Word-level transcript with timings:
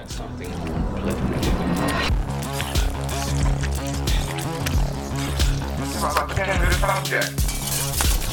That's 0.00 0.14
something 0.14 0.50
completely 0.50 1.04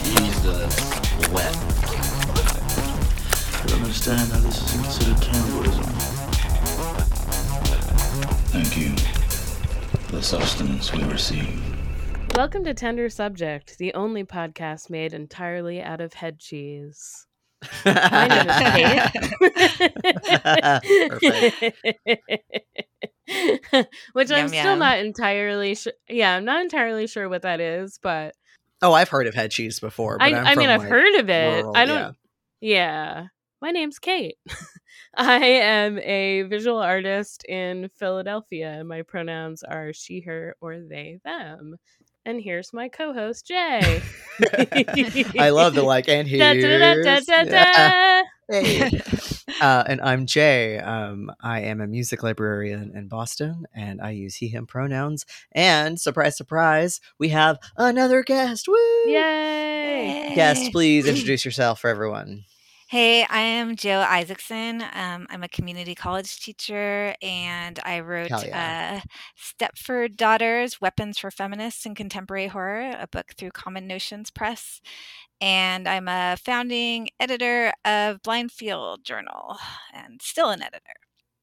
Jesus, 0.06 0.74
wet. 1.34 1.56
I 3.52 3.66
don't 3.68 3.82
understand 3.82 4.32
how 4.32 4.40
this 4.40 4.62
is 4.62 4.72
considered 4.72 5.22
cannibalism. 5.22 5.84
Thank 8.54 8.78
you 8.78 8.96
for 10.06 10.16
the 10.16 10.24
sustenance 10.24 10.94
we 10.94 11.04
receive. 11.04 11.62
Welcome 12.34 12.64
to 12.64 12.74
Tender 12.74 13.10
Subject, 13.10 13.78
the 13.78 13.94
only 13.94 14.24
podcast 14.24 14.90
made 14.90 15.14
entirely 15.14 15.82
out 15.82 16.00
of 16.00 16.14
head 16.14 16.40
cheese. 16.40 17.27
My 17.86 18.28
name 18.28 18.50
is 18.50 18.58
Kate. 23.30 23.86
Which 24.14 24.32
I'm 24.32 24.48
still 24.48 24.64
yum. 24.64 24.80
not 24.80 25.00
entirely 25.00 25.76
sure. 25.76 25.94
Yeah, 26.08 26.36
I'm 26.36 26.46
not 26.46 26.62
entirely 26.62 27.08
sure 27.08 27.28
what 27.30 27.42
that 27.42 27.60
is, 27.60 28.00
but 28.02 28.36
Oh, 28.82 28.94
I've 28.94 29.10
heard 29.10 29.28
of 29.28 29.34
head 29.34 29.52
cheese 29.52 29.80
before. 29.80 30.18
But 30.18 30.34
I, 30.34 30.38
I'm 30.38 30.46
I 30.46 30.56
mean, 30.56 30.68
from, 30.68 30.74
I've 30.74 30.80
like, 30.82 30.90
heard 30.90 31.16
of 31.20 31.30
it. 31.30 31.64
rural- 31.64 31.76
I 31.76 31.86
don't. 31.86 32.16
Yeah. 32.62 33.28
My 33.62 33.72
name's 33.72 34.00
Kate. 34.00 34.38
I 35.16 35.44
am 35.44 35.98
a 36.00 36.44
visual 36.44 36.78
artist 36.78 37.44
in 37.46 37.90
Philadelphia, 37.98 38.70
and 38.72 38.88
my 38.88 39.02
pronouns 39.02 39.64
are 39.64 39.94
she, 39.94 40.22
her, 40.22 40.56
or 40.62 40.80
they, 40.80 41.20
them. 41.26 41.78
And 42.28 42.42
here's 42.42 42.74
my 42.74 42.90
co-host 42.90 43.48
Jay. 43.48 44.02
I 45.40 45.50
love 45.52 45.74
the 45.76 45.82
like 45.82 46.10
and 46.10 46.28
Da, 46.28 46.54
here's 46.54 47.06
da, 47.06 47.20
da, 47.20 47.20
da, 47.22 47.44
da, 47.46 47.52
Yeah. 47.52 47.90
da. 47.90 48.24
Hey. 48.50 48.90
uh, 49.62 49.84
and 49.88 50.02
I'm 50.02 50.26
Jay. 50.26 50.78
Um, 50.78 51.32
I 51.42 51.62
am 51.62 51.80
a 51.80 51.88
music 51.88 52.24
librarian 52.24 52.92
in 52.96 53.08
Boston, 53.08 53.66
and 53.74 54.02
I 54.02 54.12
use 54.12 54.36
he/him 54.36 54.68
pronouns. 54.68 55.26
And 55.54 56.00
surprise, 56.00 56.36
surprise, 56.38 57.00
we 57.18 57.30
have 57.30 57.60
another 57.78 58.24
guest. 58.24 58.68
Woo! 58.68 58.76
Yay! 59.06 60.34
Guest, 60.36 60.72
please 60.74 61.08
introduce 61.08 61.46
yourself 61.46 61.80
for 61.80 61.90
everyone. 61.90 62.44
Hey, 62.90 63.26
I 63.26 63.42
am 63.42 63.76
Jo 63.76 64.00
Isaacson. 64.00 64.82
Um, 64.82 65.28
I'm 65.30 65.44
a 65.44 65.50
community 65.50 65.94
college 65.94 66.40
teacher, 66.40 67.14
and 67.22 67.78
I 67.84 68.00
wrote 68.00 68.30
Hell 68.30 68.46
yeah. 68.46 69.02
uh, 69.04 69.10
Stepford 69.38 70.16
Daughters 70.16 70.80
Weapons 70.80 71.18
for 71.18 71.30
Feminists 71.30 71.86
in 71.86 71.96
Contemporary 71.96 72.48
Horror, 72.48 72.96
a 72.98 73.06
book 73.06 73.34
through 73.38 73.52
Common 73.52 73.88
Notions 73.88 74.32
Press. 74.32 74.80
And 75.42 75.86
I'm 75.86 76.08
a 76.08 76.38
founding 76.38 77.10
editor 77.20 77.74
of 77.84 78.22
Blind 78.22 78.54
Field 78.54 79.04
Journal 79.04 79.58
and 79.94 80.22
still 80.22 80.52
an 80.52 80.62
editor. 80.62 80.96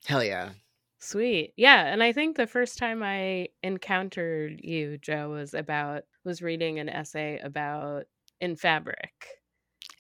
Hell 0.07 0.25
yeah. 0.25 0.53
Sweet. 0.99 1.53
Yeah, 1.59 1.85
and 1.85 2.03
I 2.03 2.13
think 2.13 2.39
the 2.39 2.47
first 2.47 2.79
time 2.79 3.03
I 3.03 3.49
encountered 3.63 4.61
you, 4.63 4.97
Jo, 4.97 5.29
was 5.29 5.53
about 5.53 6.05
was 6.25 6.41
reading 6.41 6.79
an 6.79 6.89
essay 6.89 7.39
about 7.41 8.05
in 8.41 8.57
fabric. 8.57 9.13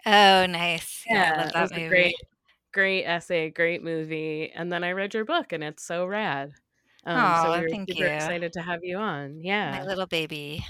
Oh, 0.06 0.46
nice. 0.46 1.04
Yeah, 1.08 1.24
I 1.30 1.32
Yeah, 1.32 1.32
love 1.38 1.50
it 1.54 1.54
that 1.54 1.60
was 1.60 1.70
movie. 1.70 1.76
a 1.76 1.80
great, 1.88 2.14
great 2.72 3.04
essay, 3.04 3.50
great 3.50 3.82
movie. 3.82 4.50
And 4.54 4.72
then 4.72 4.84
I 4.84 4.92
read 4.92 5.14
your 5.14 5.24
book, 5.24 5.52
and 5.52 5.64
it's 5.64 5.84
so 5.84 6.06
rad. 6.06 6.52
Um, 7.06 7.34
so 7.34 7.52
we 7.52 7.62
were 7.62 7.70
thank 7.70 7.90
super 7.90 8.06
you. 8.06 8.08
excited 8.08 8.52
to 8.54 8.62
have 8.62 8.80
you 8.84 8.98
on. 8.98 9.42
Yeah, 9.42 9.80
my 9.80 9.82
little 9.82 10.06
baby. 10.06 10.64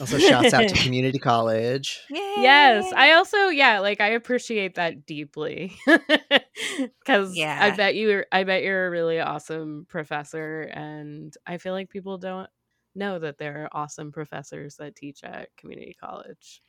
Also, 0.00 0.18
shouts 0.18 0.52
out 0.52 0.66
to 0.68 0.74
community 0.78 1.18
college. 1.20 2.00
Yay! 2.08 2.20
Yes, 2.36 2.92
I 2.92 3.12
also 3.12 3.48
yeah, 3.48 3.80
like 3.80 4.00
I 4.00 4.08
appreciate 4.08 4.76
that 4.76 5.04
deeply 5.06 5.72
because 7.00 7.46
yeah. 7.46 7.58
I 7.58 7.70
bet 7.72 7.94
you 7.96 8.24
I 8.32 8.44
bet 8.44 8.62
you're 8.62 8.86
a 8.86 8.90
really 8.90 9.18
awesome 9.20 9.86
professor, 9.88 10.62
and 10.62 11.34
I 11.46 11.58
feel 11.58 11.72
like 11.72 11.90
people 11.90 12.16
don't 12.18 12.48
know 12.94 13.18
that 13.18 13.38
there 13.38 13.64
are 13.64 13.68
awesome 13.72 14.12
professors 14.12 14.76
that 14.76 14.94
teach 14.96 15.24
at 15.24 15.48
community 15.56 15.96
college. 16.00 16.62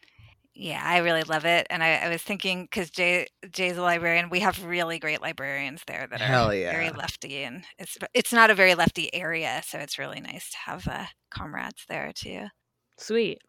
Yeah, 0.62 0.82
I 0.84 0.98
really 0.98 1.24
love 1.24 1.46
it. 1.46 1.68
And 1.70 1.82
I, 1.82 1.96
I 1.96 2.10
was 2.10 2.22
thinking 2.22 2.64
because 2.64 2.90
Jay 2.90 3.28
Jay's 3.50 3.78
a 3.78 3.82
librarian, 3.82 4.30
we 4.30 4.42
have 4.42 4.62
really 4.66 5.00
great 5.00 5.22
librarians 5.22 5.82
there 5.88 6.06
that 6.12 6.20
are 6.20 6.26
Hell 6.26 6.50
very 6.50 6.90
lefty, 6.90 7.44
and 7.44 7.64
it's 7.78 7.98
it's 8.14 8.34
not 8.34 8.50
a 8.50 8.54
very 8.54 8.76
lefty 8.76 9.14
area, 9.14 9.62
so 9.66 9.80
it's 9.80 9.98
really 9.98 10.20
nice 10.20 10.52
to 10.52 10.58
have 10.58 10.86
uh, 10.86 11.06
comrades 11.32 11.86
there 11.88 12.12
too. 12.14 12.48
Sweet, 12.98 13.40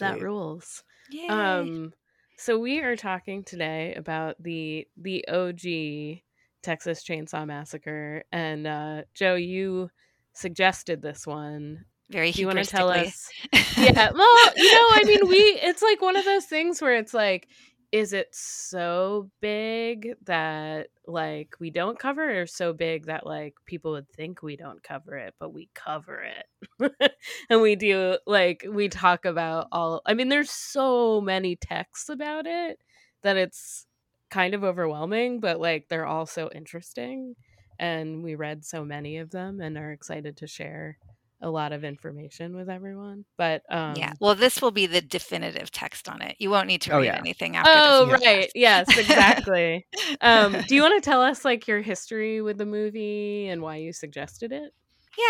that 0.00 0.22
rules. 0.22 0.82
Yay! 1.10 1.28
Um, 1.28 1.92
so 2.38 2.58
we 2.58 2.80
are 2.80 2.96
talking 2.96 3.44
today 3.44 3.94
about 3.94 4.42
the 4.42 4.88
the 4.96 5.28
OG 5.28 6.22
Texas 6.62 7.04
Chainsaw 7.04 7.46
Massacre, 7.46 8.24
and 8.32 8.66
uh, 8.66 9.02
Jo, 9.14 9.34
you 9.34 9.90
suggested 10.32 11.02
this 11.02 11.26
one. 11.26 11.84
Very 12.10 12.30
you 12.30 12.46
want 12.46 12.58
to 12.58 12.64
tell 12.64 12.90
us? 12.90 13.28
Yeah, 13.78 14.10
well, 14.12 14.52
you 14.56 14.72
know, 14.72 14.86
I 14.92 15.02
mean, 15.04 15.28
we 15.28 15.36
it's 15.36 15.82
like 15.82 16.00
one 16.00 16.16
of 16.16 16.24
those 16.24 16.46
things 16.46 16.80
where 16.80 16.96
it's 16.96 17.12
like, 17.12 17.46
is 17.92 18.14
it 18.14 18.28
so 18.32 19.30
big 19.40 20.14
that 20.24 20.88
like 21.06 21.54
we 21.60 21.70
don't 21.70 21.98
cover 21.98 22.30
it, 22.30 22.36
or 22.36 22.46
so 22.46 22.72
big 22.72 23.06
that 23.06 23.26
like 23.26 23.54
people 23.66 23.92
would 23.92 24.08
think 24.08 24.42
we 24.42 24.56
don't 24.56 24.82
cover 24.82 25.16
it, 25.16 25.34
but 25.38 25.52
we 25.52 25.68
cover 25.74 26.22
it, 26.22 26.90
and 27.50 27.60
we 27.60 27.76
do 27.76 28.16
like 28.26 28.64
we 28.68 28.88
talk 28.88 29.24
about 29.26 29.68
all. 29.72 30.00
I 30.06 30.14
mean, 30.14 30.28
there's 30.30 30.50
so 30.50 31.20
many 31.20 31.56
texts 31.56 32.08
about 32.08 32.46
it 32.46 32.78
that 33.22 33.36
it's 33.36 33.86
kind 34.30 34.54
of 34.54 34.64
overwhelming, 34.64 35.40
but 35.40 35.60
like 35.60 35.88
they're 35.88 36.06
all 36.06 36.26
so 36.26 36.50
interesting, 36.54 37.34
and 37.78 38.22
we 38.22 38.34
read 38.36 38.64
so 38.64 38.84
many 38.84 39.18
of 39.18 39.30
them 39.30 39.60
and 39.60 39.76
are 39.76 39.92
excited 39.92 40.38
to 40.38 40.46
share 40.46 40.96
a 41.46 41.50
lot 41.50 41.72
of 41.72 41.84
information 41.84 42.56
with 42.56 42.68
everyone. 42.70 43.24
But 43.38 43.62
um 43.74 43.94
yeah. 43.94 44.12
Well, 44.20 44.34
this 44.34 44.60
will 44.60 44.72
be 44.72 44.86
the 44.86 45.00
definitive 45.00 45.70
text 45.70 46.08
on 46.08 46.20
it. 46.22 46.36
You 46.38 46.50
won't 46.50 46.66
need 46.68 46.82
to 46.82 46.92
Oh, 46.92 46.98
read 46.98 47.14
yeah. 47.14 47.16
anything 47.16 47.56
after 47.56 47.80
Oh 47.80 48.06
this. 48.06 48.20
right. 48.24 48.50
Yes, 48.54 48.96
exactly. 48.96 49.86
um 50.20 50.62
do 50.66 50.74
you 50.74 50.82
want 50.82 51.02
to 51.02 51.08
tell 51.08 51.22
us 51.22 51.44
like 51.44 51.66
your 51.68 51.80
history 51.82 52.40
with 52.42 52.58
the 52.58 52.66
movie 52.66 53.48
and 53.48 53.62
why 53.62 53.76
you 53.76 53.92
suggested 53.92 54.52
it? 54.52 54.72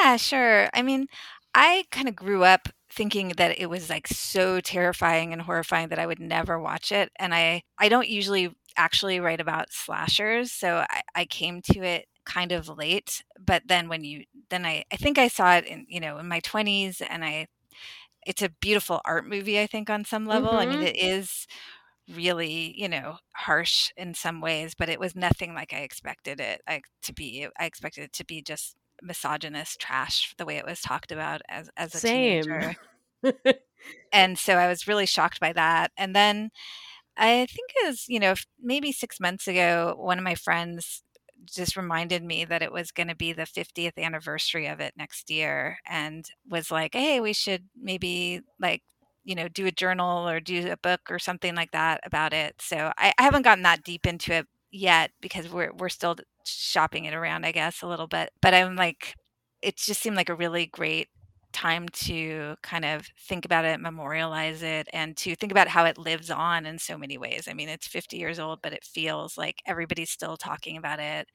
Yeah, 0.02 0.16
sure. 0.16 0.68
I 0.74 0.82
mean, 0.82 1.06
I 1.54 1.84
kind 1.90 2.08
of 2.08 2.16
grew 2.16 2.44
up 2.44 2.68
thinking 2.90 3.28
that 3.36 3.58
it 3.58 3.66
was 3.66 3.88
like 3.90 4.06
so 4.08 4.60
terrifying 4.60 5.32
and 5.32 5.42
horrifying 5.42 5.88
that 5.88 5.98
I 5.98 6.06
would 6.06 6.20
never 6.20 6.58
watch 6.58 6.92
it. 6.92 7.10
And 7.18 7.34
I 7.34 7.62
I 7.78 7.88
don't 7.88 8.08
usually 8.08 8.50
actually 8.76 9.20
write 9.20 9.40
about 9.40 9.72
slashers, 9.72 10.52
so 10.52 10.84
I, 10.88 11.02
I 11.14 11.24
came 11.26 11.62
to 11.72 11.82
it 11.82 12.06
kind 12.26 12.52
of 12.52 12.68
late. 12.68 13.24
But 13.40 13.64
then 13.68 13.88
when 13.88 14.04
you 14.04 14.24
then 14.50 14.66
I 14.66 14.84
I 14.92 14.96
think 14.96 15.18
I 15.18 15.28
saw 15.28 15.56
it 15.56 15.66
in 15.66 15.86
you 15.88 16.00
know 16.00 16.18
in 16.18 16.28
my 16.28 16.40
twenties, 16.40 17.00
and 17.02 17.24
I 17.24 17.48
it's 18.26 18.42
a 18.42 18.50
beautiful 18.60 19.00
art 19.04 19.26
movie. 19.28 19.60
I 19.60 19.66
think 19.66 19.90
on 19.90 20.04
some 20.04 20.26
level. 20.26 20.52
I 20.54 20.66
mean, 20.66 20.82
Mhm. 20.82 20.82
it 20.82 20.96
is 20.98 21.46
really 22.08 22.74
you 22.76 22.88
know 22.88 23.18
harsh 23.34 23.90
in 23.96 24.14
some 24.14 24.40
ways 24.40 24.74
but 24.78 24.88
it 24.88 25.00
was 25.00 25.16
nothing 25.16 25.54
like 25.54 25.72
i 25.72 25.78
expected 25.78 26.40
it 26.40 26.60
I, 26.68 26.82
to 27.02 27.12
be 27.14 27.48
i 27.58 27.64
expected 27.66 28.04
it 28.04 28.12
to 28.14 28.24
be 28.24 28.42
just 28.42 28.76
misogynist 29.02 29.80
trash 29.80 30.34
the 30.38 30.46
way 30.46 30.56
it 30.56 30.66
was 30.66 30.80
talked 30.82 31.12
about 31.12 31.42
as 31.48 31.70
as 31.76 31.94
a 31.94 32.00
Same. 32.00 32.02
teenager 32.02 32.76
and 34.12 34.38
so 34.38 34.54
i 34.56 34.68
was 34.68 34.86
really 34.86 35.06
shocked 35.06 35.40
by 35.40 35.52
that 35.52 35.90
and 35.96 36.14
then 36.14 36.50
i 37.16 37.46
think 37.46 37.70
it 37.76 37.86
was 37.88 38.06
you 38.08 38.20
know 38.20 38.34
maybe 38.62 38.92
six 38.92 39.20
months 39.20 39.48
ago 39.48 39.94
one 39.98 40.18
of 40.18 40.24
my 40.24 40.34
friends 40.34 41.02
just 41.46 41.76
reminded 41.76 42.22
me 42.24 42.44
that 42.44 42.62
it 42.62 42.72
was 42.72 42.90
going 42.92 43.08
to 43.08 43.14
be 43.16 43.32
the 43.32 43.46
50th 43.46 43.98
anniversary 43.98 44.66
of 44.66 44.80
it 44.80 44.94
next 44.96 45.30
year 45.30 45.78
and 45.86 46.26
was 46.48 46.70
like 46.70 46.94
hey 46.94 47.20
we 47.20 47.32
should 47.32 47.64
maybe 47.80 48.40
like 48.60 48.82
you 49.24 49.34
know 49.34 49.48
do 49.48 49.66
a 49.66 49.72
journal 49.72 50.28
or 50.28 50.40
do 50.40 50.70
a 50.70 50.76
book 50.76 51.00
or 51.10 51.18
something 51.18 51.54
like 51.54 51.72
that 51.72 52.00
about 52.04 52.32
it. 52.32 52.56
So 52.60 52.92
i, 52.98 53.12
I 53.18 53.22
haven't 53.22 53.42
gotten 53.42 53.62
that 53.64 53.84
deep 53.84 54.06
into 54.06 54.32
it 54.34 54.46
yet 54.70 55.10
because 55.20 55.48
we're 55.50 55.72
we're 55.78 55.88
still 55.88 56.16
shopping 56.44 57.04
it 57.06 57.14
around 57.14 57.44
i 57.44 57.52
guess 57.52 57.82
a 57.82 57.86
little 57.86 58.06
bit 58.06 58.30
but 58.42 58.52
i'm 58.54 58.76
like 58.76 59.14
it 59.62 59.76
just 59.76 60.00
seemed 60.02 60.16
like 60.16 60.28
a 60.28 60.34
really 60.34 60.66
great 60.66 61.08
time 61.56 61.88
to 61.90 62.56
kind 62.62 62.84
of 62.84 63.08
think 63.18 63.44
about 63.46 63.64
it, 63.64 63.80
memorialize 63.80 64.62
it, 64.62 64.88
and 64.92 65.16
to 65.18 65.34
think 65.36 65.52
about 65.52 65.68
how 65.68 65.84
it 65.86 65.98
lives 65.98 66.30
on 66.30 66.66
in 66.66 66.78
so 66.78 66.98
many 66.98 67.18
ways. 67.18 67.48
I 67.48 67.54
mean, 67.54 67.68
it's 67.70 67.88
50 67.88 68.18
years 68.18 68.38
old, 68.38 68.62
but 68.62 68.72
it 68.74 68.84
feels 68.84 69.38
like 69.38 69.62
everybody's 69.66 70.10
still 70.10 70.36
talking 70.36 70.76
about 70.76 71.00
it. 71.00 71.28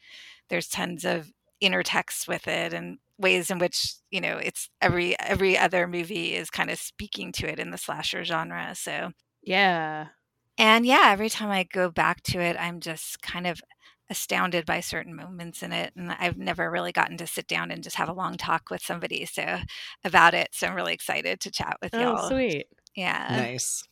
There's 0.50 0.68
tons 0.68 1.06
of 1.06 1.32
inner 1.60 1.84
texts 1.84 2.28
with 2.28 2.48
it 2.48 2.74
and 2.74 3.00
ways 3.18 3.52
in 3.52 3.60
which 3.60 3.94
you 4.10 4.20
know 4.20 4.38
it's 4.38 4.70
every 4.82 5.20
every 5.20 5.58
other 5.58 5.88
movie 5.88 6.34
is 6.36 6.50
kind 6.50 6.72
of 6.72 6.80
speaking 6.80 7.32
to 7.32 7.48
it 7.48 7.60
in 7.60 7.70
the 7.70 7.78
slasher 7.78 8.24
genre 8.24 8.74
so 8.76 9.12
Yeah. 9.44 10.10
and 10.58 10.86
yeah 10.86 11.04
every 11.08 11.30
time 11.30 11.50
i 11.50 11.64
go 11.64 11.90
back 11.90 12.22
to 12.24 12.40
it 12.40 12.56
i'm 12.60 12.80
just 12.80 13.22
kind 13.22 13.48
of 13.48 13.62
astounded 14.12 14.66
by 14.66 14.80
certain 14.80 15.16
moments 15.16 15.64
in 15.64 15.72
it 15.72 15.92
and 15.96 16.12
i've 16.20 16.38
never 16.38 16.70
really 16.70 16.92
gotten 16.92 17.18
to 17.18 17.26
sit 17.26 17.48
down 17.48 17.72
and 17.72 17.82
just 17.82 17.96
have 17.96 18.10
a 18.10 18.14
long 18.14 18.38
talk 18.38 18.70
with 18.70 18.84
somebody 18.84 19.26
so 19.26 19.58
about 20.04 20.34
it 20.36 20.50
so 20.52 20.68
i'm 20.68 20.76
really 20.76 20.94
excited 20.94 21.40
to 21.40 21.50
chat 21.50 21.78
with 21.82 21.94
Oh, 21.96 22.02
y'all 22.02 22.30
sweet. 22.30 22.68
yeah 22.96 23.28
Nice. 23.36 23.84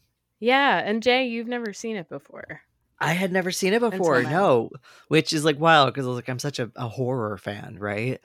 Yeah, 0.41 0.77
and 0.79 1.03
Jay, 1.03 1.27
you've 1.27 1.47
never 1.49 1.73
seen 1.73 1.97
it 1.97 2.07
before. 2.07 2.61
I 2.99 3.13
had 3.13 3.31
never 3.31 3.51
seen 3.51 3.73
it 3.73 3.79
before. 3.81 4.23
No, 4.23 4.69
which 5.07 5.33
is 5.33 5.43
like 5.45 5.59
wild 5.59 5.93
because 5.93 6.05
I 6.05 6.09
was 6.09 6.15
like 6.15 6.29
I'm 6.29 6.39
such 6.39 6.59
a, 6.59 6.71
a 6.75 6.87
horror 6.87 7.37
fan, 7.37 7.77
right? 7.79 8.19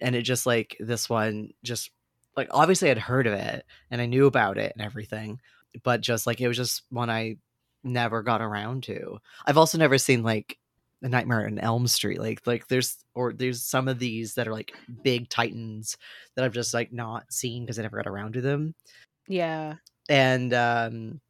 And 0.00 0.16
it 0.16 0.22
just 0.22 0.46
like 0.46 0.76
this 0.80 1.08
one 1.08 1.50
just 1.62 1.90
like 2.36 2.48
obviously 2.50 2.90
I'd 2.90 2.98
heard 2.98 3.26
of 3.26 3.34
it 3.34 3.64
and 3.90 4.00
I 4.00 4.06
knew 4.06 4.26
about 4.26 4.58
it 4.58 4.72
and 4.76 4.84
everything, 4.84 5.40
but 5.82 6.00
just 6.00 6.26
like 6.26 6.40
it 6.40 6.48
was 6.48 6.56
just 6.56 6.82
one 6.90 7.10
I 7.10 7.36
never 7.82 8.22
got 8.22 8.40
around 8.40 8.84
to. 8.84 9.18
I've 9.46 9.58
also 9.58 9.78
never 9.78 9.98
seen 9.98 10.22
like 10.22 10.58
the 11.00 11.08
Nightmare 11.08 11.46
on 11.46 11.58
Elm 11.58 11.86
Street. 11.86 12.20
Like 12.20 12.40
like 12.46 12.68
there's 12.68 12.96
or 13.14 13.32
there's 13.32 13.62
some 13.62 13.88
of 13.88 13.98
these 13.98 14.34
that 14.34 14.46
are 14.46 14.52
like 14.52 14.72
big 15.02 15.28
titans 15.28 15.96
that 16.36 16.44
I've 16.44 16.52
just 16.52 16.74
like 16.74 16.92
not 16.92 17.32
seen 17.32 17.64
because 17.64 17.78
I 17.78 17.82
never 17.82 17.96
got 17.96 18.06
around 18.06 18.34
to 18.34 18.40
them. 18.40 18.74
Yeah. 19.28 19.76
And 20.08 20.52
um 20.52 21.20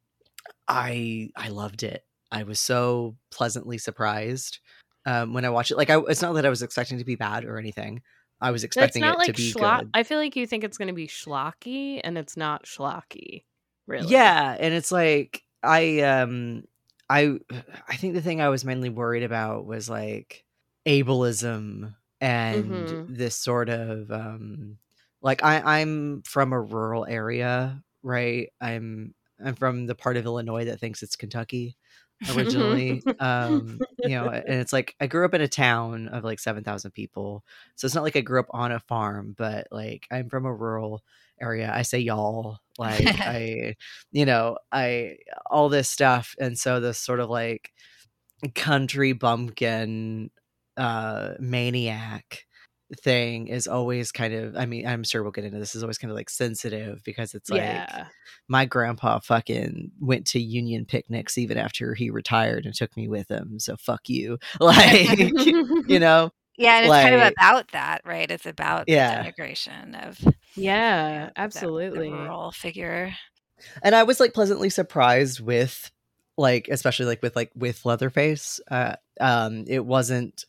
I 0.67 1.29
I 1.35 1.49
loved 1.49 1.83
it. 1.83 2.03
I 2.31 2.43
was 2.43 2.59
so 2.59 3.15
pleasantly 3.31 3.77
surprised 3.77 4.59
um 5.05 5.33
when 5.33 5.45
I 5.45 5.49
watched 5.49 5.71
it. 5.71 5.77
Like 5.77 5.89
I 5.89 5.99
it's 6.07 6.21
not 6.21 6.33
that 6.33 6.45
I 6.45 6.49
was 6.49 6.61
expecting 6.61 6.97
to 6.97 7.05
be 7.05 7.15
bad 7.15 7.45
or 7.45 7.57
anything. 7.57 8.01
I 8.41 8.51
was 8.51 8.63
expecting 8.63 9.03
it 9.03 9.17
like 9.17 9.27
to 9.27 9.33
be 9.33 9.53
schlock. 9.53 9.81
good. 9.81 9.89
I 9.93 10.03
feel 10.03 10.17
like 10.17 10.35
you 10.35 10.47
think 10.47 10.63
it's 10.63 10.77
going 10.77 10.87
to 10.87 10.95
be 10.95 11.07
schlocky, 11.07 12.01
and 12.03 12.17
it's 12.17 12.35
not 12.35 12.65
schlocky. 12.65 13.43
Really? 13.85 14.07
Yeah, 14.07 14.57
and 14.59 14.73
it's 14.73 14.91
like 14.91 15.43
I 15.63 15.99
um 15.99 16.63
I 17.11 17.39
I 17.87 17.95
think 17.97 18.13
the 18.13 18.21
thing 18.21 18.41
I 18.41 18.49
was 18.49 18.65
mainly 18.65 18.89
worried 18.89 19.23
about 19.23 19.65
was 19.65 19.89
like 19.89 20.45
ableism 20.87 21.95
and 22.21 22.93
Mhm. 22.93 23.07
this 23.07 23.35
sort 23.37 23.69
of 23.69 24.11
um 24.11 24.77
like 25.21 25.43
I 25.43 25.79
I'm 25.81 26.23
from 26.23 26.53
a 26.53 26.61
rural 26.61 27.05
area, 27.05 27.83
right? 28.03 28.49
I'm 28.61 29.13
I'm 29.43 29.55
from 29.55 29.87
the 29.87 29.95
part 29.95 30.17
of 30.17 30.25
Illinois 30.25 30.65
that 30.65 30.79
thinks 30.79 31.03
it's 31.03 31.15
Kentucky 31.15 31.77
originally. 32.27 33.05
um 33.19 33.83
you 34.03 34.15
know, 34.15 34.29
and 34.29 34.43
it's 34.59 34.73
like 34.73 34.95
I 34.99 35.07
grew 35.07 35.25
up 35.25 35.33
in 35.35 35.41
a 35.41 35.47
town 35.47 36.07
of 36.09 36.23
like 36.23 36.39
7,000 36.39 36.91
people. 36.91 37.43
So 37.75 37.85
it's 37.85 37.93
not 37.95 38.03
like 38.03 38.15
I 38.15 38.21
grew 38.21 38.39
up 38.39 38.47
on 38.51 38.71
a 38.71 38.79
farm, 38.79 39.35
but 39.37 39.67
like 39.71 40.07
I'm 40.11 40.29
from 40.29 40.45
a 40.45 40.53
rural 40.53 41.03
area. 41.41 41.71
I 41.73 41.81
say 41.81 41.99
y'all 41.99 42.57
like 42.77 43.05
I 43.19 43.75
you 44.11 44.25
know, 44.25 44.57
I 44.71 45.17
all 45.49 45.69
this 45.69 45.89
stuff 45.89 46.35
and 46.39 46.57
so 46.57 46.79
this 46.79 46.97
sort 46.97 47.19
of 47.19 47.29
like 47.29 47.71
country 48.55 49.13
bumpkin 49.13 50.31
uh 50.77 51.33
maniac 51.39 52.45
thing 52.97 53.47
is 53.47 53.67
always 53.67 54.11
kind 54.11 54.33
of 54.33 54.55
I 54.55 54.65
mean, 54.65 54.85
I'm 54.85 55.03
sure 55.03 55.23
we'll 55.23 55.31
get 55.31 55.45
into 55.45 55.59
this 55.59 55.75
is 55.75 55.83
always 55.83 55.97
kind 55.97 56.11
of 56.11 56.15
like 56.15 56.29
sensitive 56.29 57.01
because 57.03 57.33
it's 57.33 57.49
like 57.49 57.61
yeah. 57.61 58.07
my 58.47 58.65
grandpa 58.65 59.19
fucking 59.19 59.91
went 59.99 60.27
to 60.27 60.39
union 60.39 60.85
picnics 60.85 61.37
even 61.37 61.57
after 61.57 61.93
he 61.93 62.09
retired 62.09 62.65
and 62.65 62.73
took 62.73 62.95
me 62.97 63.07
with 63.07 63.29
him. 63.29 63.59
So 63.59 63.75
fuck 63.77 64.09
you. 64.09 64.37
Like 64.59 65.17
you 65.87 65.99
know? 65.99 66.31
Yeah, 66.57 66.77
and 66.77 66.85
it's 66.85 66.93
kind 66.93 67.15
of 67.15 67.21
about 67.31 67.71
that, 67.71 68.01
right? 68.05 68.29
It's 68.29 68.45
about 68.45 68.85
Yeah. 68.87 69.23
the 69.23 69.31
denigration 69.31 70.07
of 70.07 70.19
yeah. 70.55 71.25
the- 71.27 71.33
the 71.33 71.41
Absolutely. 71.41 72.09
rural 72.11 72.51
figure. 72.51 73.13
and 73.83 73.95
I 73.95 74.03
was 74.03 74.19
like 74.19 74.33
pleasantly 74.33 74.69
surprised 74.69 75.39
with 75.39 75.91
like 76.37 76.67
especially 76.69 77.05
like 77.05 77.21
with 77.21 77.35
like 77.35 77.51
with 77.55 77.85
Leatherface. 77.85 78.59
Uh 78.69 78.95
um 79.19 79.65
it 79.67 79.85
wasn't 79.85 80.45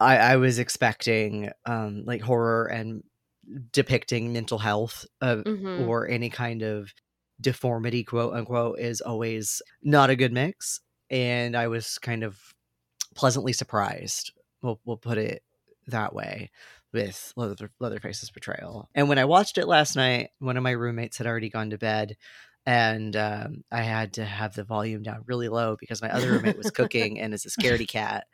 I 0.00 0.16
I 0.18 0.36
was 0.36 0.58
expecting 0.58 1.50
um 1.66 2.04
like 2.04 2.20
horror 2.22 2.66
and 2.66 3.02
depicting 3.72 4.32
mental 4.32 4.58
health 4.58 5.04
uh, 5.20 5.36
Mhm. 5.36 5.86
or 5.88 6.08
any 6.08 6.30
kind 6.30 6.62
of 6.62 6.92
deformity 7.40 8.04
quote 8.04 8.34
unquote 8.34 8.78
is 8.78 9.00
always 9.00 9.60
not 9.82 10.10
a 10.10 10.16
good 10.16 10.32
mix 10.32 10.80
and 11.10 11.56
I 11.56 11.66
was 11.68 11.98
kind 11.98 12.22
of 12.22 12.38
pleasantly 13.14 13.52
surprised. 13.52 14.32
We'll 14.62 14.80
we'll 14.84 14.96
put 14.96 15.18
it 15.18 15.42
that 15.88 16.14
way 16.14 16.50
with 16.92 17.32
Leather, 17.36 17.70
Leatherface's 17.80 18.30
portrayal. 18.30 18.88
And 18.94 19.08
when 19.08 19.18
I 19.18 19.24
watched 19.24 19.58
it 19.58 19.66
last 19.66 19.96
night, 19.96 20.30
one 20.38 20.56
of 20.56 20.62
my 20.62 20.70
roommates 20.72 21.18
had 21.18 21.26
already 21.26 21.48
gone 21.48 21.70
to 21.70 21.78
bed, 21.78 22.16
and 22.66 23.16
um, 23.16 23.64
I 23.70 23.82
had 23.82 24.14
to 24.14 24.24
have 24.24 24.54
the 24.54 24.64
volume 24.64 25.02
down 25.02 25.24
really 25.26 25.48
low 25.48 25.76
because 25.78 26.02
my 26.02 26.10
other 26.10 26.32
roommate 26.32 26.58
was 26.58 26.70
cooking 26.70 27.18
and 27.18 27.34
is 27.34 27.44
a 27.44 27.50
scaredy 27.50 27.88
cat 27.88 28.26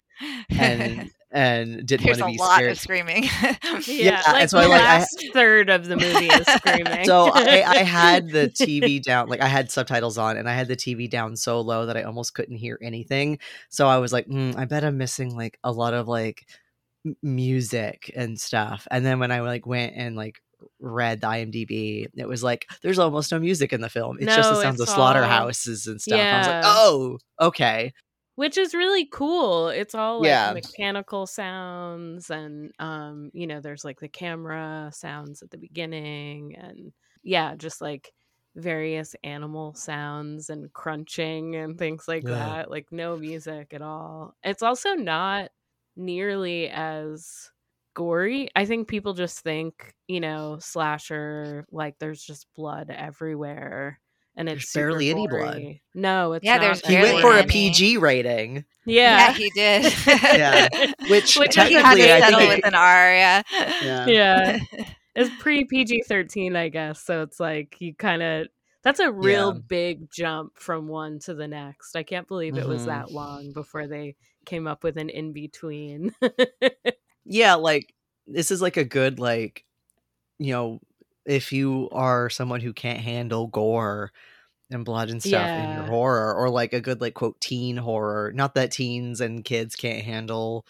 and 0.51 1.11
and 1.31 1.87
didn't 1.87 2.07
There's 2.07 2.21
want 2.21 2.33
a 2.35 2.37
to 2.39 2.39
be 2.39 2.39
seen. 2.39 2.39
There's 2.39 2.39
a 2.39 2.43
lot 2.43 2.55
scared. 2.57 2.73
of 2.73 2.81
screaming. 2.81 3.25
Yeah, 3.87 4.21
Yeah, 4.27 4.33
like 4.33 4.41
and 4.43 4.51
so 4.51 4.59
I, 4.59 4.63
the 4.63 4.69
like, 4.69 4.81
I- 4.81 4.85
last 4.99 5.25
third 5.35 5.69
of 5.71 5.87
the 5.87 5.97
movie 5.97 6.27
is 6.27 6.47
screaming. 6.47 7.05
So 7.05 7.31
I, 7.35 7.63
I 7.67 7.77
had 7.79 8.31
the 8.31 8.49
TV 8.61 9.03
down, 9.03 9.29
like 9.29 9.41
I 9.43 9.47
had 9.47 9.71
subtitles 9.71 10.17
on, 10.19 10.37
and 10.39 10.49
I 10.49 10.55
had 10.55 10.69
the 10.69 10.77
TV 10.77 11.09
down 11.09 11.37
so 11.37 11.61
low 11.61 11.87
that 11.87 11.97
I 11.97 12.03
almost 12.05 12.35
couldn't 12.35 12.57
hear 12.57 12.79
anything. 12.83 13.39
So 13.69 13.87
I 13.87 13.99
was 13.99 14.13
like, 14.13 14.27
"Hmm, 14.27 14.53
I 14.57 14.65
bet 14.65 14.85
I'm 14.85 14.97
missing 14.99 15.37
like 15.37 15.59
a 15.63 15.71
lot 15.71 15.93
of 15.95 16.09
like 16.09 16.47
music 17.23 18.11
and 18.17 18.39
stuff. 18.41 18.87
And 18.91 19.05
then 19.05 19.19
when 19.19 19.31
I 19.31 19.41
like 19.41 19.67
went 19.67 19.95
and 19.97 20.17
like 20.17 20.41
read 20.81 21.21
the 21.21 21.27
IMDb, 21.29 22.07
it 22.17 22.27
was 22.29 22.43
like 22.43 22.67
there's 22.83 22.99
almost 22.99 23.31
no 23.33 23.39
music 23.39 23.73
in 23.73 23.81
the 23.81 23.89
film. 23.89 24.19
It's 24.21 24.35
just 24.35 24.51
the 24.51 24.63
sounds 24.63 24.81
of 24.81 24.85
it's 24.85 24.91
all- 24.93 24.97
slaughterhouses 24.97 25.87
and 25.87 26.01
stuff. 26.01 26.19
I 26.19 26.39
was 26.39 26.47
like, 26.47 26.55
Yeah. 26.57 26.63
oh, 26.65 27.19
okay. 27.41 27.93
Which 28.39 28.57
is 28.57 28.73
really 28.73 29.05
cool. 29.07 29.67
It's 29.69 29.97
all 29.97 30.21
like 30.21 30.41
Yeah. 30.41 30.55
mechanical 30.55 31.27
sounds 31.27 32.31
and 32.31 32.73
um 32.79 33.31
you 33.35 33.49
know 33.49 33.61
there's 33.61 33.85
like 33.85 33.99
the 34.01 34.09
camera 34.09 34.91
sounds 34.95 35.43
at 35.43 35.51
the 35.51 35.59
beginning 35.59 36.55
and 36.57 36.93
yeah, 37.25 37.57
just 37.57 37.81
like 37.81 38.15
various 38.55 39.17
animal 39.25 39.75
sounds 39.75 40.51
and 40.51 40.73
crunching 40.73 41.57
and 41.57 41.79
things 41.79 42.07
like 42.07 42.27
Yeah. 42.27 42.29
that. 42.29 42.71
Like 42.71 42.93
no 42.93 43.17
music 43.17 43.75
at 43.75 43.83
all. 43.83 44.37
It's 44.45 44.63
also 44.63 44.95
not 44.95 45.51
nearly 45.97 46.69
as 46.69 47.51
gory. 47.95 48.51
I 48.55 48.65
think 48.67 48.87
people 48.89 49.15
just 49.15 49.41
think, 49.41 49.95
you 50.07 50.21
know, 50.21 50.59
slasher 50.61 51.67
like 51.73 51.99
there's 51.99 52.23
just 52.23 52.47
blood 52.55 52.89
everywhere. 52.91 54.01
And 54.39 54.49
it's 54.49 54.73
There's 54.73 54.85
barely 54.85 55.09
super 55.11 55.19
any 55.19 55.27
blood. 55.27 55.81
No, 55.95 56.33
it's 56.35 56.45
Yeah, 56.45 56.55
not 56.59 56.61
there's 56.63 56.87
He 56.87 56.95
went 56.95 57.21
for 57.21 57.37
a. 57.37 57.45
PG 57.45 57.99
rating. 57.99 58.65
yeah. 58.87 59.29
Yeah. 59.29 59.33
he 59.35 59.51
did. 59.51 59.95
Yeah. 60.07 60.69
Which 61.11 61.37
Which 61.37 61.57
he 61.57 61.61
had 61.75 61.97
to 61.97 61.99
technically, 61.99 62.13
I 62.13 62.21
settle 62.21 62.39
think 62.39 62.55
with 62.57 62.67
an 62.67 62.75
R. 62.75 63.15
Yeah. 63.15 63.43
Yeah. 63.83 64.07
yeah. 64.07 64.59
It's 65.17 65.31
pre 65.41 65.65
PG 65.65 66.05
13, 66.07 66.55
I 66.55 66.69
guess. 66.69 67.03
So 67.03 67.23
it's 67.23 67.41
like 67.41 67.75
you 67.81 67.93
kind 67.93 68.23
of, 68.23 68.47
that's 68.85 69.01
a 69.01 69.11
real 69.11 69.53
Yeah. 69.55 69.61
big 69.67 70.11
jump 70.13 70.53
from 70.57 70.87
one 70.87 71.19
to 71.21 71.35
the 71.35 71.49
next. 71.49 71.97
I 71.97 72.05
can't 72.05 72.29
believe 72.29 72.57
it 72.57 72.69
was 72.69 72.83
Mhm. 72.83 72.87
that 72.87 73.11
long 73.11 73.53
before 73.53 73.89
they 73.89 74.15
came 74.47 74.69
up 74.69 74.85
with 74.85 74.97
an 74.97 75.11
in 75.11 75.33
between. 75.33 76.15
yeah 77.25 77.55
like 77.57 77.93
this 78.29 78.51
is 78.53 78.63
like 78.63 78.77
a 78.77 78.85
good 78.85 79.19
like 79.19 79.65
you 80.39 80.53
know 80.53 80.81
if 81.29 81.53
you 81.53 81.89
are 81.93 82.31
someone 82.31 82.61
who 82.61 82.73
can't 82.73 83.01
handle 83.01 83.49
gore 83.49 84.13
and 84.71 84.85
blood 84.85 85.11
and 85.11 85.23
stuff 85.23 85.57
in 85.57 85.71
your 85.71 85.85
horror 85.85 86.35
or 86.35 86.51
like 86.51 86.73
a 86.75 86.81
good 86.81 87.01
like 87.01 87.15
quote 87.15 87.41
teen 87.41 87.77
horror 87.77 88.33
not 88.35 88.55
that 88.55 88.73
teens 88.73 89.21
and 89.21 89.45
kids 89.45 89.77
can't 89.77 90.05
handle 90.05 90.67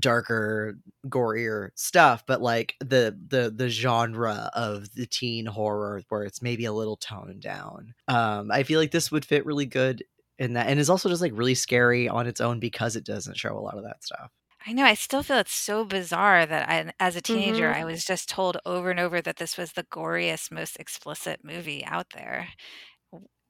darker 0.00 0.76
gorier 1.08 1.70
stuff 1.74 2.22
but 2.26 2.42
like 2.42 2.74
the 2.80 3.18
the 3.28 3.50
the 3.54 3.68
genre 3.70 4.50
of 4.54 4.92
the 4.94 5.06
teen 5.06 5.46
horror 5.46 6.02
where 6.10 6.24
it's 6.24 6.42
maybe 6.42 6.66
a 6.66 6.72
little 6.72 6.96
toned 6.98 7.40
down 7.40 7.94
um 8.08 8.50
i 8.50 8.62
feel 8.62 8.78
like 8.78 8.90
this 8.90 9.10
would 9.10 9.24
fit 9.24 9.46
really 9.46 9.64
good 9.66 10.04
in 10.38 10.52
that 10.52 10.66
and 10.68 10.78
is 10.78 10.90
also 10.90 11.08
just 11.08 11.22
like 11.22 11.32
really 11.34 11.54
scary 11.54 12.08
on 12.10 12.26
its 12.26 12.42
own 12.42 12.60
because 12.60 12.94
it 12.96 13.04
doesn't 13.04 13.38
show 13.38 13.56
a 13.56 13.60
lot 13.60 13.78
of 13.78 13.84
that 13.84 14.04
stuff 14.04 14.30
I 14.66 14.72
know. 14.72 14.84
I 14.84 14.94
still 14.94 15.22
feel 15.22 15.38
it's 15.38 15.54
so 15.54 15.84
bizarre 15.84 16.44
that 16.44 16.68
I, 16.68 16.92
as 16.98 17.14
a 17.16 17.20
teenager, 17.20 17.70
Mhm. 17.70 17.76
I 17.76 17.84
was 17.84 18.04
just 18.04 18.28
told 18.28 18.56
over 18.66 18.90
and 18.90 18.98
over 18.98 19.20
that 19.22 19.36
this 19.36 19.56
was 19.56 19.72
the 19.72 19.84
goriest, 19.84 20.50
most 20.50 20.76
explicit 20.80 21.40
movie 21.44 21.84
out 21.84 22.06
there. 22.14 22.48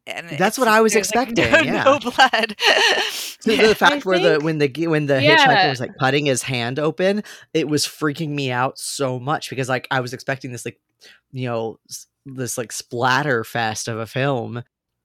And 0.08 0.28
That's 0.28 0.56
it's- 0.56 0.58
what 0.58 0.68
I 0.68 0.80
was 0.82 0.92
there's, 0.92 1.12
like, 1.14 1.28
expecting, 1.30 1.50
No, 1.50 1.58
yeah. 1.74 1.82
no 1.84 1.98
blood. 1.98 2.54
the, 3.44 3.56
the 3.68 3.74
fact 3.74 4.04
where 4.04 4.18
the 4.20 4.32
think- 4.34 4.44
when 4.44 4.58
the 4.58 4.68
g- 4.68 4.86
when 4.86 5.06
the 5.06 5.20
Yeah. 5.22 5.36
hitchhiker 5.38 5.70
was 5.70 5.80
like 5.80 5.96
cutting 5.98 6.26
his 6.26 6.42
hand 6.42 6.78
open, 6.78 7.22
it 7.54 7.66
was 7.68 7.86
freaking 7.86 8.28
me 8.30 8.52
out 8.52 8.78
so 8.78 9.18
much 9.18 9.50
because 9.50 9.68
like 9.68 9.88
I 9.90 10.00
was 10.00 10.12
expecting 10.12 10.52
this 10.52 10.64
like 10.64 10.78
you 11.32 11.48
know 11.48 11.80
s- 11.90 12.06
this 12.24 12.56
like 12.56 12.70
splatter 12.72 13.42
fest 13.42 13.88
of 13.88 13.98
a 13.98 14.06
film, 14.06 14.62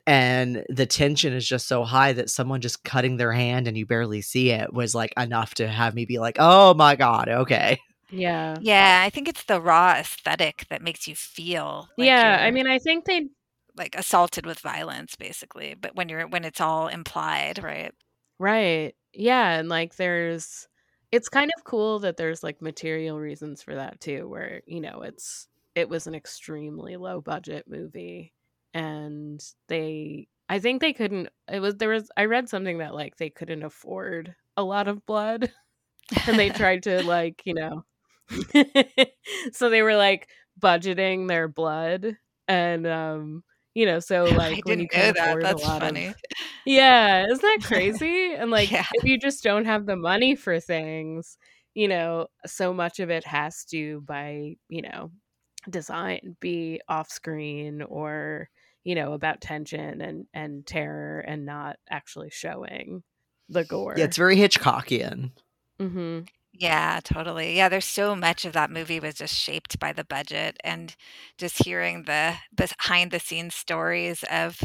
and 0.07 0.65
the 0.69 0.85
tension 0.85 1.33
is 1.33 1.47
just 1.47 1.67
so 1.67 1.83
high 1.83 2.13
that 2.13 2.29
someone 2.29 2.61
just 2.61 2.83
cutting 2.83 3.17
their 3.17 3.31
hand 3.31 3.67
and 3.67 3.77
you 3.77 3.85
barely 3.85 4.21
see 4.21 4.49
it 4.49 4.73
was 4.73 4.95
like 4.95 5.13
enough 5.17 5.53
to 5.55 5.67
have 5.67 5.93
me 5.93 6.05
be 6.05 6.19
like, 6.19 6.37
oh 6.39 6.73
my 6.73 6.95
god, 6.95 7.29
okay, 7.29 7.79
yeah. 8.11 8.57
yeah, 8.61 9.01
I 9.05 9.09
think 9.09 9.27
it's 9.27 9.43
the 9.43 9.61
raw 9.61 9.93
aesthetic 9.93 10.65
that 10.69 10.81
makes 10.81 11.07
you 11.07 11.15
feel. 11.15 11.87
Like 11.97 12.07
yeah. 12.07 12.39
I 12.41 12.51
mean, 12.51 12.67
I 12.67 12.77
think 12.77 13.05
they 13.05 13.29
like 13.77 13.95
assaulted 13.95 14.45
with 14.45 14.59
violence, 14.59 15.15
basically. 15.15 15.75
But 15.79 15.95
when 15.95 16.09
you're 16.09 16.27
when 16.27 16.43
it's 16.43 16.61
all 16.61 16.87
implied, 16.87 17.63
right? 17.63 17.93
Right. 18.37 18.93
Yeah, 19.13 19.59
and 19.59 19.69
like 19.69 19.95
there's 19.95 20.67
it's 21.11 21.29
kind 21.29 21.51
of 21.57 21.63
cool 21.63 21.99
that 21.99 22.17
there's 22.17 22.43
like 22.43 22.61
material 22.61 23.19
reasons 23.19 23.61
for 23.61 23.75
that 23.75 23.99
too 23.99 24.27
where, 24.27 24.61
you 24.65 24.81
know, 24.81 25.01
it's 25.03 25.47
it 25.75 25.89
was 25.89 26.07
an 26.07 26.15
extremely 26.15 26.97
low 26.97 27.21
budget 27.21 27.65
movie 27.67 28.33
and 28.73 29.43
they 29.67 30.27
I 30.49 30.59
think 30.59 30.81
they 30.81 30.93
couldn't. 30.93 31.29
It 31.51 31.59
was 31.61 31.75
there 31.77 31.89
was. 31.89 32.09
I 32.17 32.25
read 32.25 32.49
something 32.49 32.79
that 32.79 32.93
like 32.95 33.17
they 33.17 33.29
couldn't 33.29 33.63
afford 33.63 34.35
a 34.57 34.63
lot 34.63 34.87
of 34.87 35.05
blood, 35.05 35.51
and 36.27 36.39
they 36.39 36.49
tried 36.51 36.83
to 36.83 37.03
like 37.03 37.41
you 37.45 37.53
know. 37.55 37.85
so 39.53 39.69
they 39.69 39.81
were 39.81 39.95
like 39.95 40.29
budgeting 40.59 41.27
their 41.27 41.47
blood, 41.47 42.17
and 42.47 42.87
um, 42.87 43.43
you 43.75 43.85
know, 43.85 43.99
so 43.99 44.31
like 44.31 44.61
I 44.65 44.65
when 44.65 44.79
you 44.79 44.87
can 44.89 45.09
that. 45.15 45.37
afford 45.37 45.51
a 45.51 45.57
That's 45.57 45.57
lot 45.57 45.83
of 45.83 45.91
funny. 45.91 46.15
yeah, 46.65 47.25
isn't 47.25 47.41
that 47.41 47.59
crazy? 47.63 48.33
And 48.35 48.51
like 48.51 48.71
Yeah. 48.71 48.85
if 48.91 49.03
you 49.05 49.17
just 49.19 49.43
don't 49.43 49.65
have 49.65 49.85
the 49.85 49.95
money 49.95 50.35
for 50.35 50.59
things, 50.59 51.37
you 51.73 51.87
know, 51.87 52.27
so 52.45 52.73
much 52.73 52.99
of 52.99 53.09
it 53.09 53.25
has 53.25 53.65
to 53.65 54.01
by, 54.01 54.55
you 54.69 54.81
know, 54.83 55.11
design 55.69 56.37
be 56.41 56.81
off 56.89 57.09
screen 57.09 57.81
or, 57.83 58.49
you 58.83 58.95
know, 58.95 59.13
about 59.13 59.41
tension 59.41 60.01
and 60.01 60.27
and 60.33 60.65
terror 60.65 61.19
and 61.21 61.45
not 61.45 61.77
actually 61.89 62.29
showing 62.31 63.03
the 63.49 63.63
gore. 63.65 63.97
Yeah, 63.97 64.05
it's 64.05 64.17
very 64.17 64.37
Hitchcockian. 64.37 65.31
hmm 65.79 66.21
Yeah, 66.53 66.99
totally. 67.03 67.55
Yeah, 67.55 67.69
there's 67.69 67.85
so 67.85 68.15
much 68.15 68.45
of 68.45 68.53
that 68.53 68.69
movie 68.71 68.99
was 68.99 69.15
just 69.15 69.35
shaped 69.35 69.79
by 69.79 69.93
the 69.93 70.03
budget 70.03 70.57
and 70.63 70.95
just 71.37 71.63
hearing 71.63 72.03
the 72.03 72.35
behind 72.55 73.11
the 73.11 73.19
scenes 73.19 73.55
stories 73.55 74.23
of, 74.29 74.61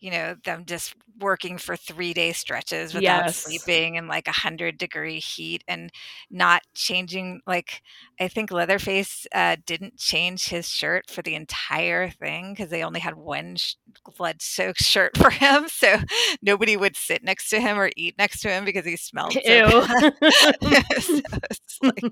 you 0.00 0.10
know, 0.10 0.36
them 0.44 0.64
just 0.66 0.94
working 1.20 1.58
for 1.58 1.76
three 1.76 2.12
day 2.12 2.32
stretches 2.32 2.94
without 2.94 3.28
Yes. 3.28 3.30
sleeping 3.30 3.94
in 3.96 4.06
like 4.08 4.28
a 4.28 4.32
hundred 4.32 4.78
degree 4.78 5.18
heat 5.18 5.62
and 5.68 5.90
not 6.30 6.62
changing. 6.74 7.40
Like, 7.46 7.82
I 8.20 8.28
think 8.28 8.50
Leatherface 8.50 9.26
uh, 9.34 9.56
didn't 9.66 9.96
change 9.98 10.48
his 10.48 10.68
shirt 10.68 11.10
for 11.10 11.22
the 11.22 11.34
entire 11.34 12.10
thing 12.10 12.52
because 12.52 12.70
they 12.70 12.82
only 12.82 13.00
had 13.00 13.16
one 13.16 13.56
sh- 13.56 13.74
blood 14.16 14.42
soaked 14.42 14.80
shirt 14.84 15.16
for 15.16 15.30
him. 15.30 15.68
So 15.68 15.98
nobody 16.42 16.76
would 16.76 16.96
sit 16.96 17.22
next 17.24 17.48
to 17.50 17.60
him 17.60 17.78
or 17.78 17.90
eat 17.96 18.16
next 18.18 18.40
to 18.42 18.48
him 18.48 18.64
because 18.64 18.84
he 18.84 18.96
smelled 18.96 19.38
so 19.44 19.62
Ew. 19.62 19.86
so 21.00 21.20
it's 21.50 21.78
like 21.82 22.06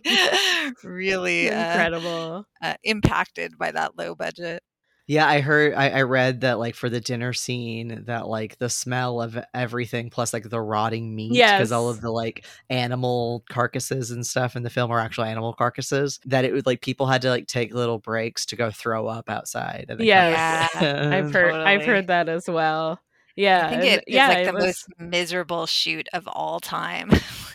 really 0.82 1.50
uh, 1.50 1.84
Incredible. 1.84 2.46
uh, 2.62 2.74
impacted 2.84 3.58
by 3.58 3.70
that 3.72 3.96
low 3.98 4.14
budget. 4.14 4.62
Yeah, 5.06 5.28
I 5.28 5.40
heard 5.40 5.74
I, 5.74 5.90
I 5.90 6.02
read 6.02 6.40
that 6.42 6.58
like 6.58 6.74
for 6.74 6.88
the 6.88 7.00
dinner 7.00 7.34
scene 7.34 8.04
that 8.06 8.26
like 8.26 8.58
the 8.58 8.70
smell 8.70 9.20
of 9.20 9.38
everything 9.52 10.08
plus 10.08 10.32
like 10.32 10.48
the 10.48 10.60
rotting 10.60 11.14
meat 11.14 11.32
because 11.32 11.72
all 11.72 11.90
of 11.90 12.00
the 12.00 12.10
like 12.10 12.46
animal 12.70 13.44
carcasses 13.50 14.10
and 14.10 14.26
stuff 14.26 14.56
in 14.56 14.62
the 14.62 14.70
film 14.70 14.90
are 14.90 14.98
actual 14.98 15.24
animal 15.24 15.52
carcasses 15.52 16.20
that 16.24 16.46
it 16.46 16.54
would 16.54 16.64
like 16.64 16.80
people 16.80 17.06
had 17.06 17.20
to 17.22 17.28
like 17.28 17.46
take 17.46 17.74
little 17.74 17.98
breaks 17.98 18.46
to 18.46 18.56
go 18.56 18.70
throw 18.70 19.06
up 19.06 19.28
outside. 19.28 19.86
and 19.90 20.00
Yes. 20.00 20.70
Yeah. 20.74 21.10
I've 21.12 21.32
heard 21.32 21.54
I've 21.54 21.84
heard 21.84 22.06
that 22.06 22.30
as 22.30 22.48
well. 22.48 22.98
Yeah. 23.36 23.66
I 23.66 23.68
think 23.68 23.82
and- 23.82 23.90
it 24.00 24.04
is 24.06 24.14
yeah, 24.14 24.28
like 24.28 24.38
it 24.38 24.46
the 24.46 24.52
was 24.54 24.64
most 24.64 24.86
miserable 24.98 25.66
shoot 25.66 26.08
of 26.14 26.26
all 26.28 26.60
time. 26.60 27.10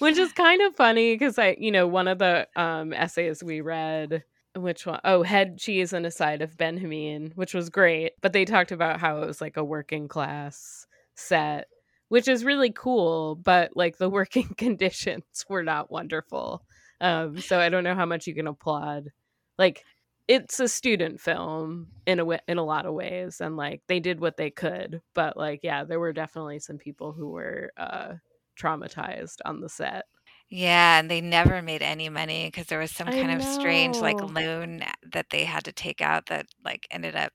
which 0.00 0.18
is 0.18 0.32
kind 0.32 0.62
of 0.62 0.76
funny 0.76 1.14
because 1.14 1.38
i 1.38 1.56
you 1.58 1.70
know 1.72 1.86
one 1.86 2.08
of 2.08 2.18
the 2.18 2.46
um 2.56 2.92
essays 2.92 3.42
we 3.42 3.60
read 3.60 4.22
which 4.62 4.86
one 4.86 5.00
oh 5.04 5.22
head 5.22 5.58
cheese 5.58 5.92
and 5.92 6.06
a 6.06 6.10
side 6.10 6.42
of 6.42 6.56
Benjamin 6.56 7.32
which 7.34 7.54
was 7.54 7.70
great 7.70 8.12
but 8.20 8.32
they 8.32 8.44
talked 8.44 8.72
about 8.72 9.00
how 9.00 9.22
it 9.22 9.26
was 9.26 9.40
like 9.40 9.56
a 9.56 9.64
working 9.64 10.08
class 10.08 10.86
set 11.14 11.68
which 12.08 12.28
is 12.28 12.44
really 12.44 12.70
cool 12.70 13.34
but 13.36 13.76
like 13.76 13.98
the 13.98 14.10
working 14.18 14.48
conditions 14.56 15.44
were 15.48 15.62
not 15.62 15.90
wonderful 15.90 16.62
um 17.00 17.38
so 17.40 17.58
i 17.58 17.68
don't 17.68 17.84
know 17.84 17.94
how 17.94 18.06
much 18.06 18.26
you 18.26 18.34
can 18.34 18.46
applaud 18.46 19.10
like 19.58 19.84
it's 20.26 20.60
a 20.60 20.68
student 20.68 21.18
film 21.20 21.88
in 22.06 22.18
a 22.20 22.24
way, 22.24 22.38
in 22.46 22.58
a 22.58 22.64
lot 22.64 22.84
of 22.84 22.92
ways 22.92 23.40
and 23.40 23.56
like 23.56 23.82
they 23.86 24.00
did 24.00 24.20
what 24.20 24.36
they 24.36 24.50
could 24.50 25.00
but 25.14 25.36
like 25.36 25.60
yeah 25.62 25.84
there 25.84 26.00
were 26.00 26.12
definitely 26.12 26.58
some 26.58 26.78
people 26.78 27.12
who 27.12 27.30
were 27.30 27.72
uh 27.76 28.14
traumatized 28.58 29.38
on 29.44 29.60
the 29.60 29.68
set. 29.68 30.06
Yeah, 30.50 30.98
and 30.98 31.10
they 31.10 31.20
never 31.20 31.60
made 31.62 31.82
any 31.82 32.08
money 32.08 32.46
because 32.46 32.66
there 32.66 32.78
was 32.78 32.90
some 32.92 33.08
I 33.08 33.12
kind 33.12 33.30
of 33.32 33.42
strange 33.44 34.00
like 34.00 34.22
know. 34.22 34.26
loan 34.26 34.82
that 35.12 35.26
they 35.30 35.44
had 35.44 35.64
to 35.66 35.72
take 35.72 36.00
out 36.00 36.26
that 36.26 36.46
like 36.64 36.86
ended 36.90 37.14
up 37.16 37.32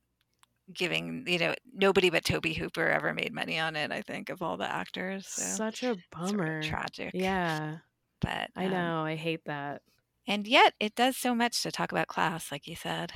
giving 0.74 1.26
you 1.28 1.40
know 1.40 1.56
nobody 1.74 2.10
but 2.10 2.26
Tobe 2.26 2.46
Hooper 2.48 2.90
ever 2.90 3.14
made 3.14 3.34
money 3.34 3.60
on 3.60 3.76
it. 3.76 3.92
I 3.92 4.02
think 4.04 4.30
of 4.30 4.42
all 4.42 4.58
the 4.58 4.72
actors. 4.72 5.28
So 5.28 5.44
Such 5.58 5.84
a 5.84 5.98
sort 6.22 6.42
of 6.42 6.48
bummer. 6.52 6.62
tragic. 6.62 7.14
Yeah, 7.14 7.80
but 8.22 8.50
I 8.56 8.68
um, 8.68 8.70
know. 8.70 9.04
I 9.06 9.16
hate 9.16 9.46
that. 9.46 9.84
and 10.28 10.48
yet 10.48 10.74
it 10.82 10.96
does 10.96 11.16
so 11.18 11.34
much 11.34 11.64
to 11.64 11.72
talk 11.72 11.92
about 11.94 12.08
class, 12.08 12.52
like 12.52 12.68
you 12.68 12.76
said. 12.76 13.14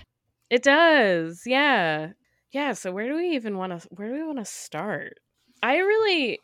It 0.50 0.64
does. 0.64 1.44
Yeah. 1.46 2.14
Yeah, 2.52 2.74
so 2.74 2.92
where 2.92 3.08
do 3.08 3.16
we 3.16 3.30
even 3.36 3.58
want 3.58 3.82
to 3.82 3.88
where 3.90 4.08
do 4.10 4.14
we 4.14 4.24
want 4.24 4.40
to 4.40 4.46
start? 4.46 5.20
I 5.62 5.78
really 5.78 6.40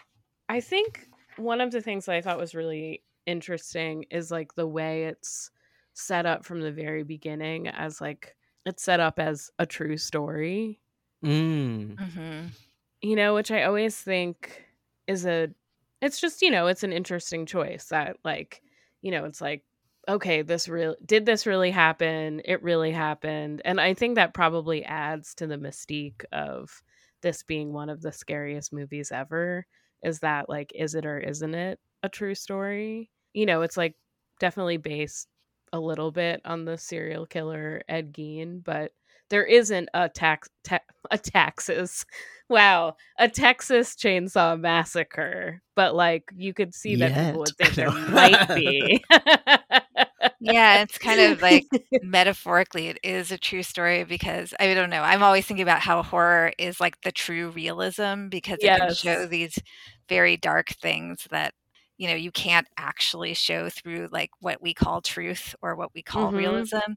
I 0.49 0.61
think 0.61 1.07
one 1.37 1.61
of 1.61 1.71
the 1.71 1.81
things 1.81 2.05
that 2.05 2.15
I 2.15 2.21
thought 2.21 2.37
was 2.39 2.55
really 2.55 3.03
interesting 3.25 4.05
is 4.11 4.31
like 4.31 4.55
the 4.55 4.67
way 4.67 5.05
it's 5.05 5.51
set 5.93 6.25
up 6.25 6.45
from 6.45 6.61
the 6.61 6.71
very 6.71 7.03
beginning 7.03 7.67
as 7.67 8.01
like 8.01 8.35
it's 8.65 8.83
set 8.83 8.99
up 8.99 9.19
as 9.19 9.51
a 9.59 9.65
true 9.65 9.97
story. 9.97 10.79
Mm. 11.23 11.95
hmm 11.97 12.47
you 13.01 13.15
know 13.15 13.33
which 13.33 13.51
i 13.51 13.63
always 13.63 13.97
think 13.99 14.65
is 15.07 15.25
a 15.25 15.49
it's 16.01 16.19
just 16.19 16.41
you 16.41 16.49
know 16.51 16.67
it's 16.67 16.83
an 16.83 16.93
interesting 16.93 17.45
choice 17.45 17.85
that 17.87 18.17
like 18.23 18.61
you 19.01 19.11
know 19.11 19.25
it's 19.25 19.41
like 19.41 19.63
okay 20.07 20.41
this 20.41 20.67
real 20.67 20.95
did 21.05 21.25
this 21.25 21.45
really 21.45 21.71
happen 21.71 22.41
it 22.45 22.61
really 22.63 22.91
happened 22.91 23.61
and 23.65 23.79
i 23.79 23.93
think 23.93 24.15
that 24.15 24.33
probably 24.33 24.83
adds 24.85 25.35
to 25.35 25.47
the 25.47 25.57
mystique 25.57 26.25
of 26.31 26.83
this 27.21 27.43
being 27.43 27.73
one 27.73 27.89
of 27.89 28.01
the 28.01 28.11
scariest 28.11 28.73
movies 28.73 29.11
ever 29.11 29.65
is 30.03 30.19
that 30.19 30.49
like 30.49 30.71
is 30.75 30.95
it 30.95 31.05
or 31.05 31.19
isn't 31.19 31.55
it 31.55 31.79
a 32.03 32.09
true 32.09 32.35
story 32.35 33.09
you 33.33 33.45
know 33.45 33.61
it's 33.61 33.77
like 33.77 33.95
definitely 34.39 34.77
based 34.77 35.27
a 35.71 35.79
little 35.79 36.11
bit 36.11 36.41
on 36.45 36.65
the 36.65 36.77
serial 36.77 37.25
killer 37.25 37.81
ed 37.87 38.13
gein 38.13 38.63
but 38.63 38.91
there 39.29 39.45
isn't 39.45 39.89
a 39.93 40.07
tax 40.09 40.49
ta- 40.63 40.79
a 41.11 41.17
taxes 41.17 42.05
wow 42.49 42.95
a 43.17 43.27
texas 43.27 43.95
chainsaw 43.95 44.59
massacre 44.59 45.61
but 45.75 45.95
like 45.95 46.23
you 46.35 46.53
could 46.53 46.73
see 46.73 46.95
that 46.95 47.15
people 47.15 47.39
would 47.39 47.49
think 47.57 47.73
there 47.73 47.91
might 48.09 48.53
be 48.53 49.03
Yeah, 50.39 50.81
it's 50.81 50.97
kind 50.97 51.21
of 51.21 51.41
like 51.41 51.65
metaphorically 52.01 52.89
it 52.89 52.99
is 53.01 53.31
a 53.31 53.37
true 53.37 53.63
story 53.63 54.03
because 54.03 54.53
I 54.59 54.73
don't 54.73 54.89
know. 54.89 55.01
I'm 55.01 55.23
always 55.23 55.45
thinking 55.45 55.63
about 55.63 55.79
how 55.79 56.03
horror 56.03 56.51
is 56.57 56.81
like 56.81 56.99
the 57.01 57.13
true 57.13 57.49
realism 57.51 58.27
because 58.27 58.59
it 58.61 58.73
can 58.75 58.93
show 58.93 59.25
these 59.25 59.57
very 60.09 60.35
dark 60.35 60.67
things 60.69 61.25
that 61.31 61.53
you 61.97 62.07
know 62.07 62.15
you 62.15 62.31
can't 62.31 62.67
actually 62.77 63.33
show 63.33 63.69
through 63.69 64.09
like 64.11 64.31
what 64.39 64.61
we 64.61 64.73
call 64.73 65.01
truth 65.01 65.55
or 65.61 65.75
what 65.75 65.93
we 65.93 66.03
call 66.03 66.33
Mhm. 66.33 66.33
realism. 66.33 66.93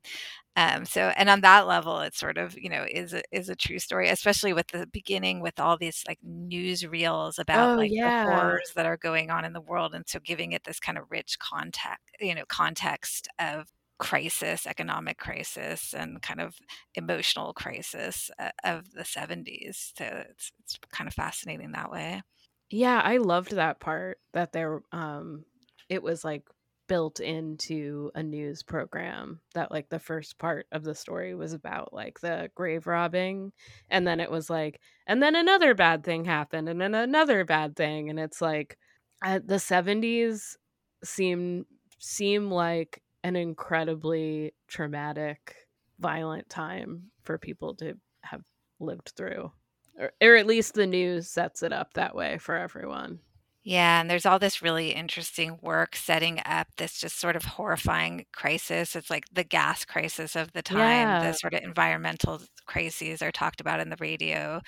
Um, 0.57 0.87
so 0.87 1.13
and 1.17 1.29
on 1.31 1.43
that 1.43 1.67
level, 1.67 2.01
it 2.01 2.15
sort 2.15 2.39
of 2.39 2.57
you 2.59 2.69
know 2.71 2.87
is 2.91 3.13
a, 3.15 3.23
is 3.33 3.49
a 3.51 3.57
true 3.57 3.79
story, 3.79 4.09
especially 4.09 4.53
with 4.55 4.69
the 4.69 4.87
beginning 4.87 5.41
with 5.41 5.61
all 5.61 5.77
these 5.79 6.03
like 6.09 6.19
news 6.23 6.87
reels 6.87 7.39
about 7.39 7.71
Oh, 7.71 7.81
like 7.81 7.95
yeah. 8.03 8.03
the 8.05 8.11
horrors 8.25 8.73
that 8.77 8.87
are 8.87 8.97
going 8.97 9.31
on 9.31 9.45
in 9.45 9.53
the 9.53 9.61
world, 9.61 9.95
and 9.95 10.09
so 10.09 10.19
giving 10.21 10.53
it 10.53 10.65
this 10.65 10.81
kind 10.81 10.99
of 10.99 11.05
rich 11.11 11.39
context, 11.39 12.05
you 12.21 12.35
know, 12.35 12.45
context 12.49 13.29
of 13.39 13.69
crisis, 13.99 14.67
economic 14.67 15.19
crisis, 15.19 15.95
and 15.95 16.21
kind 16.23 16.41
of 16.41 16.57
emotional 16.95 17.53
crisis 17.55 18.31
uh, 18.39 18.51
of 18.65 18.93
the 18.93 19.05
70s. 19.05 19.93
So 19.97 20.05
it's 20.31 20.53
it's 20.61 20.79
kind 20.93 21.09
of 21.09 21.15
fascinating 21.15 21.73
that 21.73 21.91
way. 21.91 22.23
Yeah, 22.71 23.01
I 23.05 23.19
loved 23.19 23.53
that 23.53 23.81
part 23.81 24.19
that 24.33 24.53
there 24.53 24.81
um 24.93 25.45
it 25.89 26.03
was 26.03 26.25
like 26.25 26.43
built 26.89 27.19
into 27.21 28.11
a 28.15 28.23
news 28.23 28.63
program 28.63 29.41
that 29.55 29.73
like 29.73 29.89
the 29.89 29.99
first 29.99 30.39
part 30.39 30.67
of 30.71 30.85
the 30.85 30.95
story 30.95 31.35
was 31.35 31.53
about 31.53 31.93
like 31.93 32.21
the 32.21 32.49
grave 32.55 32.87
robbing 32.87 33.53
and 33.91 34.07
then 34.07 34.21
it 34.21 34.31
was 34.31 34.49
like 34.49 34.81
and 35.07 35.21
then 35.23 35.35
another 35.35 35.75
bad 35.75 36.05
thing 36.05 36.25
happened 36.25 36.69
and 36.69 36.81
then 36.81 36.95
another 36.95 37.45
bad 37.45 37.75
thing 37.77 38.09
and 38.09 38.21
it's 38.21 38.41
like 38.41 38.79
uh, 39.25 39.41
the 39.45 39.59
70s 39.59 40.57
seem 41.03 41.67
seem 41.99 42.51
like 42.51 43.03
an 43.25 43.35
incredibly 43.35 44.55
traumatic 44.69 45.57
violent 45.99 46.49
time 46.49 47.11
for 47.25 47.37
people 47.39 47.75
to 47.75 47.95
have 48.23 48.43
lived 48.79 49.13
through 49.17 49.51
or, 49.99 50.13
or 50.23 50.37
at 50.37 50.47
least 50.47 50.75
the 50.75 50.87
news 50.87 51.29
sets 51.29 51.63
it 51.63 51.73
up 51.73 51.95
that 51.95 52.15
way 52.15 52.39
for 52.39 52.57
everyone. 52.57 53.21
Yeah, 53.69 54.01
and 54.01 54.09
there's 54.09 54.25
all 54.27 54.39
this 54.39 54.63
really 54.63 54.91
interesting 54.93 55.59
work 55.61 55.97
setting 55.97 56.41
up 56.47 56.69
this 56.77 57.01
just 57.01 57.19
sort 57.19 57.35
of 57.35 57.45
horrifying 57.45 58.25
crisis. 58.33 58.95
It's 58.95 59.11
like 59.11 59.25
the 59.33 59.43
gas 59.43 59.85
crisis 59.85 60.37
of 60.37 60.53
the 60.53 60.63
time, 60.63 61.25
the 61.25 61.33
sort 61.33 61.53
of 61.53 61.65
environmental 61.65 62.41
crises 62.67 63.23
are 63.23 63.33
talked 63.33 63.61
about 63.61 63.81
in 63.81 63.91
the 63.91 63.97
radio. 63.99 64.61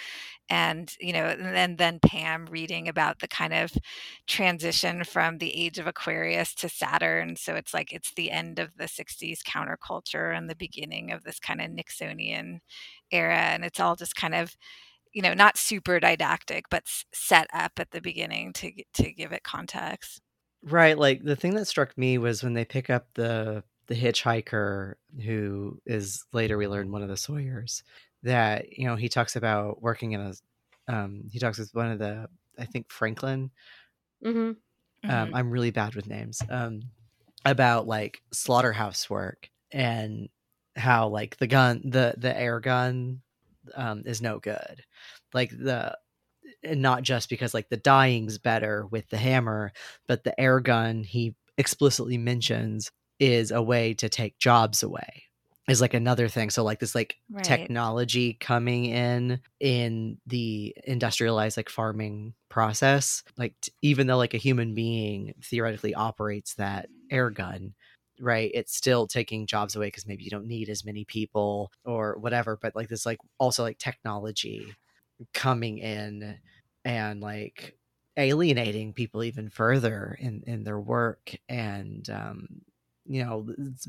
And, 0.50 0.92
you 0.98 1.12
know, 1.12 1.26
and 1.26 1.54
then, 1.54 1.76
then 1.76 2.00
Pam 2.00 2.46
reading 2.46 2.88
about 2.88 3.20
the 3.20 3.28
kind 3.28 3.54
of 3.54 3.70
transition 4.26 5.04
from 5.04 5.38
the 5.38 5.54
age 5.54 5.78
of 5.78 5.86
Aquarius 5.86 6.52
to 6.56 6.68
Saturn. 6.68 7.36
So 7.36 7.54
it's 7.54 7.72
like 7.72 7.92
it's 7.92 8.12
the 8.14 8.32
end 8.32 8.58
of 8.58 8.76
the 8.76 8.86
60s 8.86 9.42
counterculture 9.46 10.36
and 10.36 10.50
the 10.50 10.56
beginning 10.56 11.12
of 11.12 11.22
this 11.22 11.38
kind 11.38 11.60
of 11.60 11.70
Nixonian 11.70 12.58
era. 13.12 13.36
And 13.36 13.64
it's 13.64 13.78
all 13.78 13.94
just 13.94 14.16
kind 14.16 14.34
of 14.34 14.56
you 15.12 15.22
know, 15.22 15.34
not 15.34 15.56
super 15.58 16.00
didactic, 16.00 16.66
but 16.70 16.84
set 17.12 17.48
up 17.52 17.72
at 17.78 17.90
the 17.90 18.00
beginning 18.00 18.52
to 18.54 18.72
to 18.94 19.12
give 19.12 19.32
it 19.32 19.42
context. 19.44 20.20
Right, 20.62 20.98
like 20.98 21.22
the 21.22 21.36
thing 21.36 21.54
that 21.54 21.66
struck 21.66 21.96
me 21.96 22.18
was 22.18 22.42
when 22.42 22.54
they 22.54 22.64
pick 22.64 22.90
up 22.90 23.06
the 23.14 23.62
the 23.86 23.94
hitchhiker 23.94 24.94
who 25.24 25.80
is 25.86 26.24
later 26.32 26.58
we 26.58 26.66
learn 26.66 26.90
one 26.90 27.02
of 27.02 27.08
the 27.08 27.16
Sawyers 27.16 27.82
that 28.22 28.76
you 28.76 28.86
know 28.86 28.96
he 28.96 29.08
talks 29.08 29.36
about 29.36 29.80
working 29.80 30.12
in 30.12 30.20
a 30.20 30.34
um 30.92 31.22
he 31.30 31.38
talks 31.38 31.58
with 31.58 31.70
one 31.74 31.90
of 31.92 31.98
the 32.00 32.28
I 32.58 32.64
think 32.66 32.90
Franklin 32.90 33.50
hmm 34.22 34.52
um 35.08 35.30
Mhm. 35.30 35.34
I'm 35.34 35.50
really 35.50 35.70
bad 35.70 35.94
with 35.94 36.06
names 36.06 36.44
um 36.48 36.82
about 37.44 37.86
like 37.86 38.22
slaughterhouse 38.32 39.08
work 39.08 39.50
and 39.72 40.28
how 40.76 41.08
like 41.08 41.36
the 41.38 41.46
gun 41.46 41.82
the 41.84 42.14
the 42.16 42.36
air 42.36 42.60
gun 42.60 43.22
um 43.74 44.02
is 44.06 44.22
no 44.22 44.38
good 44.38 44.84
like 45.34 45.50
the 45.50 45.96
and 46.62 46.82
not 46.82 47.02
just 47.02 47.28
because 47.28 47.54
like 47.54 47.68
the 47.68 47.76
dying's 47.76 48.38
better 48.38 48.86
with 48.86 49.08
the 49.10 49.16
hammer, 49.16 49.72
but 50.06 50.24
the 50.24 50.38
air 50.40 50.60
gun 50.60 51.04
he 51.04 51.34
explicitly 51.58 52.18
mentions 52.18 52.90
is 53.20 53.50
a 53.50 53.62
way 53.62 53.94
to 53.94 54.08
take 54.08 54.38
jobs 54.38 54.82
away. 54.82 55.24
Is 55.68 55.82
like 55.82 55.92
another 55.92 56.28
thing. 56.28 56.48
So 56.48 56.64
like 56.64 56.80
this 56.80 56.94
like 56.94 57.16
Right. 57.30 57.70
technology 57.70 58.34
coming 58.34 58.86
in 58.86 59.40
in 59.60 60.18
the 60.26 60.74
industrialized 60.84 61.58
like 61.58 61.68
farming 61.68 62.32
process, 62.48 63.22
like 63.36 63.54
t- 63.60 63.72
even 63.82 64.06
though 64.06 64.16
like 64.16 64.32
a 64.32 64.38
human 64.38 64.74
being 64.74 65.34
theoretically 65.44 65.94
operates 65.94 66.54
that 66.54 66.88
air 67.10 67.28
gun, 67.28 67.74
right? 68.20 68.50
It's 68.54 68.76
still 68.76 69.06
taking 69.06 69.46
jobs 69.46 69.76
away 69.76 69.88
because 69.88 70.06
maybe 70.06 70.24
you 70.24 70.30
don't 70.30 70.46
need 70.46 70.68
as 70.68 70.84
many 70.84 71.04
people 71.04 71.72
or 71.84 72.16
whatever. 72.18 72.58
But 72.60 72.76
like 72.76 72.88
this 72.88 73.06
like 73.06 73.18
also 73.38 73.62
like 73.62 73.78
technology 73.78 74.74
coming 75.34 75.78
in 75.78 76.38
and 76.84 77.20
like 77.20 77.76
alienating 78.16 78.92
people 78.92 79.22
even 79.22 79.48
further 79.48 80.16
in 80.20 80.42
in 80.46 80.64
their 80.64 80.80
work 80.80 81.34
and 81.48 82.10
um 82.10 82.48
you 83.06 83.24
know 83.24 83.46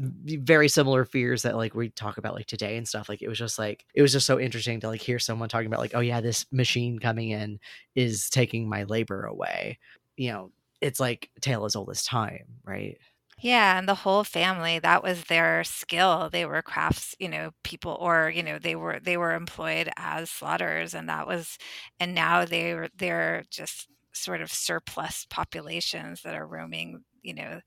very 0.08 0.70
similar 0.70 1.04
fears 1.04 1.42
that 1.42 1.56
like 1.58 1.74
we 1.76 1.90
talk 1.90 2.18
about 2.18 2.36
like 2.36 2.46
today 2.46 2.78
and 2.78 2.88
stuff 2.88 3.10
like 3.10 3.22
it 3.22 3.28
was 3.28 3.38
just 3.38 3.60
like 3.60 3.86
it 3.94 4.02
was 4.02 4.14
just 4.14 4.26
so 4.28 4.40
interesting 4.40 4.80
to 4.80 4.88
like 4.88 5.02
hear 5.02 5.20
someone 5.20 5.50
talking 5.50 5.68
about 5.68 5.80
like 5.80 5.96
oh 5.96 6.00
yeah 6.00 6.22
this 6.22 6.46
machine 6.52 7.00
coming 7.00 7.32
in 7.32 7.60
is 7.96 8.30
taking 8.30 8.70
my 8.70 8.84
labor 8.84 9.26
away 9.26 9.78
you 10.16 10.32
know 10.32 10.52
it's 10.80 11.00
like 11.00 11.30
tale 11.42 11.66
as 11.66 11.76
old 11.76 11.90
as 11.90 12.04
time 12.04 12.46
right 12.64 12.98
Yeah, 13.42 13.78
and 13.78 13.88
the 13.88 13.96
whole 13.96 14.24
family, 14.26 14.80
that 14.80 15.02
was 15.04 15.24
their 15.26 15.64
skill. 15.64 16.30
They 16.30 16.46
were 16.46 16.62
crafts, 16.62 17.16
you 17.20 17.30
know, 17.30 17.52
people 17.64 17.96
or, 18.00 18.30
you 18.30 18.44
know, 18.44 18.60
they 18.60 18.76
were 18.76 19.00
they 19.00 19.16
were 19.18 19.34
employed 19.34 19.90
as 19.98 20.30
slaughterers 20.30 20.94
and 20.94 21.08
that 21.10 21.26
was 21.26 21.58
and 22.00 22.14
now 22.14 22.44
they're 22.46 22.90
they're 22.98 23.44
just 23.50 23.88
sort 24.14 24.42
of 24.42 24.52
surplus 24.52 25.26
populations 25.30 26.22
that 26.24 26.36
are 26.36 26.46
roaming, 26.48 27.06
you 27.22 27.34
know, 27.34 27.62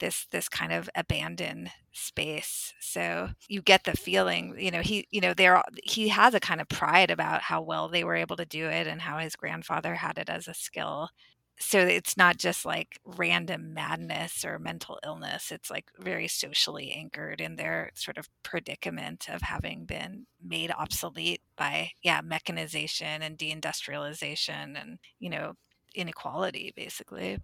this 0.00 0.26
this 0.30 0.48
kind 0.48 0.72
of 0.72 0.90
abandoned 0.94 1.70
space. 1.92 2.74
So 2.80 3.30
you 3.48 3.62
get 3.62 3.84
the 3.84 3.92
feeling, 3.96 4.56
you 4.58 4.70
know, 4.70 4.82
he 4.82 5.06
you 5.10 5.20
know, 5.22 5.32
they're 5.34 5.62
he 5.84 6.08
has 6.08 6.34
a 6.34 6.40
kind 6.40 6.60
of 6.60 6.68
pride 6.68 7.10
about 7.10 7.40
how 7.42 7.62
well 7.62 7.88
they 7.88 8.04
were 8.04 8.16
able 8.16 8.36
to 8.36 8.44
do 8.46 8.66
it 8.68 8.86
and 8.86 9.00
how 9.02 9.18
his 9.18 9.36
grandfather 9.36 9.94
had 9.94 10.18
it 10.18 10.28
as 10.28 10.48
a 10.48 10.54
skill 10.54 11.08
so 11.58 11.78
it's 11.80 12.16
not 12.16 12.36
just 12.36 12.64
like 12.64 13.00
random 13.04 13.74
madness 13.74 14.44
or 14.44 14.58
mental 14.58 14.98
illness 15.04 15.52
it's 15.52 15.70
like 15.70 15.90
very 15.98 16.28
socially 16.28 16.92
anchored 16.92 17.40
in 17.40 17.56
their 17.56 17.90
sort 17.94 18.18
of 18.18 18.28
predicament 18.42 19.26
of 19.28 19.42
having 19.42 19.84
been 19.84 20.26
made 20.44 20.70
obsolete 20.72 21.42
by 21.56 21.90
yeah 22.02 22.20
mechanization 22.22 23.22
and 23.22 23.38
deindustrialization 23.38 24.80
and 24.80 24.98
you 25.20 25.30
know 25.30 25.54
inequality 25.94 26.72
basically 26.76 27.38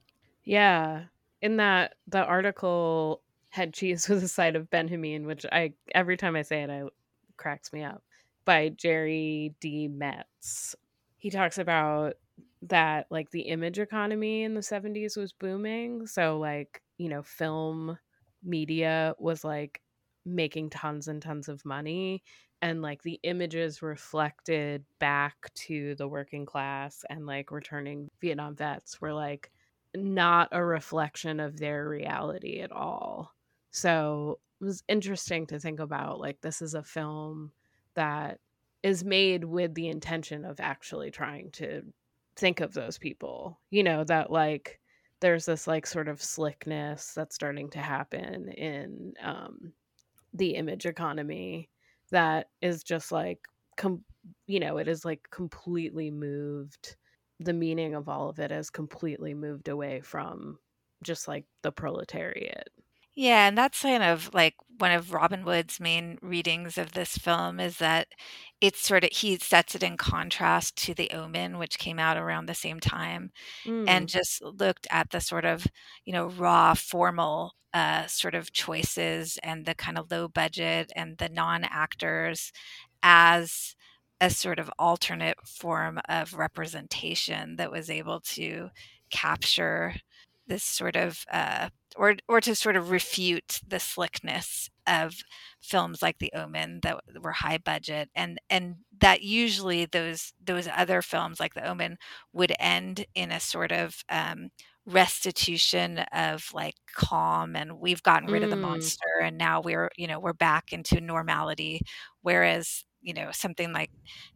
Yeah. 0.45 1.05
In 1.43 1.57
that 1.59 1.95
the 2.07 2.25
article 2.25 3.23
head 3.51 3.75
cheese 3.75 4.09
was 4.11 4.23
a 4.23 4.29
side 4.29 4.57
of 4.57 4.71
Benjamin, 4.71 5.27
which 5.27 5.47
I 5.51 5.73
every 5.95 6.17
time 6.17 6.37
I 6.37 6.43
say 6.43 6.63
it, 6.63 6.71
I 6.71 6.85
cracks 7.37 7.73
me 7.73 7.85
up. 7.85 8.03
By 8.45 8.71
Jerry 8.71 9.55
D. 9.61 9.89
Metz. 9.89 10.75
He 11.19 11.31
talks 11.31 11.59
about 11.59 12.15
that 12.63 13.07
like 13.11 13.31
the 13.31 13.43
image 13.43 13.79
economy 13.79 14.43
in 14.43 14.55
the 14.55 14.63
70s 14.63 15.17
was 15.17 15.33
booming. 15.33 16.07
So 16.07 16.39
like, 16.39 16.83
you 16.99 17.09
know, 17.09 17.23
film 17.23 17.99
media 18.43 19.15
was 19.19 19.45
like 19.45 19.81
making 20.27 20.71
tons 20.71 21.09
and 21.09 21.23
tons 21.23 21.49
of 21.49 21.65
money 21.65 22.23
and 22.63 22.83
like 22.83 23.03
the 23.03 23.19
images 23.23 23.81
reflected 23.83 24.85
back 24.99 25.53
to 25.55 25.95
the 25.97 26.07
working 26.07 26.45
class 26.45 27.05
and 27.09 27.27
like 27.27 27.51
returning 27.51 28.09
Vietnam 28.21 28.55
vets 28.55 29.01
were 29.01 29.15
like 29.15 29.51
not 29.95 30.49
a 30.53 30.63
reflection 30.63 31.41
of 31.41 31.59
their 31.59 31.89
reality 31.89 32.61
at 32.61 32.71
all. 32.73 33.33
So 33.71 34.41
it 34.61 34.65
was 34.65 34.83
interesting 34.89 35.47
to 35.49 35.59
think 35.59 35.81
about 35.81 36.21
like 36.21 36.41
this 36.43 36.61
is 36.61 36.75
a 36.75 36.83
film 36.83 37.53
that 37.95 38.41
is 38.83 39.05
made 39.05 39.45
with 39.45 39.75
the 39.75 39.89
intention 39.89 40.45
of 40.45 40.61
actually 40.61 41.11
trying 41.11 41.51
to 41.53 41.83
think 42.41 42.61
of 42.61 42.75
those 42.75 42.99
people. 42.99 43.61
You 43.71 43.85
know, 43.85 44.05
that 44.05 44.31
like 44.33 44.81
there's 45.21 45.47
this 45.47 45.67
like 45.67 45.87
sort 45.87 46.09
of 46.09 46.23
slickness 46.23 47.15
that's 47.15 47.35
starting 47.37 47.71
to 47.71 47.81
happen 47.81 48.51
in 48.53 49.15
um 49.23 49.75
the 50.35 50.55
image 50.57 50.87
economy 50.87 51.71
that 52.11 52.49
is 52.63 52.83
just 52.85 53.13
like 53.13 53.41
com- 53.77 54.05
you 54.47 54.61
know, 54.61 54.79
it 54.79 54.89
is 54.89 55.05
like 55.05 55.29
completely 55.31 56.11
moved 56.11 56.97
the 57.41 57.53
meaning 57.55 57.95
of 57.95 58.09
all 58.09 58.29
of 58.29 58.39
it 58.41 58.51
has 58.51 58.71
completely 58.71 59.35
moved 59.35 59.69
away 59.69 60.01
from 60.03 60.59
just 61.03 61.29
like 61.29 61.47
the 61.63 61.73
proletariat. 61.73 62.69
Yeah, 63.21 63.49
and 63.49 63.59
that's 63.59 63.83
kind 63.83 64.03
of 64.03 64.33
like 64.33 64.55
one 64.79 64.93
of 64.93 65.13
Robin 65.13 65.45
Wood's 65.45 65.79
main 65.79 66.19
readings 66.23 66.79
of 66.79 66.93
this 66.93 67.19
film 67.19 67.61
is 67.61 67.77
that 67.77 68.09
it's 68.63 68.81
sort 68.81 69.05
of 69.05 69.11
he 69.13 69.37
sets 69.37 69.75
it 69.75 69.83
in 69.83 69.99
contrast 69.99 70.77
to 70.85 70.95
The 70.95 71.11
Omen, 71.11 71.59
which 71.59 71.79
came 71.79 71.99
out 71.99 72.17
around 72.17 72.47
the 72.47 72.55
same 72.55 72.81
time, 72.81 73.31
and 73.89 74.09
Mm. 74.09 74.11
just 74.11 74.43
looked 74.43 74.87
at 74.93 75.11
the 75.11 75.21
sort 75.21 75.47
of, 75.47 75.67
you 76.05 76.13
know, 76.13 76.29
raw 76.29 76.75
formal 76.75 77.55
uh, 77.75 78.07
sort 78.07 78.37
of 78.37 78.53
choices 78.53 79.39
and 79.43 79.67
the 79.67 79.75
kind 79.75 79.99
of 79.99 80.13
low 80.13 80.29
budget 80.29 80.93
and 80.97 81.19
the 81.19 81.29
non-actors 81.31 82.53
as 83.03 83.75
a 84.21 84.31
sort 84.31 84.61
of 84.61 84.71
alternate 84.79 85.39
form 85.49 86.01
of 86.09 86.35
representation 86.35 87.57
that 87.57 87.73
was 87.73 87.91
able 87.91 88.21
to 88.21 88.71
capture 89.11 89.95
this 90.51 90.65
sort 90.65 90.97
of 90.97 91.25
uh, 91.33 91.71
or 91.97 92.17
or 92.29 92.41
to 92.43 92.55
sort 92.57 92.77
of 92.77 92.91
refute 92.91 93.61
the 93.67 93.81
slickness 93.81 94.71
of 94.87 95.15
films 95.63 96.03
like 96.03 96.19
The 96.19 96.33
Omen 96.35 96.81
that 96.83 97.01
were 97.23 97.33
high 97.33 97.59
budget 97.59 98.11
and 98.15 98.39
and 98.51 98.77
that 99.01 99.23
usually 99.23 99.87
those 99.87 100.35
those 100.45 100.69
other 100.69 101.03
films 101.03 101.41
like 101.41 101.55
The 101.55 101.67
Omen 101.69 101.99
would 102.35 102.53
end 102.61 103.07
in 103.15 103.33
a 103.33 103.41
sort 103.41 103.73
of 103.73 104.05
um, 104.11 104.51
restitution 104.87 105.99
of 106.13 106.49
like 106.55 106.75
calm 106.95 107.57
and 107.57 107.79
we've 107.81 108.03
gotten 108.03 108.29
rid 108.31 108.43
of 108.45 108.51
the 108.51 108.57
Mm. 108.57 108.59
monster 108.59 109.07
and 109.23 109.39
now 109.39 109.61
we're 109.61 109.91
you 109.97 110.07
know 110.09 110.21
we're 110.21 110.33
back 110.35 110.73
into 110.73 111.01
normality 111.01 111.81
whereas 112.23 112.85
you 113.03 113.15
know 113.15 113.29
something 113.33 113.73
like 113.73 113.91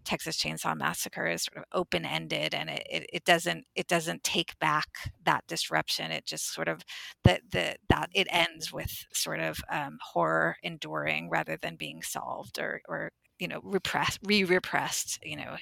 Texas 0.05 0.37
Chainsaw 0.37 0.77
Massacre 0.77 1.27
is 1.27 1.44
sort 1.44 1.59
of 1.59 1.64
open 1.72 2.05
ended 2.05 2.55
and 2.55 2.70
it, 2.70 2.87
it, 2.90 3.07
it 3.12 3.24
doesn't 3.24 3.64
it 3.74 3.87
doesn't 3.87 4.24
take 4.24 4.59
back 4.59 5.12
that 5.24 5.44
disruption 5.46 6.11
it 6.11 6.24
just 6.27 6.53
sort 6.53 6.68
of 6.68 6.83
that 7.24 7.42
the 7.50 7.77
that 7.88 8.09
it 8.14 8.27
ends 8.31 8.72
with 8.72 9.07
sort 9.12 9.40
of 9.40 9.59
um, 9.70 9.98
horror 10.12 10.57
enduring 10.62 11.29
rather 11.31 11.57
than 11.61 11.77
being 11.77 12.03
solved 12.03 12.59
or 12.59 12.81
or 12.88 13.12
you 13.38 13.48
know 13.48 13.61
repressed 13.62 14.18
re-repressed 14.24 15.18
you 15.22 15.37
know 15.37 15.57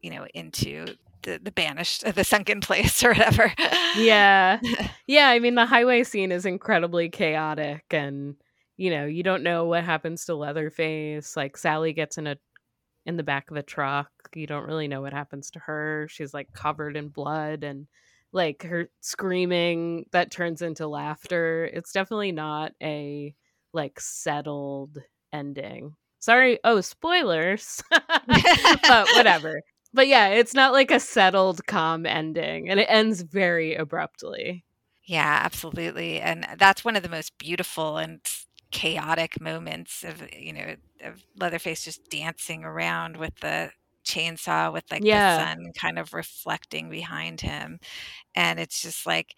you 0.00 0.10
know 0.10 0.26
into 0.34 0.86
the, 1.22 1.40
the 1.42 1.52
banished 1.52 2.04
the 2.14 2.24
sunken 2.24 2.60
place 2.60 3.02
or 3.04 3.08
whatever 3.08 3.52
Yeah. 3.96 4.60
Yeah, 5.06 5.28
I 5.28 5.38
mean 5.38 5.54
the 5.54 5.66
highway 5.66 6.02
scene 6.02 6.32
is 6.32 6.46
incredibly 6.46 7.10
chaotic 7.10 7.84
and 7.90 8.36
you 8.76 8.90
know, 8.90 9.06
you 9.06 9.22
don't 9.22 9.42
know 9.42 9.66
what 9.66 9.84
happens 9.84 10.24
to 10.24 10.34
Leatherface. 10.34 11.36
Like 11.36 11.56
Sally 11.56 11.92
gets 11.92 12.18
in 12.18 12.26
a 12.26 12.36
in 13.06 13.16
the 13.16 13.22
back 13.22 13.50
of 13.50 13.56
a 13.56 13.62
truck. 13.62 14.10
You 14.34 14.46
don't 14.46 14.66
really 14.66 14.88
know 14.88 15.02
what 15.02 15.12
happens 15.12 15.50
to 15.52 15.58
her. 15.60 16.06
She's 16.10 16.34
like 16.34 16.52
covered 16.52 16.96
in 16.96 17.08
blood 17.08 17.62
and 17.62 17.86
like 18.32 18.62
her 18.64 18.90
screaming 19.00 20.06
that 20.12 20.30
turns 20.30 20.62
into 20.62 20.86
laughter. 20.88 21.70
It's 21.72 21.92
definitely 21.92 22.32
not 22.32 22.72
a 22.82 23.34
like 23.72 24.00
settled 24.00 24.98
ending. 25.32 25.94
Sorry, 26.18 26.58
oh 26.64 26.80
spoilers. 26.80 27.82
but 27.90 29.06
whatever. 29.14 29.60
But 29.92 30.08
yeah, 30.08 30.28
it's 30.28 30.54
not 30.54 30.72
like 30.72 30.90
a 30.90 30.98
settled 30.98 31.64
calm 31.66 32.06
ending 32.06 32.68
and 32.68 32.80
it 32.80 32.88
ends 32.88 33.22
very 33.22 33.74
abruptly. 33.74 34.64
Yeah, 35.04 35.40
absolutely. 35.42 36.20
And 36.20 36.46
that's 36.56 36.84
one 36.84 36.96
of 36.96 37.02
the 37.02 37.10
most 37.10 37.36
beautiful 37.38 37.98
and 37.98 38.20
chaotic 38.74 39.40
moments 39.40 40.04
of 40.04 40.28
you 40.34 40.52
know 40.54 40.76
of 41.02 41.24
Leatherface 41.36 41.84
just 41.84 42.10
dancing 42.10 42.64
around 42.64 43.18
with 43.18 43.36
the 43.40 43.72
chainsaw 44.06 44.72
with 44.72 44.84
like 44.92 45.06
Yeah. 45.06 45.12
the 45.12 45.22
sun 45.22 45.72
kind 45.80 45.98
of 45.98 46.14
reflecting 46.14 46.90
behind 46.90 47.42
him 47.42 47.80
and 48.36 48.60
it's 48.60 48.82
just 48.82 49.06
like 49.06 49.34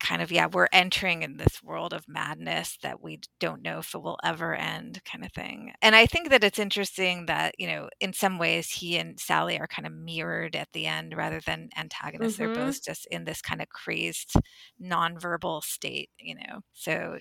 kind 0.00 0.22
of 0.22 0.32
yeah 0.32 0.46
we're 0.52 0.68
entering 0.72 1.22
in 1.24 1.38
this 1.38 1.62
world 1.62 1.92
of 1.92 2.06
madness 2.08 2.78
that 2.82 3.02
we 3.02 3.20
don't 3.40 3.62
know 3.62 3.80
if 3.80 3.94
it 3.94 4.02
will 4.02 4.18
ever 4.24 4.54
end 4.54 5.02
kind 5.04 5.24
of 5.24 5.32
thing 5.32 5.72
and 5.82 5.96
i 5.96 6.06
think 6.06 6.30
that 6.30 6.44
it's 6.44 6.58
interesting 6.60 7.26
that 7.26 7.54
you 7.58 7.66
know 7.66 7.88
in 8.00 8.12
some 8.12 8.38
ways 8.38 8.70
he 8.70 8.96
and 8.98 9.18
sally 9.18 9.58
are 9.58 9.66
kind 9.66 9.86
of 9.86 9.92
mirrored 9.92 10.54
at 10.56 10.68
the 10.72 10.86
end 10.86 11.16
rather 11.16 11.40
than 11.40 11.68
antagonists 11.76 12.36
Mhm. 12.36 12.38
they're 12.38 12.48
both 12.50 12.82
just 12.84 13.06
in 13.10 13.24
this 13.24 13.42
kind 13.42 13.60
of 13.62 13.68
crazed 13.70 14.34
nonverbal 14.80 15.62
state 15.64 16.10
you 16.20 16.34
know 16.36 16.60
so 16.74 17.18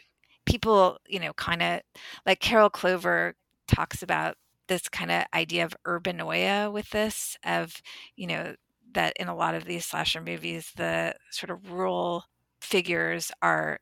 people 0.47 0.99
you 1.07 1.19
know 1.19 1.33
kind 1.35 1.63
of 1.63 1.81
like 2.27 2.41
carol 2.41 2.69
clover 2.71 3.35
talks 3.67 4.03
about 4.03 4.35
this 4.69 4.89
kind 4.89 5.11
of 5.11 5.25
idea 5.35 5.65
of 5.65 5.75
urbanoia 5.87 6.71
with 6.71 6.89
this 6.91 7.37
of 7.45 7.81
you 8.17 8.27
know 8.27 8.55
that 8.93 9.13
in 9.19 9.27
a 9.29 9.35
lot 9.35 9.55
of 9.55 9.65
these 9.65 9.85
slasher 9.85 10.21
movies 10.21 10.71
the 10.77 11.15
sort 11.31 11.51
of 11.51 11.71
rural 11.71 12.25
figures 12.61 13.31
are 13.43 13.79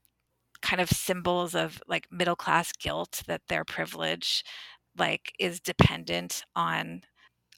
kind 0.61 0.81
of 0.81 0.89
symbols 0.89 1.55
of 1.55 1.81
like 1.87 2.07
middle 2.11 2.35
class 2.35 2.71
guilt 2.73 3.23
that 3.27 3.41
their 3.49 3.63
privilege 3.65 4.43
like 4.97 5.33
is 5.39 5.59
dependent 5.59 6.43
on 6.55 7.01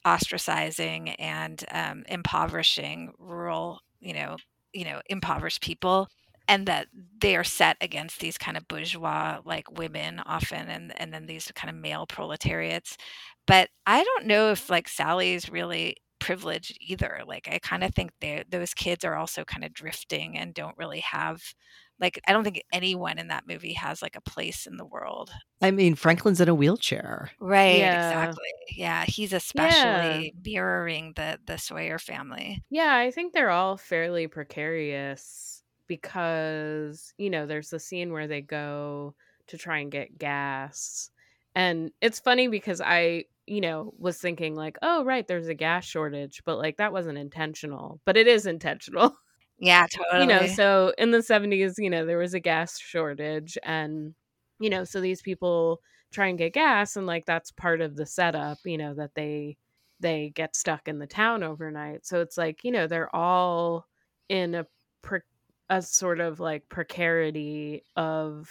ostracizing 0.06 1.14
and 1.18 1.64
um, 1.72 2.04
impoverishing 2.08 3.12
rural 3.18 3.80
you 4.00 4.14
know 4.14 4.36
you 4.72 4.84
know 4.84 5.00
impoverished 5.08 5.62
people 5.62 6.08
and 6.48 6.66
that 6.66 6.88
they 7.20 7.36
are 7.36 7.44
set 7.44 7.76
against 7.80 8.20
these 8.20 8.38
kind 8.38 8.56
of 8.56 8.66
bourgeois 8.66 9.40
like 9.44 9.70
women 9.78 10.20
often 10.20 10.68
and 10.68 10.92
and 11.00 11.12
then 11.12 11.26
these 11.26 11.52
kind 11.54 11.70
of 11.70 11.76
male 11.80 12.06
proletariats. 12.06 12.96
But 13.46 13.68
i 13.86 14.02
don't 14.02 14.26
know 14.26 14.50
if 14.50 14.70
like 14.70 14.88
sally's 14.88 15.48
really 15.50 15.96
privileged 16.20 16.76
either. 16.80 17.20
Like 17.26 17.48
i 17.50 17.58
kind 17.58 17.84
of 17.84 17.94
think 17.94 18.10
they 18.20 18.44
those 18.50 18.74
kids 18.74 19.04
are 19.04 19.14
also 19.14 19.44
kind 19.44 19.64
of 19.64 19.72
drifting 19.72 20.36
and 20.36 20.54
don't 20.54 20.76
really 20.78 21.00
have 21.00 21.42
like 22.00 22.20
i 22.26 22.32
don't 22.32 22.44
think 22.44 22.62
anyone 22.72 23.18
in 23.18 23.28
that 23.28 23.46
movie 23.46 23.72
has 23.74 24.02
like 24.02 24.16
a 24.16 24.20
place 24.20 24.66
in 24.66 24.76
the 24.76 24.86
world. 24.86 25.30
I 25.60 25.72
mean, 25.72 25.96
Franklin's 25.96 26.40
in 26.40 26.48
a 26.48 26.54
wheelchair. 26.54 27.30
right 27.40 27.78
Yeah. 27.78 27.94
exactly. 27.94 28.52
Yeah 28.76 29.04
he's 29.04 29.32
especially 29.32 30.34
mirroring 30.44 31.12
the 31.16 31.38
the 31.46 31.58
sawyer 31.58 31.98
family. 31.98 32.62
Yeah, 32.70 32.96
I 32.96 33.10
think 33.10 33.32
they're 33.32 33.50
all 33.50 33.76
fairly 33.76 34.26
precarious 34.28 35.57
because, 35.88 37.12
you 37.18 37.30
know, 37.30 37.46
there's 37.46 37.70
the 37.70 37.80
scene 37.80 38.12
where 38.12 38.28
they 38.28 38.40
go 38.40 39.14
to 39.48 39.58
try 39.58 39.78
and 39.78 39.90
get 39.90 40.18
gas. 40.18 41.10
And 41.54 41.90
it's 42.00 42.20
funny 42.20 42.48
because 42.48 42.80
I, 42.80 43.24
you 43.46 43.60
know, 43.60 43.94
was 43.98 44.18
thinking 44.18 44.54
like, 44.54 44.78
oh, 44.82 45.04
right, 45.04 45.26
there's 45.26 45.48
a 45.48 45.54
gas 45.54 45.84
shortage, 45.84 46.42
but 46.44 46.58
like 46.58 46.76
that 46.76 46.92
wasn't 46.92 47.18
intentional, 47.18 48.00
but 48.04 48.16
it 48.16 48.26
is 48.28 48.46
intentional. 48.46 49.16
yeah 49.58 49.86
totally 49.90 50.20
you 50.20 50.26
know, 50.28 50.46
so 50.46 50.92
in 50.98 51.10
the 51.10 51.18
70s, 51.18 51.78
you 51.78 51.90
know, 51.90 52.06
there 52.06 52.18
was 52.18 52.34
a 52.34 52.40
gas 52.40 52.78
shortage 52.78 53.58
and 53.64 54.14
you 54.60 54.70
know, 54.70 54.84
so 54.84 55.00
these 55.00 55.22
people 55.22 55.80
try 56.12 56.26
and 56.26 56.38
get 56.38 56.52
gas 56.52 56.96
and 56.96 57.06
like 57.06 57.26
that's 57.26 57.50
part 57.50 57.80
of 57.80 57.96
the 57.96 58.06
setup, 58.06 58.58
you 58.64 58.78
know, 58.78 58.94
that 58.94 59.14
they 59.14 59.56
they 60.00 60.30
get 60.34 60.54
stuck 60.56 60.88
in 60.88 60.98
the 60.98 61.06
town 61.06 61.42
overnight. 61.42 62.06
So 62.06 62.20
it's 62.20 62.38
like, 62.38 62.64
you 62.64 62.70
know, 62.70 62.86
they're 62.86 63.14
all 63.14 63.86
in 64.28 64.54
a 64.54 64.66
pre- 65.02 65.20
a 65.70 65.82
sort 65.82 66.20
of 66.20 66.40
like 66.40 66.68
precarity 66.68 67.84
of 67.96 68.50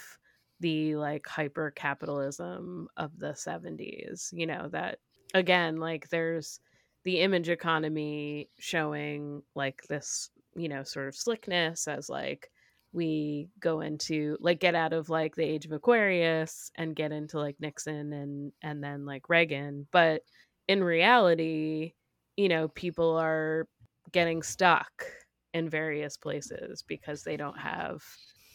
the 0.60 0.96
like 0.96 1.26
hyper 1.26 1.70
capitalism 1.70 2.88
of 2.96 3.18
the 3.18 3.32
70s, 3.32 4.32
you 4.32 4.46
know, 4.46 4.68
that 4.72 4.98
again, 5.34 5.78
like 5.78 6.08
there's 6.08 6.60
the 7.04 7.20
image 7.20 7.48
economy 7.48 8.48
showing 8.58 9.42
like 9.54 9.82
this, 9.88 10.30
you 10.54 10.68
know, 10.68 10.82
sort 10.82 11.08
of 11.08 11.16
slickness 11.16 11.88
as 11.88 12.08
like 12.08 12.50
we 12.92 13.48
go 13.60 13.80
into 13.80 14.36
like 14.40 14.60
get 14.60 14.74
out 14.74 14.92
of 14.92 15.08
like 15.08 15.36
the 15.36 15.44
age 15.44 15.66
of 15.66 15.72
Aquarius 15.72 16.70
and 16.76 16.96
get 16.96 17.12
into 17.12 17.38
like 17.38 17.56
Nixon 17.60 18.12
and 18.12 18.52
and 18.62 18.82
then 18.82 19.04
like 19.04 19.28
Reagan, 19.28 19.86
but 19.92 20.22
in 20.68 20.82
reality, 20.84 21.94
you 22.36 22.48
know, 22.48 22.68
people 22.68 23.16
are 23.16 23.66
getting 24.12 24.42
stuck 24.42 25.04
in 25.54 25.68
various 25.68 26.16
places 26.16 26.82
because 26.82 27.22
they 27.24 27.36
don't 27.36 27.58
have 27.58 28.02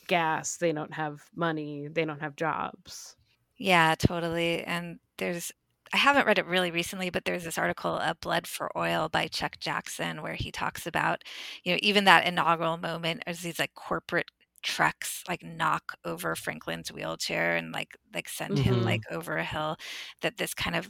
gas, 0.08 0.58
they 0.58 0.72
don't 0.74 0.94
have 0.94 1.22
money, 1.36 1.88
they 1.90 2.06
don't 2.06 2.22
have 2.22 2.36
jobs. 2.36 3.16
Yeah, 3.58 3.96
totally. 3.96 4.64
And 4.64 5.00
there's, 5.18 5.52
I 5.94 5.98
haven't 5.98 6.26
read 6.26 6.40
it 6.40 6.46
really 6.48 6.72
recently, 6.72 7.10
but 7.10 7.26
there's 7.26 7.44
this 7.44 7.58
article, 7.58 7.92
uh, 7.94 8.14
Blood 8.16 8.48
for 8.48 8.76
Oil 8.78 9.10
by 9.10 9.28
Chuck 9.28 9.60
Jackson, 9.60 10.22
where 10.22 10.34
he 10.34 10.52
talks 10.52 10.88
about, 10.88 11.24
you 11.64 11.74
know, 11.74 11.80
even 11.82 12.06
that 12.06 12.26
inaugural 12.28 12.78
moment 12.78 13.24
as 13.28 13.42
these 13.42 13.60
like 13.60 13.74
corporate 13.76 14.30
trucks 14.64 15.24
like 15.28 15.44
knock 15.44 15.94
over 16.06 16.36
Franklin's 16.38 16.90
wheelchair 16.92 17.58
and 17.58 17.74
like 17.74 17.98
like 18.14 18.30
send 18.30 18.58
him 18.60 18.82
Mhm. 18.82 18.84
like 18.84 19.04
over 19.12 19.36
a 19.38 19.44
hill, 19.44 19.76
that 20.22 20.38
this 20.38 20.54
kind 20.54 20.76
of 20.76 20.90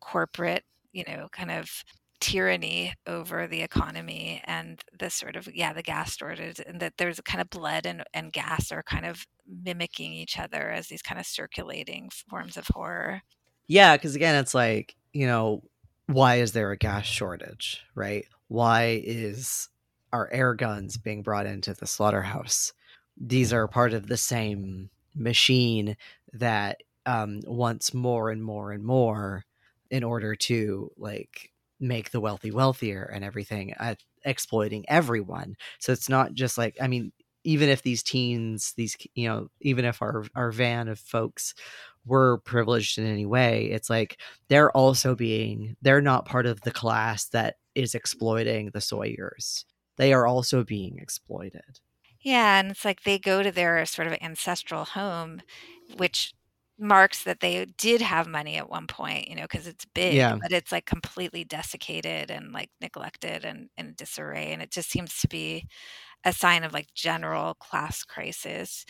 corporate, 0.00 0.64
you 0.92 1.04
know, 1.06 1.28
kind 1.32 1.50
of 1.50 1.84
tyranny 2.20 2.94
over 3.06 3.46
the 3.46 3.62
economy 3.62 4.40
and 4.44 4.82
this 4.98 5.14
sort 5.14 5.36
of 5.36 5.48
yeah 5.54 5.72
the 5.72 5.82
gas 5.82 6.16
shortage 6.16 6.60
and 6.66 6.80
that 6.80 6.94
there's 6.98 7.20
kind 7.22 7.40
of 7.40 7.50
blood 7.50 7.86
and, 7.86 8.02
and 8.14 8.32
gas 8.32 8.70
are 8.72 8.82
kind 8.82 9.06
of 9.06 9.26
mimicking 9.46 10.12
each 10.12 10.38
other 10.38 10.70
as 10.70 10.88
these 10.88 11.02
kind 11.02 11.20
of 11.20 11.26
circulating 11.26 12.10
forms 12.28 12.56
of 12.56 12.66
horror 12.68 13.22
Yeah, 13.66 13.96
because 13.96 14.14
again, 14.14 14.36
it's 14.36 14.54
like, 14.54 14.96
you 15.12 15.26
know, 15.26 15.62
why 16.06 16.36
is 16.36 16.52
there 16.52 16.70
a 16.70 16.76
gas 16.76 17.06
shortage, 17.06 17.82
right? 17.94 18.26
Why 18.48 19.00
is 19.04 19.68
our 20.12 20.28
air 20.32 20.54
guns 20.54 20.96
being 20.96 21.22
brought 21.22 21.46
into 21.46 21.74
the 21.74 21.86
slaughterhouse? 21.86 22.72
These 23.16 23.52
are 23.52 23.68
part 23.68 23.92
of 23.92 24.08
the 24.08 24.16
same 24.16 24.90
machine 25.14 25.96
that 26.32 26.82
um, 27.06 27.40
wants 27.46 27.94
more 27.94 28.30
and 28.30 28.42
more 28.42 28.72
and 28.72 28.84
more 28.84 29.44
in 29.90 30.04
order 30.04 30.34
to 30.36 30.90
like 30.96 31.49
make 31.80 32.10
the 32.10 32.20
wealthy 32.20 32.50
wealthier 32.50 33.04
and 33.04 33.24
everything, 33.24 33.74
uh, 33.80 33.94
exploiting 34.24 34.84
everyone. 34.88 35.56
So 35.78 35.92
it's 35.92 36.08
not 36.08 36.34
just 36.34 36.58
like, 36.58 36.76
I 36.80 36.88
mean, 36.88 37.12
even 37.44 37.68
if 37.70 37.82
these 37.82 38.02
teens, 38.02 38.74
these, 38.76 38.96
you 39.14 39.28
know, 39.28 39.48
even 39.62 39.84
if 39.84 40.02
our, 40.02 40.24
our 40.34 40.52
van 40.52 40.88
of 40.88 40.98
folks 40.98 41.54
were 42.04 42.38
privileged 42.38 42.98
in 42.98 43.04
any 43.06 43.26
way 43.26 43.66
it's 43.70 43.90
like 43.90 44.20
they're 44.48 44.74
also 44.76 45.14
being 45.14 45.76
they're 45.82 46.00
not 46.00 46.24
part 46.24 46.46
of 46.46 46.60
the 46.62 46.70
class 46.70 47.26
that 47.26 47.56
is 47.74 47.94
exploiting 47.94 48.70
the 48.72 48.80
sawyers 48.80 49.64
they 49.96 50.12
are 50.12 50.26
also 50.26 50.64
being 50.64 50.98
exploited 50.98 51.80
Yeah, 52.20 52.60
and 52.60 52.70
it's 52.70 52.84
like 52.84 53.02
they 53.02 53.18
go 53.18 53.42
to 53.42 53.50
their 53.50 53.84
sort 53.86 54.06
of 54.08 54.14
ancestral 54.20 54.84
home, 54.84 55.42
which 55.96 56.34
marks 56.80 57.24
that 57.24 57.40
they 57.40 57.66
did 57.78 58.00
have 58.02 58.26
money 58.28 58.56
at 58.56 58.70
one 58.70 58.86
point, 58.86 59.28
you 59.28 59.36
know, 59.36 59.42
because 59.44 59.66
it's 59.66 59.84
big, 59.86 60.22
Yeah. 60.22 60.38
but 60.42 60.52
it's 60.52 60.72
like 60.72 60.86
completely 60.86 61.44
desiccated 61.44 62.30
and 62.30 62.52
like 62.52 62.70
neglected 62.80 63.44
and 63.44 63.70
in 63.76 63.94
disarray. 63.96 64.52
And 64.52 64.62
it 64.62 64.70
just 64.70 64.90
seems 64.90 65.20
to 65.20 65.28
be 65.28 65.66
a 66.24 66.32
sign 66.32 66.64
of 66.64 66.72
like 66.72 66.94
general 66.94 67.54
class 67.54 68.04
crisis. 68.04 68.84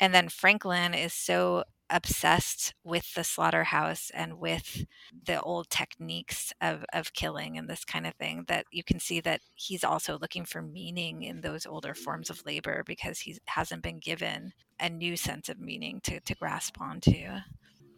And 0.00 0.14
then 0.14 0.28
Franklin 0.28 0.94
is 0.94 1.14
so 1.14 1.64
obsessed 1.90 2.74
with 2.84 3.14
the 3.14 3.24
slaughterhouse 3.24 4.10
and 4.14 4.38
with 4.38 4.86
the 5.24 5.40
old 5.40 5.70
techniques 5.70 6.52
of, 6.60 6.84
of 6.92 7.12
killing 7.12 7.56
and 7.56 7.68
this 7.68 7.84
kind 7.84 8.06
of 8.06 8.14
thing 8.14 8.44
that 8.48 8.66
you 8.70 8.82
can 8.82 8.98
see 8.98 9.20
that 9.20 9.40
he's 9.54 9.84
also 9.84 10.18
looking 10.18 10.44
for 10.44 10.62
meaning 10.62 11.22
in 11.22 11.40
those 11.40 11.66
older 11.66 11.94
forms 11.94 12.30
of 12.30 12.44
labor 12.44 12.82
because 12.86 13.20
he 13.20 13.36
hasn't 13.46 13.82
been 13.82 13.98
given 13.98 14.52
a 14.80 14.88
new 14.88 15.16
sense 15.16 15.48
of 15.48 15.60
meaning 15.60 16.00
to, 16.02 16.20
to 16.20 16.34
grasp 16.34 16.80
onto. 16.80 17.26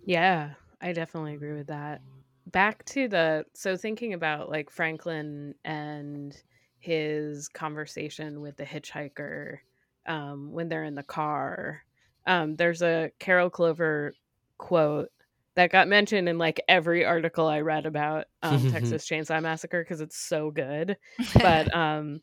Yeah, 0.05 0.55
I 0.81 0.92
definitely 0.92 1.35
agree 1.35 1.55
with 1.55 1.68
that. 1.68 2.01
Back 2.46 2.85
to 2.87 3.09
the 3.09 3.44
so 3.55 3.77
thinking 3.77 4.14
about 4.14 4.48
like 4.48 4.70
Franklin 4.70 5.55
and 5.64 6.35
his 6.79 7.48
conversation 7.48 8.40
with 8.40 8.57
the 8.57 8.64
hitchhiker 8.64 9.59
um, 10.07 10.53
when 10.53 10.68
they're 10.68 10.85
in 10.85 10.94
the 10.94 11.03
car. 11.03 11.83
Um, 12.29 12.57
there's 12.57 12.83
a 12.83 13.11
Carol 13.19 13.51
Clover 13.51 14.14
quote 14.59 15.09
that 15.55 15.73
got 15.73 15.88
mentioned 15.88 16.29
in 16.29 16.38
like 16.38 16.61
every 16.69 17.05
article 17.05 17.49
I 17.49 17.61
read 17.61 17.87
about 17.87 18.27
um, 18.43 18.71
Texas 18.73 19.09
Chainsaw 19.09 19.43
Massacre 19.43 19.83
because 19.83 20.01
it's 20.01 20.17
so 20.17 20.51
good. 20.51 20.97
But 21.35 21.75
um, 21.75 22.21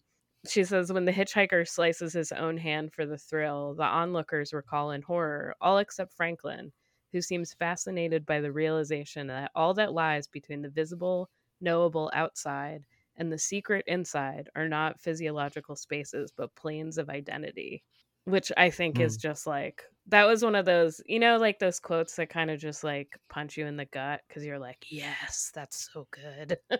she 0.47 0.63
says 0.63 0.93
when 0.93 1.05
the 1.05 1.11
hitchhiker 1.11 1.67
slices 1.67 2.13
his 2.13 2.31
own 2.31 2.57
hand 2.57 2.93
for 2.93 3.05
the 3.05 3.17
thrill, 3.17 3.73
the 3.73 3.83
onlookers 3.83 4.53
recall 4.53 4.91
in 4.91 5.01
horror, 5.01 5.55
all 5.59 5.79
except 5.79 6.13
Franklin, 6.13 6.71
who 7.11 7.21
seems 7.21 7.53
fascinated 7.53 8.25
by 8.25 8.39
the 8.39 8.51
realization 8.51 9.27
that 9.27 9.51
all 9.55 9.73
that 9.73 9.93
lies 9.93 10.27
between 10.27 10.61
the 10.61 10.69
visible, 10.69 11.29
knowable 11.59 12.11
outside 12.13 12.85
and 13.17 13.31
the 13.31 13.37
secret 13.37 13.83
inside 13.87 14.49
are 14.55 14.67
not 14.67 14.99
physiological 14.99 15.75
spaces, 15.75 16.31
but 16.35 16.53
planes 16.55 16.97
of 16.97 17.09
identity. 17.09 17.83
Which 18.25 18.51
I 18.57 18.69
think 18.69 18.99
is 18.99 19.17
mm. 19.17 19.21
just 19.21 19.47
like 19.47 19.83
that 20.07 20.25
was 20.25 20.43
one 20.43 20.55
of 20.55 20.65
those, 20.65 21.01
you 21.05 21.19
know, 21.19 21.37
like 21.37 21.59
those 21.59 21.79
quotes 21.79 22.15
that 22.15 22.29
kind 22.29 22.51
of 22.51 22.59
just 22.59 22.83
like 22.83 23.19
punch 23.29 23.57
you 23.57 23.65
in 23.65 23.77
the 23.77 23.85
gut 23.85 24.21
because 24.27 24.45
you're 24.45 24.59
like, 24.59 24.85
yes, 24.89 25.51
that's 25.53 25.89
so 25.91 26.07
good. 26.11 26.57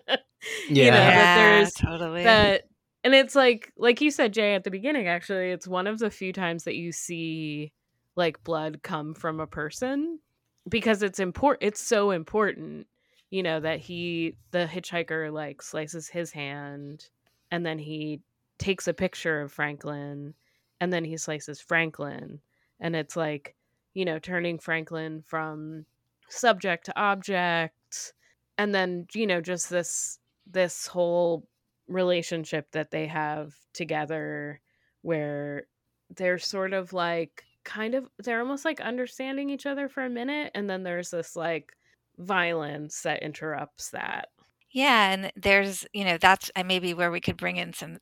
you 0.69 0.91
know, 0.91 0.97
Yeah, 0.97 1.67
totally. 1.75 2.23
that 2.23 2.63
and 3.05 3.13
it's 3.13 3.36
like 3.36 3.71
like 3.77 4.01
you 4.01 4.12
said 4.12 4.34
jay 4.34 4.55
at 4.55 4.65
the 4.65 4.71
beginning 4.71 5.08
actually 5.08 5.51
it's 5.51 5.67
one 5.67 5.88
of 5.88 5.99
the 5.99 6.10
few 6.10 6.34
times 6.34 6.65
that 6.65 6.75
you 6.75 6.91
see 6.91 7.71
like 8.17 8.43
blood 8.43 8.81
come 8.84 9.13
from 9.13 9.39
a 9.39 9.47
person 9.47 10.19
because 10.67 11.01
it's 11.03 11.19
important 11.19 11.63
it's 11.65 11.79
so 11.79 12.12
important 12.12 12.88
you 13.29 13.43
know 13.43 13.60
that 13.60 13.79
he 13.79 14.36
the 14.51 14.65
hitchhiker 14.65 15.31
like 15.31 15.62
slices 15.62 16.10
his 16.10 16.31
hand 16.31 17.08
and 17.51 17.65
then 17.65 17.77
he 17.77 18.19
takes 18.58 18.88
a 18.88 18.93
picture 18.93 19.41
of 19.41 19.51
franklin 19.51 20.34
and 20.79 20.91
then 20.91 21.03
he 21.03 21.17
slices 21.17 21.59
franklin 21.59 22.39
and 22.79 22.95
it's 22.95 23.15
like 23.15 23.55
you 23.93 24.05
know 24.05 24.19
turning 24.19 24.57
franklin 24.59 25.23
from 25.25 25.85
subject 26.29 26.85
to 26.85 26.99
object 26.99 28.13
and 28.57 28.73
then 28.73 29.05
you 29.13 29.27
know 29.27 29.41
just 29.41 29.69
this 29.69 30.19
this 30.47 30.88
whole 30.88 31.47
relationship 31.88 32.71
that 32.71 32.91
they 32.91 33.05
have 33.07 33.53
together 33.73 34.59
where 35.01 35.67
they're 36.15 36.39
sort 36.39 36.73
of 36.73 36.93
like 36.93 37.43
kind 37.63 37.95
of 37.95 38.07
they're 38.19 38.39
almost 38.39 38.65
like 38.65 38.79
understanding 38.79 39.49
each 39.49 39.65
other 39.65 39.89
for 39.89 40.03
a 40.03 40.09
minute 40.09 40.51
and 40.55 40.69
then 40.69 40.83
there's 40.83 41.11
this 41.11 41.35
like 41.35 41.73
violence 42.17 43.01
that 43.01 43.23
interrupts 43.23 43.89
that. 43.91 44.29
Yeah, 44.71 45.11
and 45.11 45.31
there's, 45.35 45.85
you 45.93 46.03
know, 46.03 46.17
that's 46.17 46.51
uh, 46.55 46.63
maybe 46.63 46.93
where 46.93 47.11
we 47.11 47.21
could 47.21 47.38
bring 47.38 47.57
in 47.57 47.73
some 47.73 47.97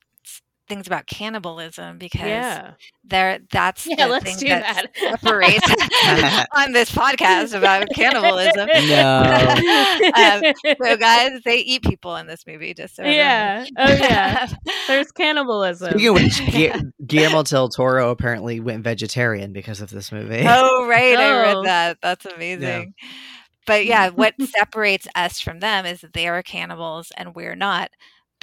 things 0.74 0.86
about 0.86 1.06
cannibalism 1.06 1.98
because 1.98 2.20
yeah 2.22 2.72
there 3.04 3.38
that's 3.52 3.86
yeah 3.86 3.94
the 3.96 4.06
let's 4.08 4.24
thing 4.24 4.36
do 4.38 4.48
that 4.48 4.90
that 5.00 5.20
separates 5.20 6.46
on 6.56 6.72
this 6.72 6.90
podcast 6.90 7.56
about 7.56 7.86
cannibalism. 7.94 8.68
No. 8.88 10.10
um, 10.16 10.76
so 10.82 10.96
guys, 10.96 11.40
they 11.44 11.58
eat 11.58 11.82
people 11.82 12.16
in 12.16 12.26
this 12.26 12.46
movie, 12.46 12.74
just 12.74 12.96
so 12.96 13.02
everyone 13.02 13.18
yeah 13.18 13.64
oh 13.78 13.92
yeah 13.92 14.48
there's 14.88 15.12
cannibalism 15.12 15.90
Speaking 15.92 16.08
of 16.08 16.14
which, 16.14 16.52
Gu- 16.52 16.92
Guillermo 17.06 17.42
del 17.42 17.68
Toro 17.68 18.10
apparently 18.10 18.60
went 18.60 18.82
vegetarian 18.82 19.52
because 19.52 19.80
of 19.80 19.90
this 19.90 20.10
movie. 20.10 20.44
Oh, 20.46 20.86
right. 20.88 21.16
I 21.16 21.30
Oh. 21.30 21.42
read 21.60 21.66
that. 21.66 21.98
That's 22.02 22.26
amazing. 22.26 22.94
But 23.66 23.86
yeah, 23.86 24.10
what 24.10 24.34
separates 24.40 25.06
us 25.14 25.40
from 25.40 25.60
them 25.60 25.86
is 25.86 26.00
that 26.02 26.12
they 26.12 26.28
are 26.28 26.42
cannibals 26.42 27.12
and 27.16 27.34
we're 27.34 27.56
not. 27.56 27.90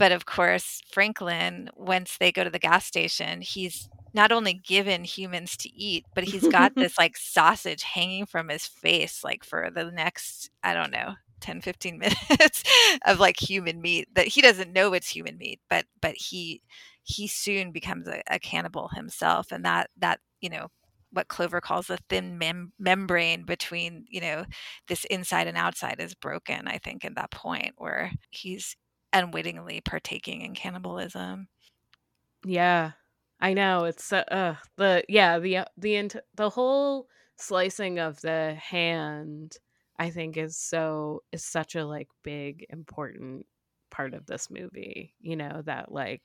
But 0.02 0.12
of 0.12 0.26
course, 0.26 0.82
Franklin, 0.92 1.70
once 1.76 2.18
they 2.20 2.32
go 2.32 2.44
to 2.44 2.50
the 2.50 2.58
gas 2.58 2.88
station, 2.88 3.42
he's 3.42 3.88
not 4.16 4.32
only 4.32 4.52
given 4.52 5.04
humans 5.04 5.56
to 5.58 5.70
eat, 5.72 6.08
but 6.16 6.24
he's 6.24 6.48
got 6.48 6.74
this 6.76 6.98
like 6.98 7.16
sausage 7.16 7.84
hanging 7.84 8.26
from 8.26 8.50
his 8.50 8.66
face, 8.66 9.24
like 9.24 9.44
for 9.44 9.70
the 9.72 9.92
next, 9.92 10.50
I 10.64 10.74
don't 10.74 10.90
know, 10.90 11.18
10, 11.42 11.62
15 11.62 12.00
minutes 12.30 12.64
of 13.06 13.20
like 13.20 13.40
human 13.40 13.80
meat 13.80 14.08
that 14.16 14.26
he 14.26 14.42
doesn't 14.42 14.74
know 14.74 14.92
it's 14.94 15.08
human 15.08 15.38
meat, 15.38 15.60
but, 15.70 15.86
but 16.02 16.16
he, 16.16 16.64
he 17.04 17.28
soon 17.28 17.72
becomes 17.72 18.08
a, 18.08 18.24
a 18.28 18.40
cannibal 18.40 18.88
himself. 18.96 19.52
And 19.52 19.64
that, 19.66 19.92
that, 20.00 20.20
you 20.40 20.50
know, 20.50 20.70
what 21.12 21.28
Clover 21.28 21.62
calls 21.62 21.86
the 21.86 22.00
thin 22.10 22.40
mem- 22.40 22.74
membrane 22.80 23.44
between, 23.44 24.06
you 24.10 24.22
know, 24.22 24.46
this 24.88 25.06
inside 25.06 25.46
and 25.46 25.58
outside 25.58 25.98
is 26.00 26.16
broken, 26.16 26.68
I 26.68 26.80
think, 26.80 27.06
at 27.06 27.14
that 27.14 27.30
point 27.30 27.76
where 27.78 28.12
he's 28.32 28.76
unwittingly 29.14 29.82
partaking 29.82 30.42
in 30.42 30.56
cannibalism. 30.56 31.48
Yeah, 32.46 32.94
I 33.40 33.54
know. 33.54 33.86
It's 33.86 34.12
uh, 34.14 34.24
uh 34.32 34.56
the 34.78 35.04
yeah 35.10 35.40
the 35.40 35.58
uh, 35.58 35.66
the 35.78 35.96
int- 35.96 36.16
the 36.36 36.50
whole 36.50 37.08
slicing 37.38 38.00
of 38.00 38.22
the 38.22 38.56
hand. 38.56 39.58
I 40.00 40.10
think 40.10 40.38
is 40.38 40.58
so 40.58 41.24
is 41.32 41.46
such 41.46 41.76
a 41.76 41.86
like 41.86 42.10
big 42.24 42.66
important 42.70 43.46
part 43.92 44.14
of 44.14 44.26
this 44.26 44.50
movie. 44.50 45.16
You 45.20 45.36
know 45.36 45.62
that 45.66 45.92
like 45.92 46.24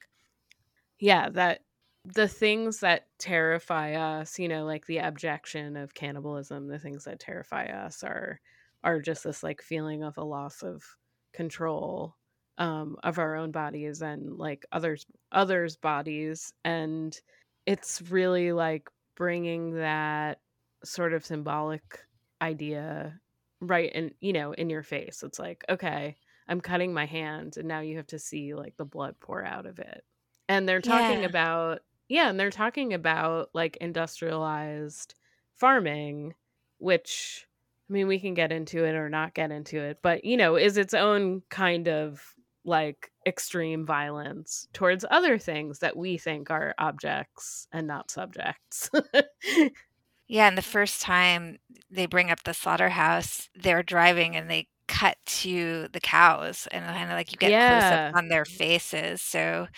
yeah 0.99 1.29
that 1.31 1.63
the 2.05 2.29
things 2.29 2.81
that 2.81 3.09
terrify 3.19 3.95
us. 3.95 4.39
You 4.39 4.49
know 4.49 4.65
like 4.65 4.87
the 4.87 4.99
abjection 5.01 5.77
of 5.77 5.95
cannibalism. 5.95 6.69
The 6.69 6.79
things 6.79 7.05
that 7.05 7.21
terrify 7.21 7.67
us 7.67 8.03
are 8.05 8.41
are 8.85 9.01
just 9.01 9.25
this 9.25 9.43
like 9.43 9.63
feeling 9.63 10.03
of 10.05 10.17
a 10.19 10.25
loss 10.25 10.63
of 10.63 10.85
control 11.33 12.17
um 12.59 12.97
of 13.03 13.19
our 13.19 13.37
own 13.37 13.51
bodies 13.51 14.03
and 14.03 14.39
like 14.39 14.65
others 14.73 15.07
others 15.33 15.77
bodies 15.77 16.53
and 16.65 17.21
it's 17.67 18.01
really 18.11 18.53
like 18.53 18.89
bringing 19.17 19.75
that 19.75 20.41
sort 20.85 21.13
of 21.13 21.25
symbolic 21.25 22.07
idea 22.43 23.21
right 23.61 23.93
in 23.93 24.15
you 24.21 24.33
know 24.33 24.53
in 24.53 24.71
your 24.71 24.83
face 24.83 25.23
it's 25.23 25.39
like 25.39 25.65
okay 25.69 26.17
i'm 26.49 26.61
cutting 26.61 26.93
my 26.93 27.07
hand 27.07 27.57
and 27.57 27.67
now 27.67 27.81
you 27.81 27.97
have 27.97 28.07
to 28.07 28.19
see 28.19 28.55
like 28.55 28.77
the 28.77 28.85
blood 28.85 29.17
pour 29.21 29.45
out 29.45 29.67
of 29.67 29.79
it 29.79 30.05
and 30.49 30.69
they're 30.69 30.83
talking 30.83 31.25
Yeah. 31.25 31.25
about 31.25 31.81
yeah 32.09 32.29
and 32.29 32.39
they're 32.39 32.51
talking 32.51 32.93
about 32.93 33.51
like 33.55 33.77
industrialized 33.79 35.15
farming 35.55 36.35
which 36.79 37.47
i 37.89 37.93
mean 37.93 38.07
we 38.07 38.21
can 38.21 38.35
get 38.35 38.53
into 38.53 38.85
it 38.85 38.95
or 38.95 39.09
not 39.09 39.35
get 39.35 39.51
into 39.51 39.79
it 39.81 39.99
but 40.03 40.25
you 40.25 40.37
know 40.37 40.57
is 40.57 40.77
its 40.77 40.95
own 40.95 41.43
kind 41.51 41.89
of 41.89 42.36
like 42.67 43.11
extreme 43.27 43.87
violence 43.87 44.69
towards 44.73 45.05
other 45.11 45.39
things 45.39 45.79
that 45.81 45.97
we 45.97 46.19
think 46.19 46.51
are 46.51 46.75
objects 46.79 47.69
and 47.73 47.87
not 47.87 48.11
subjects. 48.11 48.91
Yeah, 50.29 50.49
and 50.49 50.59
the 50.59 50.63
first 50.63 51.03
time 51.03 51.59
they 51.91 52.07
bring 52.07 52.31
up 52.31 52.43
the 52.43 52.55
slaughterhouse, 52.55 53.49
they're 53.55 53.83
driving 53.83 54.35
and 54.37 54.51
they 54.51 54.69
cut 54.89 55.19
to 55.27 55.89
the 55.93 56.01
cows 56.01 56.67
and 56.73 56.85
kind 56.85 57.11
of 57.11 57.17
like 57.17 57.33
you 57.33 57.39
get 57.39 57.57
close 57.59 57.91
up 57.93 58.03
on 58.13 58.29
their 58.29 58.45
faces. 58.45 59.23
So 59.23 59.69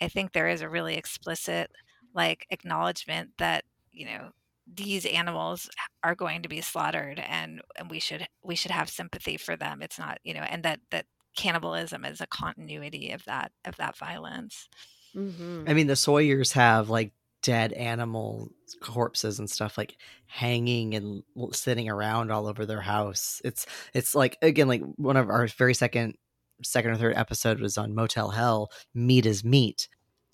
I 0.00 0.08
think 0.08 0.32
there 0.32 0.48
is 0.48 0.62
a 0.62 0.68
really 0.68 0.96
explicit 0.96 1.70
like 2.14 2.46
acknowledgement 2.50 3.32
that, 3.38 3.64
you 3.92 4.06
know, 4.06 4.30
these 4.72 5.06
animals 5.06 5.68
are 6.02 6.14
going 6.14 6.42
to 6.42 6.48
be 6.48 6.60
slaughtered 6.60 7.18
and, 7.20 7.62
and 7.76 7.90
we 7.90 8.00
should 8.00 8.26
we 8.42 8.54
should 8.54 8.70
have 8.70 8.88
sympathy 8.90 9.36
for 9.36 9.56
them. 9.56 9.82
It's 9.82 9.98
not, 9.98 10.18
you 10.24 10.34
know, 10.34 10.40
and 10.42 10.62
that 10.62 10.80
that 10.90 11.06
cannibalism 11.38 12.04
is 12.04 12.20
a 12.20 12.26
continuity 12.26 13.12
of 13.12 13.24
that 13.24 13.52
of 13.64 13.76
that 13.76 13.96
violence. 13.96 14.68
hmm 15.14 15.64
I 15.66 15.74
mean, 15.74 15.86
the 15.86 15.96
Sawyers 15.96 16.52
have 16.52 16.90
like 16.90 17.12
dead 17.42 17.72
animal 17.72 18.50
corpses 18.82 19.38
and 19.38 19.48
stuff 19.50 19.78
like 19.78 19.96
hanging 20.26 20.94
and 20.94 21.22
sitting 21.52 21.88
around 21.88 22.30
all 22.30 22.46
over 22.46 22.66
their 22.66 22.80
house. 22.80 23.40
It's 23.44 23.66
it's 23.94 24.14
like 24.14 24.38
again 24.42 24.68
like 24.68 24.82
one 24.96 25.16
of 25.16 25.30
our 25.30 25.46
very 25.46 25.74
second 25.74 26.16
second 26.62 26.90
or 26.92 26.96
third 26.96 27.16
episode 27.16 27.60
was 27.60 27.78
on 27.78 27.94
Motel 27.94 28.30
Hell. 28.30 28.70
Meat 28.94 29.26
is 29.26 29.44
meat, 29.44 29.88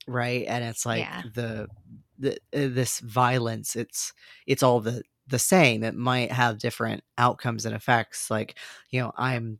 right? 0.06 0.44
And 0.48 0.64
it's 0.64 0.86
like 0.86 1.00
Yeah. 1.00 1.22
the 1.34 1.68
the 2.18 2.32
uh, 2.54 2.68
this 2.74 3.00
violence. 3.00 3.76
It's 3.76 4.12
it's 4.46 4.62
all 4.62 4.80
the 4.80 5.02
the 5.26 5.38
same. 5.38 5.82
It 5.84 5.94
might 5.94 6.32
have 6.32 6.58
different 6.58 7.02
outcomes 7.18 7.66
and 7.66 7.74
effects. 7.74 8.30
Like 8.30 8.56
you 8.90 9.00
know, 9.00 9.12
I'm 9.16 9.58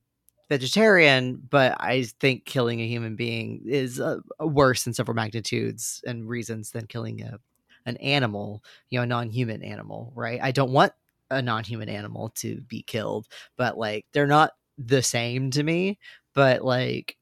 vegetarian, 0.48 1.40
but 1.48 1.76
I 1.80 2.04
think 2.20 2.44
killing 2.44 2.80
a 2.80 2.86
human 2.86 3.16
being 3.16 3.62
is 3.66 4.00
uh, 4.00 4.18
worse 4.40 4.86
in 4.86 4.94
several 4.94 5.14
magnitudes 5.14 6.02
and 6.06 6.28
reasons 6.28 6.70
than 6.70 6.86
killing 6.86 7.22
a 7.22 7.38
an 7.86 7.96
animal, 7.98 8.62
you 8.90 8.98
know, 8.98 9.02
a 9.02 9.06
non-human 9.06 9.62
animal, 9.62 10.12
right? 10.16 10.40
I 10.42 10.52
don't 10.52 10.72
want 10.72 10.92
a 11.30 11.42
non-human 11.42 11.88
animal 11.88 12.30
to 12.36 12.60
be 12.62 12.82
killed, 12.82 13.26
but 13.58 13.76
like 13.78 14.06
they're 14.12 14.26
not 14.26 14.52
the 14.78 15.02
same 15.02 15.50
to 15.52 15.62
me, 15.62 15.98
but 16.34 16.64
like 16.64 17.16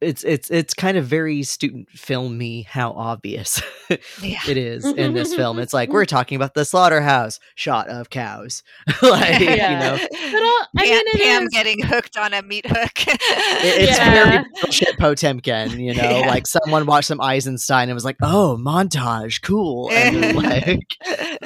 it's 0.00 0.24
it's 0.24 0.50
it's 0.50 0.72
kind 0.74 0.96
of 0.96 1.04
very 1.04 1.42
student 1.42 1.88
filmy 1.90 2.62
how 2.62 2.92
obvious 2.92 3.60
Yeah. 4.22 4.38
it 4.48 4.56
is 4.56 4.84
in 4.84 5.12
this 5.14 5.34
film. 5.34 5.58
It's 5.58 5.74
like 5.74 5.90
we're 5.90 6.04
talking 6.16 6.36
about 6.36 6.54
the 6.54 6.64
slaughterhouse 6.64 7.38
shot 7.54 7.88
of 7.88 8.08
cows, 8.10 8.62
like 9.02 9.40
Yeah. 9.40 9.94
you 9.94 9.98
know, 9.98 10.08
But 10.32 10.42
all, 10.42 10.66
I 10.78 10.84
Pam, 10.84 10.86
mean, 10.86 11.04
Pam 11.22 11.42
is- 11.42 11.48
getting 11.50 11.82
hooked 11.82 12.16
on 12.16 12.32
a 12.32 12.42
meat 12.42 12.66
hook. 12.66 12.92
It- 13.06 13.20
it's 13.90 13.98
Yeah. 13.98 14.24
very 14.30 14.44
bullshit 14.62 14.98
Potemkin, 14.98 15.78
you 15.78 15.92
know. 15.94 16.02
Yeah. 16.20 16.28
Like 16.28 16.46
someone 16.46 16.86
watched 16.86 17.08
some 17.08 17.20
Eisenstein 17.20 17.88
and 17.88 17.94
was 17.94 18.04
like, 18.04 18.16
"Oh, 18.22 18.58
montage, 18.60 19.42
cool," 19.42 19.90
and 19.92 20.34
like, 20.36 20.96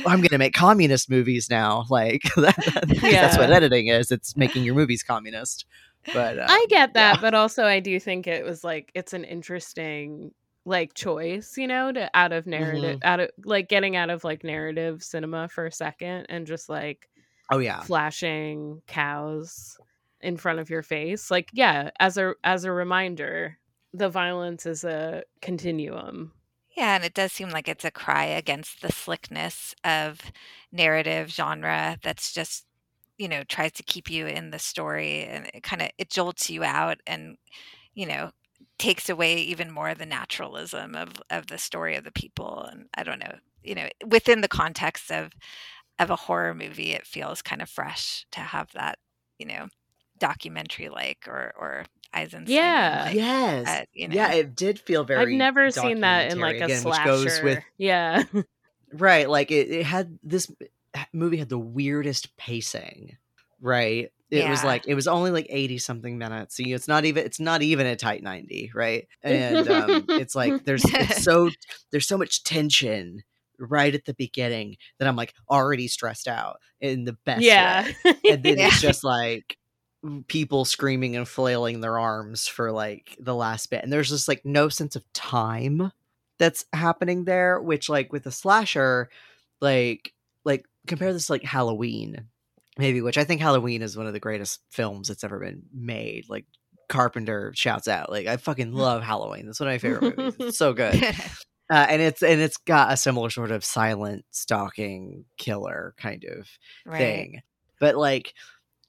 "I'm 0.06 0.20
gonna 0.20 0.38
make 0.38 0.54
communist 0.54 1.10
movies 1.10 1.48
now." 1.50 1.84
Like 1.90 2.22
that, 2.36 2.54
that- 2.56 2.98
that's 3.00 3.36
what 3.36 3.50
editing 3.50 3.88
is. 3.88 4.12
It's 4.12 4.36
making 4.36 4.62
your 4.64 4.74
movies 4.74 5.02
communist. 5.02 5.64
But 6.12 6.38
uh, 6.38 6.46
I 6.48 6.66
get 6.68 6.94
that, 6.94 7.16
yeah. 7.16 7.20
but 7.20 7.34
also 7.34 7.64
I 7.64 7.80
do 7.80 7.98
think 8.00 8.26
it 8.26 8.44
was 8.44 8.62
like 8.64 8.90
it's 8.94 9.12
an 9.12 9.24
interesting 9.24 10.32
like 10.66 10.94
choice, 10.94 11.56
you 11.58 11.66
know, 11.66 11.92
to 11.92 12.10
out 12.14 12.32
of 12.32 12.46
narrative 12.46 13.00
Mm-hmm. 13.00 13.06
out 13.08 13.20
of 13.20 13.30
like 13.44 13.68
getting 13.68 13.96
out 13.96 14.10
of 14.10 14.24
like 14.24 14.44
narrative 14.44 15.02
cinema 15.02 15.48
for 15.48 15.66
a 15.66 15.72
second 15.72 16.26
and 16.28 16.46
just 16.46 16.68
like 16.68 17.08
Oh 17.50 17.58
yeah. 17.58 17.80
flashing 17.82 18.80
cows 18.86 19.76
in 20.20 20.36
front 20.38 20.58
of 20.58 20.70
your 20.70 20.82
face. 20.82 21.30
Like 21.30 21.50
yeah, 21.52 21.90
as 22.00 22.16
a 22.16 22.34
as 22.42 22.64
a 22.64 22.72
reminder, 22.72 23.58
the 23.92 24.08
violence 24.08 24.64
is 24.66 24.84
a 24.84 25.22
continuum. 25.42 26.32
Yeah, 26.76 26.96
and 26.96 27.04
it 27.04 27.14
does 27.14 27.30
seem 27.32 27.50
like 27.50 27.68
it's 27.68 27.84
a 27.84 27.90
cry 27.92 28.24
against 28.24 28.82
the 28.82 28.90
slickness 28.90 29.76
of 29.84 30.20
narrative 30.72 31.30
genre 31.30 31.98
that's 32.02 32.32
just, 32.32 32.64
you 33.18 33.28
know, 33.28 33.42
tries 33.44 33.72
to 33.72 33.82
keep 33.82 34.10
you 34.10 34.26
in 34.26 34.50
the 34.50 34.58
story 34.58 35.24
and 35.24 35.46
it 35.54 35.62
kind 35.62 35.82
of 35.82 35.90
it 35.98 36.10
jolts 36.10 36.50
you 36.50 36.64
out 36.64 36.98
and, 37.06 37.36
you 37.94 38.06
know, 38.06 38.30
takes 38.78 39.08
away 39.08 39.36
even 39.36 39.70
more 39.70 39.90
of 39.90 39.98
the 39.98 40.06
naturalism 40.06 40.94
of 40.94 41.08
of 41.30 41.46
the 41.46 41.58
story 41.58 41.96
of 41.96 42.04
the 42.04 42.12
people 42.12 42.62
and 42.70 42.86
I 42.94 43.02
don't 43.04 43.20
know, 43.20 43.34
you 43.62 43.74
know, 43.74 43.88
within 44.06 44.40
the 44.40 44.48
context 44.48 45.10
of 45.12 45.32
of 45.98 46.10
a 46.10 46.16
horror 46.16 46.54
movie, 46.54 46.90
it 46.92 47.06
feels 47.06 47.40
kind 47.42 47.62
of 47.62 47.68
fresh 47.70 48.26
to 48.32 48.40
have 48.40 48.70
that, 48.72 48.98
you 49.38 49.46
know, 49.46 49.68
documentary 50.18 50.88
like 50.88 51.26
or 51.28 51.52
or 51.58 51.84
Eisenstein 52.12 52.54
Yeah. 52.56 53.02
like 53.06 53.14
yes. 53.14 53.68
uh, 53.68 53.84
you 53.92 54.08
know. 54.08 54.14
Yeah, 54.14 54.32
it 54.32 54.54
did 54.56 54.78
feel 54.78 55.04
very. 55.04 55.22
I've 55.22 55.38
never 55.38 55.70
seen 55.70 56.00
that 56.00 56.30
in 56.32 56.40
like 56.40 56.60
a 56.60 56.64
again, 56.64 56.84
which 56.84 56.94
slasher. 56.94 57.04
goes 57.04 57.42
with 57.42 57.64
yeah. 57.78 58.24
right. 58.92 59.28
Like 59.28 59.50
it, 59.50 59.70
it 59.70 59.84
had 59.86 60.18
this 60.22 60.50
movie 61.12 61.36
had 61.36 61.48
the 61.48 61.58
weirdest 61.58 62.36
pacing. 62.36 63.16
Right. 63.60 64.10
It 64.30 64.48
was 64.50 64.64
like 64.64 64.88
it 64.88 64.94
was 64.96 65.06
only 65.06 65.30
like 65.30 65.46
eighty 65.48 65.78
something 65.78 66.18
minutes. 66.18 66.56
So 66.56 66.64
you- 66.64 66.74
it's 66.74 66.88
not 66.88 67.04
even 67.04 67.24
it's 67.24 67.38
not 67.38 67.62
even 67.62 67.86
a 67.86 67.94
tight 67.94 68.22
ninety. 68.22 68.72
Right. 68.74 69.06
And 69.22 69.68
um, 69.68 70.04
it's 70.08 70.34
like 70.34 70.64
there's 70.64 70.84
it's 70.84 71.22
so 71.22 71.50
there's 71.92 72.08
so 72.08 72.18
much 72.18 72.42
tension 72.42 73.22
right 73.60 73.94
at 73.94 74.04
the 74.06 74.14
beginning 74.14 74.76
that 74.98 75.06
I'm 75.06 75.14
like 75.14 75.34
already 75.48 75.86
stressed 75.86 76.26
out 76.26 76.56
in 76.80 77.04
the 77.04 77.12
best 77.24 77.42
yeah. 77.42 77.84
way. 78.04 78.14
and 78.28 78.42
then 78.42 78.58
Yeah. 78.58 78.66
it's 78.66 78.80
just 78.80 79.04
like 79.04 79.56
people 80.26 80.64
screaming 80.64 81.14
and 81.16 81.26
flailing 81.28 81.80
their 81.80 81.98
arms 81.98 82.48
for 82.48 82.72
like 82.72 83.16
the 83.20 83.34
last 83.34 83.70
bit 83.70 83.82
and 83.84 83.92
there's 83.92 84.10
just 84.10 84.28
like 84.28 84.44
no 84.44 84.68
sense 84.68 84.96
of 84.96 85.12
time 85.14 85.92
that's 86.38 86.66
happening 86.74 87.24
there 87.24 87.58
which 87.62 87.88
like 87.88 88.12
with 88.12 88.26
a 88.26 88.30
slasher 88.30 89.08
like 89.62 90.12
like 90.44 90.66
compare 90.86 91.12
this 91.12 91.26
to, 91.26 91.32
like 91.32 91.44
halloween 91.44 92.26
maybe 92.78 93.00
which 93.00 93.18
i 93.18 93.24
think 93.24 93.40
halloween 93.40 93.82
is 93.82 93.96
one 93.96 94.06
of 94.06 94.12
the 94.12 94.20
greatest 94.20 94.60
films 94.70 95.08
that's 95.08 95.24
ever 95.24 95.38
been 95.38 95.62
made 95.72 96.24
like 96.28 96.46
carpenter 96.88 97.52
shouts 97.54 97.88
out 97.88 98.10
like 98.10 98.26
i 98.26 98.36
fucking 98.36 98.72
love 98.72 99.02
halloween 99.02 99.46
that's 99.46 99.60
one 99.60 99.68
of 99.68 99.72
my 99.72 99.78
favorite 99.78 100.16
movies 100.18 100.36
it's 100.40 100.58
so 100.58 100.72
good 100.72 101.02
uh, 101.70 101.86
and 101.88 102.02
it's 102.02 102.22
and 102.22 102.40
it's 102.40 102.58
got 102.58 102.92
a 102.92 102.96
similar 102.96 103.30
sort 103.30 103.50
of 103.50 103.64
silent 103.64 104.24
stalking 104.30 105.24
killer 105.38 105.94
kind 105.96 106.24
of 106.24 106.48
right. 106.84 106.98
thing. 106.98 107.42
But 107.80 107.96
like 107.96 108.34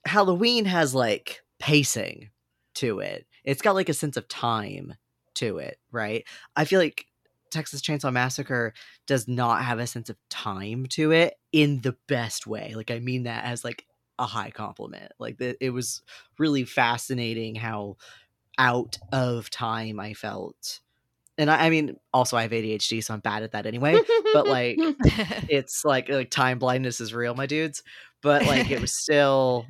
Halloween 0.04 0.66
has 0.66 0.94
like 0.94 1.40
pacing 1.58 2.30
to 2.76 3.00
it. 3.00 3.26
It's 3.44 3.62
got 3.62 3.74
like 3.74 3.88
a 3.88 3.94
sense 3.94 4.16
of 4.16 4.28
time 4.28 4.94
to 5.36 5.58
it, 5.58 5.78
right? 5.90 6.24
I 6.54 6.64
feel 6.64 6.80
like 6.80 7.05
Texas 7.50 7.80
Chainsaw 7.80 8.12
Massacre 8.12 8.72
does 9.06 9.28
not 9.28 9.64
have 9.64 9.78
a 9.78 9.86
sense 9.86 10.10
of 10.10 10.16
time 10.30 10.86
to 10.90 11.12
it 11.12 11.34
in 11.52 11.80
the 11.80 11.96
best 12.08 12.46
way. 12.46 12.74
Like 12.74 12.90
I 12.90 12.98
mean 12.98 13.24
that 13.24 13.44
as 13.44 13.64
like 13.64 13.86
a 14.18 14.26
high 14.26 14.50
compliment. 14.50 15.12
Like 15.18 15.38
the, 15.38 15.56
it 15.60 15.70
was 15.70 16.02
really 16.38 16.64
fascinating 16.64 17.54
how 17.54 17.96
out 18.58 18.98
of 19.12 19.50
time 19.50 20.00
I 20.00 20.14
felt. 20.14 20.80
And 21.38 21.50
I, 21.50 21.66
I 21.66 21.70
mean, 21.70 21.96
also 22.14 22.36
I 22.36 22.42
have 22.42 22.50
ADHD, 22.50 23.04
so 23.04 23.12
I'm 23.12 23.20
bad 23.20 23.42
at 23.42 23.52
that 23.52 23.66
anyway. 23.66 24.00
But 24.32 24.46
like, 24.48 24.78
it's 25.48 25.84
like 25.84 26.08
like 26.08 26.30
time 26.30 26.58
blindness 26.58 27.00
is 27.00 27.12
real, 27.12 27.34
my 27.34 27.46
dudes. 27.46 27.82
But 28.22 28.46
like, 28.46 28.70
it 28.70 28.80
was 28.80 28.96
still 29.02 29.66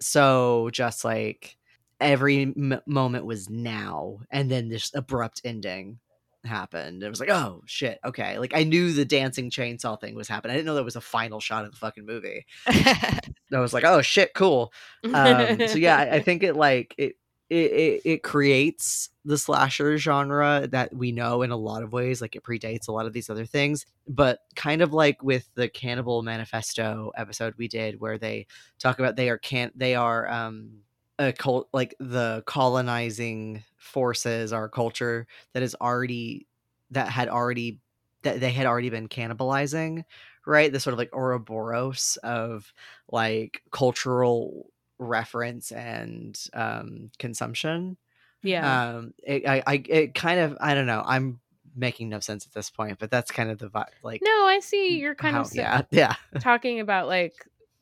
so 0.00 0.70
just 0.72 1.04
like 1.04 1.56
every 2.00 2.42
m- 2.42 2.80
moment 2.86 3.26
was 3.26 3.50
now, 3.50 4.20
and 4.30 4.50
then 4.50 4.68
this 4.68 4.90
abrupt 4.94 5.42
ending 5.44 5.98
happened. 6.44 7.02
It 7.02 7.08
was 7.08 7.20
like, 7.20 7.30
oh 7.30 7.62
shit, 7.66 7.98
okay. 8.04 8.38
Like 8.38 8.52
I 8.54 8.64
knew 8.64 8.92
the 8.92 9.04
dancing 9.04 9.50
chainsaw 9.50 10.00
thing 10.00 10.14
was 10.14 10.28
happening. 10.28 10.54
I 10.54 10.56
didn't 10.56 10.66
know 10.66 10.74
that 10.74 10.84
was 10.84 10.96
a 10.96 11.00
final 11.00 11.40
shot 11.40 11.64
of 11.64 11.72
the 11.72 11.76
fucking 11.76 12.06
movie. 12.06 12.46
I 12.66 13.20
was 13.52 13.72
like, 13.72 13.84
oh 13.84 14.02
shit, 14.02 14.34
cool. 14.34 14.72
Um, 15.04 15.66
so 15.66 15.76
yeah, 15.76 15.96
I, 15.96 16.16
I 16.16 16.20
think 16.22 16.42
it 16.42 16.54
like 16.54 16.94
it, 16.98 17.16
it 17.48 17.72
it 17.72 18.02
it 18.04 18.22
creates 18.22 19.10
the 19.24 19.36
slasher 19.36 19.98
genre 19.98 20.68
that 20.70 20.94
we 20.94 21.12
know 21.12 21.42
in 21.42 21.50
a 21.50 21.56
lot 21.56 21.82
of 21.82 21.92
ways. 21.92 22.20
Like 22.20 22.36
it 22.36 22.44
predates 22.44 22.88
a 22.88 22.92
lot 22.92 23.06
of 23.06 23.12
these 23.12 23.28
other 23.28 23.44
things, 23.44 23.86
but 24.08 24.38
kind 24.56 24.82
of 24.82 24.92
like 24.92 25.22
with 25.22 25.48
the 25.54 25.68
Cannibal 25.68 26.22
Manifesto 26.22 27.12
episode 27.16 27.54
we 27.58 27.68
did, 27.68 28.00
where 28.00 28.18
they 28.18 28.46
talk 28.78 28.98
about 28.98 29.16
they 29.16 29.28
are 29.28 29.38
can't 29.38 29.76
they 29.78 29.94
are 29.94 30.28
um 30.28 30.80
a 31.20 31.32
cult 31.32 31.68
like 31.72 31.94
the 32.00 32.42
colonizing 32.46 33.62
forces 33.76 34.52
our 34.52 34.68
culture 34.68 35.26
that 35.52 35.62
is 35.62 35.76
already 35.80 36.46
that 36.90 37.08
had 37.08 37.28
already 37.28 37.78
that 38.22 38.40
they 38.40 38.50
had 38.50 38.66
already 38.66 38.90
been 38.90 39.08
cannibalizing 39.08 40.04
right? 40.46 40.72
The 40.72 40.80
sort 40.80 40.92
of 40.92 40.98
like 40.98 41.14
ouroboros 41.14 42.18
of 42.22 42.72
like 43.10 43.62
cultural 43.70 44.70
reference 44.98 45.72
and 45.72 46.38
um 46.52 47.10
consumption. 47.18 47.96
Yeah. 48.42 48.88
um 48.88 49.12
it, 49.22 49.46
i 49.46 49.62
i 49.66 49.84
it 49.86 50.14
kind 50.14 50.40
of 50.40 50.56
i 50.62 50.72
don't 50.72 50.86
know 50.86 51.02
i'm 51.04 51.40
making 51.76 52.08
no 52.08 52.20
sense 52.20 52.46
at 52.46 52.54
this 52.54 52.70
point 52.70 52.98
but 52.98 53.10
that's 53.10 53.30
kind 53.30 53.50
of 53.50 53.58
the 53.58 53.68
vibe 53.68 53.84
like 54.02 54.22
no, 54.24 54.46
I 54.46 54.60
see 54.60 54.98
you're 54.98 55.14
kind 55.14 55.36
how, 55.36 55.42
of 55.42 55.54
yeah 55.54 55.82
yeah. 55.90 56.14
talking 56.40 56.80
about 56.80 57.06
like 57.06 57.34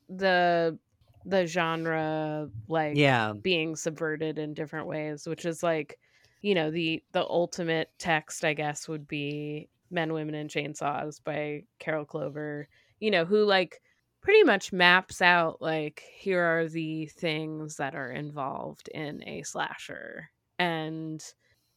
the 0.08 0.76
the 1.28 1.46
genre 1.46 2.48
like 2.68 2.96
yeah. 2.96 3.32
being 3.32 3.76
subverted 3.76 4.38
in 4.38 4.54
different 4.54 4.86
ways 4.86 5.26
which 5.26 5.44
is 5.44 5.62
like 5.62 5.98
you 6.40 6.54
know 6.54 6.70
the 6.70 7.02
the 7.12 7.22
ultimate 7.28 7.90
text 7.98 8.44
i 8.44 8.54
guess 8.54 8.88
would 8.88 9.06
be 9.06 9.68
men 9.90 10.12
women 10.12 10.34
and 10.34 10.50
chainsaws 10.50 11.22
by 11.22 11.62
carol 11.78 12.04
clover 12.04 12.68
you 13.00 13.10
know 13.10 13.24
who 13.24 13.44
like 13.44 13.82
pretty 14.20 14.42
much 14.42 14.72
maps 14.72 15.22
out 15.22 15.60
like 15.60 16.02
here 16.14 16.42
are 16.42 16.68
the 16.68 17.06
things 17.06 17.76
that 17.76 17.94
are 17.94 18.10
involved 18.10 18.88
in 18.88 19.26
a 19.28 19.42
slasher. 19.42 20.30
And 20.58 21.22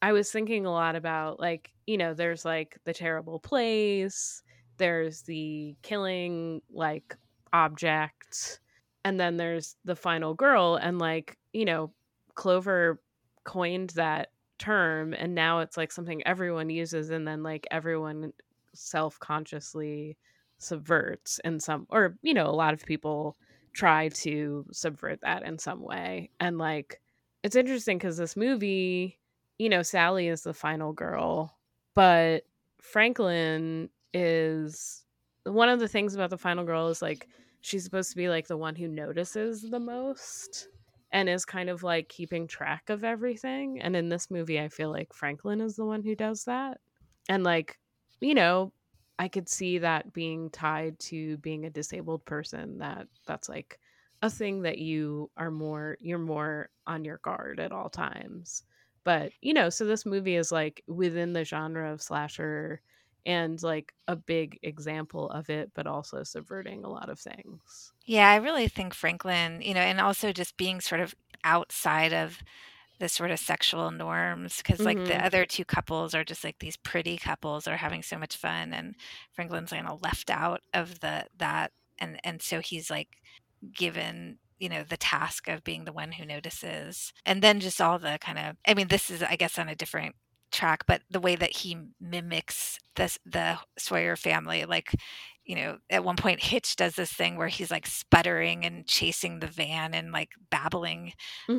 i 0.01 0.11
was 0.11 0.31
thinking 0.31 0.65
a 0.65 0.71
lot 0.71 0.95
about 0.95 1.39
like 1.39 1.71
you 1.85 1.97
know 1.97 2.13
there's 2.13 2.43
like 2.43 2.79
the 2.85 2.93
terrible 2.93 3.39
place 3.39 4.41
there's 4.77 5.21
the 5.21 5.75
killing 5.83 6.59
like 6.73 7.15
object 7.53 8.60
and 9.03 9.19
then 9.19 9.37
there's 9.37 9.75
the 9.85 9.95
final 9.95 10.33
girl 10.33 10.75
and 10.75 10.99
like 10.99 11.37
you 11.53 11.65
know 11.65 11.91
clover 12.35 13.01
coined 13.43 13.91
that 13.91 14.31
term 14.59 15.13
and 15.13 15.33
now 15.33 15.59
it's 15.59 15.75
like 15.75 15.91
something 15.91 16.25
everyone 16.25 16.69
uses 16.69 17.09
and 17.09 17.27
then 17.27 17.41
like 17.41 17.67
everyone 17.71 18.31
self-consciously 18.73 20.17
subverts 20.59 21.39
in 21.43 21.59
some 21.59 21.87
or 21.89 22.15
you 22.21 22.33
know 22.33 22.45
a 22.45 22.51
lot 22.51 22.73
of 22.73 22.85
people 22.85 23.35
try 23.73 24.09
to 24.09 24.65
subvert 24.71 25.19
that 25.21 25.43
in 25.43 25.57
some 25.57 25.81
way 25.81 26.29
and 26.39 26.57
like 26.59 27.01
it's 27.43 27.55
interesting 27.55 27.97
because 27.97 28.17
this 28.17 28.37
movie 28.37 29.19
you 29.57 29.67
know 29.67 29.81
sally 29.81 30.27
is 30.27 30.43
the 30.43 30.53
final 30.53 30.93
girl 30.93 31.57
but 31.95 32.43
franklin 32.79 33.89
is 34.13 35.05
one 35.45 35.69
of 35.69 35.79
the 35.79 35.87
things 35.87 36.13
about 36.13 36.29
the 36.29 36.37
final 36.37 36.63
girl 36.63 36.87
is 36.89 37.01
like 37.01 37.27
she's 37.61 37.83
supposed 37.83 38.09
to 38.11 38.17
be 38.17 38.29
like 38.29 38.47
the 38.47 38.57
one 38.57 38.75
who 38.75 38.87
notices 38.87 39.61
the 39.61 39.79
most 39.79 40.67
and 41.11 41.29
is 41.29 41.45
kind 41.45 41.69
of 41.69 41.83
like 41.83 42.09
keeping 42.09 42.47
track 42.47 42.89
of 42.89 43.03
everything. 43.03 43.81
And 43.81 43.95
in 43.95 44.09
this 44.09 44.31
movie, 44.31 44.59
I 44.59 44.69
feel 44.69 44.91
like 44.91 45.13
Franklin 45.13 45.61
is 45.61 45.75
the 45.75 45.85
one 45.85 46.03
who 46.03 46.15
does 46.15 46.45
that. 46.45 46.79
And 47.29 47.43
like, 47.43 47.77
you 48.19 48.33
know, 48.33 48.73
I 49.19 49.27
could 49.27 49.49
see 49.49 49.77
that 49.79 50.13
being 50.13 50.49
tied 50.49 50.99
to 50.99 51.37
being 51.37 51.65
a 51.65 51.69
disabled 51.69 52.25
person 52.25 52.79
that 52.79 53.07
that's 53.27 53.49
like 53.49 53.79
a 54.21 54.29
thing 54.29 54.63
that 54.63 54.77
you 54.77 55.29
are 55.37 55.51
more 55.51 55.97
you're 55.99 56.17
more 56.17 56.69
on 56.87 57.05
your 57.05 57.17
guard 57.17 57.59
at 57.59 57.71
all 57.71 57.89
times. 57.89 58.63
But, 59.03 59.31
you 59.41 59.53
know, 59.53 59.69
so 59.69 59.85
this 59.85 60.05
movie 60.05 60.35
is 60.35 60.51
like 60.51 60.83
within 60.87 61.33
the 61.33 61.43
genre 61.43 61.91
of 61.91 62.01
slasher 62.01 62.81
and 63.25 63.61
like 63.63 63.93
a 64.07 64.15
big 64.15 64.59
example 64.63 65.29
of 65.31 65.49
it, 65.49 65.71
but 65.75 65.87
also 65.87 66.23
subverting 66.23 66.83
a 66.83 66.89
lot 66.89 67.09
of 67.09 67.19
things. 67.19 67.93
Yeah, 68.05 68.29
I 68.29 68.37
really 68.37 68.67
think 68.67 68.93
Franklin, 68.93 69.61
you 69.61 69.73
know, 69.73 69.81
and 69.81 69.99
also 70.01 70.31
just 70.33 70.57
being 70.57 70.81
sort 70.81 71.01
of 71.01 71.13
outside 71.43 72.13
of 72.13 72.39
the 72.99 73.09
sort 73.09 73.31
of 73.31 73.39
sexual 73.39 73.91
norms 73.91 74.57
because 74.57 74.85
like 74.85 75.05
the 75.05 75.15
Mhm. 75.17 75.25
other 75.25 75.45
two 75.45 75.65
couples 75.65 76.15
are 76.15 76.23
just 76.23 76.43
like 76.43 76.59
these 76.59 76.77
pretty 76.77 77.17
couples 77.17 77.67
are 77.67 77.77
having 77.77 78.03
so 78.03 78.17
much 78.17 78.37
fun 78.37 78.73
and 78.73 78.95
Franklin's 79.33 79.71
kind 79.71 79.87
of 79.87 80.01
left 80.03 80.29
out 80.31 80.61
of 80.73 81.01
the 81.01 81.27
that 81.37 81.73
and 81.99 82.19
and 82.23 82.41
so 82.41 82.61
he's 82.61 82.89
like 82.91 83.09
given 83.73 84.39
you 84.59 84.69
know 84.69 84.83
the 84.83 84.97
task 84.97 85.47
of 85.47 85.63
being 85.63 85.85
the 85.85 85.93
one 85.93 86.13
who 86.13 86.25
notices 86.25 87.13
and 87.25 87.41
then 87.41 87.59
just 87.59 87.81
all 87.81 87.99
the 87.99 88.17
kind 88.21 88.39
of 88.39 88.57
i 88.67 88.73
mean 88.73 88.87
this 88.89 89.09
is 89.11 89.23
i 89.23 89.35
guess 89.35 89.59
on 89.59 89.69
a 89.69 89.75
different 89.75 90.15
track, 90.51 90.85
but 90.87 91.01
the 91.09 91.19
way 91.19 91.35
that 91.35 91.55
he 91.57 91.77
mimics 91.99 92.79
this 92.95 93.17
the 93.25 93.59
Sawyer 93.77 94.15
family, 94.15 94.65
like 94.65 94.91
you 95.45 95.55
know, 95.55 95.79
at 95.89 96.03
one 96.03 96.15
point 96.17 96.41
Hitch 96.43 96.75
does 96.75 96.95
this 96.95 97.11
thing 97.11 97.35
where 97.37 97.47
he's 97.47 97.71
like 97.71 97.87
sputtering 97.87 98.65
and 98.65 98.87
chasing 98.87 99.39
the 99.39 99.47
van 99.47 99.93
and 99.93 100.11
like 100.11 100.29
babbling 100.51 101.13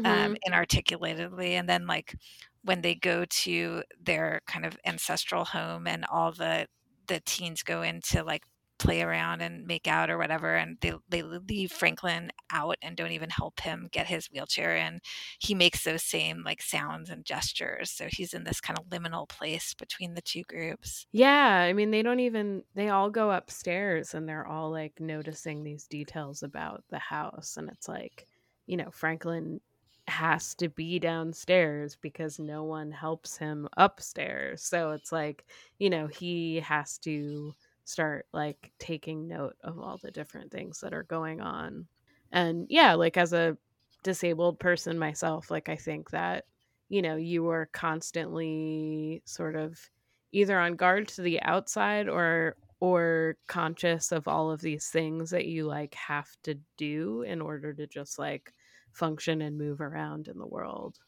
um, 0.05 0.35
Mhm. 0.35 0.39
inarticulately, 0.47 1.55
and 1.57 1.69
then 1.69 1.87
like 1.87 2.15
when 2.63 2.81
they 2.83 2.95
go 2.95 3.25
to 3.25 3.83
their 4.01 4.41
kind 4.47 4.65
of 4.67 4.77
ancestral 4.87 5.45
home 5.45 5.87
and 5.87 6.05
all 6.11 6.33
the 6.33 6.67
the 7.09 7.21
teens 7.27 7.63
go 7.63 7.83
into 7.83 8.23
like 8.23 8.45
play 8.83 9.03
around 9.03 9.41
and 9.43 9.67
make 9.67 9.87
out 9.87 10.11
or 10.11 10.19
whatever 10.19 10.55
and 10.57 10.77
they 10.81 10.93
they 11.09 11.23
leave 11.23 11.71
Franklin 11.73 12.31
out 12.51 12.77
and 12.83 12.97
don't 12.97 13.13
even 13.13 13.31
help 13.31 13.61
him 13.61 13.89
get 13.93 14.07
his 14.07 14.27
wheelchair 14.33 14.77
and 14.77 15.01
he 15.39 15.55
makes 15.55 15.85
those 15.85 16.03
same 16.03 16.43
like 16.45 16.63
sounds 16.63 17.09
and 17.11 17.25
gestures 17.25 17.91
so 17.91 18.07
he's 18.11 18.35
in 18.35 18.45
this 18.45 18.61
kind 18.61 18.79
of 18.79 18.87
liminal 18.87 19.29
place 19.29 19.75
between 19.75 20.15
the 20.15 20.23
two 20.23 20.43
groups 20.49 21.07
Yeah, 21.13 21.59
I 21.61 21.73
mean, 21.75 21.91
they 21.91 22.03
don't 22.03 22.21
even, 22.21 22.65
they 22.75 22.89
all 22.89 23.11
go 23.11 23.31
upstairs 23.31 24.15
and 24.15 24.27
they're 24.29 24.47
all 24.47 24.71
like 24.71 24.99
noticing 24.99 25.63
these 25.63 25.87
details 25.87 26.43
about 26.43 26.85
the 26.89 26.99
house. 26.99 27.57
And 27.59 27.69
it's 27.71 27.87
like, 27.89 28.27
you 28.67 28.77
know, 28.79 28.91
Franklin 28.91 29.61
has 30.09 30.55
to 30.57 30.69
be 30.71 30.99
downstairs 30.99 31.97
because 31.97 32.39
no 32.39 32.65
one 32.65 32.91
helps 32.93 33.37
him 33.37 33.69
upstairs. 33.77 34.63
So 34.63 34.93
it's 34.93 35.13
like, 35.13 35.45
you 35.79 35.91
know, 35.91 36.07
he 36.07 36.61
has 36.61 36.99
to 37.01 37.55
start 37.85 38.27
like 38.33 38.73
taking 38.79 39.27
note 39.29 39.57
of 39.63 39.79
all 39.79 39.99
the 39.99 40.11
different 40.11 40.53
things 40.53 40.81
that 40.81 40.95
are 40.95 41.03
going 41.05 41.41
on. 41.41 41.89
And 42.31 42.67
yeah, 42.71 42.95
like 42.95 43.17
as 43.17 43.33
a 43.33 43.59
disabled 44.03 44.59
person 44.59 44.99
myself, 44.99 45.51
like 45.51 45.69
I 45.69 45.77
think 45.77 46.11
that, 46.11 46.47
you 46.89 47.03
know, 47.03 47.17
you 47.17 47.49
are 47.51 47.67
constantly 47.67 49.23
sort 49.27 49.57
of 49.57 49.91
either 50.33 50.59
on 50.59 50.77
guard 50.77 51.09
to 51.09 51.23
the 51.23 51.41
outside 51.43 52.09
or 52.09 52.57
or 52.81 53.37
conscious 53.47 54.11
of 54.11 54.27
all 54.27 54.51
of 54.51 54.61
these 54.61 54.89
things 54.89 55.31
that 55.31 55.47
you 55.47 55.65
like 55.67 55.95
have 55.95 56.29
to 56.43 56.59
do 56.77 57.23
in 57.23 57.41
order 57.41 57.73
to 57.73 57.87
just 57.87 58.19
like 58.19 58.53
function 58.93 59.41
and 59.41 59.57
move 59.57 59.81
around 59.81 60.27
in 60.29 60.39
the 60.39 60.47
world. 60.47 60.99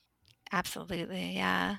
absolutely 0.52 1.32
yeah 1.34 1.76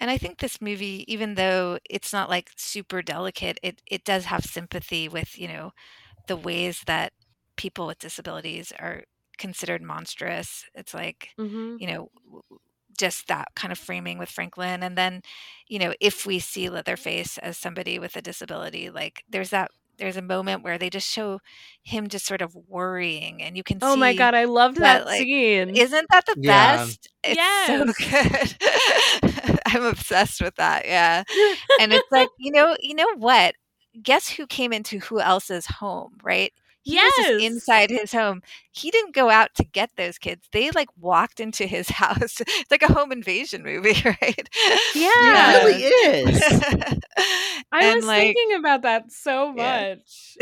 and 0.00 0.10
i 0.10 0.16
think 0.16 0.38
this 0.38 0.60
movie 0.60 1.04
even 1.12 1.34
though 1.34 1.78
it's 1.88 2.12
not 2.12 2.28
like 2.30 2.50
super 2.56 3.02
delicate 3.02 3.58
it 3.62 3.80
it 3.90 4.04
does 4.04 4.24
have 4.26 4.44
sympathy 4.44 5.08
with 5.08 5.38
you 5.38 5.48
know 5.48 5.72
the 6.26 6.36
ways 6.36 6.82
that 6.86 7.12
people 7.56 7.86
with 7.86 7.98
disabilities 7.98 8.72
are 8.78 9.02
considered 9.38 9.82
monstrous 9.82 10.64
it's 10.74 10.94
like 10.94 11.30
Mm-hmm. 11.38 11.76
you 11.78 11.86
know 11.86 12.08
w- 12.26 12.42
w- 12.48 12.60
just 12.98 13.26
that 13.28 13.48
kind 13.56 13.72
of 13.72 13.78
framing 13.78 14.18
with 14.18 14.28
franklin 14.28 14.82
and 14.82 14.96
then 14.96 15.20
you 15.68 15.78
know 15.78 15.92
if 16.00 16.26
we 16.26 16.38
see 16.38 16.68
leatherface 16.68 17.38
as 17.38 17.56
somebody 17.58 17.98
with 17.98 18.16
a 18.16 18.22
disability 18.22 18.90
like 18.90 19.22
there's 19.28 19.50
that 19.50 19.70
there's 19.98 20.16
a 20.16 20.22
moment 20.22 20.62
where 20.62 20.78
they 20.78 20.90
just 20.90 21.08
show 21.08 21.40
him 21.82 22.08
just 22.08 22.26
sort 22.26 22.40
of 22.42 22.54
worrying 22.68 23.42
and 23.42 23.56
you 23.56 23.62
can 23.62 23.80
see, 23.80 23.80
Oh 23.82 23.96
my 23.96 24.12
god, 24.14 24.34
I 24.34 24.44
loved 24.44 24.78
that, 24.78 25.04
that, 25.04 25.06
like, 25.06 25.28
scene. 25.28 25.80
isn't 25.80 26.06
that 26.10 26.26
the 26.26 26.36
Yeah. 26.36 26.86
best 26.86 27.08
it's 27.24 27.46
so 27.46 27.84
good 27.98 28.54
i'm 29.74 29.84
obsessed 29.84 30.40
with 30.40 30.54
that 30.56 30.84
yeah 30.86 31.22
and 31.80 31.92
it's 31.92 32.10
like 32.10 32.28
you 32.38 32.50
know 32.50 32.76
you 32.80 32.94
know 32.94 33.08
what 33.16 33.54
guess 34.02 34.28
who 34.28 34.46
came 34.46 34.72
into 34.72 34.98
who 34.98 35.20
else's 35.20 35.66
home 35.66 36.12
right 36.22 36.52
he 36.82 36.98
was 36.98 37.14
Yes. 37.16 37.16
just 37.16 37.30
inside 37.38 37.90
his 37.90 38.12
home 38.12 38.42
he 38.72 38.90
didn't 38.90 39.14
go 39.14 39.30
out 39.30 39.50
to 39.54 39.64
get 39.64 39.90
those 39.96 40.18
kids 40.18 40.46
they 40.52 40.70
like 40.72 40.88
walked 41.00 41.40
into 41.40 41.66
his 41.66 41.88
house 41.90 42.40
it's 42.40 42.70
like 42.70 42.82
a 42.82 42.92
home 42.92 43.10
invasion 43.12 43.62
movie 43.62 43.94
right 44.04 44.48
Yeah. 44.94 45.60
It 45.60 45.64
really 45.64 45.82
is. 45.84 46.42
I 47.72 47.94
was 47.94 48.04
like 48.04 48.22
thinking 48.34 48.56
about 48.58 48.82
that 48.82 49.10
so 49.12 49.52
Yeah. 49.56 49.94
much. 49.96 50.36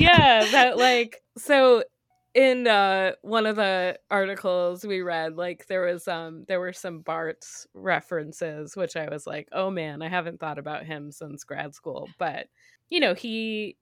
yeah, 0.00 0.44
that 0.52 0.76
like 0.78 1.16
so 1.38 1.82
in 2.36 2.66
uh 2.66 3.12
one 3.22 3.46
of 3.46 3.56
the 3.56 3.98
articles 4.10 4.84
we 4.84 5.00
read 5.00 5.36
like 5.38 5.66
there 5.68 5.86
was 5.86 6.06
um 6.06 6.44
there 6.48 6.60
were 6.60 6.72
some 6.74 7.00
Barthes's 7.00 7.66
references 7.72 8.76
which 8.76 8.94
I 8.94 9.08
was 9.08 9.26
like, 9.26 9.48
"Oh 9.52 9.70
man, 9.70 10.02
I 10.02 10.08
haven't 10.08 10.38
thought 10.38 10.58
about 10.58 10.84
him 10.84 11.10
since 11.10 11.44
grad 11.44 11.74
school." 11.74 12.08
But 12.18 12.48
you 12.90 13.00
know, 13.00 13.14
he 13.14 13.78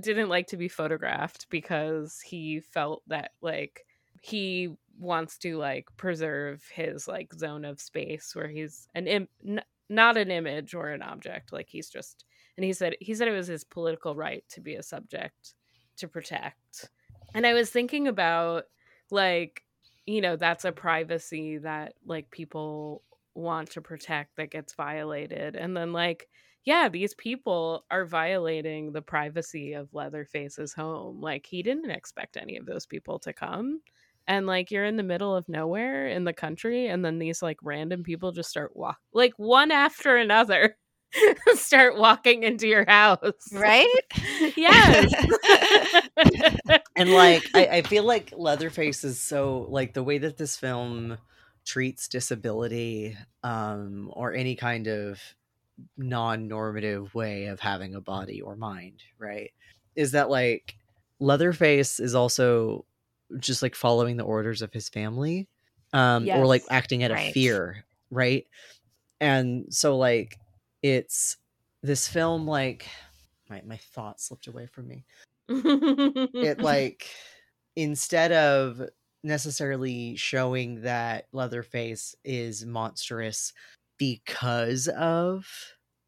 didn't 0.00 0.28
like 0.28 0.46
to 0.48 0.56
be 0.56 0.68
photographed 0.68 1.48
because 1.50 2.20
he 2.20 2.60
felt 2.60 3.02
that 3.08 3.32
like 3.42 3.84
he 4.22 4.70
wants 5.00 5.36
to 5.38 5.56
like 5.58 5.88
preserve 5.96 6.64
his 6.72 7.08
like 7.08 7.34
zone 7.34 7.64
of 7.64 7.80
space 7.80 8.34
where 8.34 8.48
he's 8.48 8.86
an 8.94 9.08
Im- 9.08 9.28
n- 9.46 9.62
not 9.88 10.16
an 10.16 10.30
image 10.30 10.72
or 10.74 10.88
an 10.90 11.02
object 11.02 11.52
like 11.52 11.68
he's 11.68 11.90
just 11.90 12.24
and 12.56 12.64
he 12.64 12.72
said 12.72 12.94
he 13.00 13.14
said 13.14 13.28
it 13.28 13.32
was 13.32 13.46
his 13.46 13.64
political 13.64 14.14
right 14.14 14.44
to 14.48 14.60
be 14.60 14.74
a 14.76 14.82
subject 14.82 15.54
to 15.96 16.08
protect 16.08 16.90
and 17.34 17.46
i 17.46 17.52
was 17.54 17.70
thinking 17.70 18.08
about 18.08 18.64
like 19.10 19.62
you 20.06 20.20
know 20.20 20.36
that's 20.36 20.64
a 20.64 20.72
privacy 20.72 21.58
that 21.58 21.94
like 22.06 22.30
people 22.30 23.02
want 23.34 23.70
to 23.70 23.80
protect 23.80 24.36
that 24.36 24.50
gets 24.50 24.74
violated. 24.74 25.56
And 25.56 25.76
then 25.76 25.92
like 25.92 26.28
yeah 26.64 26.88
these 26.88 27.14
people 27.14 27.84
are 27.90 28.04
violating 28.04 28.92
the 28.92 29.02
privacy 29.02 29.74
of 29.74 29.94
leatherface's 29.94 30.72
home. 30.74 31.20
Like 31.20 31.46
he 31.46 31.62
didn't 31.62 31.90
expect 31.90 32.36
any 32.36 32.56
of 32.56 32.66
those 32.66 32.86
people 32.86 33.18
to 33.20 33.32
come. 33.32 33.80
And 34.26 34.46
like 34.46 34.70
you're 34.70 34.84
in 34.84 34.96
the 34.96 35.02
middle 35.02 35.34
of 35.34 35.48
nowhere 35.48 36.08
in 36.08 36.24
the 36.24 36.32
country 36.34 36.88
and 36.88 37.04
then 37.04 37.18
these 37.18 37.40
like 37.42 37.58
random 37.62 38.02
people 38.02 38.32
just 38.32 38.50
start 38.50 38.76
walk 38.76 38.98
like 39.12 39.32
one 39.38 39.70
after 39.70 40.16
another 40.16 40.76
start 41.54 41.96
walking 41.96 42.42
into 42.42 42.66
your 42.66 42.84
house. 42.86 43.48
Right? 43.52 43.86
Yes 44.56 45.12
and 46.98 47.12
like 47.12 47.44
I, 47.54 47.66
I 47.66 47.82
feel 47.82 48.04
like 48.04 48.32
leatherface 48.36 49.04
is 49.04 49.20
so 49.20 49.66
like 49.68 49.94
the 49.94 50.02
way 50.02 50.18
that 50.18 50.36
this 50.36 50.56
film 50.56 51.18
treats 51.64 52.08
disability 52.08 53.16
um 53.42 54.10
or 54.12 54.32
any 54.32 54.56
kind 54.56 54.86
of 54.86 55.20
non-normative 55.96 57.14
way 57.14 57.46
of 57.46 57.60
having 57.60 57.94
a 57.94 58.00
body 58.00 58.40
or 58.40 58.56
mind 58.56 59.02
right 59.18 59.52
is 59.94 60.12
that 60.12 60.28
like 60.30 60.76
leatherface 61.20 62.00
is 62.00 62.14
also 62.14 62.84
just 63.38 63.62
like 63.62 63.74
following 63.74 64.16
the 64.16 64.24
orders 64.24 64.62
of 64.62 64.72
his 64.72 64.88
family 64.88 65.46
um 65.92 66.26
or 66.28 66.46
like 66.46 66.64
acting 66.70 67.04
out 67.04 67.10
of 67.10 67.20
fear 67.32 67.84
right? 68.10 68.46
And 69.20 69.66
so 69.70 69.96
like 69.96 70.38
it's 70.82 71.36
this 71.82 72.08
film 72.08 72.46
like 72.46 72.86
my, 73.50 73.62
my 73.66 73.76
thought 73.76 74.20
slipped 74.20 74.46
away 74.46 74.66
from 74.66 74.88
me 74.88 75.04
it 76.42 76.60
like 76.62 77.10
instead 77.76 78.32
of 78.32 78.82
necessarily 79.22 80.16
showing 80.16 80.82
that 80.82 81.26
leatherface 81.32 82.14
is 82.24 82.64
monstrous 82.64 83.52
because 83.98 84.88
of 84.88 85.48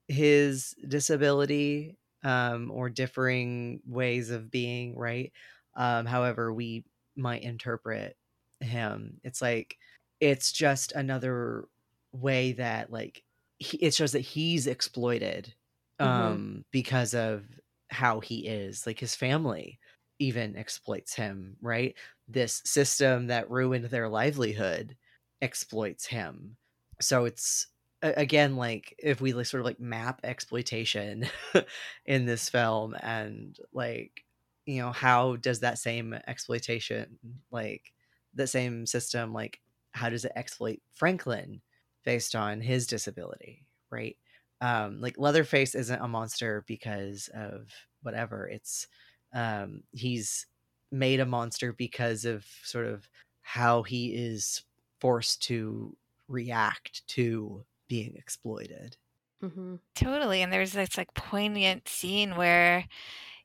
his 0.09 0.75
disability 0.89 1.97
um 2.25 2.71
or 2.71 2.91
differing 2.91 3.81
ways 3.87 4.31
of 4.31 4.51
being 4.51 4.97
right 4.97 5.33
um 5.77 6.07
however 6.07 6.53
we 6.53 6.85
might 7.17 7.43
interpret 7.43 8.17
him 8.61 9.21
it's 9.25 9.41
like 9.43 9.79
it's 10.21 10.53
just 10.53 10.93
another 10.93 11.67
way 12.13 12.53
that 12.53 12.91
like 12.93 13.25
he, 13.59 13.77
it 13.79 13.95
shows 13.95 14.13
that 14.13 14.21
he's 14.21 14.67
exploited 14.67 15.55
Mhm. 16.01 16.41
um 16.41 16.65
because 16.73 17.15
of 17.15 17.60
how 17.91 18.21
he 18.21 18.47
is 18.47 18.87
like 18.87 18.99
his 19.01 19.15
family 19.15 19.79
even 20.19 20.57
exploits 20.57 21.15
him 21.15 21.57
right? 21.61 21.97
This 22.29 22.63
system 22.65 23.29
that 23.29 23.51
ruined 23.51 23.87
their 23.87 24.09
livelihood 24.09 24.97
exploits 25.43 26.07
him. 26.07 26.57
So 27.01 27.25
it's 27.25 27.69
again 28.03 28.57
like 28.57 28.95
if 28.99 29.21
we 29.21 29.33
like 29.33 29.47
sort 29.47 29.61
of 29.61 29.67
like 29.67 29.81
map 29.81 30.21
exploitation 30.25 31.27
in 32.07 32.25
this 32.27 32.49
film 32.49 32.97
and 33.01 33.59
like 33.73 34.25
you 34.67 34.81
know 34.81 34.93
how 34.93 35.37
does 35.37 35.61
that 35.61 35.79
same 35.79 36.15
exploitation 36.27 37.19
like 37.51 37.93
the 38.35 38.47
same 38.47 38.87
system 38.87 39.35
like 39.35 39.61
how 39.93 40.09
does 40.09 40.25
it 40.25 40.33
exploit 40.35 40.81
franklin 40.93 41.61
based 42.05 42.35
on 42.35 42.61
his 42.61 42.87
disability 42.87 43.67
right 43.91 44.17
um 44.61 45.01
like 45.01 45.19
leatherface 45.19 45.75
isn't 45.75 46.01
a 46.03 46.09
monster 46.09 46.65
because 46.67 47.29
of 47.35 47.73
whatever 48.03 48.49
it's 48.49 48.87
um 49.33 49.83
he's 49.93 50.47
made 50.91 51.21
a 51.21 51.27
monster 51.27 51.73
because 51.73 52.25
of 52.25 52.45
sort 52.65 52.87
of 52.87 53.09
how 53.43 53.83
he 53.83 54.15
is 54.15 54.65
forced 55.01 55.43
to 55.43 55.97
react 56.29 57.07
to 57.09 57.65
being 57.89 58.15
exploited 58.17 58.97
Mm-hmm. 59.43 59.77
Totally. 59.95 60.43
And 60.43 60.53
there's 60.53 60.73
this 60.73 60.97
like 60.99 61.15
poignant 61.15 61.89
scene 61.89 62.37
where, 62.37 62.87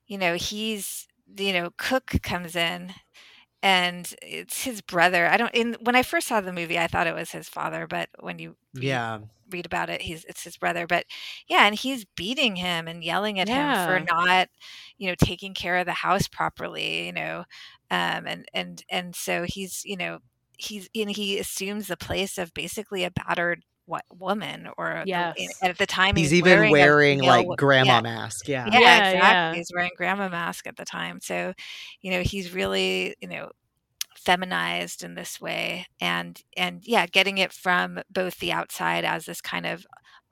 you 0.07 0.17
know, 0.17 0.35
he's, 0.35 1.07
you 1.37 1.53
know, 1.53 1.71
Cook 1.77 2.07
comes 2.23 2.55
in 2.55 2.93
and 3.65 4.15
it's 4.23 4.63
his 4.65 4.81
brother. 4.81 5.27
I 5.27 5.37
don't. 5.37 5.53
In 5.55 5.77
when 5.81 5.95
I 5.97 6.03
first 6.03 6.27
saw 6.29 6.41
the 6.41 6.53
movie, 6.53 6.79
I 6.79 6.87
thought 6.87 7.07
it 7.07 7.15
was 7.15 7.31
his 7.31 7.49
father, 7.49 7.87
but 7.87 8.09
when 8.21 8.39
you 8.39 8.57
Yeah. 8.73 9.21
read 9.51 9.65
about 9.65 9.89
it, 9.89 10.01
he's 10.03 10.25
it's 10.25 10.43
his 10.43 10.57
brother. 10.57 10.87
But 10.87 11.05
yeah, 11.47 11.65
and 11.65 11.75
he's 11.75 12.05
beating 12.05 12.57
him 12.57 12.87
and 12.87 13.03
yelling 13.03 13.39
at 13.39 13.49
him 13.49 13.73
for 13.73 13.99
not, 13.99 14.49
you 14.97 15.07
know, 15.09 15.15
taking 15.23 15.53
care 15.53 15.77
of 15.77 15.85
the 15.87 15.93
house 15.93 16.27
properly. 16.27 17.07
You 17.07 17.13
know, 17.13 17.39
um, 17.91 18.27
and 18.27 18.45
and 18.53 18.83
and 18.89 19.15
so 19.15 19.45
he's 19.47 19.83
you 19.85 19.97
know 19.97 20.19
he's 20.57 20.89
and 20.95 21.11
he 21.11 21.39
assumes 21.39 21.87
the 21.87 21.97
place 21.97 22.37
of 22.37 22.53
basically 22.53 23.03
a 23.03 23.11
battered 23.11 23.63
what 23.85 24.03
woman 24.11 24.67
or 24.77 25.01
the- 25.03 25.09
Yes. 25.09 25.35
and 25.61 25.71
at 25.71 25.77
the 25.77 25.85
time 25.85 26.15
He's, 26.15 26.31
he's, 26.31 26.39
even 26.39 26.51
wearing, 26.51 26.71
wearing, 26.71 27.19
a 27.19 27.21
male 27.23 27.29
like 27.31 27.47
wo- 27.47 27.55
grandma 27.55 27.95
yeah, 27.95 28.01
mask. 28.01 28.47
Yeah. 28.47 28.65
yeah, 28.71 28.79
Yeah, 28.79 28.97
exactly. 29.09 29.19
yeah. 29.19 29.53
He's 29.53 29.71
wearing 29.73 29.91
grandma 29.95 30.29
mask 30.29 30.67
at 30.67 30.75
the 30.77 30.85
time. 30.85 31.19
So, 31.21 31.53
you 32.01 32.11
know, 32.11 32.21
he's 32.21 32.53
really, 32.53 33.15
you 33.21 33.27
know, 33.27 33.51
feminized 34.17 35.03
in 35.03 35.13
this 35.13 35.39
way 35.39 35.85
and 36.01 36.41
and 36.57 36.81
yeah, 36.83 37.05
getting 37.05 37.37
it 37.37 37.53
from 37.53 37.99
both 38.09 38.39
the 38.39 38.51
outside 38.51 39.05
as 39.05 39.25
this 39.25 39.41
kind 39.41 39.65
of 39.67 39.85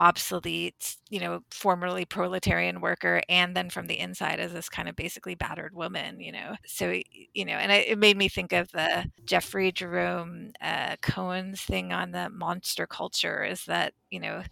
obsolete, 0.04 0.97
you 1.10 1.20
know, 1.20 1.41
formerly 1.51 2.06
proletarian 2.06 2.82
worker 2.82 3.22
and 3.30 3.56
then 3.56 3.70
from 3.70 3.88
the 3.88 3.99
inside 3.99 4.39
as 4.39 4.54
this 4.54 4.70
kind 4.70 4.89
of 4.89 4.95
basically 4.95 5.36
battered 5.36 5.74
woman, 5.76 6.20
you 6.20 6.32
know. 6.32 6.56
So, 6.66 6.99
you 7.34 7.45
know, 7.45 7.54
and 7.54 7.72
it, 7.72 7.88
it 7.89 7.97
made 7.99 8.18
me 8.18 8.30
think 8.30 8.51
of 8.54 8.72
the 8.72 9.08
Jeffrey 9.26 9.72
Jerome 9.72 10.51
uh, 10.62 10.97
Cohen's 11.01 11.62
thing 11.62 11.93
on 11.93 12.12
the 12.12 12.30
monster 12.30 12.88
culture 12.88 13.43
is 13.43 13.66
that, 13.66 13.93
you 14.12 14.20
know, 14.20 14.43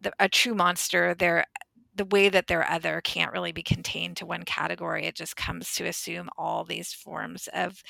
the, 0.00 0.12
a 0.18 0.28
true 0.28 0.54
monster, 0.54 1.14
they're 1.14 1.46
the 1.94 2.04
way 2.06 2.28
that 2.30 2.46
they're 2.46 2.68
other 2.70 3.02
can't 3.02 3.32
really 3.32 3.52
be 3.52 3.62
contained 3.62 4.16
to 4.16 4.26
one 4.26 4.44
category. 4.44 5.04
It 5.04 5.14
just 5.14 5.36
comes 5.36 5.74
to 5.74 5.84
assume 5.86 6.30
all 6.38 6.64
these 6.64 6.92
forms 6.92 7.48
of 7.52 7.82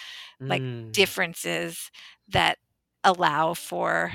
like 0.49 0.65
Mm. 0.65 0.93
differences 0.93 1.91
that 2.29 2.59
allow 3.05 3.55
for 3.55 4.13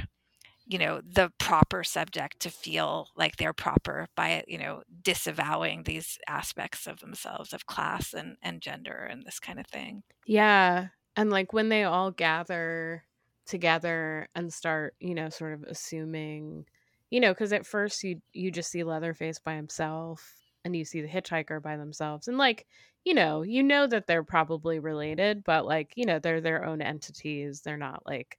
you 0.67 0.77
know 0.77 1.01
the 1.01 1.31
proper 1.39 1.83
subject 1.83 2.39
to 2.41 2.49
feel 2.49 3.09
like 3.15 3.37
they're 3.37 3.53
proper 3.53 4.07
by 4.15 4.43
you 4.47 4.57
know 4.57 4.83
disavowing 5.01 5.83
these 5.83 6.17
aspects 6.27 6.87
of 6.87 6.99
themselves 6.99 7.53
of 7.53 7.65
class 7.65 8.13
and 8.13 8.37
and 8.41 8.61
gender 8.61 9.07
and 9.09 9.25
this 9.25 9.39
kind 9.39 9.59
of 9.59 9.67
thing 9.67 10.03
Yeah. 10.25 10.89
And 11.15 11.29
like 11.29 11.53
when 11.53 11.69
they 11.69 11.83
all 11.83 12.11
gather 12.11 13.03
together 13.45 14.27
and 14.35 14.53
start, 14.53 14.95
you 14.99 15.15
know, 15.15 15.29
sort 15.29 15.53
of 15.53 15.63
assuming, 15.63 16.65
you 17.09 17.19
know, 17.19 17.33
because 17.33 17.53
at 17.53 17.65
first 17.65 18.03
you 18.03 18.21
you 18.33 18.51
just 18.51 18.69
see 18.71 18.83
Leatherface 18.83 19.39
by 19.39 19.55
himself 19.55 20.35
and 20.65 20.75
you 20.75 20.85
see 20.85 21.01
the 21.01 21.07
hitchhiker 21.07 21.61
by 21.61 21.77
themselves. 21.77 22.27
And 22.27 22.37
like, 22.37 22.67
you 23.05 23.13
know, 23.13 23.41
you 23.43 23.63
know 23.63 23.87
that 23.87 24.05
they're 24.07 24.23
probably 24.23 24.79
related, 24.79 25.43
but 25.43 25.65
like, 25.65 25.93
you 25.95 26.05
know, 26.05 26.19
they're 26.19 26.41
their 26.41 26.65
own 26.65 26.81
entities. 26.81 27.61
They're 27.61 27.77
not 27.77 28.05
like 28.05 28.37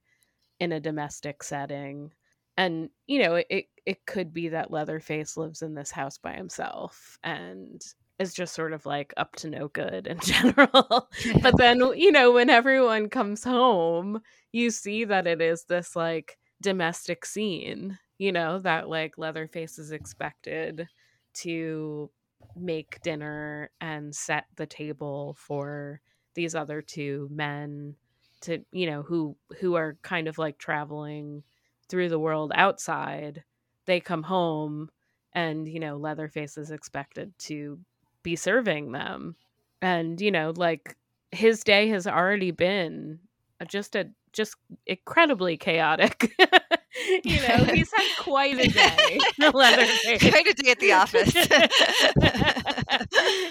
in 0.59 0.71
a 0.73 0.79
domestic 0.79 1.43
setting. 1.43 2.13
And, 2.59 2.89
you 3.07 3.23
know, 3.23 3.35
it 3.35 3.67
it 3.85 4.05
could 4.05 4.33
be 4.33 4.49
that 4.49 4.69
Leatherface 4.69 5.37
lives 5.37 5.61
in 5.61 5.73
this 5.73 5.91
house 5.91 6.17
by 6.17 6.33
himself 6.33 7.17
and 7.23 7.81
is 8.19 8.33
just 8.33 8.53
sort 8.53 8.73
of 8.73 8.85
like 8.85 9.13
up 9.15 9.33
to 9.37 9.49
no 9.49 9.69
good 9.69 10.07
in 10.07 10.19
general. 10.23 11.09
But 11.41 11.55
then 11.57 11.79
you 11.95 12.11
know 12.11 12.33
when 12.33 12.49
everyone 12.49 13.09
comes 13.09 13.43
home 13.43 14.19
you 14.51 14.71
see 14.71 15.05
that 15.05 15.25
it 15.25 15.41
is 15.41 15.63
this 15.63 15.95
like 15.95 16.37
domestic 16.61 17.25
scene 17.25 17.97
you 18.17 18.31
know 18.33 18.59
that 18.59 18.89
like 18.89 19.17
leatherface 19.17 19.79
is 19.79 19.91
expected 19.91 20.87
to 21.35 22.11
make 22.57 23.01
dinner 23.01 23.71
and 23.79 24.13
set 24.13 24.45
the 24.57 24.65
table 24.65 25.37
for 25.39 26.01
these 26.35 26.55
other 26.55 26.81
two 26.81 27.29
men 27.31 27.95
to 28.41 28.59
you 28.71 28.89
know 28.89 29.01
who 29.01 29.37
who 29.59 29.75
are 29.75 29.97
kind 30.01 30.27
of 30.27 30.37
like 30.37 30.57
traveling 30.57 31.43
through 31.89 32.09
the 32.09 32.19
world 32.19 32.51
outside 32.55 33.43
they 33.85 33.99
come 33.99 34.23
home 34.23 34.89
and 35.33 35.67
you 35.67 35.79
know 35.79 35.97
leatherface 35.97 36.57
is 36.57 36.71
expected 36.71 37.33
to 37.39 37.79
be 38.23 38.35
serving 38.35 38.91
them. 38.91 39.35
And 39.81 40.19
you 40.21 40.31
know 40.31 40.53
like 40.55 40.95
his 41.31 41.63
day 41.63 41.87
has 41.89 42.07
already 42.07 42.51
been 42.51 43.19
just 43.67 43.95
a 43.95 44.09
just 44.33 44.55
incredibly 44.85 45.57
chaotic 45.57 46.31
you 47.23 47.47
know 47.47 47.63
he's 47.73 47.91
had 47.95 48.07
quite 48.19 48.59
a 48.59 48.67
day 48.67 49.19
leatherface 49.53 50.21
Quite 50.29 50.47
a 50.47 50.53
day 50.53 50.71
at 50.71 50.79
the 50.79 50.93
office. 50.93 51.33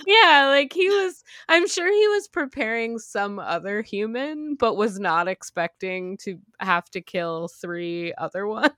yeah 0.06 0.46
like 0.48 0.72
he 0.72 0.88
was 0.88 1.22
i'm 1.48 1.66
sure 1.68 1.90
he 1.92 2.08
was 2.08 2.28
preparing 2.28 2.98
some 2.98 3.38
other 3.38 3.82
human 3.82 4.54
but 4.54 4.76
was 4.76 4.98
not 4.98 5.28
expecting 5.28 6.16
to 6.18 6.38
have 6.60 6.88
to 6.90 7.00
kill 7.00 7.48
three 7.48 8.12
other 8.18 8.46
ones 8.46 8.72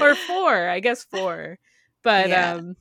or 0.00 0.14
four 0.14 0.68
i 0.68 0.80
guess 0.80 1.04
four 1.04 1.58
but 2.02 2.28
Yeah. 2.28 2.54
um 2.54 2.76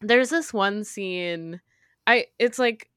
there's 0.00 0.30
this 0.30 0.52
one 0.52 0.84
scene 0.84 1.60
i 2.06 2.26
it's 2.38 2.58
like 2.58 2.90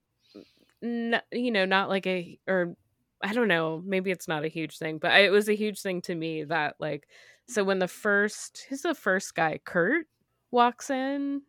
n- 0.83 1.21
you 1.31 1.51
know 1.51 1.65
not 1.65 1.89
like 1.89 2.07
a 2.07 2.39
or 2.47 2.75
i 3.23 3.33
don't 3.33 3.47
know 3.47 3.81
maybe 3.85 4.11
it's 4.11 4.27
not 4.27 4.45
a 4.45 4.49
huge 4.49 4.77
thing 4.77 4.97
but 4.99 5.11
I, 5.11 5.19
it 5.25 5.31
was 5.31 5.49
a 5.49 5.55
huge 5.55 5.81
thing 5.81 6.01
to 6.03 6.15
me 6.15 6.43
that 6.45 6.75
like 6.79 7.07
so 7.47 7.63
when 7.63 7.79
the 7.79 7.87
first 7.87 8.65
who's 8.69 8.81
the 8.81 8.93
first 8.93 9.33
guy? 9.35 9.57
Kurt 9.63 10.07
walks 10.51 10.89
in? 10.89 11.43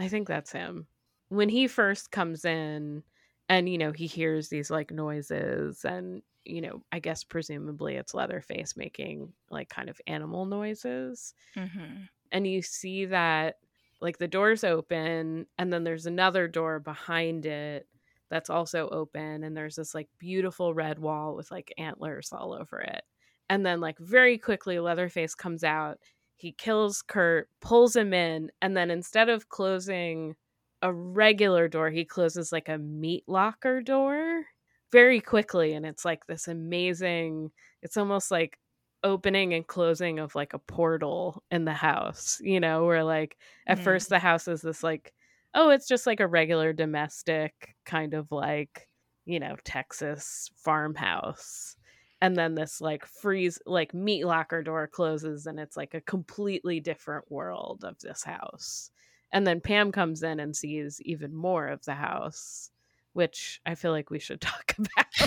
I 0.00 0.08
think 0.08 0.26
that's 0.26 0.50
him. 0.50 0.88
When 1.28 1.48
he 1.48 1.68
first 1.68 2.10
comes 2.10 2.44
in 2.44 3.04
and 3.48 3.68
you 3.68 3.78
know 3.78 3.92
he 3.92 4.06
hears 4.06 4.48
these 4.48 4.70
like 4.70 4.90
noises 4.90 5.84
and 5.84 6.22
you 6.44 6.60
know 6.60 6.82
i 6.92 6.98
guess 6.98 7.24
presumably 7.24 7.94
it's 7.96 8.14
leatherface 8.14 8.76
making 8.76 9.32
like 9.50 9.68
kind 9.68 9.88
of 9.88 10.00
animal 10.06 10.44
noises 10.46 11.34
Mhm. 11.56 12.08
and 12.32 12.46
you 12.46 12.62
see 12.62 13.06
that 13.06 13.56
like 14.00 14.18
the 14.18 14.28
doors 14.28 14.64
open 14.64 15.46
and 15.58 15.72
then 15.72 15.84
there's 15.84 16.06
another 16.06 16.48
door 16.48 16.78
behind 16.80 17.46
it 17.46 17.88
that's 18.30 18.50
also 18.50 18.88
open 18.90 19.44
and 19.44 19.56
there's 19.56 19.76
this 19.76 19.94
like 19.94 20.08
beautiful 20.18 20.74
red 20.74 20.98
wall 20.98 21.34
with 21.36 21.50
like 21.50 21.72
antlers 21.78 22.32
all 22.32 22.52
over 22.52 22.80
it 22.80 23.02
and 23.48 23.64
then 23.64 23.80
like 23.80 23.98
very 23.98 24.38
quickly 24.38 24.78
leatherface 24.78 25.34
comes 25.34 25.64
out 25.64 25.98
he 26.36 26.52
kills 26.52 27.02
kurt 27.02 27.48
pulls 27.60 27.94
him 27.96 28.12
in 28.12 28.50
and 28.62 28.76
then 28.76 28.90
instead 28.90 29.28
of 29.28 29.48
closing 29.48 30.34
a 30.82 30.92
regular 30.92 31.68
door 31.68 31.90
he 31.90 32.04
closes 32.04 32.52
like 32.52 32.68
a 32.68 32.78
meat 32.78 33.24
locker 33.26 33.80
door 33.82 34.44
very 34.92 35.20
quickly 35.20 35.72
and 35.72 35.84
it's 35.86 36.04
like 36.04 36.26
this 36.26 36.46
amazing 36.48 37.50
it's 37.82 37.96
almost 37.96 38.30
like 38.30 38.58
opening 39.02 39.52
and 39.52 39.66
closing 39.66 40.18
of 40.18 40.34
like 40.34 40.54
a 40.54 40.58
portal 40.58 41.42
in 41.50 41.66
the 41.66 41.74
house, 41.74 42.40
you 42.40 42.58
know, 42.58 42.86
where 42.86 43.04
like 43.04 43.36
at 43.66 43.78
Mm. 43.78 43.78
first 43.78 44.08
the 44.08 44.18
house 44.18 44.48
is 44.48 44.62
this 44.62 44.82
like, 44.82 45.12
oh, 45.54 45.70
it's 45.70 45.86
just 45.86 46.06
like 46.06 46.20
a 46.20 46.26
regular 46.26 46.72
domestic 46.72 47.76
kind 47.84 48.14
of 48.14 48.32
like, 48.32 48.88
you 49.24 49.40
know, 49.40 49.56
Texas 49.64 50.50
farmhouse. 50.56 51.76
And 52.20 52.36
then 52.36 52.54
this 52.54 52.80
like 52.80 53.06
freeze, 53.06 53.58
like 53.66 53.94
meat 53.94 54.24
locker 54.24 54.62
door 54.62 54.86
closes 54.86 55.46
and 55.46 55.60
it's 55.60 55.76
like 55.76 55.94
a 55.94 56.00
completely 56.00 56.80
different 56.80 57.30
world 57.30 57.84
of 57.84 57.98
this 58.00 58.24
house. 58.24 58.90
And 59.32 59.46
then 59.46 59.60
Pam 59.60 59.92
comes 59.92 60.22
in 60.22 60.40
and 60.40 60.56
sees 60.56 61.00
even 61.02 61.34
more 61.34 61.66
of 61.66 61.84
the 61.84 61.94
house, 61.94 62.70
which 63.12 63.60
I 63.66 63.74
feel 63.74 63.90
like 63.90 64.10
we 64.10 64.20
should 64.20 64.40
talk 64.40 64.74
about. 64.78 65.06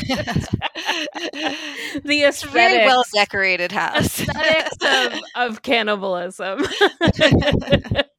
the 2.03 2.47
very 2.51 2.85
well 2.85 3.03
decorated 3.13 3.71
house. 3.71 4.21
aesthetics 4.21 4.77
of, 4.81 5.19
of 5.35 5.61
cannibalism. 5.61 6.65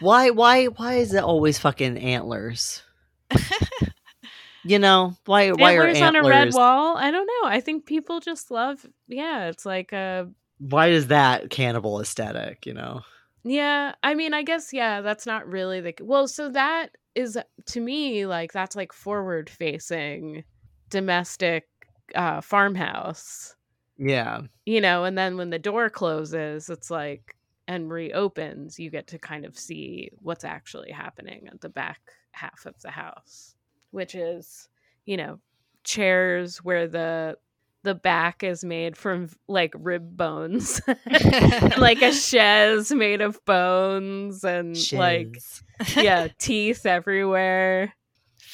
Why 0.00 0.30
why 0.30 0.66
why 0.66 0.94
is 0.94 1.14
it 1.14 1.22
always 1.22 1.58
fucking 1.58 1.98
antlers? 1.98 2.82
you 4.64 4.78
know, 4.78 5.14
why 5.24 5.50
why 5.52 5.74
are 5.76 5.86
antlers 5.86 6.02
on 6.02 6.16
a 6.16 6.22
red 6.28 6.52
wall. 6.52 6.96
I 6.96 7.10
don't 7.10 7.26
know. 7.26 7.48
I 7.48 7.60
think 7.60 7.86
people 7.86 8.20
just 8.20 8.50
love. 8.50 8.84
Yeah, 9.08 9.48
it's 9.48 9.66
like 9.66 9.92
a. 9.92 10.28
why 10.58 10.88
is 10.88 11.08
that 11.08 11.50
cannibal 11.50 12.00
aesthetic, 12.00 12.66
you 12.66 12.74
know? 12.74 13.02
Yeah, 13.44 13.94
I 14.02 14.14
mean, 14.14 14.34
I 14.34 14.42
guess 14.42 14.72
yeah. 14.72 15.00
That's 15.02 15.26
not 15.26 15.48
really 15.48 15.80
the 15.80 15.94
well. 16.00 16.26
So 16.28 16.50
that 16.50 16.90
is 17.14 17.38
to 17.64 17.80
me 17.80 18.26
like 18.26 18.52
that's 18.52 18.76
like 18.76 18.92
forward 18.92 19.48
facing 19.48 20.44
domestic 20.90 21.66
uh 22.14 22.40
farmhouse 22.40 23.56
Yeah. 23.98 24.42
you 24.66 24.80
know 24.80 25.02
and 25.04 25.18
then 25.18 25.36
when 25.36 25.50
the 25.50 25.58
door 25.58 25.90
closes 25.90 26.68
it's 26.70 26.90
like 26.90 27.35
and 27.68 27.90
reopens 27.90 28.78
you 28.78 28.90
get 28.90 29.08
to 29.08 29.18
kind 29.18 29.44
of 29.44 29.58
see 29.58 30.10
what's 30.20 30.44
actually 30.44 30.90
happening 30.90 31.48
at 31.50 31.60
the 31.60 31.68
back 31.68 32.00
half 32.32 32.66
of 32.66 32.80
the 32.82 32.90
house 32.90 33.54
which 33.90 34.14
is 34.14 34.68
you 35.04 35.16
know 35.16 35.38
chairs 35.84 36.58
where 36.58 36.86
the 36.86 37.36
the 37.82 37.94
back 37.94 38.42
is 38.42 38.64
made 38.64 38.96
from 38.96 39.28
like 39.46 39.72
rib 39.78 40.16
bones 40.16 40.80
like 41.78 42.02
a 42.02 42.12
chaise 42.12 42.90
made 42.92 43.20
of 43.20 43.42
bones 43.44 44.42
and 44.42 44.76
like 44.92 45.38
yeah 45.96 46.26
teeth 46.38 46.84
everywhere 46.84 47.94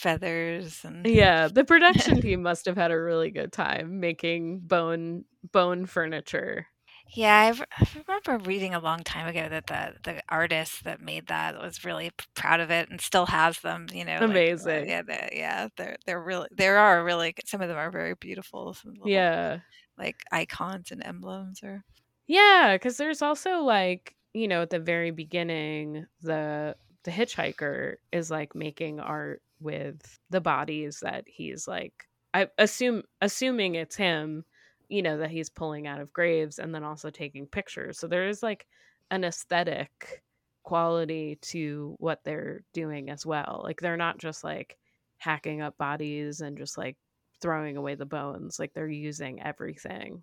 feathers 0.02 0.84
and 0.84 1.06
Yeah, 1.06 1.48
the 1.48 1.64
production 1.64 2.20
team 2.20 2.42
must 2.42 2.66
have 2.66 2.76
had 2.76 2.90
a 2.90 3.00
really 3.00 3.30
good 3.30 3.52
time 3.52 4.00
making 4.00 4.60
bone 4.60 5.24
bone 5.52 5.86
furniture. 5.86 6.66
Yeah, 7.14 7.52
I 7.78 7.86
remember 7.94 8.38
reading 8.48 8.74
a 8.74 8.80
long 8.80 9.00
time 9.04 9.26
ago 9.28 9.48
that 9.48 9.66
the 9.66 9.96
the 10.02 10.22
artist 10.28 10.84
that 10.84 11.00
made 11.00 11.26
that 11.26 11.60
was 11.60 11.84
really 11.84 12.10
p- 12.10 12.24
proud 12.34 12.60
of 12.60 12.70
it 12.70 12.88
and 12.90 13.00
still 13.00 13.26
has 13.26 13.60
them. 13.60 13.86
You 13.92 14.04
know, 14.04 14.24
like, 14.26 14.44
uh, 14.66 14.70
Amazing. 14.70 14.86
yeah, 14.86 15.02
they, 15.02 15.28
yeah, 15.32 15.68
they're 15.76 15.96
they're 16.06 16.22
really 16.22 16.48
there 16.52 16.78
are 16.78 17.04
really 17.04 17.34
some 17.46 17.60
of 17.60 17.68
them 17.68 17.76
are 17.78 17.90
very 17.90 18.14
beautiful. 18.14 18.72
Some 18.74 18.94
little, 18.94 19.28
Yeah. 19.28 19.60
like 19.98 20.22
icons 20.32 20.90
and 20.92 21.04
emblems 21.04 21.62
or 21.62 21.84
Yeah, 22.26 22.74
because 22.76 22.96
there's 22.96 23.22
also 23.22 23.60
like, 23.62 24.16
you 24.32 24.48
know, 24.48 24.62
at 24.62 24.70
the 24.70 24.78
very 24.80 25.10
beginning, 25.10 26.06
the 26.20 26.76
the 27.04 27.10
hitchhiker 27.10 27.96
is 28.12 28.30
like 28.30 28.54
making 28.54 29.00
art 29.00 29.42
with 29.60 30.18
the 30.30 30.40
bodies 30.40 31.00
that 31.00 31.24
he's 31.26 31.66
like 31.68 32.04
I 32.34 32.48
assume 32.58 33.02
assuming 33.20 33.74
it's 33.74 33.96
him, 33.96 34.44
you 34.92 35.00
know, 35.00 35.16
that 35.16 35.30
he's 35.30 35.48
pulling 35.48 35.86
out 35.86 36.00
of 36.00 36.12
graves 36.12 36.58
and 36.58 36.74
then 36.74 36.84
also 36.84 37.08
taking 37.08 37.46
pictures. 37.46 37.98
So 37.98 38.06
there 38.06 38.28
is 38.28 38.42
like 38.42 38.66
an 39.10 39.24
aesthetic 39.24 40.22
quality 40.64 41.38
to 41.40 41.96
what 41.98 42.20
they're 42.24 42.62
doing 42.74 43.08
as 43.08 43.24
well. 43.24 43.62
Like 43.64 43.80
they're 43.80 43.96
not 43.96 44.18
just 44.18 44.44
like 44.44 44.76
hacking 45.16 45.62
up 45.62 45.78
bodies 45.78 46.42
and 46.42 46.58
just 46.58 46.76
like 46.76 46.98
throwing 47.40 47.78
away 47.78 47.94
the 47.94 48.04
bones. 48.04 48.58
Like 48.58 48.74
they're 48.74 48.86
using 48.86 49.42
everything. 49.42 50.22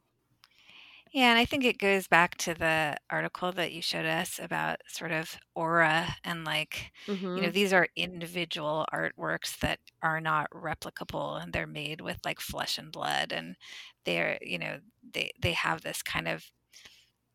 Yeah, 1.11 1.29
and 1.31 1.39
I 1.39 1.45
think 1.45 1.63
it 1.63 1.79
goes 1.79 2.07
back 2.07 2.37
to 2.39 2.53
the 2.53 2.97
article 3.09 3.51
that 3.53 3.71
you 3.73 3.81
showed 3.81 4.05
us 4.05 4.37
about 4.39 4.79
sort 4.87 5.11
of 5.11 5.37
aura 5.55 6.07
and 6.23 6.45
like, 6.45 6.91
you 7.33 7.41
know, 7.41 7.49
Mhm. 7.49 7.51
these 7.51 7.73
are 7.73 7.87
individual 7.95 8.85
artworks 8.93 9.57
that 9.59 9.79
are 10.03 10.21
not 10.21 10.49
replicable 10.51 11.41
and 11.41 11.51
they're 11.51 11.65
made 11.67 12.01
with 12.01 12.19
like 12.25 12.39
flesh 12.39 12.77
and 12.77 12.91
blood 12.91 13.31
and 13.31 13.55
they're, 14.05 14.37
you 14.41 14.59
know, 14.59 14.79
they 15.03 15.31
they 15.41 15.53
have 15.53 15.81
this 15.81 16.03
kind 16.03 16.27
of 16.27 16.51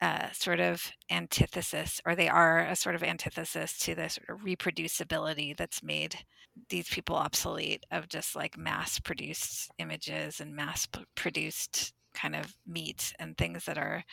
uh, 0.00 0.30
sort 0.32 0.60
of 0.60 0.90
antithesis, 1.10 2.00
or 2.04 2.14
they 2.14 2.28
are 2.28 2.58
a 2.66 2.76
sort 2.76 2.94
of 2.94 3.02
antithesis 3.02 3.78
to 3.78 3.94
the 3.94 4.08
sort 4.08 4.28
of 4.28 4.40
reproducibility 4.40 5.56
that's 5.56 5.82
made 5.82 6.24
these 6.68 6.88
people 6.88 7.16
obsolete 7.16 7.84
of 7.90 8.08
just 8.08 8.36
like 8.36 8.56
mass 8.58 8.98
produced 9.00 9.70
images 9.78 10.40
and 10.40 10.54
mass 10.54 10.86
produced 11.14 11.94
kind 12.14 12.36
of 12.36 12.56
meat 12.66 13.12
and 13.18 13.36
things 13.36 13.64
that 13.66 13.78
are, 13.78 14.04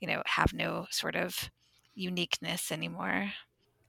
you 0.00 0.08
know, 0.08 0.22
have 0.26 0.52
no 0.52 0.86
sort 0.90 1.16
of 1.16 1.50
uniqueness 1.94 2.72
anymore. 2.72 3.32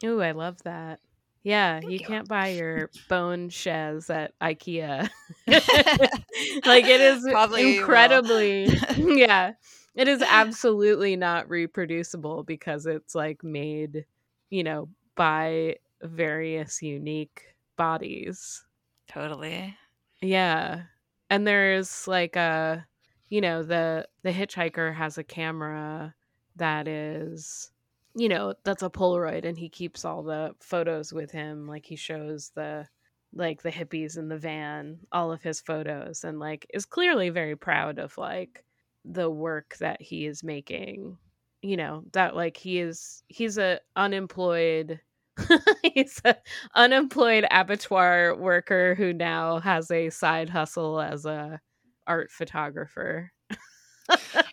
Ooh, 0.04 0.22
I 0.22 0.32
love 0.32 0.62
that. 0.64 1.00
Yeah, 1.44 1.80
you 1.82 1.92
you. 1.92 2.00
can't 2.00 2.28
buy 2.28 2.50
your 2.50 2.90
bone 3.10 3.50
chaise 3.50 4.10
at 4.10 4.38
IKEA. 4.40 5.10
like 5.48 6.86
it 6.86 7.02
is 7.02 7.24
Probably 7.30 7.78
incredibly 7.78 8.70
yeah. 8.98 9.54
It 9.96 10.08
is 10.08 10.22
absolutely 10.22 11.16
not 11.16 11.50
reproducible 11.50 12.44
because 12.44 12.86
it's 12.86 13.16
like 13.16 13.44
made, 13.44 14.06
you 14.50 14.64
know, 14.64 14.88
by 15.16 15.78
various 16.02 16.82
unique 16.82 17.56
bodies. 17.76 18.64
Totally. 19.08 19.76
Yeah. 20.22 20.84
And 21.30 21.46
there's 21.46 22.08
like 22.08 22.36
a 22.36 22.86
you 23.30 23.42
know, 23.42 23.64
the 23.64 24.08
the 24.24 24.32
hitchhiker 24.32 24.94
has 24.96 25.18
a 25.18 25.24
camera 25.24 26.16
that 26.56 26.88
is 26.88 27.72
you 28.16 28.28
know, 28.28 28.54
that's 28.64 28.84
a 28.84 28.90
Polaroid 28.90 29.46
and 29.46 29.58
he 29.58 29.70
keeps 29.70 30.04
all 30.04 30.24
the 30.24 30.54
photos 30.60 31.14
with 31.14 31.32
him. 31.32 31.68
Like 31.68 31.86
he 31.86 31.96
shows 31.96 32.52
the 32.56 32.88
like 33.34 33.62
the 33.62 33.72
hippies 33.72 34.18
in 34.18 34.28
the 34.30 34.38
van, 34.38 35.00
all 35.12 35.32
of 35.32 35.42
his 35.44 35.62
photos 35.62 36.24
and 36.24 36.40
like 36.40 36.66
is 36.74 36.86
clearly 36.86 37.30
very 37.30 37.56
proud 37.56 38.00
of 38.00 38.18
like 38.18 38.64
the 39.06 39.30
work 39.30 39.78
that 39.80 40.02
he 40.02 40.26
is 40.26 40.44
making. 40.44 41.18
You 41.62 41.78
know, 41.78 42.04
that 42.14 42.36
like 42.36 42.58
he 42.58 42.80
is 42.80 43.24
he's 43.28 43.58
a 43.58 43.80
unemployed 43.96 45.02
he's 45.84 46.22
a 46.26 46.36
unemployed 46.76 47.46
abattoir 47.52 48.36
worker 48.36 48.96
who 48.96 49.14
now 49.14 49.60
has 49.60 49.92
a 49.92 50.10
side 50.10 50.50
hustle 50.50 51.00
as 51.00 51.26
a 51.26 51.62
art 52.10 52.32
photographer. 52.32 53.32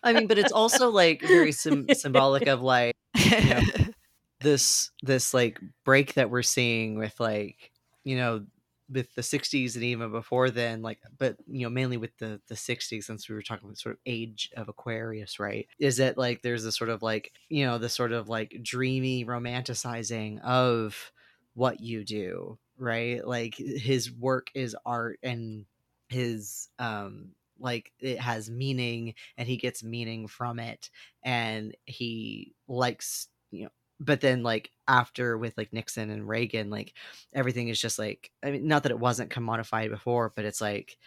I 0.03 0.13
mean, 0.13 0.27
but 0.27 0.37
it's 0.37 0.51
also 0.53 0.89
like 0.89 1.21
very 1.21 1.51
sim- 1.51 1.87
symbolic 1.93 2.47
of 2.47 2.61
like 2.61 2.95
know, 3.15 3.61
this 4.41 4.91
this 5.03 5.33
like 5.33 5.59
break 5.83 6.13
that 6.13 6.29
we're 6.29 6.43
seeing 6.43 6.97
with 6.97 7.19
like 7.19 7.71
you 8.03 8.15
know 8.15 8.45
with 8.89 9.13
the 9.15 9.21
60s 9.21 9.75
and 9.75 9.83
even 9.83 10.11
before 10.11 10.49
then 10.49 10.81
like 10.81 10.99
but 11.17 11.35
you 11.45 11.63
know 11.63 11.69
mainly 11.69 11.97
with 11.97 12.15
the 12.19 12.39
the 12.47 12.55
60s 12.55 13.03
since 13.03 13.27
we 13.27 13.35
were 13.35 13.41
talking 13.41 13.67
about 13.67 13.77
sort 13.77 13.95
of 13.95 13.99
age 14.05 14.49
of 14.55 14.69
aquarius 14.69 15.39
right 15.39 15.67
is 15.77 15.97
that 15.97 16.17
like 16.17 16.41
there's 16.41 16.63
a 16.63 16.71
sort 16.71 16.89
of 16.89 17.01
like 17.01 17.33
you 17.49 17.65
know 17.65 17.77
the 17.77 17.89
sort 17.89 18.13
of 18.13 18.29
like 18.29 18.57
dreamy 18.63 19.25
romanticizing 19.25 20.39
of 20.41 21.11
what 21.53 21.81
you 21.81 22.05
do 22.05 22.57
right 22.77 23.27
like 23.27 23.55
his 23.55 24.09
work 24.11 24.47
is 24.53 24.75
art 24.85 25.19
and 25.21 25.65
his 26.07 26.69
um 26.79 27.31
like 27.59 27.91
it 27.99 28.19
has 28.19 28.49
meaning 28.49 29.15
and 29.37 29.47
he 29.47 29.57
gets 29.57 29.83
meaning 29.83 30.27
from 30.27 30.59
it 30.59 30.89
and 31.23 31.75
he 31.85 32.55
likes 32.67 33.27
you 33.51 33.63
know 33.65 33.69
but 33.99 34.21
then 34.21 34.43
like 34.43 34.71
after 34.87 35.37
with 35.37 35.57
like 35.57 35.73
Nixon 35.73 36.09
and 36.09 36.27
Reagan 36.27 36.69
like 36.69 36.93
everything 37.33 37.67
is 37.69 37.79
just 37.81 37.97
like 37.99 38.31
I 38.43 38.51
mean 38.51 38.67
not 38.67 38.83
that 38.83 38.91
it 38.91 38.99
wasn't 38.99 39.31
commodified 39.31 39.89
before 39.89 40.31
but 40.35 40.45
it's 40.45 40.61
like 40.61 40.97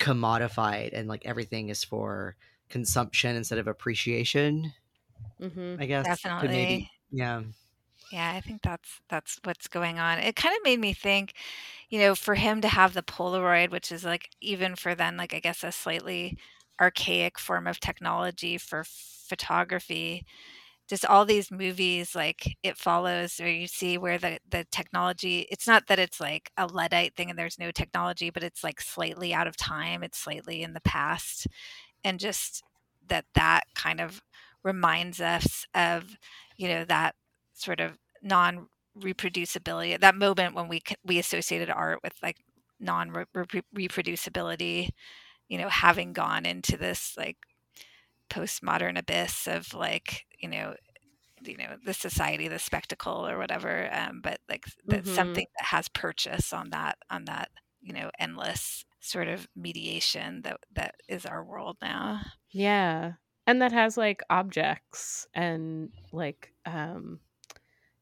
commodified 0.00 0.90
and 0.92 1.08
like 1.08 1.26
everything 1.26 1.68
is 1.70 1.84
for 1.84 2.36
consumption 2.68 3.36
instead 3.36 3.58
of 3.58 3.68
appreciation 3.68 4.72
hmm 5.38 5.76
I 5.78 5.86
guess 5.86 6.26
Definitely. 6.40 6.40
maybe 6.40 6.90
yeah 7.10 7.42
Yeah, 8.12 8.32
I 8.36 8.40
think 8.42 8.60
that's 8.62 9.00
that's 9.08 9.40
what's 9.44 9.68
going 9.68 9.98
on. 9.98 10.18
It 10.18 10.36
kind 10.36 10.54
of 10.54 10.62
made 10.64 10.80
me 10.80 10.92
think, 10.92 11.32
you 11.88 11.98
know, 11.98 12.14
for 12.14 12.34
him 12.34 12.60
to 12.60 12.68
have 12.68 12.92
the 12.94 13.02
Polaroid, 13.02 13.70
which 13.70 13.90
is 13.90 14.04
like 14.04 14.28
even 14.40 14.76
for 14.76 14.94
then, 14.94 15.16
like 15.16 15.32
I 15.34 15.40
guess 15.40 15.64
a 15.64 15.72
slightly 15.72 16.36
archaic 16.80 17.38
form 17.38 17.66
of 17.66 17.80
technology 17.80 18.58
for 18.58 18.84
photography. 18.86 20.26
Just 20.88 21.06
all 21.06 21.24
these 21.26 21.50
movies, 21.50 22.14
like 22.14 22.56
it 22.62 22.78
follows, 22.78 23.36
where 23.38 23.48
you 23.50 23.66
see 23.68 23.98
where 23.98 24.18
the 24.18 24.38
the 24.50 24.66
technology. 24.72 25.46
It's 25.50 25.66
not 25.68 25.86
that 25.88 25.98
it's 26.00 26.20
like 26.20 26.50
a 26.58 26.66
luddite 26.66 27.16
thing 27.16 27.30
and 27.30 27.38
there's 27.38 27.58
no 27.58 27.70
technology, 27.72 28.30
but 28.30 28.44
it's 28.44 28.64
like 28.64 28.80
slightly 28.80 29.34
out 29.34 29.48
of 29.48 29.56
time. 29.56 30.02
It's 30.04 30.18
slightly 30.18 30.62
in 30.62 30.74
the 30.74 30.80
past, 30.82 31.46
and 32.04 32.20
just 32.20 32.62
that 33.08 33.26
that 33.34 33.64
kind 33.74 34.00
of 34.00 34.22
reminds 34.64 35.20
us 35.20 35.66
of, 35.74 36.16
you 36.56 36.68
know, 36.68 36.84
that 36.84 37.14
sort 37.54 37.80
of 37.80 37.98
non 38.22 38.68
reproducibility 38.98 39.98
that 40.00 40.16
moment 40.16 40.54
when 40.54 40.68
we 40.68 40.80
we 41.04 41.18
associated 41.18 41.70
art 41.70 42.00
with 42.04 42.14
like 42.22 42.38
non 42.80 43.10
reproducibility 43.10 44.90
you 45.48 45.58
know 45.58 45.68
having 45.68 46.12
gone 46.12 46.46
into 46.46 46.76
this 46.76 47.14
like 47.16 47.38
postmodern 48.30 48.98
abyss 48.98 49.46
of 49.46 49.74
like 49.74 50.26
you 50.38 50.48
know 50.48 50.74
you 51.42 51.56
know 51.56 51.76
the 51.84 51.94
society 51.94 52.48
the 52.48 52.58
spectacle 52.58 53.26
or 53.28 53.38
whatever 53.38 53.92
um 53.94 54.20
but 54.22 54.40
like 54.48 54.64
Mhm. 54.86 55.02
something 55.04 55.46
that 55.58 55.66
has 55.66 55.88
purchase 55.88 56.52
on 56.52 56.70
that 56.70 56.98
on 57.10 57.24
that 57.26 57.50
you 57.80 57.92
know 57.92 58.10
endless 58.18 58.84
sort 59.00 59.28
of 59.28 59.48
mediation 59.56 60.42
that 60.42 60.58
that 60.74 60.94
is 61.08 61.26
our 61.26 61.44
world 61.44 61.76
now 61.82 62.20
Yeah. 62.50 63.14
And 63.46 63.60
that 63.62 63.72
has 63.72 63.96
like 63.96 64.22
objects 64.30 65.26
and 65.34 65.92
like 66.12 66.52
um 66.64 67.20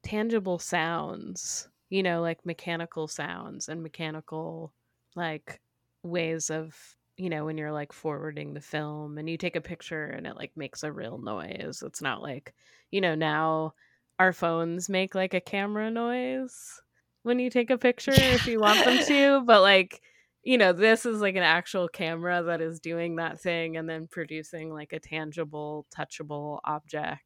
tangible 0.03 0.59
sounds, 0.59 1.69
you 1.89 2.03
know, 2.03 2.21
like 2.21 2.45
mechanical 2.47 3.09
sounds 3.09 3.69
and 3.69 3.83
mechanical 3.83 4.73
like 5.17 5.61
ways 6.03 6.51
of, 6.51 6.97
you 7.17 7.29
know, 7.31 7.45
when 7.45 7.59
you're 7.59 7.73
like 7.73 7.93
forwarding 7.93 8.55
the 8.55 8.61
film 8.61 9.19
and 9.19 9.29
you 9.29 9.37
take 9.37 9.57
a 9.57 9.61
picture 9.61 10.05
and 10.07 10.27
it 10.27 10.37
like 10.37 10.53
makes 10.57 10.83
a 10.83 10.93
real 10.93 11.19
noise. 11.19 11.83
It's 11.85 12.03
not 12.03 12.23
like, 12.23 12.55
you 12.91 13.01
know, 13.01 13.15
now 13.15 13.75
our 14.19 14.33
phones 14.33 14.89
make 14.89 15.15
like 15.15 15.35
a 15.35 15.41
camera 15.41 15.91
noise 15.91 16.81
when 17.23 17.39
you 17.39 17.51
take 17.51 17.71
a 17.71 17.79
picture 17.79 18.13
if 18.15 18.47
you 18.47 18.61
want 18.61 18.85
them 18.85 19.05
to, 19.07 19.43
but 19.45 19.63
like 19.63 20.01
you 20.43 20.57
know, 20.57 20.73
this 20.73 21.05
is 21.05 21.21
like 21.21 21.37
an 21.37 21.43
actual 21.43 21.87
camera 21.87 22.43
that 22.43 22.63
is 22.63 22.81
doing 22.81 23.17
that 23.17 23.39
thing 23.39 23.77
and 23.77 23.89
then 23.89 24.07
producing 24.07 24.73
like 24.73 24.93
a 24.93 24.99
tangible, 24.99 25.87
touchable 25.95 26.61
object 26.65 27.21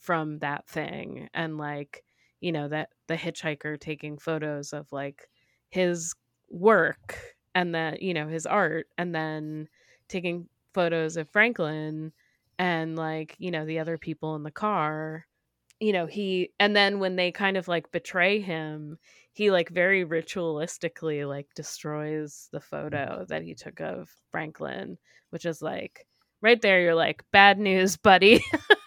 from 0.00 0.38
that 0.38 0.68
thing. 0.68 1.28
And 1.34 1.58
like, 1.58 2.04
you 2.40 2.52
know, 2.52 2.68
that 2.68 2.90
the 3.06 3.16
hitchhiker 3.16 3.78
taking 3.78 4.18
photos 4.18 4.72
of 4.72 4.90
like 4.92 5.28
his 5.68 6.14
work 6.48 7.18
and 7.54 7.74
that, 7.74 8.02
you 8.02 8.14
know, 8.14 8.28
his 8.28 8.46
art 8.46 8.86
and 8.98 9.14
then 9.14 9.68
taking 10.08 10.48
photos 10.74 11.16
of 11.16 11.28
Franklin 11.28 12.12
and 12.58 12.96
like, 12.96 13.36
you 13.38 13.50
know, 13.50 13.64
the 13.64 13.78
other 13.78 13.98
people 13.98 14.36
in 14.36 14.42
the 14.42 14.50
car 14.50 15.26
you 15.80 15.94
know, 15.94 16.06
he 16.06 16.52
and 16.60 16.76
then 16.76 17.00
when 17.00 17.16
they 17.16 17.32
kind 17.32 17.56
of 17.56 17.66
like 17.66 17.90
betray 17.90 18.40
him, 18.40 18.98
he 19.32 19.50
like 19.50 19.70
very 19.70 20.04
ritualistically 20.04 21.26
like 21.26 21.48
destroys 21.54 22.48
the 22.52 22.58
mm. 22.58 22.64
photo 22.64 23.24
that 23.28 23.42
he 23.42 23.54
took 23.54 23.80
of 23.80 24.10
Franklin, 24.30 24.98
which 25.30 25.46
is 25.46 25.62
like 25.62 26.06
right 26.42 26.60
there 26.60 26.82
you're 26.82 26.94
like 26.94 27.24
bad 27.32 27.58
news, 27.58 27.96
buddy. 27.96 28.44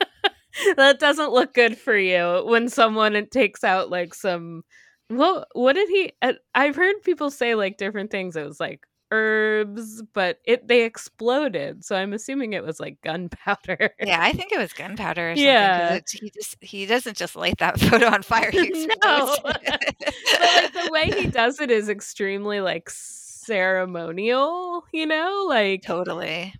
that 0.77 0.99
doesn't 0.99 1.31
look 1.31 1.53
good 1.53 1.77
for 1.77 1.97
you 1.97 2.43
when 2.45 2.69
someone 2.69 3.25
takes 3.31 3.63
out 3.63 3.89
like 3.89 4.13
some 4.13 4.63
well 5.09 5.45
what 5.53 5.73
did 5.73 5.89
he 5.89 6.11
uh, 6.21 6.33
i've 6.55 6.75
heard 6.75 6.95
people 7.03 7.29
say 7.29 7.55
like 7.55 7.77
different 7.77 8.09
things 8.11 8.35
it 8.35 8.45
was 8.45 8.59
like 8.59 8.85
herbs 9.11 10.01
but 10.13 10.39
it 10.43 10.67
they 10.67 10.83
exploded 10.85 11.85
so 11.85 11.95
i'm 11.95 12.13
assuming 12.13 12.53
it 12.53 12.63
was 12.63 12.79
like 12.79 12.97
gunpowder 13.03 13.91
Yeah, 14.01 14.17
I 14.19 14.31
think 14.31 14.51
it 14.51 14.57
was 14.57 14.73
gunpowder 14.73 15.31
or 15.33 15.35
something. 15.35 15.45
'cause 15.45 15.45
Yeah. 15.45 15.93
it- 15.93 16.09
he 16.11 16.29
just 16.31 16.57
he 16.61 16.85
doesn't 16.87 17.15
just 17.17 17.35
light 17.35 17.59
that 17.59 17.79
photo 17.79 18.07
on 18.07 18.23
fire. 18.23 18.49
He 18.49 18.87
No. 19.03 19.35
but 19.43 19.61
like 19.67 20.73
the 20.73 20.89
way 20.91 21.11
he 21.11 21.27
does 21.27 21.59
it 21.61 21.69
is 21.69 21.89
extremely 21.89 22.59
like 22.59 22.89
ceremonial 22.89 24.83
you 24.91 25.05
know 25.05 25.45
like 25.47 25.83
totally. 25.83 26.53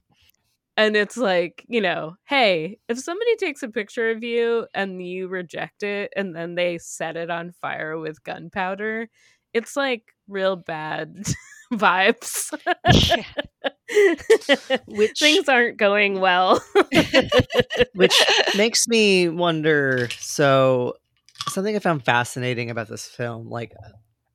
And 0.78 0.96
it's 0.96 1.18
like 1.18 1.66
you 1.68 1.82
know 1.82 2.16
hey 2.26 2.78
if 2.90 3.00
somebody 3.00 3.36
takes 3.38 3.64
a 3.64 3.70
picture 3.70 4.12
of 4.12 4.24
you 4.24 4.68
and 4.74 5.06
you 5.06 5.28
reject 5.28 5.84
it 5.84 6.12
and 6.16 6.36
then 6.36 6.56
they 6.56 6.78
set 6.78 7.16
it 7.16 7.30
on 7.30 7.52
fire 7.62 7.98
with 7.98 8.24
gunpowder 8.24 9.08
it's 9.54 9.76
like 9.76 10.04
real 10.28 10.56
bad 10.56 11.16
vibes. 11.74 12.52
Which- 14.88 15.20
things 15.20 15.50
aren't 15.50 15.78
going 15.78 16.20
well. 16.20 16.64
Which 17.96 18.16
makes 18.58 18.88
me 18.88 19.30
wonder 19.30 20.08
so 20.20 20.94
something 21.50 21.76
i 21.76 21.80
found 21.80 22.06
fascinating 22.06 22.70
about 22.70 22.88
this 22.88 23.06
film 23.06 23.50
like 23.50 23.74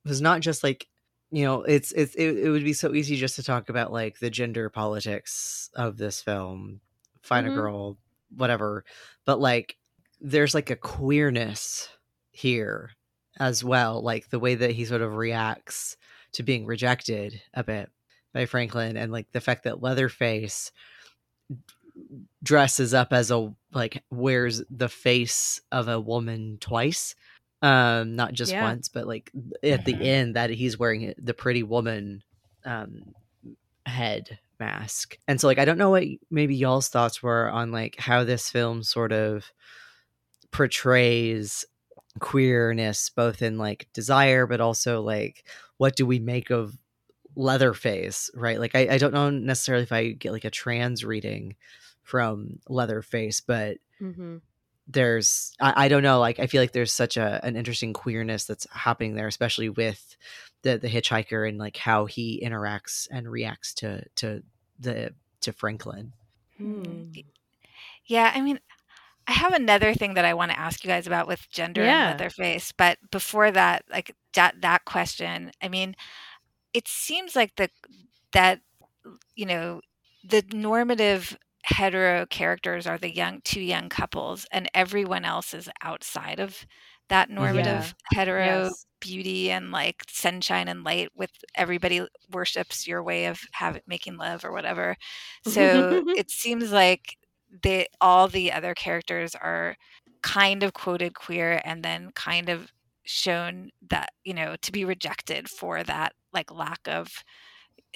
was 0.05 0.21
not 0.21 0.41
just 0.41 0.63
like 0.63 0.85
you 1.31 1.43
know 1.43 1.61
it's 1.63 1.91
it's 1.93 2.15
it, 2.15 2.37
it 2.37 2.49
would 2.49 2.63
be 2.63 2.73
so 2.73 2.93
easy 2.93 3.15
just 3.15 3.35
to 3.35 3.43
talk 3.43 3.69
about 3.69 3.91
like 3.91 4.19
the 4.19 4.29
gender 4.29 4.69
politics 4.69 5.69
of 5.75 5.97
this 5.97 6.21
film 6.21 6.81
find 7.21 7.47
Mhm. 7.47 7.51
a 7.51 7.53
girl 7.55 7.97
whatever 8.35 8.83
but 9.25 9.39
like 9.39 9.77
there's 10.21 10.53
like 10.55 10.69
a 10.69 10.75
queerness 10.75 11.89
here 12.31 12.91
as 13.39 13.63
well 13.63 14.01
like 14.01 14.29
the 14.29 14.39
way 14.39 14.55
that 14.55 14.71
he 14.71 14.85
sort 14.85 15.01
of 15.01 15.15
reacts 15.15 15.97
to 16.33 16.43
being 16.43 16.65
rejected 16.65 17.41
a 17.53 17.63
bit 17.63 17.89
by 18.33 18.45
franklin 18.45 18.97
and 18.97 19.11
like 19.11 19.31
the 19.31 19.41
fact 19.41 19.63
that 19.63 19.81
leatherface 19.81 20.71
dresses 22.41 22.93
up 22.93 23.11
as 23.11 23.31
a 23.31 23.53
like 23.73 24.03
wears 24.09 24.63
the 24.69 24.89
face 24.89 25.61
of 25.71 25.87
a 25.87 25.99
woman 25.99 26.57
twice 26.61 27.15
um 27.61 28.15
not 28.15 28.33
just 28.33 28.53
Yeah. 28.53 28.63
once 28.63 28.87
but 28.87 29.05
like 29.07 29.31
at 29.63 29.83
the 29.85 29.93
Mhm. 29.93 30.05
end 30.05 30.35
that 30.35 30.49
he's 30.49 30.79
wearing 30.79 31.13
the 31.17 31.33
pretty 31.33 31.63
woman 31.63 32.23
um 32.65 33.01
head 33.85 34.39
mask 34.59 35.17
and 35.27 35.39
so 35.41 35.47
like 35.47 35.57
i 35.59 35.65
don't 35.65 35.77
know 35.77 35.89
what 35.89 36.03
maybe 36.29 36.55
y'all's 36.55 36.89
thoughts 36.89 37.21
were 37.23 37.49
on 37.49 37.71
like 37.71 37.95
how 37.97 38.23
this 38.23 38.49
film 38.49 38.83
sort 38.83 39.11
of 39.11 39.51
portrays 40.51 41.65
queerness 42.19 43.09
both 43.09 43.41
in 43.41 43.57
like 43.57 43.87
desire 43.93 44.45
but 44.47 44.59
also 44.59 45.01
like 45.01 45.47
what 45.77 45.95
do 45.95 46.05
we 46.05 46.19
make 46.19 46.49
of 46.49 46.73
leatherface 47.35 48.29
right 48.33 48.59
like 48.59 48.75
I, 48.75 48.87
I 48.91 48.97
don't 48.97 49.13
know 49.13 49.29
necessarily 49.29 49.83
if 49.83 49.91
i 49.91 50.09
get 50.11 50.31
like 50.31 50.43
a 50.43 50.49
trans 50.49 51.05
reading 51.05 51.55
from 52.03 52.59
leatherface 52.67 53.39
but 53.41 53.77
hmm 53.99 54.37
there's 54.89 55.53
I, 55.61 55.85
I 55.85 55.87
don't 55.87 56.03
know 56.03 56.19
like 56.19 56.39
i 56.39 56.47
feel 56.47 56.61
like 56.61 56.73
there's 56.73 56.91
such 56.91 57.15
a 57.17 57.39
an 57.45 57.55
interesting 57.55 57.93
queerness 57.93 58.45
that's 58.45 58.67
happening 58.71 59.15
there 59.15 59.27
especially 59.27 59.69
with 59.69 60.17
the 60.63 60.77
the 60.77 60.89
hitchhiker 60.89 61.47
and 61.47 61.57
like 61.57 61.77
how 61.77 62.05
he 62.05 62.41
interacts 62.43 63.07
and 63.11 63.29
reacts 63.29 63.73
to 63.75 64.03
to 64.15 64.43
the 64.79 65.13
to 65.41 65.53
franklin 65.53 66.13
Hmm. 66.57 67.03
Yeah, 68.05 68.31
I 68.33 68.41
mean, 68.41 68.59
I 69.27 69.33
have 69.33 69.53
another 69.53 69.93
thing 69.93 70.15
that 70.15 70.25
I 70.25 70.33
want 70.33 70.51
to 70.51 70.59
ask 70.59 70.83
you 70.83 70.89
guys 70.89 71.07
about 71.07 71.27
with 71.27 71.49
gender 71.51 71.83
Yeah. 71.83 72.09
and 72.11 72.19
Leatherface, 72.19 72.73
but 72.73 72.97
before 73.11 73.51
that, 73.51 73.85
like 73.89 74.15
that 74.33 74.61
that 74.61 74.85
question, 74.85 75.51
I 75.61 75.69
mean, 75.69 75.95
it 76.73 76.87
seems 76.87 77.35
like 77.35 77.55
the 77.55 77.69
that 78.33 78.61
you 79.35 79.45
know 79.45 79.81
the 80.27 80.43
normative 80.53 81.37
hetero 81.63 82.25
characters 82.27 82.87
are 82.87 82.97
the 82.97 83.13
young 83.13 83.41
two 83.43 83.61
young 83.61 83.89
couples, 83.89 84.45
and 84.51 84.69
everyone 84.73 85.25
else 85.25 85.53
is 85.53 85.69
outside 85.83 86.39
of 86.39 86.65
that 87.09 87.29
normative 87.29 87.93
hetero 88.13 88.73
Yes. 88.73 88.85
beauty 89.01 89.49
and 89.51 89.71
like 89.71 90.03
sunshine 90.09 90.67
and 90.67 90.83
light 90.83 91.09
with 91.15 91.31
everybody 91.55 92.05
worships 92.31 92.87
your 92.87 93.03
way 93.03 93.25
of 93.25 93.39
having 93.53 93.81
making 93.87 94.17
love 94.17 94.43
or 94.45 94.51
whatever. 94.51 94.95
So 95.43 96.01
it 96.13 96.29
seems 96.31 96.71
like 96.71 97.17
they 97.63 97.87
all 98.01 98.27
the 98.27 98.51
other 98.51 98.73
characters 98.75 99.35
are 99.35 99.75
kind 100.21 100.63
of 100.63 100.73
coded 100.73 101.15
queer 101.15 101.61
and 101.65 101.83
then 101.83 102.11
kind 102.13 102.49
of 102.49 102.71
shown 103.05 103.71
that 103.89 104.09
you 104.23 104.33
know 104.33 104.55
to 104.61 104.71
be 104.71 104.85
rejected 104.85 105.49
for 105.49 105.83
that 105.83 106.13
like 106.33 106.51
lack 106.51 106.79
of 106.87 107.23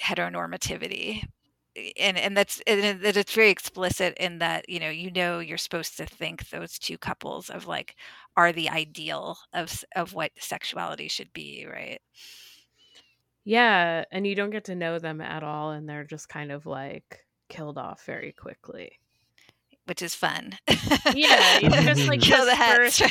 heteronormativity 0.02 1.22
Eh, 1.76 1.92
and 1.98 2.16
and 2.18 2.36
that's 2.36 2.60
and 2.66 3.00
that 3.02 3.16
it's 3.16 3.34
very 3.34 3.50
explicit 3.50 4.16
in 4.18 4.38
that 4.38 4.68
you 4.68 4.80
know 4.80 4.90
you 4.90 5.10
know 5.10 5.38
you're 5.38 5.58
supposed 5.58 5.96
to 5.96 6.06
think 6.06 6.48
those 6.50 6.78
two 6.78 6.98
couples 6.98 7.50
of 7.50 7.66
like 7.66 7.96
are 8.36 8.52
the 8.52 8.68
ideal 8.70 9.38
of 9.52 9.84
of 9.96 10.12
what 10.14 10.32
sexuality 10.38 11.08
should 11.08 11.32
be 11.32 11.66
right 11.70 12.00
Yeah, 13.44 14.04
and 14.10 14.26
you 14.26 14.34
don't 14.34 14.50
get 14.50 14.64
to 14.64 14.74
know 14.74 14.98
them 14.98 15.20
at 15.20 15.42
all, 15.42 15.70
and 15.72 15.88
they're 15.88 16.04
just 16.04 16.28
kind 16.28 16.50
of 16.52 16.66
like 16.66 17.26
killed 17.48 17.78
off 17.78 18.04
very 18.04 18.32
quickly. 18.32 18.98
which 19.86 20.00
is 20.02 20.14
fun 20.14 20.58
Yeah, 21.14 21.58
you 21.58 21.68
just 21.70 22.08
like 22.08 22.20
kill 22.22 22.44
the 22.46 22.54
heads 22.54 23.02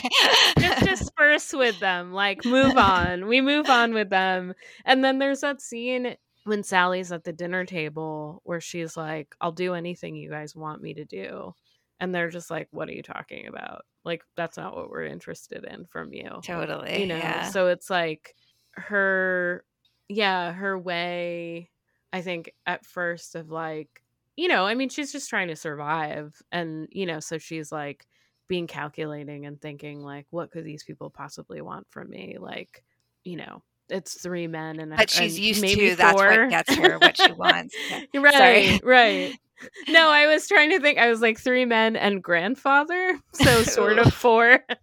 just 0.59 0.85
disperse 0.85 1.53
with 1.53 1.79
them, 1.79 2.13
like 2.13 2.45
move 2.45 2.77
on. 2.77 3.27
We 3.27 3.41
move 3.41 3.69
on 3.69 3.93
with 3.93 4.09
them, 4.09 4.53
and 4.85 5.03
then 5.03 5.19
there's 5.19 5.41
that 5.41 5.61
scene 5.61 6.15
when 6.45 6.63
Sally's 6.63 7.11
at 7.11 7.23
the 7.23 7.33
dinner 7.33 7.65
table 7.65 8.41
where 8.43 8.61
she's 8.61 8.97
like, 8.97 9.35
"I'll 9.41 9.51
do 9.51 9.73
anything 9.73 10.15
you 10.15 10.29
guys 10.29 10.55
want 10.55 10.81
me 10.81 10.93
to 10.95 11.05
do," 11.05 11.53
and 11.99 12.13
they're 12.13 12.29
just 12.29 12.51
like, 12.51 12.67
"What 12.71 12.89
are 12.89 12.93
you 12.93 13.03
talking 13.03 13.47
about? 13.47 13.85
Like 14.03 14.23
that's 14.35 14.57
not 14.57 14.75
what 14.75 14.89
we're 14.89 15.05
interested 15.05 15.63
in 15.65 15.85
from 15.85 16.13
you." 16.13 16.39
totally 16.43 17.01
you 17.01 17.07
know 17.07 17.15
yeah 17.17 17.49
so 17.49 17.67
it's 17.67 17.89
like 17.89 18.35
her 18.75 19.63
yeah 20.09 20.51
her 20.51 20.77
way 20.77 21.69
i 22.11 22.21
think 22.21 22.51
at 22.65 22.85
first 22.85 23.35
of 23.35 23.49
like 23.51 24.03
you 24.35 24.47
know 24.47 24.65
i 24.65 24.73
mean 24.73 24.89
she's 24.89 25.11
just 25.11 25.29
trying 25.29 25.47
to 25.47 25.55
survive 25.55 26.41
and 26.51 26.87
you 26.91 27.05
know 27.05 27.19
so 27.19 27.37
she's 27.37 27.71
like 27.71 28.05
being 28.47 28.67
calculating 28.67 29.45
and 29.45 29.61
thinking 29.61 30.01
like 30.01 30.25
what 30.31 30.51
could 30.51 30.65
these 30.65 30.83
people 30.83 31.09
possibly 31.09 31.61
want 31.61 31.87
from 31.89 32.09
me 32.09 32.37
like 32.39 32.83
you 33.23 33.37
know 33.37 33.63
it's 33.89 34.21
three 34.21 34.47
men 34.47 34.79
and 34.79 34.93
a- 34.93 34.97
but 34.97 35.09
she's 35.09 35.39
used 35.39 35.61
maybe 35.61 35.89
to 35.89 35.95
that's 35.95 36.13
four. 36.13 36.27
what 36.27 36.49
gets 36.49 36.73
her 36.75 36.97
what 36.99 37.17
she 37.17 37.31
wants 37.33 37.75
Yeah. 38.13 38.21
Right 38.21 38.33
Sorry. 38.79 38.79
right 38.83 39.35
no 39.89 40.09
i 40.09 40.27
was 40.27 40.47
trying 40.47 40.69
to 40.69 40.79
think 40.79 40.97
i 40.97 41.09
was 41.09 41.21
like 41.21 41.39
three 41.39 41.65
men 41.65 41.95
and 41.95 42.21
grandfather 42.23 43.19
so 43.33 43.63
sort 43.63 43.99
of 43.99 44.13
four 44.13 44.59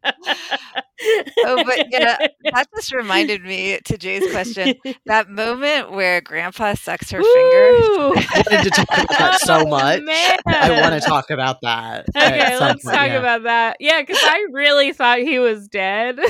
Oh, 1.46 1.64
but 1.64 1.86
yeah, 1.90 2.18
that 2.52 2.66
just 2.76 2.92
reminded 2.92 3.42
me 3.42 3.78
to 3.86 3.96
Jay's 3.96 4.30
question. 4.30 4.74
That 5.06 5.30
moment 5.30 5.92
where 5.92 6.20
Grandpa 6.20 6.74
sucks 6.74 7.10
her 7.10 7.22
finger. 7.22 7.70
Woo! 7.88 8.12
I 8.16 8.42
wanted 8.50 8.64
to 8.64 8.70
talk 8.70 8.88
about 8.98 9.08
that 9.18 9.40
so 9.40 9.60
Oh, 9.60 9.66
much. 9.70 10.02
man. 10.02 10.38
I 10.46 10.78
want 10.78 11.02
to 11.02 11.08
talk 11.08 11.30
about 11.30 11.62
that. 11.62 12.04
Okay, 12.14 12.58
let's 12.60 12.84
point, 12.84 12.94
talk 12.94 13.06
yeah. 13.06 13.14
about 13.14 13.44
that. 13.44 13.78
Yeah, 13.80 14.02
because 14.02 14.18
I 14.22 14.46
really 14.52 14.92
thought 14.92 15.20
he 15.20 15.38
was 15.38 15.68
dead. 15.68 16.20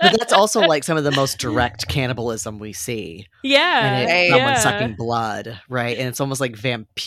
But 0.00 0.18
that's 0.18 0.32
also 0.34 0.60
like 0.60 0.84
some 0.84 0.98
of 0.98 1.04
the 1.04 1.12
most 1.12 1.38
direct 1.38 1.88
cannibalism 1.88 2.58
we 2.58 2.72
see. 2.74 3.26
yeah, 3.42 3.86
and 3.86 4.02
it's 4.02 4.12
Right. 4.12 4.28
someone 4.30 4.52
yeah. 4.52 4.58
sucking 4.58 4.96
blood, 4.96 5.60
right? 5.70 5.96
And 5.96 6.08
it's 6.08 6.20
almost 6.20 6.40
like 6.40 6.54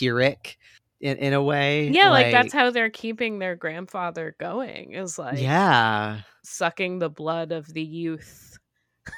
vampiric 0.00 0.56
in, 1.00 1.18
in 1.18 1.32
a 1.32 1.42
way. 1.42 1.88
Yeah, 1.88 2.10
like, 2.10 2.30
that's 2.30 2.52
how 2.52 2.70
they're 2.70 2.90
keeping 2.90 3.38
their 3.38 3.56
grandfather 3.56 4.34
going. 4.38 4.92
Is 4.92 5.18
like 5.18 5.40
yeah. 5.40 6.20
sucking 6.44 6.98
the 6.98 7.10
blood 7.10 7.52
of 7.52 7.66
the 7.72 7.82
youth 7.82 8.58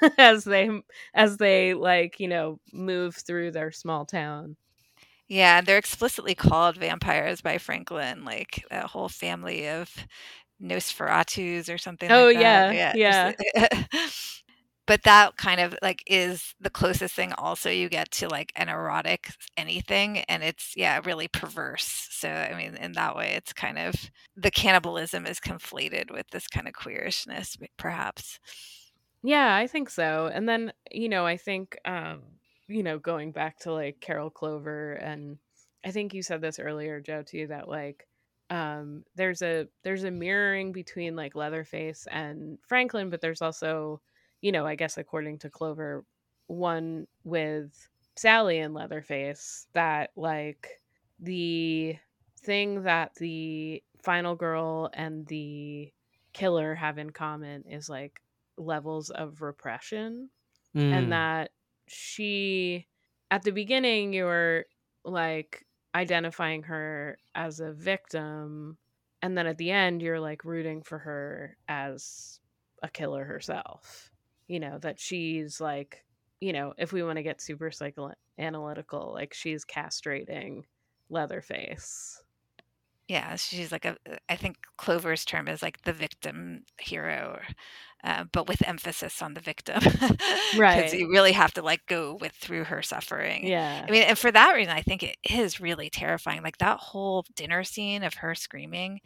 as 0.19 0.45
they 0.45 0.71
as 1.15 1.37
they 1.37 1.75
like 1.75 2.21
you 2.21 2.29
know 2.29 2.61
move 2.73 3.17
through 3.17 3.53
their 3.53 3.71
small 3.73 4.05
town. 4.05 4.57
Yeah, 5.29 5.61
they're 5.61 5.77
explicitly 5.79 6.35
called 6.35 6.79
vampires 6.79 7.43
by 7.43 7.59
Franklin, 7.59 8.25
like 8.25 8.65
a 8.71 8.87
whole 8.87 9.11
family 9.11 9.69
of 9.69 9.95
Nosferatus 10.63 11.73
or 11.73 11.77
something 11.77 12.11
Oh, 12.11 12.27
like 12.29 12.37
that. 12.37 12.75
yeah, 12.75 12.93
yeah. 12.97 13.33
Eh, 13.55 13.69
eh, 13.73 13.85
eh. 13.93 13.99
But 14.89 15.03
that 15.03 15.37
kind 15.37 15.61
of 15.61 15.77
like 15.83 16.03
is 16.07 16.55
the 16.61 16.71
closest 16.71 17.15
thing 17.15 17.35
also 17.35 17.69
you 17.71 17.91
get 17.91 18.11
to 18.13 18.29
like 18.29 18.53
an 18.57 18.71
erotic 18.71 19.31
anything 19.59 20.21
and 20.31 20.43
it's 20.43 20.73
yeah 20.77 20.99
really 21.05 21.29
perverse 21.29 22.09
so 22.11 22.29
i 22.31 22.57
mean 22.57 22.75
in 22.77 22.93
that 22.93 23.15
way 23.15 23.35
it's 23.35 23.53
kind 23.53 23.79
of 23.79 23.95
the 24.35 24.51
cannibalism 24.51 25.27
is 25.27 25.39
conflated 25.41 26.11
with 26.11 26.27
this 26.33 26.47
kind 26.47 26.67
of 26.67 26.73
queerishness 26.73 27.57
perhaps. 27.77 28.41
Yeah 29.23 29.55
i 29.55 29.67
think 29.67 29.91
so 29.91 30.31
and 30.33 30.49
then 30.49 30.73
you 30.91 31.11
know 31.11 31.27
i 31.27 31.37
think 31.37 31.77
um 31.85 32.23
you 32.67 32.83
know 32.83 32.99
going 32.99 33.31
back 33.31 33.59
to 33.61 33.73
like 33.73 34.01
carol 34.01 34.31
clover 34.31 34.93
and 34.95 35.37
i 35.85 35.91
think 35.91 36.15
you 36.15 36.23
said 36.23 36.41
this 36.41 36.59
earlier 36.59 37.01
Jo 37.01 37.23
too 37.23 37.47
that 37.49 37.69
like 37.69 38.07
um 38.49 39.05
there's 39.17 39.43
a 39.43 39.67
there's 39.85 40.05
a 40.05 40.11
mirroring 40.11 40.73
between 40.73 41.15
like 41.15 41.35
leatherface 41.35 42.07
and 42.11 42.59
franklin 42.67 43.11
but 43.11 43.21
there's 43.21 43.43
also 43.43 44.01
you 44.41 44.53
know, 44.53 44.67
I 44.67 44.75
guess 44.75 44.99
according 44.99 45.39
to 45.41 45.51
Clover, 45.51 46.05
one 46.47 47.07
with 47.25 47.89
Sally 48.17 48.59
and 48.59 48.75
Leatherface 48.75 49.67
that 49.75 50.11
like 50.17 50.69
the 51.21 51.97
thing 52.41 52.83
that 52.85 53.15
the 53.17 53.83
final 54.03 54.35
girl 54.35 54.91
and 54.93 55.27
the 55.27 55.93
killer 56.33 56.75
have 56.75 56.99
in 56.99 57.11
common 57.11 57.65
is 57.69 57.89
like 57.89 58.21
levels 58.57 59.11
of 59.11 59.43
repression 59.43 60.31
mm. 60.75 60.93
and 60.93 61.13
that 61.13 61.51
she 61.87 62.87
at 63.31 63.43
the 63.43 63.53
beginning 63.53 64.13
you 64.13 64.25
were 64.25 64.67
like 65.05 65.65
identifying 65.95 66.63
her 66.63 67.19
as 67.35 67.61
a 67.61 67.73
victim 67.73 68.77
and 69.23 69.37
then 69.37 69.47
at 69.47 69.59
the 69.59 69.71
end 69.71 70.03
you're 70.03 70.21
like 70.21 70.45
rooting 70.45 70.83
for 70.83 70.99
her 70.99 71.57
as 71.69 72.41
a 72.83 72.89
killer 72.89 73.25
herself 73.25 74.11
you 74.49 74.59
know 74.59 74.79
that 74.79 74.99
she's 74.99 75.61
like 75.61 76.05
you 76.41 76.53
know 76.53 76.75
if 76.79 76.93
we 76.93 77.03
want 77.03 77.17
to 77.17 77.23
get 77.23 77.41
super 77.41 77.71
psychoanalytical 77.71 79.13
like 79.13 79.33
she's 79.35 79.65
castrating 79.65 80.63
leatherface. 81.11 82.23
Yeah 83.07 83.37
she's 83.37 83.73
like 83.73 83.87
a 83.87 83.97
i 84.29 84.37
think 84.37 84.57
clover's 84.77 85.25
term 85.25 85.49
is 85.49 85.63
like 85.63 85.81
the 85.85 85.95
victim 85.95 86.65
hero 86.79 87.41
uh, 88.05 88.25
but 88.33 88.47
with 88.47 88.63
emphasis 88.69 89.23
on 89.23 89.35
the 89.35 89.41
victim 89.41 89.81
right. 90.59 90.77
because 90.77 90.93
you 90.93 91.11
really 91.11 91.33
have 91.33 91.53
to 91.55 91.63
like 91.63 91.81
go 91.87 92.17
with 92.21 92.31
through 92.33 92.63
her 92.63 92.81
suffering. 92.81 93.45
Yeah. 93.45 93.85
I 93.89 93.91
mean 93.91 94.03
and 94.03 94.19
for 94.19 94.31
that 94.31 94.53
reason 94.53 94.75
i 94.75 94.83
think 94.83 95.03
it 95.03 95.17
is 95.29 95.59
really 95.59 95.89
terrifying 95.89 96.43
like 96.43 96.59
that 96.59 96.79
whole 96.79 97.25
dinner 97.35 97.65
scene 97.65 98.03
of 98.03 98.15
her 98.15 98.35
screaming 98.35 99.01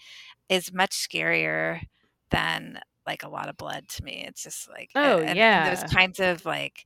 is 0.48 0.72
much 0.72 0.90
scarier 0.90 1.82
than 2.30 2.80
like 3.06 3.22
a 3.22 3.28
lot 3.28 3.48
of 3.48 3.56
blood 3.56 3.88
to 3.88 4.04
me. 4.04 4.24
It's 4.26 4.42
just 4.42 4.68
like 4.68 4.90
oh 4.94 5.18
and, 5.18 5.36
yeah, 5.36 5.68
and 5.68 5.76
those 5.76 5.92
kinds 5.92 6.20
of 6.20 6.44
like 6.44 6.84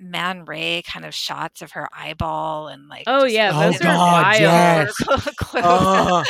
Man 0.00 0.44
Ray 0.44 0.82
kind 0.86 1.04
of 1.04 1.12
shots 1.12 1.60
of 1.60 1.72
her 1.72 1.88
eyeball 1.92 2.68
and 2.68 2.88
like 2.88 3.02
oh 3.08 3.24
yeah, 3.24 3.50
oh 3.52 3.60
those 3.70 3.78
god, 3.80 4.36
yes. 4.38 4.94
oh, 5.08 6.24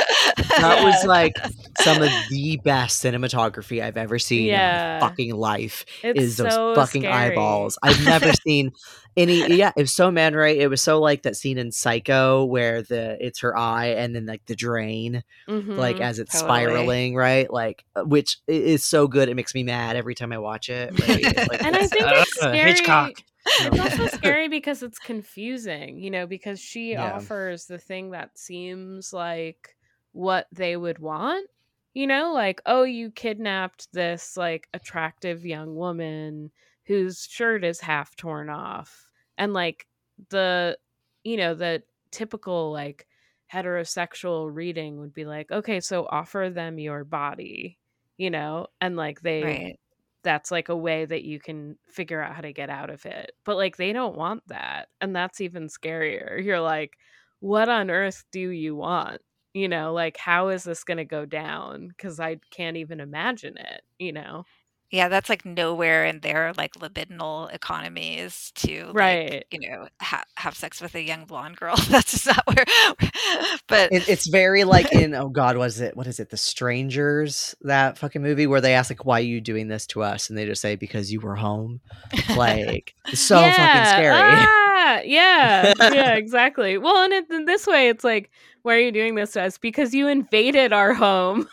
that 0.59 0.83
was 0.85 1.05
like 1.07 1.35
some 1.81 2.03
of 2.03 2.11
the 2.31 2.59
best 2.65 3.03
cinematography 3.03 3.83
I've 3.83 3.99
ever 3.99 4.19
seen 4.19 4.47
Yeah. 4.47 4.95
in 4.97 5.01
my 5.01 5.09
fucking 5.09 5.35
life. 5.35 5.85
It's 6.03 6.19
is 6.21 6.37
those 6.39 6.55
so 6.55 6.75
fucking 6.75 7.03
scary. 7.03 7.33
eyeballs? 7.33 7.79
I've 7.83 8.03
never 8.05 8.33
seen 8.47 8.73
any. 9.19 9.55
Yeah, 9.57 9.73
it 9.77 9.83
was 9.83 9.95
so 9.95 10.11
Man 10.11 10.35
Ray. 10.35 10.59
It 10.59 10.69
was 10.71 10.81
so 10.81 11.01
like 11.01 11.23
that 11.23 11.37
scene 11.37 11.59
in 11.59 11.73
Psycho 11.73 12.45
where 12.45 12.83
the 12.83 13.17
it's 13.25 13.41
her 13.41 13.57
eye 13.57 13.89
and 13.89 14.15
then 14.15 14.27
like 14.27 14.45
the 14.47 14.55
drain, 14.57 15.23
like 15.47 15.97
Mhm. 15.97 16.01
as 16.01 16.19
it's 16.19 16.33
Totally. 16.33 16.49
spiraling, 16.65 17.15
right? 17.17 17.51
Like 17.53 17.85
uh, 17.97 18.05
which 18.05 18.39
is 18.47 18.85
so 18.85 19.07
good. 19.09 19.29
It 19.29 19.35
makes 19.35 19.55
me 19.55 19.63
mad 19.63 19.97
every 19.97 20.15
time 20.15 20.33
I 20.33 20.39
watch 20.39 20.69
it. 20.69 20.99
Right? 21.09 21.25
Like, 21.49 21.63
and 21.65 21.77
I 21.77 21.81
it's- 21.85 21.91
think 21.91 22.05
it's 22.07 22.39
uh, 22.43 22.49
scary. 22.51 22.59
Hitchcock. 22.71 23.13
It's 23.47 23.81
also 24.01 24.07
scary 24.17 24.49
because 24.49 24.83
it's 24.83 24.99
confusing, 24.99 25.99
you 26.01 26.11
know, 26.11 26.27
because 26.27 26.61
she 26.61 26.93
Yeah. 26.93 27.15
offers 27.15 27.67
the 27.67 27.79
thing 27.79 28.11
that 28.11 28.37
seems 28.39 29.13
like 29.13 29.75
what 30.13 30.47
they 30.53 30.77
would 30.77 30.99
want, 30.99 31.49
you 31.95 32.07
know, 32.07 32.33
like, 32.35 32.61
oh, 32.67 32.83
you 32.83 33.11
kidnapped 33.11 33.89
this 33.93 34.37
like 34.37 34.69
attractive 34.75 35.47
young 35.47 35.77
woman 35.77 36.51
whose 36.85 37.27
shirt 37.31 37.65
is 37.65 37.81
half 37.81 38.17
torn 38.17 38.51
off. 38.51 39.08
And 39.39 39.55
like 39.55 39.87
the, 40.31 40.79
you 41.25 41.39
know, 41.39 41.55
the 41.55 41.85
typical 42.11 42.73
like 42.73 43.07
heterosexual 43.53 44.55
reading 44.55 45.01
would 45.01 45.15
be 45.15 45.25
like, 45.27 45.51
okay, 45.51 45.81
so 45.81 46.07
offer 46.11 46.51
them 46.53 46.79
your 46.79 47.05
body, 47.05 47.79
you 48.19 48.31
know, 48.31 48.69
and 48.81 48.97
like 48.97 49.23
they 49.23 49.43
right 49.45 49.79
that's 50.23 50.51
like 50.51 50.69
a 50.69 50.77
way 50.77 51.05
that 51.05 51.25
you 51.25 51.41
can 51.41 51.79
figure 51.89 52.23
out 52.23 52.35
how 52.35 52.43
to 52.43 52.53
get 52.53 52.71
out 52.71 52.91
of 52.91 53.07
it. 53.07 53.33
But 53.45 53.57
like 53.57 53.77
they 53.77 53.93
don't 53.93 54.17
want 54.17 54.47
that. 54.49 54.89
And 55.01 55.15
that's 55.15 55.41
even 55.41 55.69
scarier. 55.69 56.43
You're 56.45 56.61
like, 56.61 56.99
what 57.41 57.69
on 57.69 57.91
earth 57.91 58.25
do 58.33 58.51
you 58.51 58.77
want? 58.77 59.23
You 59.55 59.69
know, 59.69 59.93
like 59.93 60.17
how 60.19 60.49
is 60.49 60.65
this 60.65 60.85
going 60.85 60.99
to 60.99 61.05
go 61.05 61.25
down? 61.25 61.93
Cuz 61.99 62.21
I 62.21 62.37
can't 62.51 62.77
even 62.77 63.01
imagine 63.01 63.57
it, 63.59 63.83
you 63.99 64.13
know. 64.13 64.45
Yeah 64.91 65.09
that's 65.09 65.29
like 65.29 65.45
nowhere 65.45 66.05
in 66.07 66.21
their 66.21 66.53
like 66.57 66.73
libidinal 66.75 67.53
economies 67.55 68.53
to 68.55 68.87
like, 68.87 68.95
Right. 68.95 69.45
you 69.51 69.69
know 69.69 69.89
ha- 70.01 70.25
have 70.37 70.57
sex 70.57 70.81
with 70.81 70.95
a 70.95 71.03
young 71.03 71.25
blonde 71.27 71.57
girl 71.57 71.77
that's 71.89 72.13
just 72.13 72.27
not 72.27 72.43
where 72.47 72.65
but 73.69 73.93
It, 73.93 74.09
it's 74.09 74.29
very 74.29 74.65
like 74.65 74.93
in 74.93 75.15
oh 75.15 75.29
god, 75.29 75.57
was 75.57 75.81
it 75.81 75.97
what 75.97 76.07
is 76.07 76.21
it? 76.21 76.31
The 76.31 76.37
Strangers 76.37 77.55
that 77.63 77.99
fucking 77.99 78.23
movie 78.23 78.47
where 78.47 78.61
they 78.61 78.75
ask 78.75 78.91
like 78.91 79.05
why 79.05 79.21
are 79.21 79.25
you 79.25 79.41
doing 79.41 79.69
this 79.69 79.87
to 79.89 80.03
us 80.03 80.29
and 80.29 80.39
they 80.39 80.47
just 80.47 80.61
say 80.63 80.77
because 80.77 81.13
you 81.13 81.21
were 81.21 81.37
home. 81.37 81.81
Like 82.37 82.95
it's 83.07 83.21
so 83.21 83.37
fucking 83.41 83.55
scary. 83.57 84.15
Ah, 84.15 85.01
yeah. 85.05 85.73
yeah, 85.81 86.15
exactly. 86.15 86.79
Well, 86.79 87.03
and 87.05 87.13
it, 87.13 87.31
in 87.31 87.45
this 87.47 87.67
way 87.67 87.89
it's 87.89 88.05
like 88.05 88.31
why 88.69 88.77
are 88.77 88.81
you 88.81 88.93
doing 88.93 89.15
this 89.15 89.33
to 89.33 89.43
us? 89.43 89.59
Because 89.59 89.95
you 89.95 90.09
invaded 90.09 90.73
our 90.73 90.93
home. 90.95 91.49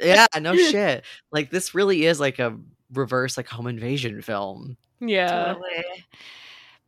yeah, 0.00 0.26
no 0.40 0.56
shit. 0.56 1.04
Like 1.32 1.50
this 1.50 1.74
really 1.74 2.04
is 2.04 2.18
like 2.20 2.38
a 2.40 2.56
reverse 2.92 3.36
like 3.36 3.46
home 3.48 3.66
invasion 3.68 4.20
film. 4.22 4.76
yeah. 5.00 5.54
Totally. 5.54 5.84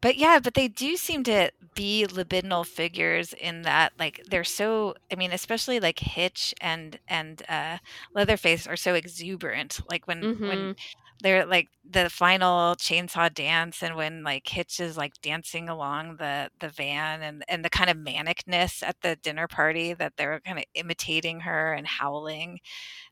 But 0.02 0.16
yeah, 0.16 0.38
but 0.42 0.54
they 0.54 0.66
do 0.68 0.96
seem 0.96 1.22
to 1.24 1.50
be 1.74 2.06
libidinal 2.08 2.66
figures 2.66 3.34
in 3.34 3.62
that 3.62 3.92
like 3.98 4.22
they're 4.30 4.44
so 4.44 4.94
I 5.12 5.14
mean, 5.14 5.32
especially 5.32 5.78
like 5.78 5.98
Hitch 5.98 6.54
and 6.60 6.98
and 7.06 7.42
uh 7.48 7.78
Leatherface 8.14 8.66
are 8.66 8.76
so 8.76 8.94
exuberant. 8.94 9.80
Like 9.90 10.06
when 10.08 10.22
when 10.22 10.58
Mhm. 10.74 10.76
They're 11.22 11.44
like 11.46 11.68
the 11.88 12.08
final 12.10 12.74
chainsaw 12.76 13.32
dance 13.32 13.82
and 13.82 13.96
when 13.96 14.22
like 14.24 14.48
Hitch 14.48 14.80
is 14.80 14.96
like 14.96 15.12
dancing 15.22 15.68
along 15.68 16.16
the 16.16 16.50
the 16.60 16.68
van 16.68 17.22
and 17.22 17.44
and 17.48 17.64
the 17.64 17.70
kind 17.70 17.90
of 17.90 17.96
manicness 17.96 18.82
at 18.82 18.96
the 19.02 19.16
dinner 19.16 19.46
party 19.48 19.94
that 19.94 20.14
they're 20.16 20.40
kind 20.40 20.58
of 20.58 20.64
imitating 20.74 21.40
her 21.40 21.72
and 21.74 21.86
howling. 21.86 22.60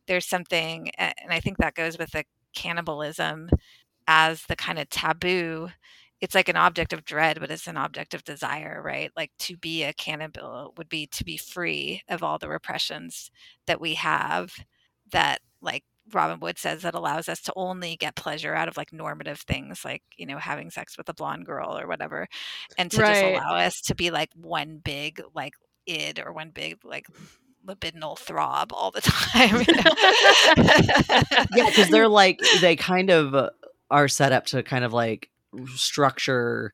There's 0.07 0.27
something 0.27 0.91
and 0.99 1.15
I 1.31 1.41
think 1.41 1.59
that 1.59 1.75
goes 1.75 1.99
with 1.99 2.13
the 2.13 2.25
cannibalism 2.55 3.51
as 4.07 4.45
the 4.49 4.57
kind 4.57 4.79
of 4.79 4.89
taboo 4.91 5.71
it's 6.21 6.35
like 6.35 6.49
an 6.49 6.57
object 6.57 6.93
of 6.93 7.05
dread 7.05 7.39
but 7.41 7.51
it's 7.51 7.67
an 7.69 7.77
object 7.77 8.15
of 8.15 8.25
desire 8.25 8.83
right 8.85 9.11
like 9.17 9.31
to 9.39 9.57
be 9.57 9.85
a 9.85 9.93
cannibal 9.93 10.73
would 10.77 10.89
be 10.89 11.07
to 11.09 11.25
be 11.25 11.37
free 11.37 12.03
of 12.09 12.23
all 12.23 12.39
the 12.39 12.49
repressions 12.49 13.31
that 13.67 13.81
we 13.81 13.95
have 13.95 14.53
that 15.13 15.41
like 15.63 15.85
robin 16.13 16.41
wood 16.41 16.59
says 16.59 16.83
that 16.83 16.95
allows 16.95 17.29
us 17.29 17.41
to 17.41 17.53
only 17.57 17.97
get 17.97 18.15
pleasure 18.15 18.55
out 18.55 18.69
of 18.69 18.77
like 18.77 18.93
normative 18.93 19.41
things 19.41 19.85
like 19.85 20.03
you 20.17 20.27
know 20.27 20.39
having 20.39 20.71
sex 20.71 20.97
with 20.97 21.09
a 21.09 21.15
blonde 21.15 21.45
girl 21.45 21.79
or 21.79 21.87
whatever 21.87 22.27
and 22.77 22.91
to 22.91 22.99
just 22.99 23.23
allow 23.23 23.57
us 23.57 23.81
to 23.81 23.95
be 23.95 24.11
like 24.11 24.31
one 24.35 24.79
big 24.83 25.21
like 25.35 25.55
id 25.87 26.21
or 26.21 26.33
one 26.33 26.51
big 26.51 26.79
like 26.85 27.07
libidinal 27.67 28.19
throb 28.19 28.73
all 28.73 28.91
the 28.91 29.01
time 29.03 29.61
you 29.67 29.75
know? 29.75 31.47
Yeah, 31.55 31.69
because 31.69 31.89
they're 31.91 32.09
like 32.09 32.41
they 32.61 32.77
kind 32.77 33.11
of 33.11 33.35
uh, 33.35 33.51
are 33.91 34.09
set 34.09 34.33
up 34.33 34.47
to 34.47 34.63
kind 34.63 34.85
of 34.85 34.93
like 34.93 35.31
structure. 35.75 36.73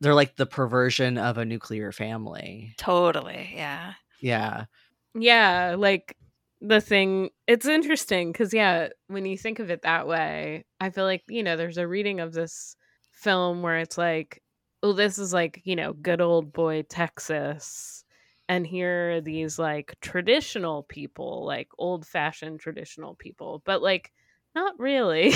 They're 0.00 0.14
like 0.14 0.36
the 0.36 0.46
perversion 0.46 1.18
of 1.18 1.38
a 1.38 1.44
nuclear 1.44 1.92
family. 1.92 2.74
totally 2.78 3.52
yeah 3.54 3.94
Yeah, 4.20 4.66
yeah 5.14 5.74
like 5.76 6.16
the 6.60 6.80
thing 6.80 7.30
it's 7.46 7.66
interesting 7.66 8.32
because 8.32 8.52
yeah 8.52 8.88
when 9.06 9.24
you 9.24 9.38
think 9.38 9.58
of 9.60 9.70
it 9.70 9.82
that 9.82 10.08
way 10.08 10.64
i 10.80 10.90
feel 10.90 11.04
like 11.04 11.22
you 11.28 11.42
know 11.42 11.56
there's 11.56 11.78
a 11.78 11.86
reading 11.86 12.20
of 12.20 12.32
this 12.32 12.74
film 13.12 13.62
where 13.62 13.78
it's 13.78 13.96
like 13.96 14.42
oh 14.82 14.92
this 14.92 15.18
is 15.18 15.32
like 15.32 15.60
you 15.64 15.76
know 15.76 15.92
good 15.92 16.20
old 16.20 16.52
boy 16.52 16.82
texas 16.82 18.04
and 18.48 18.66
here 18.66 19.12
are 19.12 19.20
these 19.20 19.58
like 19.58 19.94
traditional 20.00 20.82
people 20.84 21.44
like 21.46 21.68
old 21.78 22.04
fashioned 22.06 22.58
traditional 22.58 23.14
people 23.14 23.62
but 23.64 23.80
like 23.80 24.12
not 24.54 24.74
really 24.80 25.32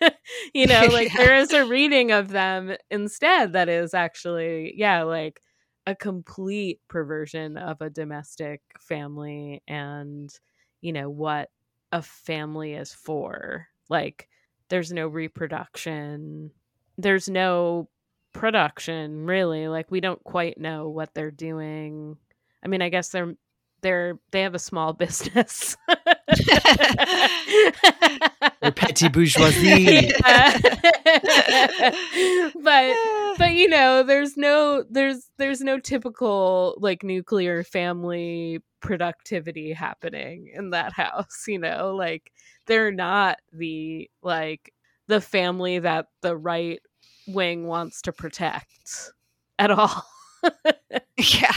you 0.54 0.66
know 0.66 0.88
like 0.88 1.12
Yeah. 1.16 1.26
there 1.26 1.36
is 1.36 1.52
a 1.52 1.64
reading 1.64 2.10
of 2.10 2.28
them 2.28 2.74
instead 2.90 3.52
that 3.52 3.68
is 3.68 3.94
actually 3.94 4.74
yeah 4.76 5.02
like 5.04 5.40
a 5.86 5.94
complete 5.94 6.80
perversion 6.88 7.56
of 7.56 7.80
a 7.80 7.90
domestic 7.90 8.60
family 8.80 9.62
and 9.68 10.36
you 10.80 10.92
know 10.92 11.10
what 11.10 11.50
a 11.92 12.02
family 12.02 12.74
is 12.74 12.92
for 12.92 13.68
like 13.88 14.28
there's 14.68 14.92
no 14.92 15.06
reproduction. 15.06 16.50
There's 16.98 17.28
no 17.28 17.88
production 18.32 19.26
really. 19.26 19.68
Like 19.68 19.90
we 19.90 20.00
don't 20.00 20.22
quite 20.24 20.58
know 20.58 20.88
what 20.88 21.14
they're 21.14 21.30
doing. 21.30 22.16
I 22.64 22.68
mean, 22.68 22.82
I 22.82 22.88
guess 22.88 23.10
they're 23.10 23.34
they're 23.82 24.18
they 24.32 24.42
have 24.42 24.54
a 24.54 24.58
small 24.58 24.92
business. 24.92 25.76
They're 28.66 28.72
petty 28.72 29.08
bourgeoisie. 29.08 30.10
but 32.62 32.96
but 33.38 33.52
you 33.52 33.68
know, 33.68 34.02
there's 34.02 34.36
no 34.36 34.84
there's 34.90 35.30
there's 35.38 35.60
no 35.60 35.78
typical 35.78 36.76
like 36.80 37.04
nuclear 37.04 37.62
family 37.62 38.60
productivity 38.80 39.72
happening 39.72 40.50
in 40.52 40.70
that 40.70 40.92
house, 40.92 41.44
you 41.46 41.58
know? 41.58 41.94
Like 41.94 42.32
they're 42.66 42.90
not 42.90 43.38
the 43.52 44.10
like 44.22 44.72
the 45.06 45.20
family 45.20 45.78
that 45.78 46.06
the 46.22 46.36
right 46.36 46.80
wing 47.28 47.66
wants 47.66 48.02
to 48.02 48.12
protect 48.12 49.12
at 49.58 49.70
all. 49.70 50.04
yeah. 51.16 51.52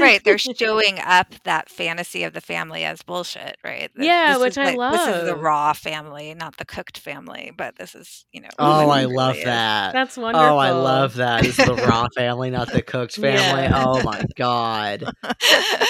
Right. 0.00 0.20
They're 0.24 0.38
showing 0.56 0.98
up 0.98 1.34
that 1.44 1.68
fantasy 1.68 2.24
of 2.24 2.32
the 2.32 2.40
family 2.40 2.84
as 2.84 3.02
bullshit, 3.02 3.56
right? 3.64 3.90
That 3.94 4.04
Yeah, 4.04 4.32
this 4.34 4.40
which 4.42 4.50
is 4.52 4.58
I 4.58 4.74
like- 4.74 4.92
This 4.92 5.16
is 5.16 5.24
the 5.26 5.36
raw 5.36 5.72
family, 5.72 6.34
not 6.34 6.56
the 6.56 6.64
cooked 6.64 6.98
family, 6.98 7.52
but 7.56 7.76
this 7.76 7.94
is, 7.94 8.24
you 8.32 8.40
know. 8.40 8.48
Oh, 8.58 8.86
what 8.86 8.98
I 8.98 9.02
really 9.02 9.14
love 9.16 9.36
is. 9.36 9.44
that. 9.44 9.92
That's 9.92 10.16
wonderful. 10.16 10.46
Oh, 10.50 10.56
I 10.58 10.70
love 10.70 11.14
that. 11.14 11.44
It's 11.44 11.56
the 11.56 11.74
raw 11.74 12.06
family, 12.16 12.50
not 12.50 12.72
the 12.72 12.82
cooked 12.82 13.16
family. 13.16 13.62
Yeah. 13.64 13.84
Oh 13.86 14.02
my 14.02 14.24
god. 14.36 15.04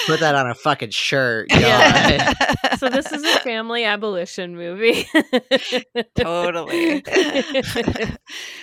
Put 0.07 0.19
that 0.21 0.35
on 0.35 0.49
a 0.49 0.55
fucking 0.55 0.89
shirt. 0.91 1.49
God. 1.49 1.59
Yeah. 1.61 2.33
So 2.77 2.89
this 2.89 3.11
is 3.11 3.23
a 3.23 3.39
family 3.39 3.83
abolition 3.85 4.55
movie. 4.57 5.07
Totally. 6.15 7.03
Our 7.05 7.13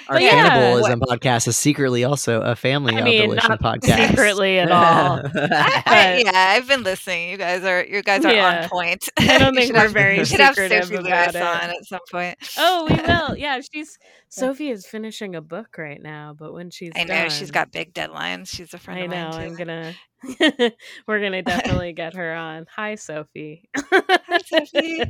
But 0.09 0.23
yeah. 0.23 0.31
cannibalism 0.31 1.01
podcast 1.01 1.47
is 1.49 1.57
secretly 1.57 2.05
also 2.05 2.41
a 2.43 2.57
family 2.57 2.97
I 2.97 3.03
mean, 3.03 3.23
abolition 3.23 3.49
not 3.49 3.61
podcast. 3.63 4.09
secretly 4.09 4.59
at 4.59 4.71
all. 4.71 5.23
I, 5.87 6.23
yeah, 6.25 6.55
I've 6.57 6.67
been 6.69 6.83
listening. 6.83 7.31
You 7.31 7.37
guys 7.37 7.65
are 7.65 7.85
you 7.85 8.03
guys 8.03 8.25
are 8.25 8.33
Yeah. 8.33 8.63
on 8.65 8.69
point. 8.69 9.09
I 9.19 9.39
don't 9.39 9.55
think 9.55 9.73
we're 9.73 9.81
have- 9.81 9.93
very 9.93 10.19
you 10.19 10.25
should 10.25 10.41
have 10.41 10.55
secretive 10.55 10.85
Sophie 10.85 10.99
Lewis 10.99 11.35
it. 11.35 11.43
on 11.43 11.71
at 11.71 11.85
some 11.85 12.01
point. 12.11 12.37
Oh, 12.59 12.87
we 12.89 12.97
will. 13.07 13.37
Yeah, 13.37 13.61
she's 13.61 13.99
Sophie 14.29 14.71
is 14.71 14.87
finishing 14.87 15.35
a 15.35 15.41
book 15.41 15.77
right 15.79 16.01
now, 16.03 16.35
but 16.39 16.53
when 16.53 16.71
she's 16.71 16.93
I 16.97 17.05
know 17.05 17.29
she's 17.29 17.51
done- 17.51 17.65
got 17.65 17.73
big 17.73 17.93
deadlines. 17.95 18.49
She's 18.49 18.73
a 18.75 18.79
friend 18.79 19.01
I 19.01 19.05
of 19.05 19.11
know. 19.11 19.31
mine 19.39 19.49
I'm 19.51 19.55
gonna. 19.57 19.95
we're 21.07 21.21
gonna 21.21 21.43
definitely 21.43 21.95
get 21.95 22.15
her 22.15 22.35
on. 22.35 22.67
Hi, 22.77 22.95
Sophie. 22.97 23.69
Hi, 23.75 24.39
Sophie. 24.45 25.03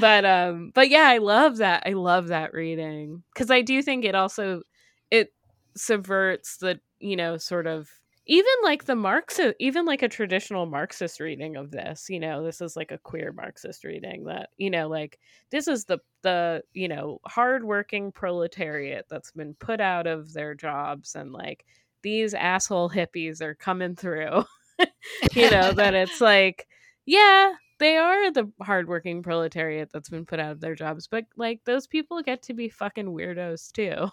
but 0.00 0.24
um, 0.24 0.70
but 0.74 0.88
yeah, 0.88 1.02
I 1.08 1.18
love 1.18 1.58
that. 1.58 1.82
I 1.86 1.90
love 1.92 2.28
that 2.28 2.52
reading 2.54 3.22
because 3.32 3.50
I 3.50 3.62
do 3.62 3.82
think 3.82 4.04
it 4.04 4.14
also 4.14 4.62
it 5.10 5.32
subverts 5.76 6.58
the 6.58 6.80
you 7.02 7.16
know 7.16 7.36
sort 7.36 7.66
of 7.66 7.90
even 8.26 8.52
like 8.62 8.84
the 8.84 8.94
Marxist, 8.94 9.56
even 9.58 9.84
like 9.84 10.02
a 10.02 10.08
traditional 10.08 10.64
Marxist 10.64 11.18
reading 11.18 11.56
of 11.56 11.72
this. 11.72 12.08
You 12.08 12.20
know, 12.20 12.44
this 12.44 12.60
is 12.60 12.76
like 12.76 12.92
a 12.92 12.98
queer 12.98 13.32
Marxist 13.32 13.84
reading 13.84 14.24
that 14.24 14.50
you 14.58 14.70
know 14.70 14.88
like 14.88 15.18
this 15.50 15.68
is 15.68 15.84
the 15.86 15.98
the 16.22 16.62
you 16.72 16.88
know 16.88 17.18
hardworking 17.26 18.12
proletariat 18.12 19.06
that's 19.10 19.32
been 19.32 19.54
put 19.54 19.80
out 19.80 20.06
of 20.06 20.32
their 20.32 20.54
jobs 20.54 21.14
and 21.16 21.32
like 21.32 21.64
these 22.02 22.34
asshole 22.34 22.90
hippies 22.90 23.40
are 23.40 23.54
coming 23.54 23.96
through 23.96 24.44
you 25.32 25.50
know 25.50 25.72
that 25.76 25.94
it's 25.94 26.20
like 26.20 26.68
yeah 27.06 27.52
they 27.78 27.96
are 27.96 28.30
the 28.30 28.50
hardworking 28.60 29.22
proletariat 29.22 29.90
that's 29.92 30.08
been 30.08 30.26
put 30.26 30.38
out 30.38 30.52
of 30.52 30.60
their 30.60 30.74
jobs 30.74 31.08
but 31.08 31.24
like 31.36 31.60
those 31.64 31.86
people 31.86 32.22
get 32.22 32.42
to 32.42 32.54
be 32.54 32.68
fucking 32.68 33.06
weirdos 33.06 33.72
too 33.72 34.08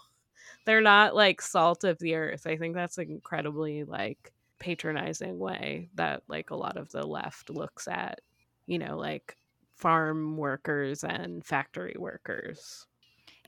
they're 0.66 0.80
not 0.80 1.14
like 1.14 1.40
salt 1.42 1.84
of 1.84 1.98
the 1.98 2.14
earth 2.14 2.46
i 2.46 2.56
think 2.56 2.74
that's 2.74 2.98
an 2.98 3.10
incredibly 3.10 3.84
like 3.84 4.32
patronizing 4.58 5.38
way 5.38 5.88
that 5.94 6.22
like 6.28 6.50
a 6.50 6.56
lot 6.56 6.76
of 6.76 6.90
the 6.90 7.06
left 7.06 7.50
looks 7.50 7.88
at 7.88 8.20
you 8.66 8.78
know 8.78 8.96
like 8.96 9.36
farm 9.76 10.36
workers 10.36 11.02
and 11.04 11.44
factory 11.44 11.96
workers 11.98 12.86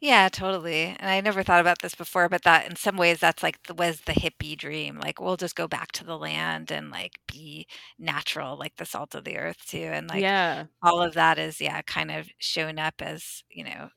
Yeah, 0.00 0.28
totally. 0.28 0.96
And 0.98 1.08
I 1.08 1.20
never 1.20 1.44
thought 1.44 1.60
about 1.60 1.80
this 1.80 1.94
before, 1.94 2.28
but 2.28 2.42
that 2.42 2.66
in 2.68 2.74
some 2.76 2.96
ways 2.96 3.20
that's 3.20 3.42
like 3.42 3.62
the, 3.64 3.74
was 3.74 4.00
the 4.00 4.12
hippie 4.12 4.56
dream. 4.58 4.98
Like 4.98 5.20
we'll 5.20 5.36
just 5.36 5.54
go 5.54 5.68
back 5.68 5.92
to 5.92 6.04
the 6.04 6.18
land 6.18 6.72
and 6.72 6.90
like 6.90 7.20
be 7.28 7.66
natural, 7.98 8.56
like 8.56 8.76
the 8.76 8.84
salt 8.86 9.14
of 9.14 9.24
the 9.24 9.38
earth 9.38 9.64
too. 9.66 9.78
And 9.78 10.08
like 10.08 10.26
yeah 10.26 10.66
all 10.82 11.00
of 11.02 11.14
that 11.14 11.38
is 11.38 11.60
yeah, 11.60 11.82
kind 11.82 12.10
of 12.10 12.28
shown 12.38 12.78
up 12.80 12.94
as 13.00 13.44
you 13.50 13.62
know 13.64 13.90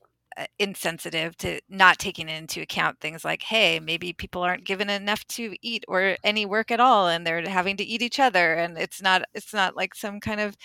insensitive 0.59 1.37
to 1.37 1.59
not 1.69 1.97
taking 1.97 2.29
into 2.29 2.61
account 2.61 2.99
things 2.99 3.23
like 3.23 3.41
hey 3.41 3.79
maybe 3.79 4.13
people 4.13 4.41
aren't 4.41 4.65
given 4.65 4.89
enough 4.89 5.25
to 5.27 5.55
eat 5.61 5.85
or 5.87 6.17
any 6.23 6.45
work 6.45 6.71
at 6.71 6.79
all 6.79 7.07
and 7.07 7.25
they're 7.25 7.47
having 7.47 7.77
to 7.77 7.83
eat 7.83 8.01
each 8.01 8.19
other 8.19 8.53
and 8.53 8.77
it's 8.77 9.01
not 9.01 9.23
it's 9.33 9.53
not 9.53 9.75
like 9.75 9.95
some 9.95 10.19
kind 10.19 10.41
of 10.41 10.57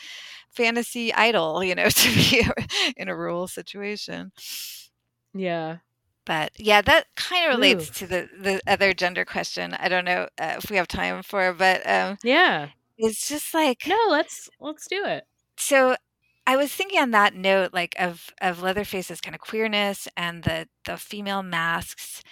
fantasy 0.51 1.12
idyll 1.14 1.62
you 1.62 1.75
know 1.75 1.89
to 1.89 2.14
be 2.14 2.45
in 2.97 3.09
a 3.09 3.16
rural 3.16 3.47
situation 3.47 4.33
yeah 5.35 5.77
but 6.27 6.53
yeah, 6.59 6.81
that 6.83 7.07
kind 7.16 7.51
of 7.51 7.57
relates 7.57 7.89
Ooh. 7.89 7.93
to 7.95 8.07
the 8.07 8.29
the 8.39 8.61
other 8.66 8.93
gender 8.93 9.25
question. 9.25 9.75
I 9.75 9.89
don't 9.89 10.05
know 10.05 10.29
uh, 10.39 10.57
if 10.59 10.71
we 10.71 10.77
have 10.77 10.87
time 10.87 11.25
for, 11.25 11.53
but 11.53 11.85
um, 11.89 12.18
yeah 12.23 12.68
it's 13.01 13.29
just 13.29 13.55
like 13.55 13.85
no 13.87 13.99
let's 14.09 14.49
let's 14.61 14.87
do 14.87 15.03
it 15.05 15.25
so. 15.57 15.97
I 16.51 16.57
was 16.57 16.72
thinking 16.72 16.98
on 16.98 17.12
that 17.12 17.36
note, 17.36 17.72
like 17.72 17.94
of 17.96 18.30
of 18.40 18.61
Leatherface's 18.61 19.20
kind 19.20 19.36
of 19.36 19.40
queerness 19.40 20.09
and 20.16 20.42
the 20.42 20.68
the 20.84 20.96
female 20.96 21.44
masks, 21.44 22.22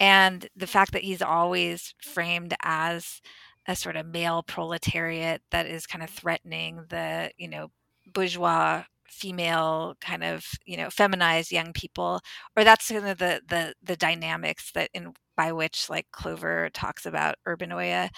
and 0.00 0.48
the 0.56 0.68
fact 0.68 0.92
that 0.92 1.02
he's 1.02 1.22
always 1.22 1.92
framed 2.00 2.54
as 2.62 3.20
a 3.66 3.74
sort 3.74 3.96
of 3.96 4.06
male 4.06 4.44
proletariat 4.44 5.42
that 5.50 5.66
is 5.66 5.86
kind 5.88 6.04
of 6.04 6.10
threatening 6.10 6.84
the 6.90 7.32
you 7.36 7.48
know 7.48 7.72
bourgeois 8.12 8.84
female 9.08 9.96
kind 10.00 10.22
of 10.24 10.46
you 10.66 10.76
know 10.76 10.88
feminized 10.90 11.50
young 11.52 11.72
people 11.72 12.20
or 12.56 12.64
that's 12.64 12.90
kind 12.90 13.08
of 13.08 13.18
the 13.18 13.42
the 13.48 13.74
the 13.82 13.96
dynamics 13.96 14.70
that 14.74 14.90
in 14.94 15.14
by 15.36 15.52
which 15.52 15.90
like 15.90 16.06
clover 16.12 16.70
talks 16.74 17.06
about 17.06 17.36
urbanoia 17.46 18.10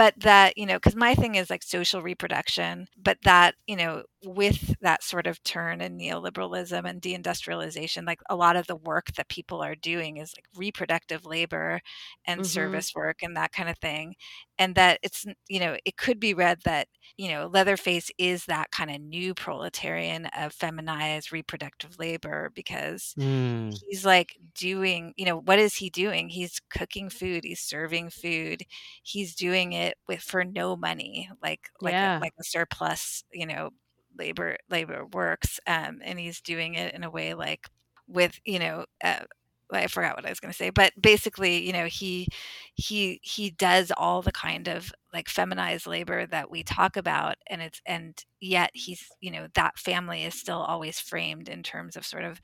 but 0.00 0.14
that 0.20 0.56
you 0.56 0.66
know 0.66 0.76
because 0.76 0.96
my 0.96 1.14
thing 1.14 1.36
is 1.36 1.50
like 1.50 1.62
social 1.62 2.02
reproduction 2.02 2.86
but 3.02 3.18
that 3.24 3.54
you 3.66 3.76
know 3.76 4.02
with 4.24 4.74
that 4.80 5.02
sort 5.04 5.26
of 5.26 5.42
turn 5.44 5.80
in 5.80 5.98
neoliberalism 5.98 6.88
and 6.88 7.02
deindustrialization 7.02 8.06
like 8.06 8.20
a 8.30 8.36
lot 8.36 8.56
of 8.56 8.66
the 8.66 8.76
work 8.76 9.06
that 9.16 9.28
people 9.28 9.60
are 9.62 9.76
doing 9.76 10.16
is 10.18 10.34
like 10.36 10.46
reproductive 10.56 11.26
labor 11.26 11.80
and 12.26 12.44
Mhm. 12.44 12.46
service 12.46 12.94
work 12.94 13.18
and 13.22 13.36
that 13.36 13.52
kind 13.52 13.68
of 13.68 13.78
thing 13.78 14.14
and 14.58 14.74
that 14.76 14.98
it's 15.02 15.26
you 15.48 15.60
know 15.60 15.76
it 15.84 15.96
could 15.96 16.20
be 16.20 16.34
read 16.34 16.58
that 16.64 16.88
you 17.18 17.28
know 17.30 17.46
leatherface 17.52 18.10
is 18.18 18.46
that 18.46 18.70
kind 18.72 18.90
of 18.90 19.00
new 19.00 19.34
proletarian 19.34 20.26
of 20.38 20.52
feminized 20.52 21.32
reproductive 21.32 21.98
labor 21.98 22.50
because 22.54 23.16
Mm. 23.16 23.80
he's 23.88 24.04
like 24.04 24.36
doing 24.54 25.14
you 25.16 25.24
know 25.24 25.38
what 25.40 25.58
is 25.58 25.76
he 25.76 25.90
doing 25.90 26.28
he's 26.28 26.60
cooking 26.70 27.08
food 27.10 27.42
he's 27.44 27.60
serving 27.60 28.10
food 28.10 28.62
he's 29.02 29.34
doing 29.34 29.72
it 29.72 29.89
with 30.08 30.20
for 30.20 30.44
no 30.44 30.76
money 30.76 31.30
like 31.42 31.70
like 31.80 31.98
Yeah. 31.98 32.02
a, 32.02 32.22
like 32.22 32.32
a 32.40 32.44
surplus 32.44 33.24
you 33.32 33.46
know 33.46 33.70
labor 34.18 34.56
labor 34.70 35.06
works 35.06 35.60
um 35.66 36.00
and 36.04 36.18
he's 36.18 36.40
doing 36.40 36.74
it 36.74 36.94
in 36.94 37.04
a 37.04 37.10
way 37.10 37.34
like 37.34 37.68
with 38.08 38.38
you 38.44 38.58
know 38.58 38.84
uh, 39.04 39.24
I 39.72 39.86
forgot 39.86 40.16
what 40.16 40.26
I 40.26 40.30
was 40.30 40.40
going 40.40 40.50
to 40.50 40.56
say, 40.56 40.70
but 40.70 40.92
basically, 41.00 41.64
you 41.64 41.72
know, 41.72 41.84
he 41.86 42.26
he 42.74 43.20
he 43.22 43.50
does 43.50 43.92
all 43.96 44.20
the 44.20 44.32
kind 44.32 44.66
of 44.68 44.92
like 45.12 45.28
feminized 45.28 45.86
labor 45.86 46.26
that 46.26 46.50
we 46.50 46.64
talk 46.64 46.96
about, 46.96 47.36
and 47.46 47.62
it's 47.62 47.80
and 47.86 48.20
yet 48.40 48.70
he's 48.74 49.06
you 49.20 49.30
know 49.30 49.46
that 49.54 49.78
family 49.78 50.24
is 50.24 50.34
still 50.34 50.58
always 50.60 50.98
framed 50.98 51.48
in 51.48 51.62
terms 51.62 51.96
of 51.96 52.04
sort 52.04 52.24
of 52.24 52.40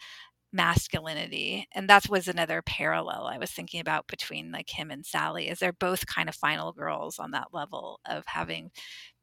masculinity 0.56 1.68
and 1.72 1.88
that 1.88 2.08
was 2.08 2.26
another 2.26 2.62
parallel 2.62 3.26
i 3.26 3.38
was 3.38 3.50
thinking 3.50 3.80
about 3.80 4.06
between 4.06 4.50
like 4.50 4.70
him 4.70 4.90
and 4.90 5.04
sally 5.06 5.48
is 5.48 5.58
they're 5.58 5.72
both 5.72 6.06
kind 6.06 6.28
of 6.28 6.34
final 6.34 6.72
girls 6.72 7.18
on 7.18 7.30
that 7.32 7.48
level 7.52 8.00
of 8.06 8.24
having 8.26 8.70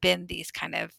been 0.01 0.27
these 0.27 0.51
kind 0.51 0.75
of 0.75 0.91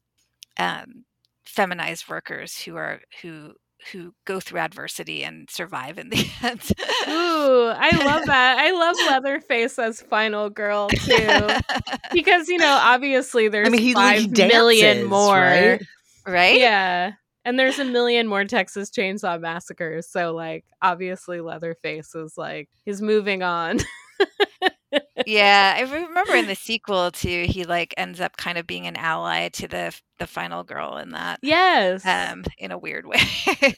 um, 0.58 1.04
feminized 1.46 2.08
workers 2.08 2.58
who 2.62 2.76
are 2.76 3.00
who 3.22 3.52
who 3.92 4.14
go 4.24 4.40
through 4.40 4.60
adversity 4.60 5.22
and 5.24 5.48
survive 5.50 5.98
in 5.98 6.08
the 6.08 6.26
end 6.42 6.72
Ooh, 7.08 7.66
I 7.68 7.90
love 8.04 8.26
that. 8.26 8.58
I 8.58 8.70
love 8.72 8.96
Leatherface 9.08 9.78
as 9.78 10.00
final 10.00 10.48
girl 10.50 10.88
too, 10.88 11.48
because 12.12 12.48
you 12.48 12.58
know 12.58 12.78
obviously 12.80 13.48
there's 13.48 13.66
I 13.66 13.70
mean, 13.70 13.80
he, 13.82 13.92
five 13.92 14.20
he 14.20 14.28
million 14.28 15.04
more. 15.04 15.34
right? 15.34 15.82
right 16.26 16.58
Yeah, 16.58 17.12
and 17.44 17.58
there's 17.58 17.78
a 17.78 17.84
million 17.84 18.26
more 18.26 18.44
Texas 18.44 18.90
Chainsaw 18.90 19.40
Massacres. 19.40 20.08
So 20.08 20.32
like 20.32 20.64
obviously 20.82 21.40
Leatherface 21.40 22.14
is 22.14 22.34
like 22.36 22.68
he's 22.84 23.02
moving 23.02 23.42
on. 23.42 23.80
yeah, 25.26 25.74
I 25.76 25.82
remember 25.82 26.34
in 26.34 26.46
the 26.46 26.54
sequel 26.54 27.10
too, 27.10 27.46
he 27.48 27.64
like 27.64 27.94
ends 27.96 28.20
up 28.20 28.36
kind 28.36 28.58
of 28.58 28.66
being 28.66 28.86
an 28.86 28.96
ally 28.96 29.48
to 29.50 29.68
the 29.68 29.98
the 30.18 30.26
final 30.26 30.62
girl 30.64 30.96
in 30.98 31.10
that. 31.10 31.40
Yes. 31.42 32.04
Um, 32.06 32.44
in 32.58 32.70
a 32.70 32.78
weird 32.78 33.06
way. 33.06 33.20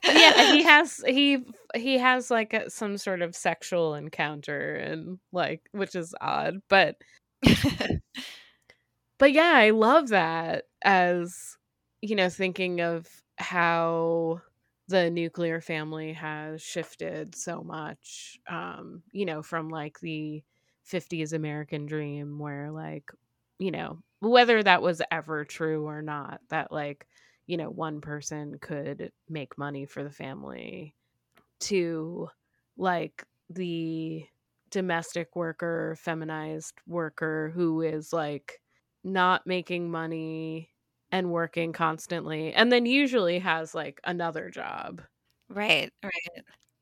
yeah, 0.04 0.52
he 0.52 0.62
has 0.64 1.02
he 1.06 1.38
he 1.74 1.98
has 1.98 2.30
like 2.30 2.52
a, 2.52 2.70
some 2.70 2.98
sort 2.98 3.22
of 3.22 3.34
sexual 3.34 3.94
encounter 3.94 4.74
and 4.74 5.18
like 5.32 5.62
which 5.72 5.94
is 5.94 6.14
odd, 6.20 6.56
but 6.68 6.96
but 9.18 9.32
yeah, 9.32 9.52
I 9.54 9.70
love 9.70 10.08
that 10.08 10.64
as 10.84 11.56
you 12.02 12.14
know 12.16 12.28
thinking 12.28 12.80
of 12.80 13.08
how 13.38 14.40
the 14.88 15.10
nuclear 15.10 15.60
family 15.60 16.12
has 16.12 16.62
shifted 16.62 17.34
so 17.34 17.62
much 17.62 18.38
um 18.48 19.02
you 19.12 19.24
know 19.26 19.42
from 19.42 19.68
like 19.68 19.98
the 20.00 20.42
50s 20.84 21.32
american 21.32 21.86
dream 21.86 22.38
where 22.38 22.70
like 22.70 23.10
you 23.58 23.70
know 23.70 24.02
whether 24.20 24.62
that 24.62 24.82
was 24.82 25.02
ever 25.10 25.44
true 25.44 25.86
or 25.86 26.02
not 26.02 26.40
that 26.48 26.70
like 26.72 27.06
you 27.46 27.56
know 27.56 27.70
one 27.70 28.00
person 28.00 28.58
could 28.60 29.12
make 29.28 29.58
money 29.58 29.86
for 29.86 30.04
the 30.04 30.10
family 30.10 30.94
to 31.60 32.28
like 32.76 33.24
the 33.50 34.26
domestic 34.70 35.34
worker 35.36 35.96
feminized 35.98 36.74
worker 36.86 37.50
who 37.54 37.80
is 37.82 38.12
like 38.12 38.60
not 39.04 39.46
making 39.46 39.90
money 39.90 40.70
and 41.12 41.30
working 41.30 41.72
constantly 41.72 42.52
and 42.52 42.70
then 42.72 42.86
usually 42.86 43.38
has 43.38 43.74
like 43.74 44.00
another 44.04 44.50
job 44.50 45.02
right, 45.48 45.90
right. 46.02 46.12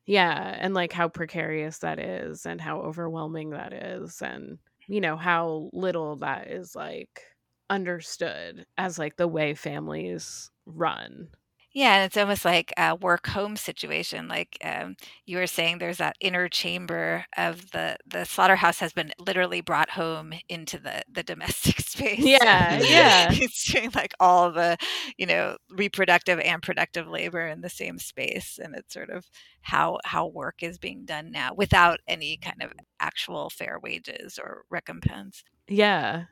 yeah 0.07 0.57
and 0.61 0.75
like 0.75 0.93
how 0.93 1.09
precarious 1.09 1.79
that 1.79 1.99
is 1.99 2.47
and 2.47 2.61
how 2.61 2.81
overwhelming 2.81 3.51
that 3.51 3.73
is 3.73 4.23
and 4.23 4.59
you 4.89 5.01
know 5.01 5.17
how 5.17 5.71
little 5.73 6.17
that 6.17 6.49
is 6.51 6.75
like 6.75 7.23
understood 7.71 8.67
as 8.79 8.99
like 8.99 9.17
the 9.17 9.29
way 9.29 9.55
families 9.55 10.51
run 10.67 11.29
Yeah, 11.75 11.97
and 11.97 12.05
it's 12.05 12.17
almost 12.17 12.45
like 12.45 12.73
a 12.79 12.95
work 12.95 13.27
home 13.27 13.57
situation. 13.57 14.29
Like 14.29 14.57
um, 14.65 14.95
you 15.27 15.39
were 15.39 15.49
saying, 15.49 15.79
there's 15.79 15.99
that 15.99 16.17
inner 16.21 16.49
chamber 16.49 17.27
of 17.37 17.73
the 17.73 17.97
the 18.07 18.25
slaughterhouse 18.25 18.79
has 18.79 18.93
been 18.93 19.11
literally 19.19 19.61
brought 19.61 19.91
home 19.91 20.33
into 20.49 20.79
the 20.79 21.03
the 21.13 21.25
domestic 21.25 21.81
space. 21.81 22.21
yeah 22.21 22.79
yeah 22.81 23.29
it's 23.33 23.73
doing 23.73 23.91
like 23.95 24.15
all 24.21 24.53
the 24.53 24.77
you 25.19 25.27
know 25.27 25.57
reproductive 25.69 26.39
and 26.41 26.63
productive 26.63 27.09
labor 27.09 27.47
in 27.47 27.61
the 27.61 27.71
same 27.71 27.99
space, 27.99 28.59
and 28.63 28.77
it's 28.77 28.95
sort 28.95 29.11
of 29.11 29.27
how 29.63 29.99
how 30.05 30.27
work 30.29 30.63
is 30.63 30.79
being 30.79 31.05
done 31.05 31.31
now 31.33 31.53
without 31.57 31.99
any 32.07 32.37
kind 32.37 32.63
of 32.63 32.73
actual 33.01 33.51
fair 33.51 33.79
wages 33.83 34.39
or 34.39 34.63
recompense. 34.71 35.43
yeah 35.69 36.25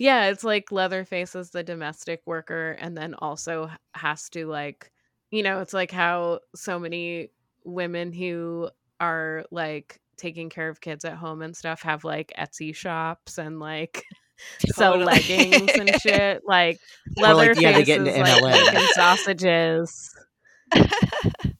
yeah 0.00 0.26
it's 0.30 0.42
like 0.42 0.72
leatherface 0.72 1.36
is 1.36 1.50
the 1.50 1.62
domestic 1.62 2.20
worker 2.26 2.72
and 2.80 2.96
then 2.96 3.14
also 3.14 3.70
has 3.94 4.28
to 4.30 4.46
like 4.46 4.90
you 5.30 5.42
know 5.44 5.60
it's 5.60 5.72
like 5.74 5.92
how 5.92 6.40
so 6.56 6.78
many 6.80 7.28
women 7.64 8.12
who 8.12 8.68
are 8.98 9.44
like 9.52 10.00
taking 10.16 10.48
care 10.50 10.68
of 10.68 10.80
kids 10.80 11.04
at 11.04 11.14
home 11.14 11.40
and 11.42 11.54
stuff 11.56 11.82
have 11.82 12.02
like 12.02 12.32
etsy 12.38 12.74
shops 12.74 13.38
and 13.38 13.60
like 13.60 14.02
sell 14.72 14.94
Totally. 14.94 15.06
leggings 15.06 15.70
and 15.78 15.90
shit 16.00 16.40
like 16.46 16.78
Or, 17.18 17.22
like, 17.22 17.36
leatherface 17.36 17.62
yeah, 17.62 17.72
they 17.72 17.84
get 17.84 18.00
is 18.00 18.08
into 18.14 18.20
like 18.42 18.42
MLM. 18.42 18.72
making 18.74 18.88
sausages 18.94 20.14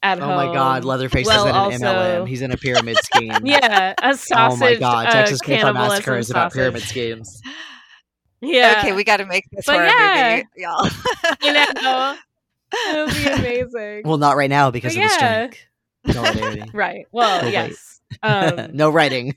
at 0.02 0.18
Oh 0.20 0.24
home 0.26 0.36
my 0.36 0.54
god, 0.54 0.84
Leatherface 0.84 1.26
Well, 1.26 1.44
isn't 1.46 1.84
an 1.84 1.94
also- 1.94 2.22
MLM. 2.24 2.28
He's 2.28 2.42
in 2.42 2.52
a 2.52 2.56
pyramid 2.56 2.96
scheme. 2.98 3.32
yeah 3.44 3.94
a 4.02 4.14
sausage 4.16 4.32
Oh 4.38 4.56
my 4.56 4.74
god, 4.76 5.06
uh, 5.08 5.12
Texas 5.12 5.40
Chainsaw 5.42 5.74
Massacre 5.74 6.16
is 6.16 6.30
about 6.30 6.52
pyramid 6.52 6.82
schemes. 6.82 7.42
Yeah 8.40 8.76
Okay, 8.78 8.92
we 8.92 9.04
got 9.04 9.18
to 9.18 9.26
make 9.26 9.44
this 9.52 9.66
But 9.66 9.74
horror 9.74 9.86
yeah. 9.86 10.36
movie, 10.36 10.48
y'all. 10.56 10.88
you 11.42 11.52
know 11.52 12.16
it 12.72 13.06
would 13.06 13.14
be 13.14 13.26
amazing 13.28 14.02
Well, 14.04 14.18
not 14.18 14.36
right 14.36 14.50
now 14.50 14.70
because 14.70 14.94
But 14.94 15.04
of 15.04 15.10
the 15.10 15.16
yeah. 15.20 15.48
strike. 15.48 16.70
Right 16.74 17.06
well 17.12 17.42
wait. 17.42 17.52
yes 17.52 18.00
um 18.22 18.70
no 18.72 18.88
writing. 18.90 19.34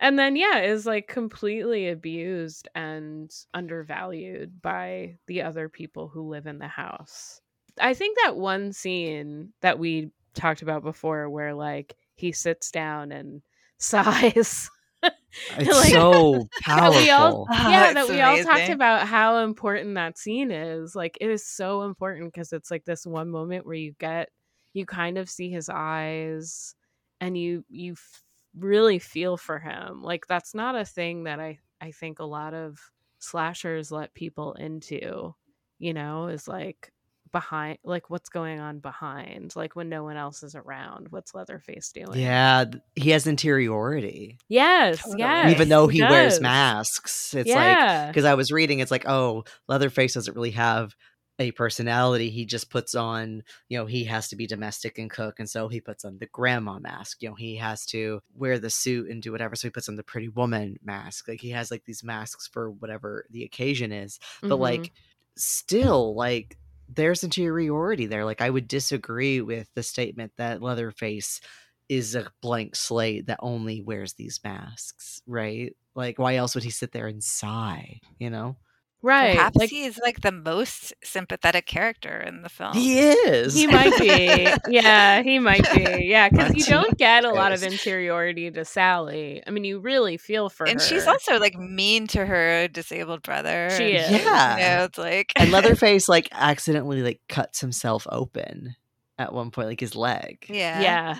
and 0.00 0.18
then 0.18 0.36
yeah 0.36 0.60
is 0.60 0.86
like 0.86 1.08
completely 1.08 1.88
abused 1.88 2.68
and 2.74 3.34
undervalued 3.52 4.60
by 4.62 5.16
the 5.26 5.42
other 5.42 5.68
people 5.68 6.08
who 6.08 6.28
live 6.28 6.46
in 6.46 6.58
the 6.58 6.68
house 6.68 7.40
i 7.80 7.94
think 7.94 8.16
that 8.22 8.36
one 8.36 8.72
scene 8.72 9.52
that 9.60 9.78
we 9.78 10.10
talked 10.34 10.62
about 10.62 10.82
before 10.82 11.28
where 11.28 11.54
like 11.54 11.96
he 12.14 12.32
sits 12.32 12.70
down 12.70 13.10
and 13.12 13.42
sighs 13.78 14.70
it's 15.58 15.76
Like, 15.76 15.92
so 15.92 16.48
that 16.50 16.60
powerful. 16.60 17.00
we 17.00 17.10
all 17.10 17.46
Oh, 17.50 17.68
yeah 17.70 17.90
it's 17.90 17.94
that 17.94 18.08
we 18.08 18.20
all 18.20 18.38
talked 18.44 18.68
about 18.68 19.06
how 19.06 19.38
important 19.38 19.94
that 19.94 20.18
scene 20.18 20.50
is 20.50 20.94
like 20.94 21.18
it 21.20 21.30
is 21.30 21.46
so 21.46 21.82
important 21.82 22.32
because 22.32 22.52
it's 22.52 22.70
like 22.70 22.84
this 22.84 23.06
one 23.06 23.30
moment 23.30 23.66
where 23.66 23.74
you 23.74 23.94
get 23.98 24.30
you 24.72 24.86
kind 24.86 25.18
of 25.18 25.28
see 25.30 25.50
his 25.50 25.68
eyes 25.68 26.74
and 27.20 27.36
you 27.36 27.64
you 27.68 27.92
f- 27.92 28.22
really 28.56 28.98
feel 28.98 29.36
for 29.36 29.58
him 29.58 30.02
like 30.02 30.26
that's 30.26 30.54
not 30.54 30.76
a 30.76 30.84
thing 30.84 31.24
that 31.24 31.40
i 31.40 31.58
i 31.80 31.90
think 31.90 32.18
a 32.18 32.24
lot 32.24 32.54
of 32.54 32.78
slashers 33.18 33.90
let 33.90 34.14
people 34.14 34.52
into 34.54 35.34
you 35.78 35.92
know 35.94 36.28
is 36.28 36.46
like 36.46 36.92
behind 37.34 37.78
like 37.82 38.08
what's 38.10 38.28
going 38.28 38.60
on 38.60 38.78
behind 38.78 39.54
like 39.56 39.74
when 39.74 39.88
no 39.88 40.04
one 40.04 40.16
else 40.16 40.44
is 40.44 40.54
around 40.54 41.08
what's 41.10 41.34
leatherface 41.34 41.90
doing 41.90 42.16
yeah, 42.18 42.64
he 42.94 43.10
has 43.10 43.26
interiority. 43.26 44.38
yes 44.48 45.02
Totally. 45.02 45.18
yes 45.18 45.50
Even 45.50 45.68
though 45.68 45.88
he 45.88 46.00
wears 46.00 46.40
masks. 46.40 47.34
It's 47.34 47.50
like 47.50 48.06
because 48.08 48.24
I 48.24 48.34
was 48.34 48.52
reading, 48.52 48.78
it's 48.78 48.92
like, 48.92 49.06
oh, 49.08 49.44
Leatherface 49.68 50.14
doesn't 50.14 50.34
really 50.36 50.52
have 50.52 50.94
a 51.40 51.50
personality. 51.50 52.30
He 52.30 52.46
just 52.46 52.70
puts 52.70 52.94
on, 52.94 53.42
you 53.68 53.76
know, 53.76 53.86
he 53.86 54.04
has 54.04 54.28
to 54.28 54.36
be 54.36 54.46
domestic 54.46 54.98
and 54.98 55.10
cook, 55.10 55.40
and 55.40 55.50
so 55.50 55.66
he 55.66 55.80
puts 55.80 56.04
on 56.04 56.18
the 56.18 56.26
grandma 56.26 56.78
mask. 56.78 57.20
You 57.20 57.30
know, 57.30 57.34
he 57.34 57.56
has 57.56 57.84
to 57.86 58.20
wear 58.36 58.60
the 58.60 58.70
suit 58.70 59.10
and 59.10 59.20
do 59.20 59.32
whatever, 59.32 59.56
so 59.56 59.66
he 59.66 59.72
puts 59.72 59.88
on 59.88 59.96
the 59.96 60.04
pretty 60.04 60.28
woman 60.28 60.76
mask. 60.84 61.26
Like 61.26 61.40
he 61.40 61.50
has 61.50 61.72
like 61.72 61.84
these 61.84 62.04
masks 62.04 62.46
for 62.46 62.70
whatever 62.70 63.26
the 63.30 63.42
occasion 63.42 63.90
is. 63.90 64.20
But 64.42 64.50
Mhm. 64.58 64.60
like, 64.60 64.92
still, 65.36 66.14
like 66.14 66.56
there's 66.94 67.24
interiority 67.24 68.06
there. 68.06 68.24
Like 68.24 68.40
I 68.40 68.50
would 68.50 68.68
disagree 68.68 69.40
with 69.40 69.68
the 69.74 69.82
statement 69.82 70.32
that 70.36 70.62
Leatherface 70.62 71.40
is 71.88 72.14
a 72.14 72.30
blank 72.40 72.76
slate 72.76 73.26
that 73.26 73.40
only 73.42 73.82
wears 73.82 74.14
these 74.14 74.40
masks, 74.42 75.20
right? 75.26 75.74
Like, 75.94 76.18
why 76.18 76.36
else 76.36 76.54
would 76.54 76.64
he 76.64 76.70
sit 76.70 76.92
there 76.92 77.06
and 77.06 77.22
sigh? 77.22 78.00
You 78.18 78.30
know, 78.30 78.56
right 79.04 79.36
Perhaps 79.36 79.56
like 79.56 79.70
he 79.70 79.84
is 79.84 80.00
like 80.02 80.22
the 80.22 80.32
most 80.32 80.92
sympathetic 81.04 81.66
character 81.66 82.16
in 82.18 82.42
the 82.42 82.48
film. 82.48 82.72
he 82.72 82.98
is. 82.98 83.54
He 83.54 83.66
might 83.66 83.96
be. 83.98 84.48
Yeah, 84.68 85.22
he 85.22 85.38
might 85.38 85.66
be. 85.74 86.06
Yeah, 86.06 86.28
because 86.28 86.54
you 86.54 86.64
don't 86.64 86.96
get 86.96 87.24
a 87.24 87.30
lot 87.30 87.52
of 87.52 87.62
interiority 87.62 88.50
to 88.50 88.64
Sally. 88.64 89.42
I 89.46 89.50
mean, 89.50 89.64
you 89.64 89.78
really 89.78 90.16
feel 90.16 90.48
for 90.48 90.66
and 90.66 90.80
her. 90.80 90.86
she's 90.86 91.06
also 91.06 91.38
like 91.38 91.56
mean 91.56 92.06
to 92.08 92.24
her 92.24 92.66
disabled 92.68 93.22
brother. 93.22 93.70
She 93.76 93.92
is. 93.92 94.10
Yeah. 94.10 94.56
You 94.56 94.78
know, 94.78 94.84
it's 94.84 94.98
like 94.98 95.32
and 95.36 95.50
Leatherface 95.52 96.08
like 96.08 96.28
accidentally 96.32 97.02
like 97.02 97.20
cuts 97.28 97.60
himself 97.60 98.06
open 98.10 98.74
at 99.18 99.32
one 99.32 99.50
point, 99.50 99.68
like 99.68 99.80
his 99.80 99.94
leg, 99.94 100.44
yeah. 100.48 100.80
yeah, 100.80 101.18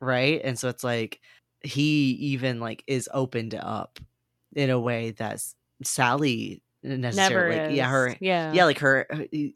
right? 0.00 0.40
And 0.44 0.58
so 0.58 0.68
it's 0.68 0.84
like 0.84 1.20
he 1.64 2.10
even 2.12 2.60
like 2.60 2.84
is 2.86 3.08
opened 3.12 3.54
up 3.54 3.98
in 4.54 4.70
a 4.70 4.78
way 4.78 5.12
that's 5.12 5.54
Sally 5.82 6.62
never 6.82 6.98
necessarily 7.00 7.56
like 7.56 7.70
is. 7.70 7.76
yeah 7.76 7.88
her 7.88 8.16
Yeah, 8.20 8.52
yeah 8.52 8.64
like 8.64 8.78
her 8.80 9.06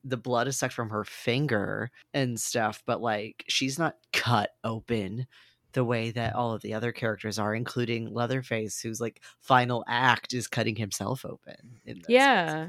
the 0.04 0.16
blood 0.16 0.48
is 0.48 0.56
sucked 0.56 0.74
from 0.74 0.90
her 0.90 1.04
finger 1.04 1.90
and 2.14 2.40
stuff 2.40 2.82
but 2.86 3.00
like 3.00 3.44
she's 3.48 3.78
not 3.78 3.96
cut 4.12 4.50
open 4.64 5.26
the 5.72 5.84
way 5.84 6.10
that 6.12 6.34
all 6.34 6.52
of 6.52 6.62
the 6.62 6.72
other 6.72 6.92
characters 6.92 7.38
are 7.38 7.54
including 7.54 8.12
leatherface 8.12 8.80
whose 8.80 9.00
like 9.00 9.20
final 9.40 9.84
act 9.88 10.32
is 10.32 10.46
cutting 10.48 10.76
himself 10.76 11.24
open 11.26 11.80
in 11.84 11.96
this, 11.98 12.06
Yeah. 12.08 12.68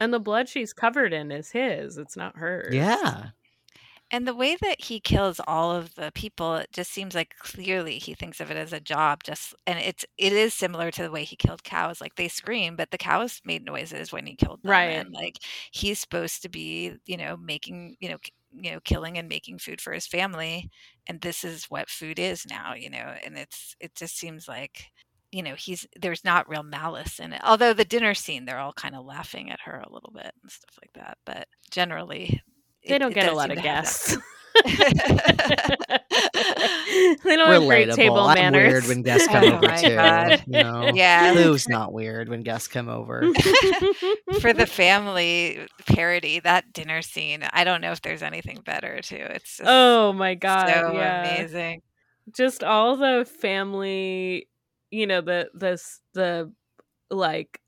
and 0.00 0.12
the 0.12 0.18
blood 0.18 0.48
she's 0.48 0.72
covered 0.72 1.12
in 1.12 1.30
is 1.30 1.50
his. 1.52 1.96
It's 1.96 2.16
not 2.16 2.36
hers. 2.36 2.74
yeah 2.74 3.26
And 4.12 4.26
the 4.26 4.34
way 4.34 4.56
that 4.60 4.82
he 4.84 4.98
kills 4.98 5.40
all 5.46 5.70
of 5.70 5.94
the 5.94 6.10
people, 6.14 6.56
it 6.56 6.72
just 6.72 6.90
seems 6.90 7.14
like 7.14 7.36
clearly 7.38 7.98
he 7.98 8.14
thinks 8.14 8.40
of 8.40 8.50
it 8.50 8.56
as 8.56 8.72
a 8.72 8.80
job. 8.80 9.22
Just 9.22 9.54
and 9.66 9.78
it's 9.78 10.04
it 10.18 10.32
is 10.32 10.52
similar 10.52 10.90
to 10.90 11.02
the 11.02 11.10
way 11.12 11.22
he 11.24 11.36
killed 11.36 11.62
cows. 11.62 12.00
Like 12.00 12.16
they 12.16 12.28
scream, 12.28 12.74
but 12.76 12.90
the 12.90 12.98
cows 12.98 13.40
made 13.44 13.64
noises 13.64 14.12
when 14.12 14.26
he 14.26 14.34
killed 14.34 14.62
them. 14.64 14.72
Right. 14.72 14.90
And 14.90 15.12
like 15.12 15.38
he's 15.72 16.00
supposed 16.00 16.42
to 16.42 16.48
be, 16.48 16.94
you 17.06 17.16
know, 17.16 17.36
making, 17.36 17.96
you 18.00 18.08
know, 18.10 18.18
you 18.52 18.72
know, 18.72 18.80
killing 18.80 19.16
and 19.16 19.28
making 19.28 19.58
food 19.58 19.80
for 19.80 19.92
his 19.92 20.06
family. 20.08 20.70
And 21.06 21.20
this 21.20 21.44
is 21.44 21.66
what 21.66 21.88
food 21.88 22.18
is 22.18 22.44
now, 22.46 22.74
you 22.74 22.90
know. 22.90 23.14
And 23.24 23.38
it's 23.38 23.76
it 23.80 23.94
just 23.94 24.18
seems 24.18 24.48
like 24.48 24.86
you 25.32 25.42
know 25.44 25.54
he's 25.54 25.86
there's 26.00 26.24
not 26.24 26.48
real 26.48 26.64
malice 26.64 27.20
in 27.20 27.32
it 27.32 27.40
although 27.44 27.72
the 27.72 27.84
dinner 27.84 28.14
scene 28.14 28.44
they're 28.46 28.58
all 28.58 28.72
kind 28.72 28.96
of 28.96 29.04
laughing 29.04 29.48
at 29.50 29.60
her 29.60 29.78
a 29.78 29.92
little 29.92 30.10
bit 30.12 30.32
and 30.42 30.50
stuff 30.50 30.76
like 30.82 30.92
that 30.94 31.18
but 31.24 31.46
generally 31.70 32.42
they 32.88 32.98
don't 32.98 33.12
it 33.12 33.14
get 33.14 33.28
a 33.28 33.34
lot 33.34 33.50
of 33.50 33.56
to 33.56 33.62
have 33.62 33.64
that 33.64 33.82
guests. 33.82 34.16
they 37.24 37.36
don't 37.36 37.48
have 37.50 37.66
great 37.66 37.88
Relatable. 37.88 37.94
table 37.94 38.18
I'm 38.18 38.34
manners. 38.34 38.72
weird 38.72 38.86
when 38.88 39.02
guests 39.02 39.28
come 39.32 39.44
Oh 39.44 39.56
over 39.56 39.76
too. 39.76 39.94
God. 39.94 40.42
You 40.46 40.52
know, 40.62 40.90
Yeah. 40.94 41.34
Who's 41.34 41.68
not 41.68 41.92
weird 41.92 42.28
when 42.28 42.42
guests 42.42 42.68
come 42.68 42.88
over? 42.88 43.32
For 44.40 44.52
the 44.52 44.66
family 44.66 45.66
parody, 45.86 46.40
that 46.40 46.72
dinner 46.72 47.00
scene, 47.02 47.44
I 47.52 47.64
don't 47.64 47.80
know 47.80 47.92
if 47.92 48.02
there's 48.02 48.22
anything 48.22 48.60
better 48.64 49.00
too. 49.02 49.16
It's 49.30 49.58
just 49.58 49.68
oh 49.70 50.12
my 50.12 50.34
god, 50.34 50.68
so 50.68 50.92
yeah. 50.94 51.34
amazing. 51.36 51.82
Just 52.34 52.62
all 52.64 52.96
the 52.96 53.24
family, 53.40 54.48
you 54.90 55.06
know, 55.06 55.20
the 55.20 55.50
this 55.54 56.00
the 56.14 56.52
like 57.10 57.59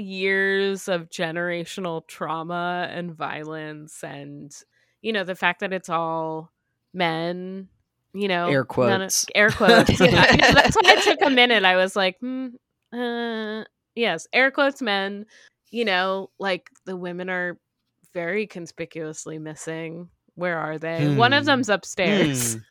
years 0.00 0.88
of 0.88 1.10
generational 1.10 2.06
trauma 2.06 2.88
and 2.90 3.14
violence 3.14 4.02
and 4.02 4.52
you 5.02 5.12
know 5.12 5.24
the 5.24 5.34
fact 5.34 5.60
that 5.60 5.72
it's 5.72 5.88
all 5.88 6.50
men 6.94 7.68
you 8.12 8.26
know 8.28 8.46
Air 8.48 8.66
none 8.78 9.02
of- 9.02 9.08
quotes. 9.10 9.26
air 9.34 9.50
quotes 9.56 10.00
yeah 10.00 10.36
that's 10.52 10.76
why 10.76 10.94
it 10.96 11.02
took 11.04 11.18
a 11.22 11.30
minute. 11.30 11.64
I 11.64 11.76
was 11.76 11.94
like 11.96 12.18
hmm, 12.20 12.48
uh, 12.92 13.64
yes 13.94 14.26
air 14.32 14.50
quotes 14.50 14.82
men. 14.82 15.26
You 15.70 15.84
know 15.84 16.30
like 16.38 16.68
the 16.86 16.96
women 16.96 17.30
are 17.30 17.58
very 18.12 18.46
conspicuously 18.48 19.38
missing. 19.38 20.08
Where 20.34 20.58
are 20.58 20.78
they? 20.78 21.14
One 21.14 21.32
of 21.32 21.42
Hmm. 21.44 21.46
them's 21.46 21.68
upstairs. 21.68 22.56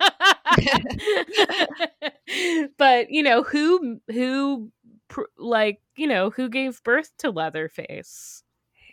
But 2.77 3.09
you 3.09 3.23
know 3.23 3.41
who 3.43 3.99
who 4.11 4.71
pr- 5.09 5.23
like 5.37 5.81
you 5.95 6.07
know 6.07 6.29
who 6.29 6.49
gave 6.49 6.83
birth 6.83 7.11
to 7.19 7.31
leatherface 7.31 8.43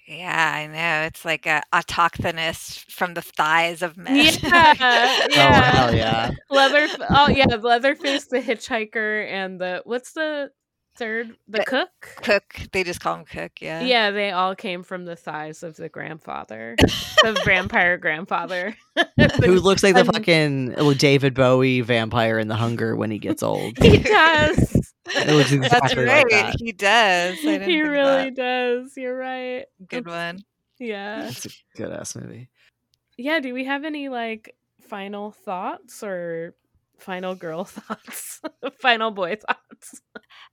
Yeah, 0.06 0.52
I 0.55 0.66
know. 0.68 1.06
It's 1.06 1.24
like 1.24 1.47
a 1.47 1.62
autochthonous 1.72 2.78
from 2.90 3.14
the 3.14 3.22
thighs 3.22 3.82
of 3.82 3.97
men. 3.97 4.38
yeah 4.51 4.74
Oh 5.36 5.52
yeah 5.52 5.62
hell 5.70 5.94
yeah! 5.94 6.30
leather 6.51 6.88
oh 7.10 7.28
yeah 7.28 7.47
leatherface 7.47 8.26
the 8.26 8.40
hitchhiker 8.40 9.26
and 9.28 9.60
the 9.60 9.82
what's 9.84 10.12
the 10.12 10.51
third 10.98 11.36
the 11.48 11.59
The- 11.59 11.64
cook 11.64 11.89
Cook. 12.23 12.55
They 12.73 12.85
just 12.85 13.01
call 13.01 13.16
him 13.16 13.24
Cook. 13.24 13.60
Yeah. 13.60 13.81
yeah 13.82 14.10
they 14.10 14.31
all 14.31 14.55
came 14.55 14.82
from 14.82 15.05
the 15.05 15.16
thighs 15.16 15.62
of 15.62 15.77
the 15.77 15.89
grandfather 15.89 16.77
the 16.78 17.40
vampire 17.44 17.97
grandfather 17.98 18.74
Who 19.44 19.60
looks 19.60 19.82
like 19.82 19.94
the 19.94 20.01
And- 20.01 20.12
fucking 20.14 20.74
oh, 20.78 20.94
David 20.94 21.35
Bowie 21.35 21.81
vampire 21.82 22.39
in 22.39 22.48
The 22.48 22.56
Hunger 22.56 22.97
when 22.97 23.10
he 23.10 23.18
gets 23.18 23.43
old? 23.43 23.77
he 23.82 23.98
does 23.98 24.93
It 25.09 25.28
looks 25.28 25.70
That's 25.70 25.94
right. 25.97 26.06
like 26.06 26.28
that. 26.31 26.55
He 26.59 26.73
does. 26.73 27.39
He 27.39 27.81
really 27.82 28.31
does 28.31 28.93
you're 28.97 29.16
right 29.16 29.64
Good 29.89 30.06
one. 30.06 30.40
yeah 30.78 31.28
It's 31.28 31.47
a 31.47 31.51
good 31.77 31.93
ass 31.93 32.16
movie. 32.16 32.48
yeah 33.16 33.40
do 33.40 33.52
we 33.55 33.64
have 33.64 33.85
any 33.85 34.09
like 34.09 34.55
final 34.89 35.31
thoughts 35.32 36.02
or 36.02 36.55
final 36.98 37.35
girl 37.35 37.64
thoughts 37.64 38.40
final 38.81 39.10
boy 39.10 39.36
thoughts 39.36 40.01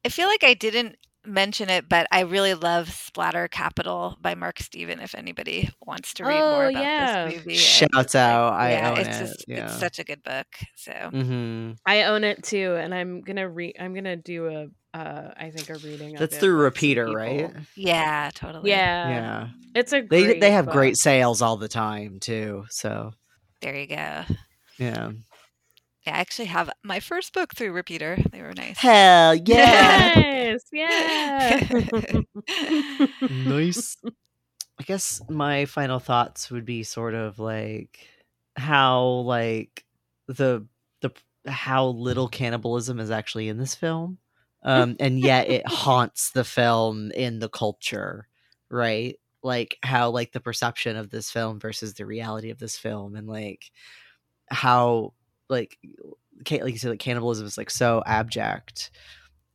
I 0.06 0.10
feel 0.10 0.28
like 0.28 0.44
I 0.44 0.54
didn't 0.54 0.98
mention 1.26 1.70
it, 1.70 1.88
but 1.88 2.06
I 2.12 2.22
really 2.22 2.54
love 2.54 2.90
Splatter 2.92 3.48
Capital 3.48 4.18
by 4.20 4.36
Mark 4.36 4.60
Steven. 4.60 5.00
If 5.00 5.16
anybody 5.16 5.70
wants 5.86 6.14
to 6.16 6.24
read 6.26 6.30
more 6.32 6.66
Oh, 6.66 6.70
about 6.70 6.82
yeah. 6.82 7.26
this 7.28 7.38
movie, 7.38 7.56
Shouts 7.56 8.14
out, 8.16 8.54
I 8.54 8.72
yeah, 8.74 8.92
own 8.92 8.98
it's 9.00 9.08
it, 9.08 9.20
just 9.22 9.46
yeah. 9.48 9.64
it's 9.66 9.80
such 9.80 10.00
a 10.00 10.04
good 10.04 10.22
book. 10.24 10.48
So 10.76 10.92
hmm 11.12 11.72
i 11.86 12.04
own 12.04 12.24
it 12.24 12.44
too 12.44 12.76
and 12.76 12.94
i'm 12.94 13.22
gonna 13.22 13.48
read 13.50 13.76
i'm 13.80 13.94
gonna 13.94 14.16
do 14.18 14.48
a 14.48 14.68
uh 14.98 15.32
i 15.38 15.50
think 15.50 15.70
a 15.70 15.78
reading 15.78 16.16
That's 16.18 16.36
it 16.36 16.40
through 16.42 16.56
with 16.56 16.64
Repeater, 16.64 17.08
right? 17.08 17.52
yeah, 17.76 18.30
totally. 18.36 18.70
yeah 18.70 19.10
yeah. 19.10 19.48
it's 19.76 19.94
a 19.94 20.02
They 20.02 20.26
great 20.26 20.42
they 20.42 20.52
have 20.52 20.66
book. 20.66 20.74
great 20.74 20.98
sales 20.98 21.42
all 21.42 21.56
the 21.58 21.68
time 21.70 22.20
too. 22.20 22.66
So 22.70 23.12
There 23.62 23.76
you 23.76 23.88
go. 23.88 24.24
yeah. 24.78 25.12
Yeah, 26.06 26.16
I 26.18 26.20
actually 26.20 26.46
have 26.46 26.70
my 26.84 27.00
first 27.00 27.34
book 27.34 27.56
through 27.56 27.72
Repeater. 27.72 28.18
They 28.32 28.42
were 28.42 28.54
nice. 28.54 28.78
Hell 28.78 29.36
yeah! 29.46 30.20
yes 30.54 30.62
yeah 30.72 32.22
nice. 33.30 33.98
I 34.80 34.84
guess 34.84 35.22
my 35.30 35.66
final 35.66 36.00
thoughts 36.00 36.52
would 36.52 36.66
be 36.66 36.84
sort 36.84 37.14
of 37.14 37.40
like 37.40 38.00
how 38.58 39.04
like 39.06 39.86
the 40.28 40.66
the 41.02 41.12
how 41.48 41.88
little 41.88 42.28
cannibalism 42.28 43.00
is 43.00 43.12
actually 43.12 43.48
in 43.48 43.58
this 43.58 43.76
film. 43.76 44.18
Um 44.64 44.98
and 45.00 45.20
yet 45.20 45.50
it 45.50 45.66
haunts 45.68 46.32
the 46.32 46.44
film 46.44 47.12
in 47.12 47.40
the 47.40 47.50
culture, 47.50 48.28
right? 48.70 49.16
Like 49.42 49.78
how 49.84 50.10
like 50.10 50.34
the 50.34 50.40
perception 50.42 50.98
of 50.98 51.10
this 51.10 51.32
film 51.32 51.60
versus 51.60 51.94
the 51.94 52.06
reality 52.06 52.50
of 52.50 52.60
this 52.60 52.78
film 52.78 53.16
and 53.16 53.28
like 53.28 53.72
how 54.50 55.14
like 55.54 55.78
ca- 56.46 56.62
like 56.64 56.74
you 56.74 56.80
said 56.80 56.90
like 56.92 57.00
cannibalism 57.00 57.46
is 57.48 57.58
like 57.58 57.70
so 57.70 58.04
abject 58.06 58.92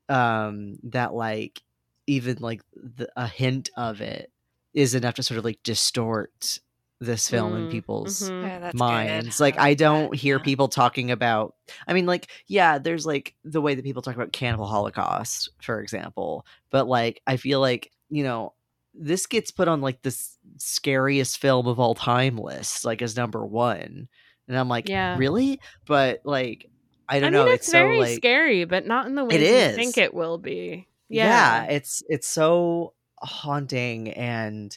um 0.09 0.79
that 0.85 1.13
like 1.15 1.61
even 2.07 2.39
like 2.41 2.63
the, 2.75 3.09
a 3.17 3.27
hint 3.27 3.69
of 3.77 4.01
it 4.01 4.33
is 4.73 4.95
enough 4.95 5.15
to 5.17 5.23
sort 5.23 5.39
of 5.39 5.45
like 5.45 5.63
distort 5.63 6.61
this 7.01 7.29
film 7.29 7.55
in 7.55 7.67
Mm, 7.67 7.71
people's. 7.71 8.33
Yeah, 8.43 8.59
that's 8.59 8.81
good. 8.81 8.81
minds. 8.81 9.39
Like 9.41 9.57
I 9.59 9.59
I 9.59 9.69
like 9.69 9.79
that, 9.79 9.85
don't 9.85 10.15
hear 10.15 10.39
yeah. 10.39 10.43
people 10.43 10.69
talking 10.69 11.11
about 11.11 11.55
I 11.87 11.93
mean 11.93 12.07
like 12.07 12.29
yeah, 12.47 12.79
there's 12.79 13.07
like 13.07 13.35
the 13.45 13.61
way 13.61 13.75
that 13.75 13.85
people 13.85 14.03
talk 14.03 14.15
about 14.17 14.33
cannibal 14.33 14.67
holocaust, 14.67 15.51
for 15.63 15.81
example. 15.81 16.47
But 16.71 16.89
like 16.89 17.21
I 17.27 17.37
feel 17.37 17.61
like, 17.61 17.93
you 18.09 18.25
know, 18.25 18.55
this 18.95 19.27
gets 19.27 19.51
put 19.51 19.69
on 19.69 19.81
like 19.81 20.03
this 20.03 20.39
scariest 20.57 21.39
film 21.39 21.67
of 21.67 21.79
all 21.79 21.95
time 21.95 22.37
list, 22.37 22.85
like 22.85 23.03
as 23.03 23.17
number 23.17 23.45
one. 23.47 24.09
And 24.49 24.57
I'm 24.59 24.69
like, 24.69 24.89
Yeah. 24.89 25.17
really? 25.17 25.61
But 25.87 26.21
like 26.25 26.71
I 27.09 27.17
i 27.17 27.21
don't 27.21 27.33
mean 27.33 27.47
know. 27.47 27.51
it's, 27.53 27.67
It's, 27.67 27.73
very 27.73 27.95
so 27.95 28.01
like 28.01 28.17
scary 28.17 28.65
but 28.65 28.87
not 28.87 29.07
in 29.07 29.15
the 29.15 29.25
way 29.25 29.37
It 29.37 29.43
you 29.43 29.47
is. 29.47 29.77
think 29.77 29.97
it 29.99 30.13
will 30.13 30.39
be 30.39 30.87
yeah. 31.09 31.27
yeah 31.27 31.63
it's 31.65 32.03
it's 32.09 32.29
so 32.29 32.95
haunting 33.23 34.11
and 34.11 34.77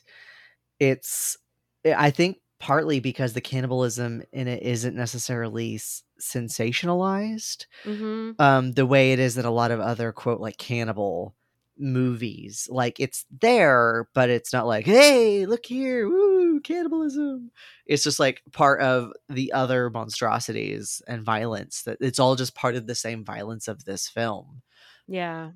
it's 0.80 1.38
i 1.86 2.10
think 2.10 2.38
partly 2.60 3.00
because 3.00 3.34
the 3.34 3.42
cannibalism 3.42 4.22
in 4.32 4.48
it 4.48 4.64
isn't 4.64 4.96
necessarily 4.96 5.76
s- 5.76 6.04
sensationalized 6.22 7.66
hmm 7.84 8.32
um 8.40 8.72
the 8.74 8.86
way 8.86 9.14
it 9.14 9.20
is 9.20 9.36
that 9.36 9.46
a 9.46 9.50
lot 9.50 9.72
of 9.72 9.80
other 9.80 10.12
quote 10.12 10.40
like 10.40 10.58
cannibal 10.58 11.36
movies 11.82 12.68
like 12.72 13.00
it's 13.00 13.26
there 13.42 14.08
but 14.14 14.30
it's 14.30 14.54
not 14.54 14.68
like 14.68 14.86
hey 14.86 15.46
look 15.46 15.66
here 15.66 16.08
woo 16.08 16.60
cannibalism 16.62 17.50
it's 17.88 18.04
just 18.04 18.20
like 18.20 18.42
part 18.52 18.82
of 18.82 19.12
the 19.30 19.52
other 19.52 19.90
monstrosities 19.90 21.02
and 21.08 21.24
violence 21.24 21.84
that 21.84 21.98
it's 22.00 22.20
all 22.20 22.36
just 22.36 22.56
part 22.56 22.76
of 22.76 22.88
the 22.88 22.96
same 22.96 23.26
violence 23.26 23.68
of 23.68 23.84
this 23.86 24.08
film 24.08 24.62
yeah 25.08 25.50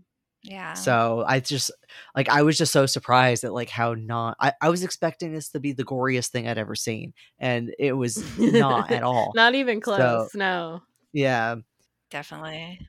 Yeah. 0.43 0.73
so 0.73 1.23
I 1.27 1.39
just 1.39 1.71
like 2.15 2.27
I 2.29 2.41
was 2.41 2.57
just 2.57 2.71
so 2.73 2.85
surprised 2.85 3.43
at 3.43 3.53
like 3.53 3.69
how 3.69 3.93
not 3.93 4.35
I, 4.39 4.53
I 4.61 4.69
was 4.69 4.83
expecting 4.83 5.33
this 5.33 5.49
to 5.49 5.59
be 5.59 5.71
the 5.73 5.85
goriest 5.85 6.29
thing 6.31 6.47
I'd 6.47 6.57
ever 6.57 6.75
seen. 6.75 7.13
And 7.39 7.73
it 7.79 7.93
was 7.93 8.17
not 8.39 8.91
at 8.91 9.01
all. 9.09 9.31
not 9.35 9.55
even 9.55 9.81
close 9.81 10.31
So- 10.31 10.37
no 10.37 10.81
Yeah. 11.13 11.55
Definitely. 12.11 12.79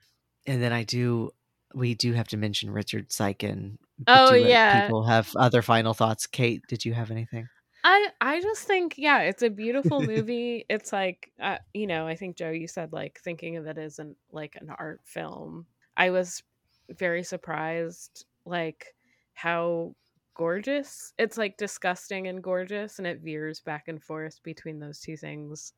And 0.47 0.63
then 0.63 0.73
I 0.73 0.85
do 0.85 1.31
we 1.77 1.95
do 1.95 2.15
have 2.15 2.27
to 2.29 2.39
mention 2.39 2.71
Richard 2.71 3.11
Siken. 3.11 3.77
Oh, 4.07 4.33
yeah. 4.35 4.87
People 4.87 5.05
have 5.05 5.31
other 5.37 5.61
final 5.61 5.93
thoughts. 5.93 6.27
Kate, 6.27 6.63
did 6.69 6.85
you 6.85 6.95
have 6.95 7.11
anything? 7.11 7.49
I 7.85 8.09
I 8.21 8.41
just 8.41 8.63
think 8.63 8.95
yeah, 8.97 9.21
it's 9.21 9.43
a 9.43 9.51
beautiful 9.51 10.01
movie. 10.15 10.65
it's 10.69 10.93
like 10.93 11.31
uh, 11.41 11.59
you 11.73 11.87
know, 11.87 12.09
I 12.09 12.17
think 12.17 12.37
Jo, 12.37 12.51
you 12.51 12.67
said 12.67 12.93
like 12.93 13.21
thinking 13.23 13.57
of 13.57 13.67
it 13.67 13.79
as 13.79 14.01
an 14.01 14.17
like 14.33 14.57
an 14.61 14.71
art 14.77 15.03
film. 15.05 15.67
I 15.97 16.11
was 16.11 16.43
very 16.91 17.23
surprised 17.23 18.25
like 18.45 18.95
how 19.35 19.95
gorgeous. 20.35 21.13
It's 21.19 21.39
like 21.39 21.59
disgusting 21.59 22.27
and 22.27 22.43
gorgeous, 22.43 22.99
and 22.99 23.07
it 23.07 23.21
veers 23.21 23.61
back 23.61 23.87
and 23.87 24.03
forth 24.03 24.43
between 24.43 24.81
those 24.81 24.99
two 24.99 25.17
things. 25.17 25.73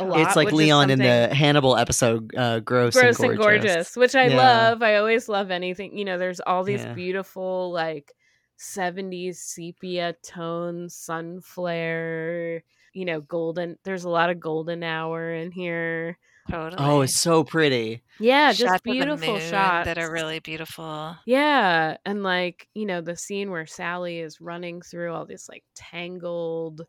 A 0.00 0.04
lot, 0.04 0.20
it's 0.26 0.36
like 0.36 0.52
Leon 0.52 0.90
in 0.90 0.98
the 0.98 1.34
Hannibal 1.34 1.76
episode, 1.76 2.34
uh, 2.36 2.60
gross, 2.60 2.94
gross 2.94 3.20
and 3.20 3.30
and 3.30 3.38
gorgeous. 3.38 3.62
gorgeous, 3.62 3.96
which 3.96 4.14
I 4.14 4.28
Yeah. 4.28 4.36
love. 4.36 4.82
I 4.82 4.96
always 4.96 5.28
love 5.28 5.50
anything. 5.50 5.96
You 5.96 6.04
know, 6.04 6.18
there's 6.18 6.40
all 6.40 6.64
these 6.64 6.80
Yeah. 6.84 6.94
beautiful 6.94 7.70
like 7.72 8.12
70s 8.56 9.40
sepia 9.40 10.14
tone 10.22 10.88
sun 10.88 11.40
flare, 11.40 12.62
you 12.92 13.04
know, 13.04 13.20
golden. 13.20 13.78
There's 13.84 14.04
a 14.04 14.08
lot 14.10 14.30
of 14.30 14.40
golden 14.40 14.82
hour 14.82 15.32
in 15.32 15.50
here. 15.50 16.18
Totally. 16.50 16.76
Oh, 16.78 17.00
it's 17.00 17.18
so 17.18 17.42
pretty. 17.42 18.02
Yeah, 18.20 18.52
just 18.52 18.84
the 18.84 18.92
beautiful 18.92 19.38
shots 19.38 19.86
that 19.86 19.96
are 19.98 20.10
really 20.10 20.40
beautiful. 20.40 21.16
Yeah, 21.24 21.96
and 22.04 22.22
like, 22.22 22.68
you 22.74 22.84
know, 22.84 23.00
the 23.00 23.16
scene 23.16 23.50
where 23.50 23.66
Sally 23.66 24.18
is 24.18 24.40
running 24.40 24.82
through 24.82 25.12
all 25.14 25.24
these 25.24 25.48
like 25.48 25.64
tangled, 25.74 26.82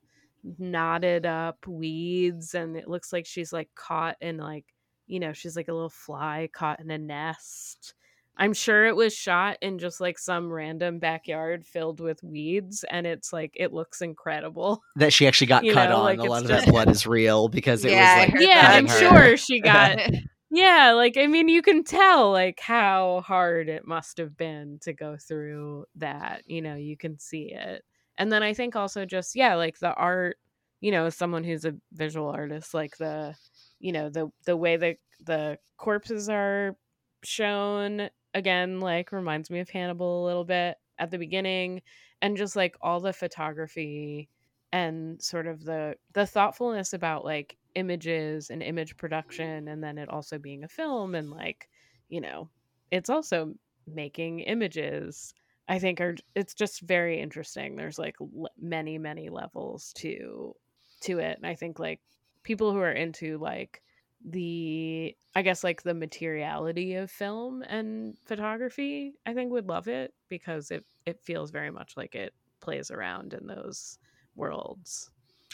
knotted 0.60 1.26
up 1.26 1.66
weeds 1.68 2.54
and 2.54 2.76
it 2.78 2.88
looks 2.88 3.12
like 3.12 3.26
she's 3.26 3.52
like 3.52 3.70
caught 3.76 4.16
in 4.22 4.38
like, 4.38 4.66
you 5.08 5.20
know, 5.20 5.34
she's 5.34 5.56
like 5.56 5.68
a 5.68 5.74
little 5.74 5.90
fly 5.90 6.50
caught 6.54 6.80
in 6.80 6.90
a 6.92 6.98
nest. 6.98 7.94
I'm 8.38 8.54
sure 8.54 8.86
it 8.86 8.96
was 8.98 9.14
shot 9.16 9.58
in 9.62 9.80
just 9.80 10.02
like 10.02 10.20
some 10.20 10.52
random 10.52 11.00
backyard 11.00 11.66
filled 11.66 12.02
with 12.02 12.22
weeds, 12.22 12.84
and 12.92 13.08
it's 13.08 13.32
like 13.32 13.52
it 13.56 13.72
looks 13.72 14.02
incredible. 14.02 14.82
That 14.98 15.14
she 15.14 15.26
actually 15.26 15.48
got 15.48 15.64
You 15.66 15.72
cut 15.74 15.90
know, 15.90 15.98
on. 16.00 16.04
like, 16.04 16.20
a 16.20 16.24
it's 16.24 16.30
lot 16.30 16.42
of 16.44 16.50
just- 16.50 16.66
that 16.66 16.72
blood 16.72 16.90
is 16.90 17.08
real 17.08 17.48
because 17.48 17.86
it 17.86 17.92
Yeah, 17.92 18.20
was 18.26 18.28
like 18.34 18.42
yeah, 18.42 18.62
that. 18.62 18.76
I'm 18.76 18.88
her. 18.88 19.00
sure 19.00 19.38
she 19.38 19.62
got. 19.62 20.00
yeah, 20.52 20.92
like 20.92 21.16
I 21.18 21.28
mean, 21.28 21.48
you 21.48 21.62
can 21.62 21.86
tell 21.86 22.32
like 22.34 22.60
how 22.60 23.22
hard 23.26 23.70
it 23.70 23.88
must 23.88 24.18
have 24.18 24.36
been 24.36 24.80
to 24.82 24.92
go 24.92 25.16
through 25.16 25.86
that. 25.96 26.42
You 26.46 26.62
know, 26.62 26.76
you 26.76 26.98
can 26.98 27.18
see 27.18 27.54
it, 27.54 27.86
and 28.18 28.32
then 28.32 28.44
I 28.44 28.54
think 28.54 28.76
also 28.76 29.06
just 29.06 29.36
yeah, 29.36 29.56
like 29.56 29.80
the 29.80 29.94
art. 29.94 30.38
You 30.82 30.92
know, 30.92 31.06
as 31.06 31.16
someone 31.16 31.44
who's 31.44 31.66
a 31.66 31.76
visual 31.94 32.30
artist, 32.30 32.74
like 32.74 32.98
the, 32.98 33.36
you 33.80 33.92
know, 33.92 34.10
the 34.10 34.30
the 34.46 34.58
way 34.58 34.78
that 34.78 34.98
the 35.26 35.58
corpses 35.78 36.30
are 36.30 36.76
shown 37.24 38.10
again, 38.34 38.80
like 38.80 39.12
reminds 39.12 39.50
me 39.50 39.60
of 39.60 39.70
Hannibal 39.70 40.24
a 40.24 40.28
little 40.28 40.46
bit 40.46 40.78
at 41.00 41.12
the 41.12 41.18
beginning, 41.18 41.82
and 42.22 42.38
just 42.38 42.56
like 42.56 42.76
all 42.82 43.00
the 43.00 43.14
photography 43.14 44.30
and 44.72 45.22
sort 45.22 45.48
of 45.48 45.64
the 45.64 45.96
the 46.14 46.26
thoughtfulness 46.26 46.94
about 46.94 47.24
like 47.24 47.58
images 47.76 48.50
and 48.50 48.64
image 48.64 48.98
production 48.98 49.68
and 49.68 49.84
then 49.84 49.98
it 49.98 50.10
also 50.10 50.38
being 50.38 50.64
a 50.64 50.68
film 50.68 51.16
and 51.16 51.30
like 51.30 51.70
you 52.10 52.20
know 52.20 52.50
it's 52.92 53.10
also 53.10 53.54
making 53.88 54.40
images 54.42 55.34
i 55.68 55.80
think 55.80 56.00
are 56.02 56.16
it's 56.36 56.54
just 56.54 56.82
very 56.82 57.20
interesting 57.20 57.76
there's 57.76 57.98
like 58.00 58.16
l- 58.22 58.48
many 58.60 58.98
many 58.98 59.30
levels 59.30 59.92
to 59.94 60.56
to 61.02 61.20
it 61.20 61.38
and 61.38 61.46
i 61.48 61.56
think 61.56 61.80
like 61.80 62.00
people 62.44 62.72
who 62.72 62.80
are 62.80 62.92
into 62.92 63.38
like 63.38 63.82
the 64.28 65.16
i 65.36 65.42
guess 65.42 65.64
like 65.64 65.84
the 65.84 65.94
materiality 65.94 66.96
of 66.96 67.12
film 67.12 67.62
and 67.64 68.16
photography 68.26 69.14
i 69.26 69.34
think 69.34 69.52
would 69.52 69.68
love 69.68 69.88
it 69.88 70.14
because 70.30 70.72
it 70.72 70.84
it 71.06 71.20
feels 71.24 71.52
very 71.52 71.70
much 71.72 71.94
like 71.98 72.16
it 72.16 72.34
plays 72.62 72.90
around 72.92 73.34
in 73.34 73.48
those 73.48 73.98
worlds 74.36 75.10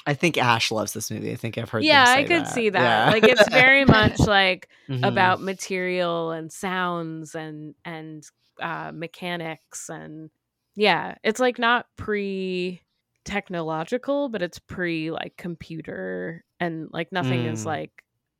I 0.08 0.16
think 0.16 0.36
Ash 0.40 0.72
loves 0.72 0.94
this 0.94 1.12
movie. 1.12 1.32
I 1.32 1.36
think 1.36 1.60
I've 1.60 1.70
heard. 1.70 1.84
yeah 1.84 2.06
i 2.08 2.24
could 2.24 2.46
that. 2.46 2.54
see 2.54 2.70
that 2.70 2.82
Yeah. 3.08 3.12
like 3.12 3.24
it's 3.24 3.48
very 3.50 3.86
much 4.00 4.18
like 4.20 4.68
Mhm. 4.90 5.06
about 5.08 5.42
material 5.44 6.32
and 6.32 6.52
sounds 6.52 7.36
and 7.36 7.76
and 7.86 8.24
uh 8.62 8.92
mechanics 8.94 9.90
and 9.90 10.30
yeah 10.76 11.16
it's 11.24 11.40
like 11.40 11.60
not 11.60 11.86
pre 11.98 12.82
technological 13.26 14.30
but 14.30 14.42
it's 14.42 14.60
pre 14.60 15.12
like 15.12 15.36
computer 15.38 16.44
and 16.60 16.88
like 16.92 17.12
nothing 17.12 17.46
is 17.46 17.64
Mm. 17.64 17.66
like 17.66 17.92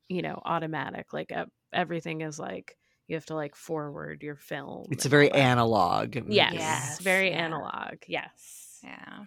you 0.08 0.22
know 0.22 0.40
automatic 0.44 1.12
like 1.12 1.32
everything 1.72 2.20
is 2.22 2.38
like 2.38 2.76
you 3.08 3.16
have 3.16 3.26
to 3.26 3.34
like 3.34 3.54
forward 3.54 4.22
your 4.22 4.36
film 4.36 4.86
It's 4.90 5.04
a 5.06 5.08
very 5.08 5.30
analog. 5.32 6.16
yes, 6.28 6.54
Yes, 6.54 6.98
very 7.00 7.30
yeah. 7.30 7.44
analog 7.44 7.96
yes 8.06 8.78
Yeah. 8.82 9.24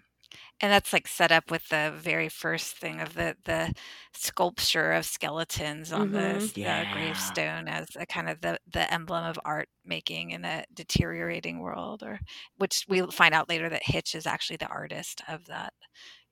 And 0.61 0.71
that's 0.71 0.93
like 0.93 1.07
set 1.07 1.31
up 1.31 1.51
with 1.51 1.67
the 1.69 1.93
very 1.95 2.29
first 2.29 2.77
thing 2.77 3.01
of 3.01 3.13
the 3.13 3.35
the 3.45 3.73
sculpture 4.13 4.91
of 4.93 5.05
skeletons 5.05 5.91
on 5.91 6.11
the, 6.11 6.41
Mhm. 6.41 6.57
the 6.61 6.87
Yeah. 6.87 6.87
gravestone 6.89 7.67
as 7.67 7.87
a 7.95 8.05
kind 8.05 8.29
of 8.29 8.41
the 8.41 8.59
the 8.71 8.91
emblem 8.93 9.25
of 9.25 9.39
art 9.45 9.69
making 9.85 10.31
in 10.31 10.45
a 10.45 10.65
deteriorating 10.73 11.59
world 11.59 12.03
or 12.03 12.19
which 12.57 12.85
we'll 12.87 13.11
find 13.11 13.33
out 13.33 13.49
later 13.49 13.69
that 13.69 13.83
Hitch 13.85 14.15
is 14.15 14.25
actually 14.27 14.57
the 14.57 14.67
artist 14.67 15.21
of 15.27 15.45
that, 15.47 15.73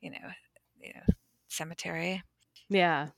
you 0.02 0.12
know, 0.12 0.30
you 0.80 0.94
know, 0.94 1.14
cemetery. 1.50 2.24
Yeah. 2.70 3.12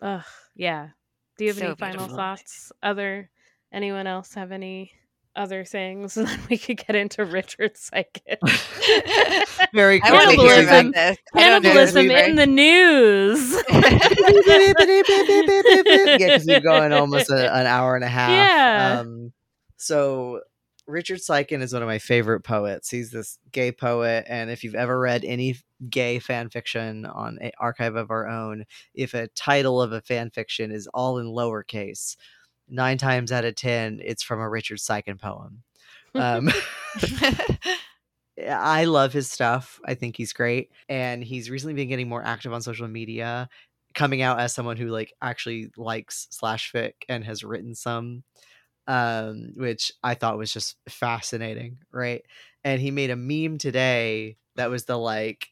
Ugh. 0.00 0.24
Yeah. 0.54 0.90
Do 1.36 1.44
you 1.44 1.50
have 1.50 1.58
So 1.58 1.58
any 1.58 1.74
final 1.74 2.08
beautiful. 2.08 2.08
thoughts? 2.08 2.70
Other 2.82 3.30
anyone 3.72 4.06
else 4.06 4.34
have 4.34 4.52
any 4.52 4.92
other 5.36 5.64
things? 5.64 6.16
And 6.16 6.28
then 6.28 6.40
we 6.48 6.58
could 6.58 6.78
get 6.78 6.96
into 6.96 7.24
Richard 7.24 7.74
Siken. 7.74 8.38
Very 9.74 10.00
I 10.02 10.12
want 10.12 10.30
to 10.30 10.36
Cannibalism. 10.36 10.88
about 10.88 10.94
this. 10.94 11.18
I 11.34 11.48
don't 11.48 11.62
know 11.62 11.72
Cannibalism 11.72 12.10
in 12.10 12.36
the 12.36 12.46
news. 12.46 13.52
yeah, 13.70 13.98
because 16.16 16.46
you're 16.46 16.60
going 16.60 16.92
almost 16.92 17.30
a, 17.30 17.54
an 17.54 17.66
hour 17.66 17.96
and 17.96 18.04
a 18.04 18.08
half. 18.08 18.30
Yeah. 18.30 19.00
Um, 19.00 19.32
so 19.76 20.40
Richard 20.86 21.18
Siken 21.18 21.62
is 21.62 21.72
one 21.72 21.82
of 21.82 21.88
my 21.88 21.98
favorite 21.98 22.42
poets. 22.42 22.90
He's 22.90 23.10
this 23.10 23.38
gay 23.50 23.72
poet, 23.72 24.24
and 24.28 24.50
if 24.50 24.64
you've 24.64 24.74
ever 24.74 24.98
read 24.98 25.24
any 25.24 25.56
gay 25.88 26.18
fan 26.18 26.50
fiction 26.50 27.06
on 27.06 27.38
a 27.40 27.52
Archive 27.58 27.96
of 27.96 28.10
Our 28.10 28.28
Own, 28.28 28.64
if 28.94 29.14
a 29.14 29.28
title 29.28 29.80
of 29.80 29.92
a 29.92 30.00
fan 30.00 30.30
fiction 30.30 30.70
is 30.70 30.88
all 30.92 31.18
in 31.18 31.26
lowercase, 31.26 32.16
nine 32.68 32.98
times 32.98 33.32
out 33.32 33.44
of 33.44 33.54
ten, 33.54 34.00
it's 34.04 34.22
from 34.22 34.40
a 34.40 34.48
Richard 34.48 34.78
Siken 34.78 35.20
poem. 35.20 35.62
Um, 36.14 36.50
I 38.48 38.84
love 38.84 39.12
his 39.12 39.30
stuff. 39.30 39.80
I 39.84 39.94
think 39.94 40.16
he's 40.16 40.32
great. 40.32 40.70
And 40.88 41.22
he's 41.22 41.50
recently 41.50 41.74
been 41.74 41.88
getting 41.88 42.08
more 42.08 42.24
active 42.24 42.52
on 42.52 42.62
social 42.62 42.88
media, 42.88 43.48
coming 43.94 44.22
out 44.22 44.40
as 44.40 44.52
someone 44.52 44.76
who 44.76 44.88
like 44.88 45.12
actually 45.22 45.70
likes 45.76 46.26
slash 46.30 46.72
fic 46.72 46.94
and 47.08 47.24
has 47.24 47.44
written 47.44 47.74
some. 47.74 48.24
Um, 48.86 49.52
which 49.56 49.92
I 50.02 50.14
thought 50.14 50.36
was 50.36 50.52
just 50.52 50.76
fascinating, 50.90 51.78
right? 51.90 52.22
And 52.64 52.82
he 52.82 52.90
made 52.90 53.08
a 53.10 53.16
meme 53.16 53.56
today 53.56 54.36
that 54.56 54.68
was 54.68 54.84
the 54.84 54.98
like 54.98 55.48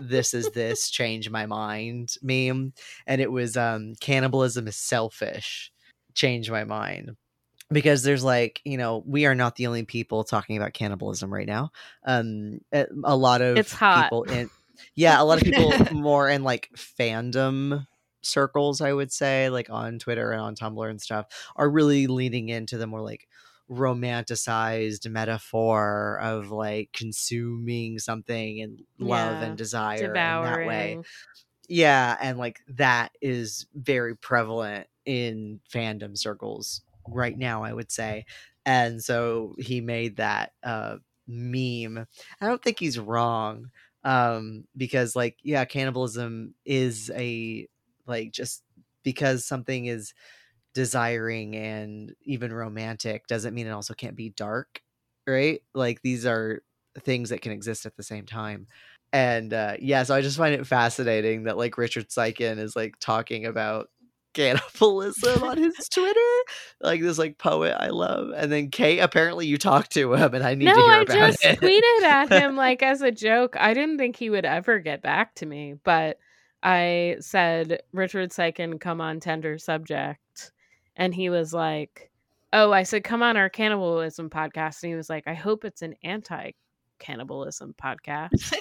this 0.00 0.32
is 0.32 0.50
this 0.50 0.88
change 0.90 1.28
my 1.28 1.46
mind 1.46 2.14
meme. 2.22 2.72
And 3.06 3.20
it 3.20 3.32
was 3.32 3.56
um 3.56 3.94
cannibalism 4.00 4.68
is 4.68 4.76
selfish, 4.76 5.72
change 6.14 6.50
my 6.50 6.64
mind 6.64 7.16
because 7.70 8.02
there's 8.02 8.24
like 8.24 8.60
you 8.64 8.76
know 8.78 9.02
we 9.06 9.26
are 9.26 9.34
not 9.34 9.56
the 9.56 9.66
only 9.66 9.84
people 9.84 10.24
talking 10.24 10.56
about 10.56 10.72
cannibalism 10.72 11.32
right 11.32 11.46
now. 11.46 11.70
Um 12.04 12.60
a, 12.72 12.86
a 13.04 13.16
lot 13.16 13.40
of 13.42 13.56
It's 13.58 13.72
hot. 13.72 14.04
people 14.04 14.22
in 14.24 14.50
yeah 14.94 15.20
a 15.20 15.24
lot 15.24 15.38
of 15.38 15.44
people 15.44 15.72
more 15.92 16.28
in 16.28 16.42
like 16.44 16.70
fandom 16.76 17.86
circles 18.22 18.80
i 18.80 18.92
would 18.92 19.12
say 19.12 19.48
like 19.48 19.70
on 19.70 19.98
twitter 19.98 20.32
and 20.32 20.40
on 20.40 20.54
tumblr 20.54 20.90
and 20.90 21.00
stuff 21.00 21.26
are 21.56 21.70
really 21.70 22.06
leaning 22.08 22.48
into 22.48 22.76
the 22.76 22.86
more 22.86 23.00
like 23.00 23.28
romanticized 23.70 25.08
metaphor 25.10 26.18
of 26.22 26.50
like 26.50 26.90
consuming 26.92 27.98
something 27.98 28.60
and 28.60 28.82
love 28.98 29.40
Yeah, 29.40 29.44
and 29.44 29.58
desire 29.58 29.96
in 30.06 30.12
that 30.14 30.66
way. 30.66 30.98
yeah 31.68 32.16
and 32.20 32.38
like 32.38 32.60
that 32.68 33.12
is 33.20 33.66
very 33.74 34.16
prevalent 34.16 34.86
in 35.08 35.60
fandom 35.72 36.16
circles 36.18 36.82
right 37.08 37.38
now 37.38 37.64
i 37.64 37.72
would 37.72 37.90
say. 37.90 38.26
And 38.66 39.02
so 39.02 39.54
he 39.58 39.80
made 39.80 40.16
that 40.18 40.52
uh 40.62 40.96
meme. 41.26 42.06
I 42.40 42.46
don't 42.46 42.62
think 42.62 42.78
he's 42.78 42.98
wrong 42.98 43.70
um 44.04 44.64
because 44.76 45.16
like 45.16 45.38
yeah 45.42 45.64
cannibalism 45.64 46.54
is 46.66 47.10
a 47.16 47.66
like 48.06 48.32
just 48.32 48.62
because 49.02 49.44
something 49.46 49.86
is 49.86 50.12
desiring 50.74 51.56
and 51.56 52.14
even 52.22 52.52
romantic 52.52 53.26
doesn't 53.26 53.54
mean 53.54 53.66
it 53.66 53.70
also 53.72 53.94
can't 53.94 54.16
be 54.16 54.30
dark 54.30 54.82
right? 55.26 55.60
Like 55.74 56.00
these 56.02 56.24
are 56.24 56.62
things 57.00 57.28
that 57.30 57.42
can 57.42 57.52
exist 57.52 57.84
at 57.84 57.96
the 57.96 58.02
same 58.02 58.24
time. 58.26 58.66
And 59.12 59.52
uh 59.54 59.76
yeah 59.80 60.02
so 60.02 60.14
i 60.14 60.20
just 60.20 60.36
find 60.36 60.54
it 60.54 60.66
fascinating 60.66 61.44
that 61.44 61.56
like 61.56 61.78
richard 61.78 62.08
Siken 62.10 62.58
is 62.58 62.76
like 62.76 62.94
talking 63.00 63.46
about 63.46 63.88
cannibalism 64.38 65.42
on 65.42 65.58
his 65.58 65.74
twitter 65.88 66.20
like 66.80 67.00
this 67.00 67.18
like 67.18 67.38
poet 67.38 67.76
i 67.80 67.88
love 67.88 68.30
and 68.36 68.52
then 68.52 68.70
kate 68.70 69.00
apparently 69.00 69.46
you 69.46 69.58
talked 69.58 69.92
to 69.92 70.14
him 70.14 70.34
and 70.34 70.44
i 70.44 70.54
need 70.54 70.66
no, 70.66 70.74
to 70.74 70.80
hear 70.80 70.90
I 70.90 71.02
about 71.02 71.16
it. 71.16 71.22
I 71.22 71.30
just 71.30 71.60
tweeted 71.60 72.02
at 72.02 72.30
him 72.30 72.56
like 72.68 72.82
as 72.82 73.02
a 73.02 73.10
joke. 73.10 73.56
I 73.58 73.74
didn't 73.74 73.98
think 73.98 74.16
he 74.16 74.30
would 74.30 74.44
ever 74.44 74.78
get 74.78 75.02
back 75.02 75.34
to 75.36 75.46
me, 75.46 75.74
but 75.84 76.18
I 76.62 77.16
said 77.20 77.82
Richard 77.92 78.30
Siken 78.30 78.80
come 78.80 79.00
on 79.00 79.20
tender 79.20 79.58
subject, 79.58 80.52
and 80.96 81.14
he 81.14 81.30
was 81.30 81.52
like, 81.52 82.10
"Oh, 82.52 82.72
I 82.72 82.82
said 82.82 83.04
come 83.04 83.22
on 83.22 83.36
our 83.36 83.48
cannibalism 83.48 84.30
podcast," 84.30 84.82
and 84.82 84.90
he 84.90 84.96
was 84.96 85.08
like, 85.08 85.26
"I 85.26 85.34
hope 85.34 85.64
it's 85.64 85.82
an 85.82 85.94
anti-cannibalism 86.02 87.74
podcast," 87.80 88.52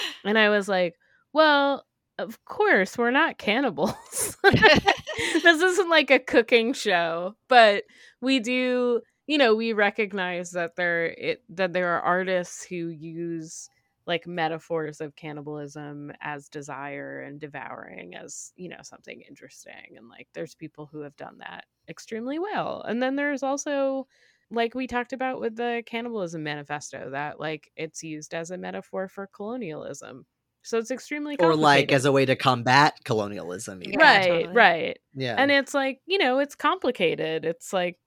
and 0.24 0.38
I 0.38 0.48
was 0.48 0.68
like, 0.68 0.96
"Well." 1.32 1.84
Of 2.18 2.42
course, 2.46 2.96
we're 2.96 3.10
not 3.10 3.38
cannibals. 3.38 4.36
this 4.42 5.62
isn't 5.62 5.90
like 5.90 6.10
a 6.10 6.18
cooking 6.18 6.72
show, 6.72 7.36
but 7.48 7.84
we 8.20 8.40
do 8.40 9.02
you 9.26 9.38
know 9.38 9.54
we 9.54 9.72
recognize 9.72 10.52
that 10.52 10.76
there 10.76 11.06
it 11.06 11.42
that 11.50 11.72
there 11.72 11.94
are 11.96 12.00
artists 12.00 12.64
who 12.64 12.88
use 12.88 13.68
like 14.06 14.26
metaphors 14.26 15.00
of 15.00 15.16
cannibalism 15.16 16.12
as 16.20 16.48
desire 16.48 17.20
and 17.22 17.40
devouring 17.40 18.14
as 18.14 18.52
you 18.56 18.68
know 18.68 18.78
something 18.82 19.20
interesting 19.28 19.96
and 19.96 20.08
like 20.08 20.28
there's 20.32 20.54
people 20.54 20.86
who 20.90 21.00
have 21.00 21.16
done 21.16 21.38
that 21.38 21.64
extremely 21.88 22.38
well 22.38 22.82
and 22.86 23.02
then 23.02 23.16
there's 23.16 23.42
also 23.42 24.06
like 24.50 24.74
we 24.76 24.86
talked 24.86 25.12
about 25.12 25.40
with 25.40 25.56
the 25.56 25.82
cannibalism 25.86 26.42
manifesto 26.44 27.10
that 27.10 27.40
like 27.40 27.70
it's 27.76 28.04
used 28.04 28.32
as 28.32 28.50
a 28.52 28.56
metaphor 28.58 29.08
for 29.08 29.26
colonialism 29.26 30.24
so 30.66 30.78
it's 30.78 30.90
extremely 30.90 31.36
or 31.38 31.54
like 31.54 31.92
as 31.92 32.04
a 32.04 32.12
way 32.12 32.24
to 32.24 32.36
combat 32.36 32.94
colonialism 33.04 33.82
even. 33.82 33.98
Yeah, 33.98 34.04
right 34.04 34.28
totally. 34.28 34.54
right 34.54 34.98
yeah 35.14 35.36
and 35.38 35.50
it's 35.50 35.72
like 35.72 36.00
you 36.06 36.18
know 36.18 36.38
it's 36.38 36.54
complicated 36.54 37.44
it's 37.44 37.72
like 37.72 37.98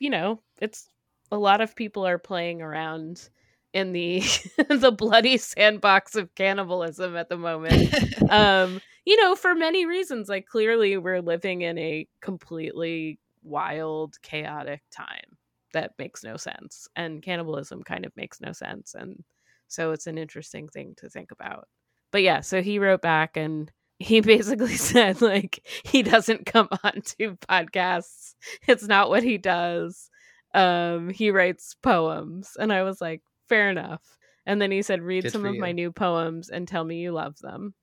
you 0.00 0.10
know, 0.10 0.42
it's 0.60 0.88
a 1.30 1.38
lot 1.38 1.60
of 1.60 1.76
people 1.76 2.06
are 2.06 2.18
playing 2.18 2.62
around 2.62 3.28
in 3.72 3.92
the 3.92 4.20
the 4.68 4.92
bloody 4.92 5.36
sandbox 5.36 6.14
of 6.14 6.34
cannibalism 6.34 7.16
at 7.16 7.28
the 7.28 7.36
moment. 7.36 7.94
um, 8.30 8.80
you 9.04 9.20
know, 9.22 9.34
for 9.34 9.54
many 9.54 9.86
reasons. 9.86 10.28
Like 10.28 10.46
clearly 10.46 10.96
we're 10.96 11.22
living 11.22 11.62
in 11.62 11.78
a 11.78 12.06
completely 12.20 13.18
wild, 13.42 14.20
chaotic 14.22 14.82
time 14.90 15.38
that 15.72 15.92
makes 15.98 16.22
no 16.22 16.36
sense. 16.36 16.88
And 16.94 17.22
cannibalism 17.22 17.82
kind 17.82 18.06
of 18.06 18.16
makes 18.16 18.40
no 18.40 18.52
sense. 18.52 18.94
And 18.94 19.24
so 19.68 19.92
it's 19.92 20.06
an 20.06 20.18
interesting 20.18 20.68
thing 20.68 20.94
to 20.98 21.08
think 21.08 21.30
about. 21.30 21.68
But 22.12 22.22
yeah, 22.22 22.40
so 22.40 22.62
he 22.62 22.78
wrote 22.78 23.02
back 23.02 23.36
and 23.36 23.70
he 23.98 24.20
basically 24.20 24.76
said 24.76 25.20
like 25.20 25.66
he 25.84 26.02
doesn't 26.02 26.46
come 26.46 26.68
on 26.84 27.02
to 27.18 27.36
podcasts. 27.48 28.34
It's 28.66 28.86
not 28.86 29.08
what 29.08 29.22
he 29.22 29.38
does. 29.38 30.10
Um 30.52 31.10
he 31.10 31.30
writes 31.30 31.74
poems 31.82 32.56
and 32.58 32.72
I 32.72 32.82
was 32.82 33.00
like 33.00 33.22
fair 33.48 33.70
enough. 33.70 34.02
And 34.46 34.60
then 34.60 34.70
he 34.70 34.82
said 34.82 35.02
read 35.02 35.24
Good 35.24 35.32
some 35.32 35.46
of 35.46 35.56
my 35.56 35.72
new 35.72 35.90
poems 35.90 36.50
and 36.50 36.68
tell 36.68 36.84
me 36.84 36.98
you 36.98 37.12
love 37.12 37.38
them. 37.38 37.74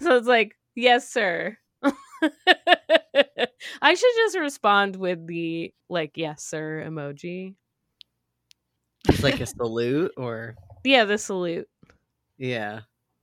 so 0.00 0.16
it's 0.16 0.26
like, 0.26 0.56
yes, 0.74 1.08
sir. 1.08 1.58
I 3.82 3.94
should 3.94 4.14
just 4.16 4.38
respond 4.38 4.96
with 4.96 5.26
the 5.26 5.72
like, 5.88 6.12
yes, 6.16 6.42
sir 6.42 6.84
emoji. 6.86 7.54
It's 9.08 9.22
like 9.22 9.40
a 9.40 9.46
salute 9.58 10.12
or 10.16 10.54
Yeah, 10.84 11.04
the 11.04 11.18
salute. 11.18 11.68
yeah. 12.36 12.80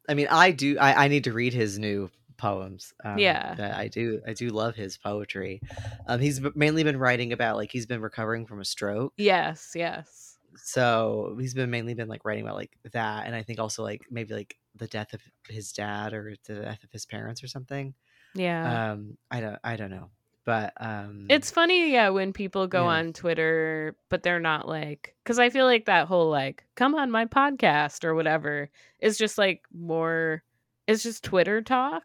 I 0.07 0.13
mean, 0.13 0.27
I 0.29 0.51
do. 0.51 0.77
I, 0.77 1.05
I 1.05 1.07
need 1.07 1.23
to 1.23 1.33
read 1.33 1.53
his 1.53 1.79
new 1.79 2.11
poems. 2.37 2.93
Um, 3.03 3.17
Yeah. 3.17 3.73
I 3.75 3.87
do. 3.87 4.21
I 4.27 4.33
do 4.33 4.49
love 4.49 4.75
his 4.75 4.97
poetry. 4.97 5.61
Um, 6.07 6.19
he's 6.19 6.39
mainly 6.53 6.83
been 6.83 6.97
writing 6.97 7.33
about 7.33 7.55
like 7.55 7.71
he's 7.71 7.85
been 7.87 8.01
recovering 8.01 8.45
from 8.45 8.59
a 8.61 8.65
stroke. 8.65 9.13
Yes, 9.17 9.71
yes. 9.73 10.37
So 10.57 11.35
he's 11.39 11.53
been 11.53 11.69
mainly 11.71 11.95
been 11.95 12.07
like 12.07 12.23
writing 12.23 12.43
about 12.43 12.55
like 12.55 12.77
that, 12.93 13.25
and 13.25 13.35
I 13.35 13.41
think 13.43 13.59
also 13.59 13.83
like 13.83 14.03
maybe 14.11 14.33
like 14.33 14.55
the 14.75 14.87
death 14.87 15.13
of 15.13 15.21
his 15.49 15.71
dad 15.71 16.13
or 16.13 16.35
the 16.45 16.55
death 16.61 16.83
of 16.83 16.91
his 16.91 17.05
parents 17.05 17.43
or 17.43 17.47
something. 17.47 17.93
Yeah. 18.35 18.91
Um, 18.93 19.17
I 19.31 19.39
don't. 19.41 19.57
I 19.63 19.75
don't 19.75 19.91
know, 19.91 20.09
but 20.45 20.73
um, 20.79 21.25
it's 21.29 21.51
funny, 21.51 21.91
yeah, 21.91 22.09
when 22.09 22.31
people 22.33 22.67
go 22.67 22.83
Yeah. 22.83 22.89
on 22.97 23.13
Twitter, 23.13 23.95
but 24.09 24.23
they're 24.23 24.39
not 24.39 24.67
like, 24.67 25.15
because 25.23 25.39
I 25.39 25.49
feel 25.49 25.65
like 25.65 25.85
that 25.85 26.07
whole 26.07 26.29
like, 26.29 26.63
come 26.75 26.95
on 26.95 27.11
my 27.11 27.25
podcast 27.25 28.03
or 28.03 28.15
whatever 28.15 28.69
is 28.99 29.17
just 29.17 29.37
like 29.37 29.61
more, 29.73 30.43
it's 30.87 31.03
just 31.03 31.23
Twitter 31.23 31.61
talk. 31.61 32.03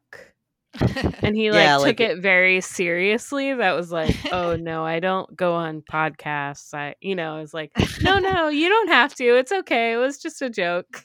And 1.22 1.34
he 1.36 1.50
like 1.52 1.60
Yeah, 1.64 1.76
took 1.78 1.84
like- 1.86 2.00
it 2.00 2.18
very 2.18 2.60
seriously. 2.60 3.52
That 3.52 3.72
was 3.72 3.90
like, 3.92 4.14
oh 4.32 4.56
no, 4.60 4.84
I 4.84 5.00
don't 5.00 5.34
go 5.36 5.54
on 5.54 5.82
podcasts. 5.82 6.72
I, 6.72 6.94
you 7.00 7.14
know, 7.16 7.40
was 7.40 7.52
like, 7.52 7.72
no, 8.02 8.18
no, 8.20 8.48
you 8.48 8.68
don't 8.68 8.88
have 8.88 9.14
to. 9.16 9.36
It's 9.36 9.52
okay. 9.52 9.92
It 9.92 9.96
was 9.96 10.18
just 10.18 10.40
a 10.42 10.48
joke. 10.48 11.02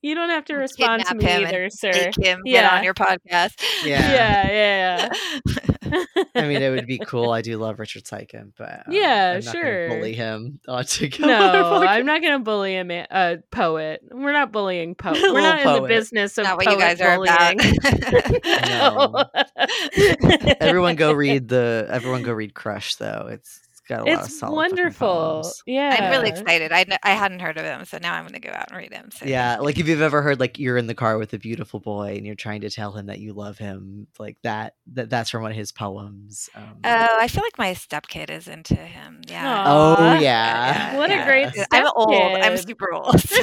You 0.00 0.14
don't 0.14 0.30
have 0.30 0.44
to 0.46 0.54
respond 0.54 1.04
to 1.06 1.14
me 1.16 1.24
him 1.24 1.38
and 1.44 1.46
either, 1.48 1.70
sir. 1.70 1.90
Make 1.92 2.16
him 2.16 2.42
get 2.44 2.52
Yeah. 2.52 2.76
on 2.76 2.84
your 2.84 2.94
podcast. 2.94 3.54
Yeah. 3.84 4.10
Yeah, 4.12 4.50
yeah, 4.50 5.10
yeah. 5.10 6.24
I 6.34 6.42
mean, 6.46 6.60
it 6.62 6.70
would 6.70 6.86
be 6.86 6.98
cool. 6.98 7.30
I 7.30 7.40
do 7.42 7.56
love 7.58 7.78
Richard 7.78 8.04
Siken, 8.04 8.52
but 8.58 8.86
um, 8.86 8.92
Yeah, 8.92 9.34
I'm 9.38 9.44
not 9.44 9.52
sure. 9.54 9.88
bully 9.88 10.12
him 10.14 10.60
onto 10.68 11.08
come 11.10 11.30
on 11.30 11.32
our 11.32 11.52
no. 11.52 11.86
I'm 11.86 12.04
not 12.06 12.20
gonna 12.22 12.38
bully 12.40 12.76
a 12.76 12.84
ma- 12.84 13.06
a 13.10 13.38
poet. 13.50 14.02
We're 14.10 14.32
not 14.32 14.52
bullying 14.52 14.94
poet. 14.94 15.18
We're 15.22 15.40
not 15.40 15.60
in 15.60 15.82
the 15.82 15.88
business 15.88 16.36
of 16.38 16.44
Not 16.44 16.56
what 16.58 16.66
you 16.66 16.78
guys 16.78 17.00
are 17.00 17.20
about. 17.22 17.56
bullying. 17.56 18.54
No. 18.68 19.24
everyone 20.60 20.96
go 20.96 21.12
read 21.12 21.48
the 21.48 21.86
everyone 21.90 22.22
go 22.22 22.32
read 22.32 22.54
Crush 22.54 22.96
though. 22.96 23.28
It's, 23.30 23.60
it's 23.67 23.67
got 23.88 24.00
a 24.00 24.04
lot 24.04 24.20
of 24.20 24.26
It's 24.26 24.38
solid 24.38 24.54
wonderful. 24.54 25.50
Yeah, 25.66 25.96
I'm 25.98 26.10
really 26.10 26.28
excited. 26.30 26.72
I, 26.72 26.86
I 27.02 27.10
hadn't 27.10 27.40
heard 27.40 27.56
of 27.58 27.64
him, 27.64 27.84
so 27.84 27.98
now 28.00 28.14
I'm 28.14 28.22
going 28.24 28.40
to 28.40 28.46
go 28.46 28.52
out 28.52 28.66
and 28.70 28.76
read 28.78 28.92
him. 28.92 29.10
So 29.12 29.26
Yeah, 29.26 29.58
like 29.58 29.78
if 29.78 29.88
you've 29.88 30.02
ever 30.02 30.22
heard 30.22 30.38
like 30.40 30.58
you're 30.58 30.76
in 30.76 30.86
the 30.86 30.94
car 30.94 31.18
with 31.18 31.32
a 31.32 31.38
beautiful 31.38 31.80
boy 31.80 32.14
and 32.16 32.26
you're 32.26 32.34
trying 32.34 32.60
to 32.60 32.70
tell 32.70 32.92
him 32.92 33.06
that 33.06 33.18
you 33.18 33.32
love 33.32 33.58
him, 33.58 34.06
like 34.18 34.36
that 34.42 34.74
that 34.92 35.10
that's 35.10 35.30
from 35.30 35.42
one 35.42 35.50
of 35.50 35.56
his 35.56 35.72
poems. 35.72 36.48
Um, 36.54 36.76
Oh, 36.84 37.16
I 37.20 37.28
feel 37.28 37.42
like 37.42 37.58
my 37.58 37.72
stepkid 37.74 38.30
is 38.30 38.46
into 38.48 38.74
him. 38.76 39.22
Yeah. 39.28 39.64
oh 39.66 40.18
yeah, 40.18 40.96
What 40.96 41.10
a 41.10 41.14
yeah. 41.14 41.26
great 41.26 41.66
I'm 41.72 41.86
old. 41.96 42.12
I'm 42.14 42.56
super 42.56 42.92
old. 42.92 43.18
so- 43.28 43.40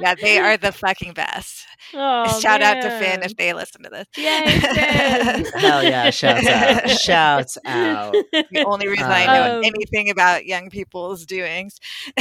yeah, 0.00 0.14
they 0.20 0.38
are 0.38 0.56
the 0.56 0.72
fucking 0.72 1.12
best. 1.14 1.64
Oh, 1.94 2.40
Shout 2.40 2.62
out 2.62 2.82
to 2.82 2.90
Finn 2.98 3.22
if 3.22 3.36
they 3.36 3.52
listen 3.52 3.82
to 3.84 3.90
this. 3.90 4.06
Yay, 4.16 4.58
Finn. 4.60 5.44
Hell 5.60 5.84
yeah! 5.84 6.10
Shouts 6.10 6.46
out! 6.46 6.90
Shouts 6.90 7.58
out! 7.64 8.12
The 8.32 8.64
only 8.66 8.88
reason 8.88 9.04
I 9.06 9.26
know 9.26 9.55
Um, 9.58 9.64
anything 9.64 10.10
about 10.10 10.46
young 10.46 10.70
people's 10.70 11.26
doings. 11.26 11.78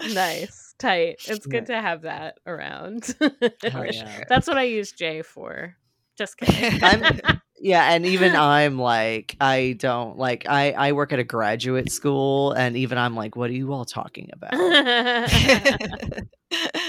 nice, 0.00 0.74
tight. 0.78 1.16
It's 1.26 1.46
good 1.46 1.66
to 1.66 1.80
have 1.80 2.02
that 2.02 2.38
around. 2.46 3.14
Hell 3.20 3.30
For 3.70 3.86
yeah. 3.90 4.24
That's 4.28 4.46
what 4.46 4.58
I 4.58 4.64
use 4.64 4.92
J 4.92 5.22
for. 5.22 5.76
Just 6.16 6.38
kidding. 6.38 6.80
I'm 6.84 7.20
yeah, 7.58 7.92
and 7.92 8.06
even 8.06 8.34
I'm 8.36 8.78
like 8.78 9.36
I 9.40 9.76
don't 9.78 10.18
like 10.18 10.46
I 10.48 10.72
I 10.72 10.92
work 10.92 11.12
at 11.12 11.18
a 11.18 11.24
graduate 11.24 11.90
school, 11.90 12.52
and 12.52 12.76
even 12.76 12.98
I'm 12.98 13.14
like, 13.14 13.36
what 13.36 13.50
are 13.50 13.54
you 13.54 13.72
all 13.72 13.84
talking 13.84 14.30
about? 14.32 14.54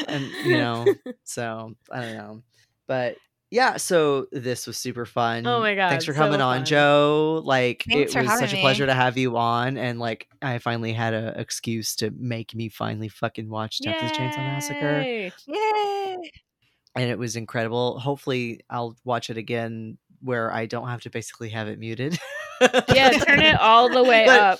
and 0.07 0.31
you 0.45 0.57
know, 0.57 0.85
so 1.23 1.73
I 1.91 2.01
don't 2.01 2.17
know, 2.17 2.41
but 2.87 3.17
yeah. 3.51 3.77
So 3.77 4.27
this 4.31 4.67
was 4.67 4.77
super 4.77 5.03
oh 5.03 5.05
fun. 5.05 5.45
Oh 5.47 5.59
my 5.59 5.75
God, 5.75 5.89
Thanks 5.89 6.05
for 6.05 6.13
so 6.13 6.19
coming 6.19 6.41
on, 6.41 6.57
fun. 6.59 6.65
Jo. 6.65 7.41
Like 7.45 7.83
Thanks 7.87 8.15
it 8.15 8.19
was 8.19 8.27
having 8.29 8.39
such 8.47 8.53
a 8.53 8.55
me. 8.57 8.61
pleasure 8.61 8.85
to 8.85 8.93
have 8.93 9.17
you 9.17 9.37
on, 9.37 9.77
and 9.77 9.99
like 9.99 10.27
I 10.41 10.57
finally 10.59 10.93
had 10.93 11.13
an 11.13 11.39
excuse 11.39 11.95
to 11.97 12.11
make 12.17 12.53
me 12.55 12.69
finally 12.69 13.09
fucking 13.09 13.49
watch 13.49 13.79
Texas 13.79 14.11
Chainsaw 14.11 14.37
Massacre 14.37 15.01
Yay. 15.01 15.31
Yay! 15.47 16.17
and 16.95 17.09
it 17.09 17.17
was 17.19 17.35
incredible. 17.35 17.99
Hopefully, 17.99 18.61
I'll 18.69 18.95
watch 19.03 19.29
it 19.29 19.37
again 19.37 19.97
where 20.21 20.51
I 20.51 20.65
don't 20.65 20.87
have 20.87 21.01
to 21.01 21.09
basically 21.11 21.49
have 21.49 21.67
it 21.67 21.77
muted. 21.77 22.17
Yeah, 22.59 23.11
turn 23.11 23.39
it 23.39 23.59
all 23.59 23.87
the 23.87 24.03
way 24.03 24.25
But- 24.27 24.39
up. 24.39 24.59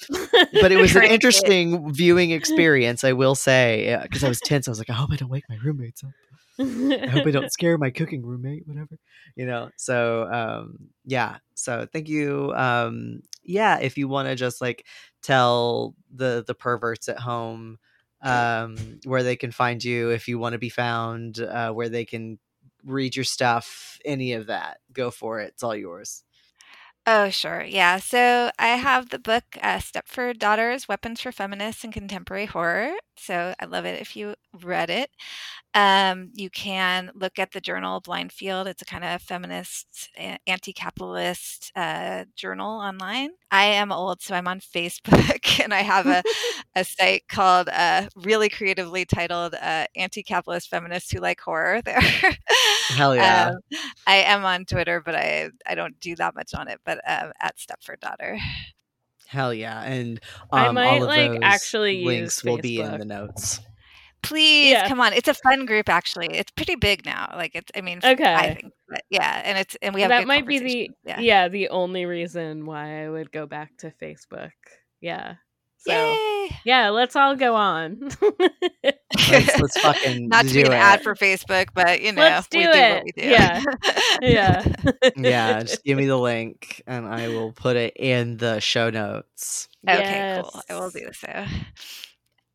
But 0.62 0.72
it 0.72 0.78
was 0.80 0.92
an 0.92 1.00
Crank 1.00 1.12
it. 1.12 1.16
interesting 1.16 1.92
viewing 1.94 2.30
experience, 2.40 3.04
I 3.04 3.14
will 3.14 3.34
say, 3.34 3.98
because 4.04 4.24
I 4.24 4.30
was 4.30 4.40
tense. 4.40 4.68
I 4.68 4.72
was 4.72 4.78
like, 4.78 4.92
I 4.92 4.94
hope 4.94 5.10
I 5.12 5.16
don't 5.16 5.32
wake 5.32 5.46
my 5.50 5.58
roommates 5.64 6.04
up. 6.04 6.12
I 6.60 7.08
hope 7.08 7.28
I 7.28 7.32
don't 7.32 7.52
scare 7.52 7.78
my 7.78 7.90
cooking 7.90 8.26
roommate, 8.26 8.68
whatever. 8.68 8.98
You 9.36 9.46
know. 9.46 9.70
So, 9.76 10.28
um, 10.32 10.90
yeah. 11.06 11.38
So, 11.54 11.88
thank 11.92 12.10
you. 12.10 12.54
Um, 12.56 13.22
yeah, 13.44 13.80
if 13.80 13.98
you 13.98 14.08
want 14.08 14.28
to 14.28 14.36
just 14.36 14.62
like 14.62 14.86
tell 15.22 15.96
the 16.14 16.44
the 16.46 16.56
perverts 16.56 17.10
at 17.10 17.20
home 17.20 17.78
um, 18.22 19.00
where 19.06 19.24
they 19.24 19.36
can 19.36 19.52
find 19.52 19.84
you, 19.84 20.10
if 20.10 20.28
you 20.28 20.40
want 20.40 20.54
to 20.54 20.60
be 20.60 20.70
found, 20.70 21.40
uh, 21.40 21.72
where 21.72 21.90
they 21.90 22.06
can 22.06 22.40
read 22.84 23.16
your 23.16 23.26
stuff, 23.26 24.00
any 24.06 24.34
of 24.34 24.48
that, 24.48 24.80
go 24.94 25.12
for 25.12 25.40
it. 25.40 25.50
It's 25.54 25.64
all 25.64 25.76
yours. 25.76 26.24
Oh, 27.10 27.30
sure. 27.30 27.64
Yeah. 27.64 27.98
So 28.00 28.52
I 28.60 28.70
have 28.70 29.10
the 29.10 29.20
book 29.20 29.44
uh, 29.62 29.78
Stepford 29.78 30.40
Daughters 30.40 30.90
Weapons 30.90 31.22
for 31.22 31.32
Feminists 31.32 31.86
and 31.86 31.94
Contemporary 31.94 32.48
Horror. 32.48 32.92
So 33.16 33.56
I 33.62 33.66
love 33.66 33.86
it 33.86 34.02
if 34.02 34.18
you 34.18 34.36
read 34.62 34.90
it. 34.90 35.10
Um, 35.74 36.32
you 36.36 36.50
can 36.50 37.12
look 37.16 37.40
at 37.40 37.52
the 37.54 37.62
journal 37.62 38.02
Blind 38.02 38.34
Field. 38.34 38.68
It's 38.68 38.82
a 38.82 38.86
kind 38.86 39.04
of 39.06 39.22
feminist, 39.22 40.10
anti 40.48 40.74
capitalist 40.74 41.72
uh, 41.76 42.26
journal 42.36 42.72
online. 42.80 43.32
I 43.52 43.66
am 43.66 43.92
old, 43.92 44.22
so 44.22 44.36
I'm 44.36 44.48
on 44.48 44.60
Facebook 44.60 45.60
and 45.64 45.74
I 45.74 45.82
have 45.82 46.06
a, 46.06 46.24
a 46.76 46.84
site 46.84 47.28
called, 47.30 47.70
uh, 47.70 48.08
really 48.16 48.50
creatively 48.50 49.06
titled 49.06 49.56
uh, 49.56 49.86
Anti 49.96 50.24
Capitalist 50.24 50.70
Feminists 50.70 51.12
Who 51.12 51.20
Like 51.20 51.40
Horror 51.40 51.82
there. 51.82 52.02
Hell 52.90 53.16
yeah. 53.16 53.52
Um, 53.52 53.80
I 54.06 54.18
am 54.18 54.44
on 54.44 54.66
Twitter, 54.66 55.02
but 55.02 55.16
I 55.16 55.50
I 55.66 55.76
don't 55.76 56.00
do 56.00 56.16
that 56.18 56.36
much 56.36 56.54
on 56.54 56.68
it. 56.68 56.80
But 56.86 56.98
um, 57.08 57.32
at 57.40 57.56
Stepford 57.58 58.00
Daughter. 58.00 58.38
Hell 59.28 59.54
yeah. 59.54 59.82
And 59.84 60.20
I 60.52 60.68
um, 60.68 60.76
might, 60.76 60.88
all 60.88 61.04
of 61.04 61.08
like, 61.08 61.32
those 61.32 61.40
actually 61.42 62.06
links 62.06 62.44
will 62.44 62.58
be 62.58 62.80
in 62.80 62.98
the 62.98 63.06
notes. 63.06 63.60
Please 64.22 64.72
Yeah. 64.72 64.88
come 64.88 65.00
on. 65.00 65.14
It's 65.14 65.28
a 65.28 65.34
fun 65.34 65.66
group, 65.66 65.90
actually. 65.90 66.28
It's 66.38 66.52
pretty 66.52 66.76
big 66.76 67.06
now. 67.06 67.32
Like 67.36 67.52
it's. 67.56 67.72
I 67.76 67.82
mean, 67.82 68.00
Okay. 68.04 68.34
I 68.34 68.54
think. 68.56 68.74
But 68.90 69.04
yeah, 69.10 69.42
and 69.46 69.58
it's 69.58 69.76
and 69.82 69.94
we 69.96 70.02
have 70.02 70.10
that 70.10 70.20
good 70.22 70.28
might 70.28 70.46
be 70.48 70.60
the 70.60 70.92
yeah. 71.06 71.20
yeah. 71.20 71.48
the 71.50 71.70
only 71.70 72.06
reason 72.06 72.66
why 72.66 73.04
I 73.06 73.10
would 73.10 73.32
go 73.32 73.46
back 73.46 73.78
to 73.80 73.92
Facebook. 74.02 74.52
Yeah. 75.02 75.36
So 75.80 75.92
Yay! 75.94 76.50
yeah, 76.66 76.90
let's 76.90 77.16
all 77.16 77.36
go 77.36 77.56
on. 77.56 78.10
Let's, 79.30 79.60
let's 79.62 79.80
fucking 79.82 80.28
Not 80.28 80.46
to 80.46 80.50
do 80.52 80.62
be 80.64 80.68
an 80.68 80.74
it. 80.74 80.76
ad 80.76 81.02
for 81.04 81.14
Facebook, 81.16 81.68
but 81.74 82.02
you 82.02 82.12
know, 82.12 82.22
Let's 82.24 82.48
we 82.52 82.64
do 82.64 82.72
do 82.72 82.78
it. 82.78 82.94
what 82.96 83.04
we 83.04 83.12
do. 83.22 83.30
Yeah. 83.30 83.64
yeah. 84.22 84.66
yeah, 85.16 85.62
just 85.62 85.84
give 85.84 85.98
me 85.98 86.06
the 86.08 86.18
link 86.20 86.82
and 86.88 87.06
I 87.08 87.28
will 87.28 87.52
put 87.54 87.76
it 87.78 87.94
in 87.96 88.38
the 88.38 88.60
show 88.60 88.90
notes. 88.90 89.68
okay. 89.88 90.42
Cool. 90.42 90.62
I 90.70 90.74
will 90.80 90.90
do 90.90 91.08
so. 91.14 91.46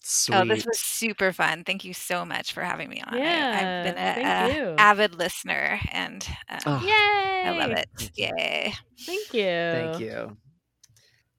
Sweet. 0.05 0.35
Oh, 0.37 0.45
this 0.45 0.67
was 0.67 0.81
super 0.81 1.33
fun. 1.33 1.63
Thank 1.65 1.85
you 1.85 1.95
so 1.95 2.25
much 2.25 2.53
for 2.53 2.63
having 2.63 2.89
me 2.91 3.01
on. 3.07 3.17
Yeah, 3.17 3.23
I, 3.55 3.57
have 3.57 3.85
been 3.85 3.95
Yeah, 3.97 4.11
a, 4.11 4.15
thank 4.49 4.55
a 4.55 4.59
you. 4.59 4.75
avid 4.79 5.15
listener, 5.15 5.79
and 5.93 6.27
um, 6.49 6.59
Oh, 6.67 6.81
Yay! 6.85 7.49
I 7.49 7.57
love 7.59 7.71
it. 7.71 7.87
Thank. 7.97 8.11
Yay! 8.17 8.75
Thank 9.07 9.33
you. 9.35 9.43
Thank 9.45 10.01
you. 10.01 10.37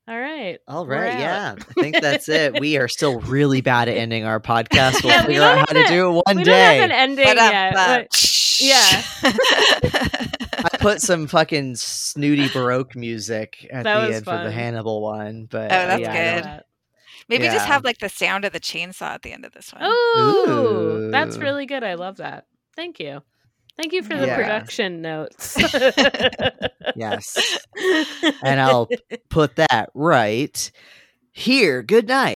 All 0.08 0.20
right. 0.20 0.60
All 0.68 0.86
right. 0.86 0.98
we're 1.00 1.04
right, 1.06 1.14
out. 1.16 1.20
yeah. 1.20 1.56
I 1.60 1.82
think 1.82 2.02
that's 2.02 2.28
it. 2.30 2.60
We 2.60 2.78
are 2.78 2.88
still 2.90 3.20
really 3.22 3.62
bad 3.62 3.88
at 3.88 3.96
ending 3.98 4.26
our 4.26 4.40
podcast. 4.42 5.02
We'll 5.04 5.14
Yeah, 5.14 5.22
we 5.22 5.26
figure 5.28 5.40
don't 5.42 5.58
out 5.60 5.70
how 5.70 5.74
to 5.74 5.80
have 5.80 5.88
do 5.90 6.10
it 6.18 6.24
one 6.26 6.38
we 6.38 6.44
day. 6.44 6.52
don't 6.80 6.90
have 6.90 6.90
an 6.90 6.92
ending 6.92 7.26
But, 7.26 7.36
yet. 7.38 7.76
uh, 7.76 7.98
but- 8.00 8.60
yeah. 8.62 9.02
I 10.66 10.78
put 10.80 11.02
some 11.02 11.28
fucking 11.28 11.76
snooty 11.76 12.50
baroque 12.50 12.96
music 12.96 13.68
at 13.72 13.84
That 13.84 14.02
the 14.02 14.08
was 14.08 14.16
end 14.18 14.26
for 14.26 14.44
the. 14.44 14.52
Hannibal 14.52 15.02
one, 15.02 15.48
but 15.50 15.66
Oh, 15.66 15.68
that's 15.70 16.02
yeah, 16.02 16.12
I 16.12 16.42
good. 16.56 16.64
Don't- 17.30 17.40
Maybe 17.40 17.52
just 17.52 17.66
have 17.66 17.84
like 17.84 18.00
the 18.00 18.10
sound 18.10 18.46
of 18.46 18.54
the 18.54 18.60
chainsaw 18.60 19.12
at 19.16 19.22
the 19.22 19.32
end 19.34 19.46
of 19.46 19.54
this 19.54 19.72
one. 19.74 19.82
Oh, 19.86 21.10
that's 21.12 21.38
really 21.38 21.66
good. 21.66 21.84
I 21.84 21.94
love 21.96 22.18
that. 22.18 22.46
Thank 22.76 23.00
you. 23.00 23.22
Thank 23.78 23.92
you 23.94 24.04
for 24.04 24.16
the 24.18 24.28
Yeah. 24.28 24.36
production 24.36 25.02
notes. 25.02 25.58
Yes. 26.96 27.60
And 28.44 28.60
I'll 28.60 28.88
put 29.30 29.56
that 29.56 29.90
right 29.96 30.72
here. 31.32 31.82
Good 31.82 32.08
night. 32.08 32.36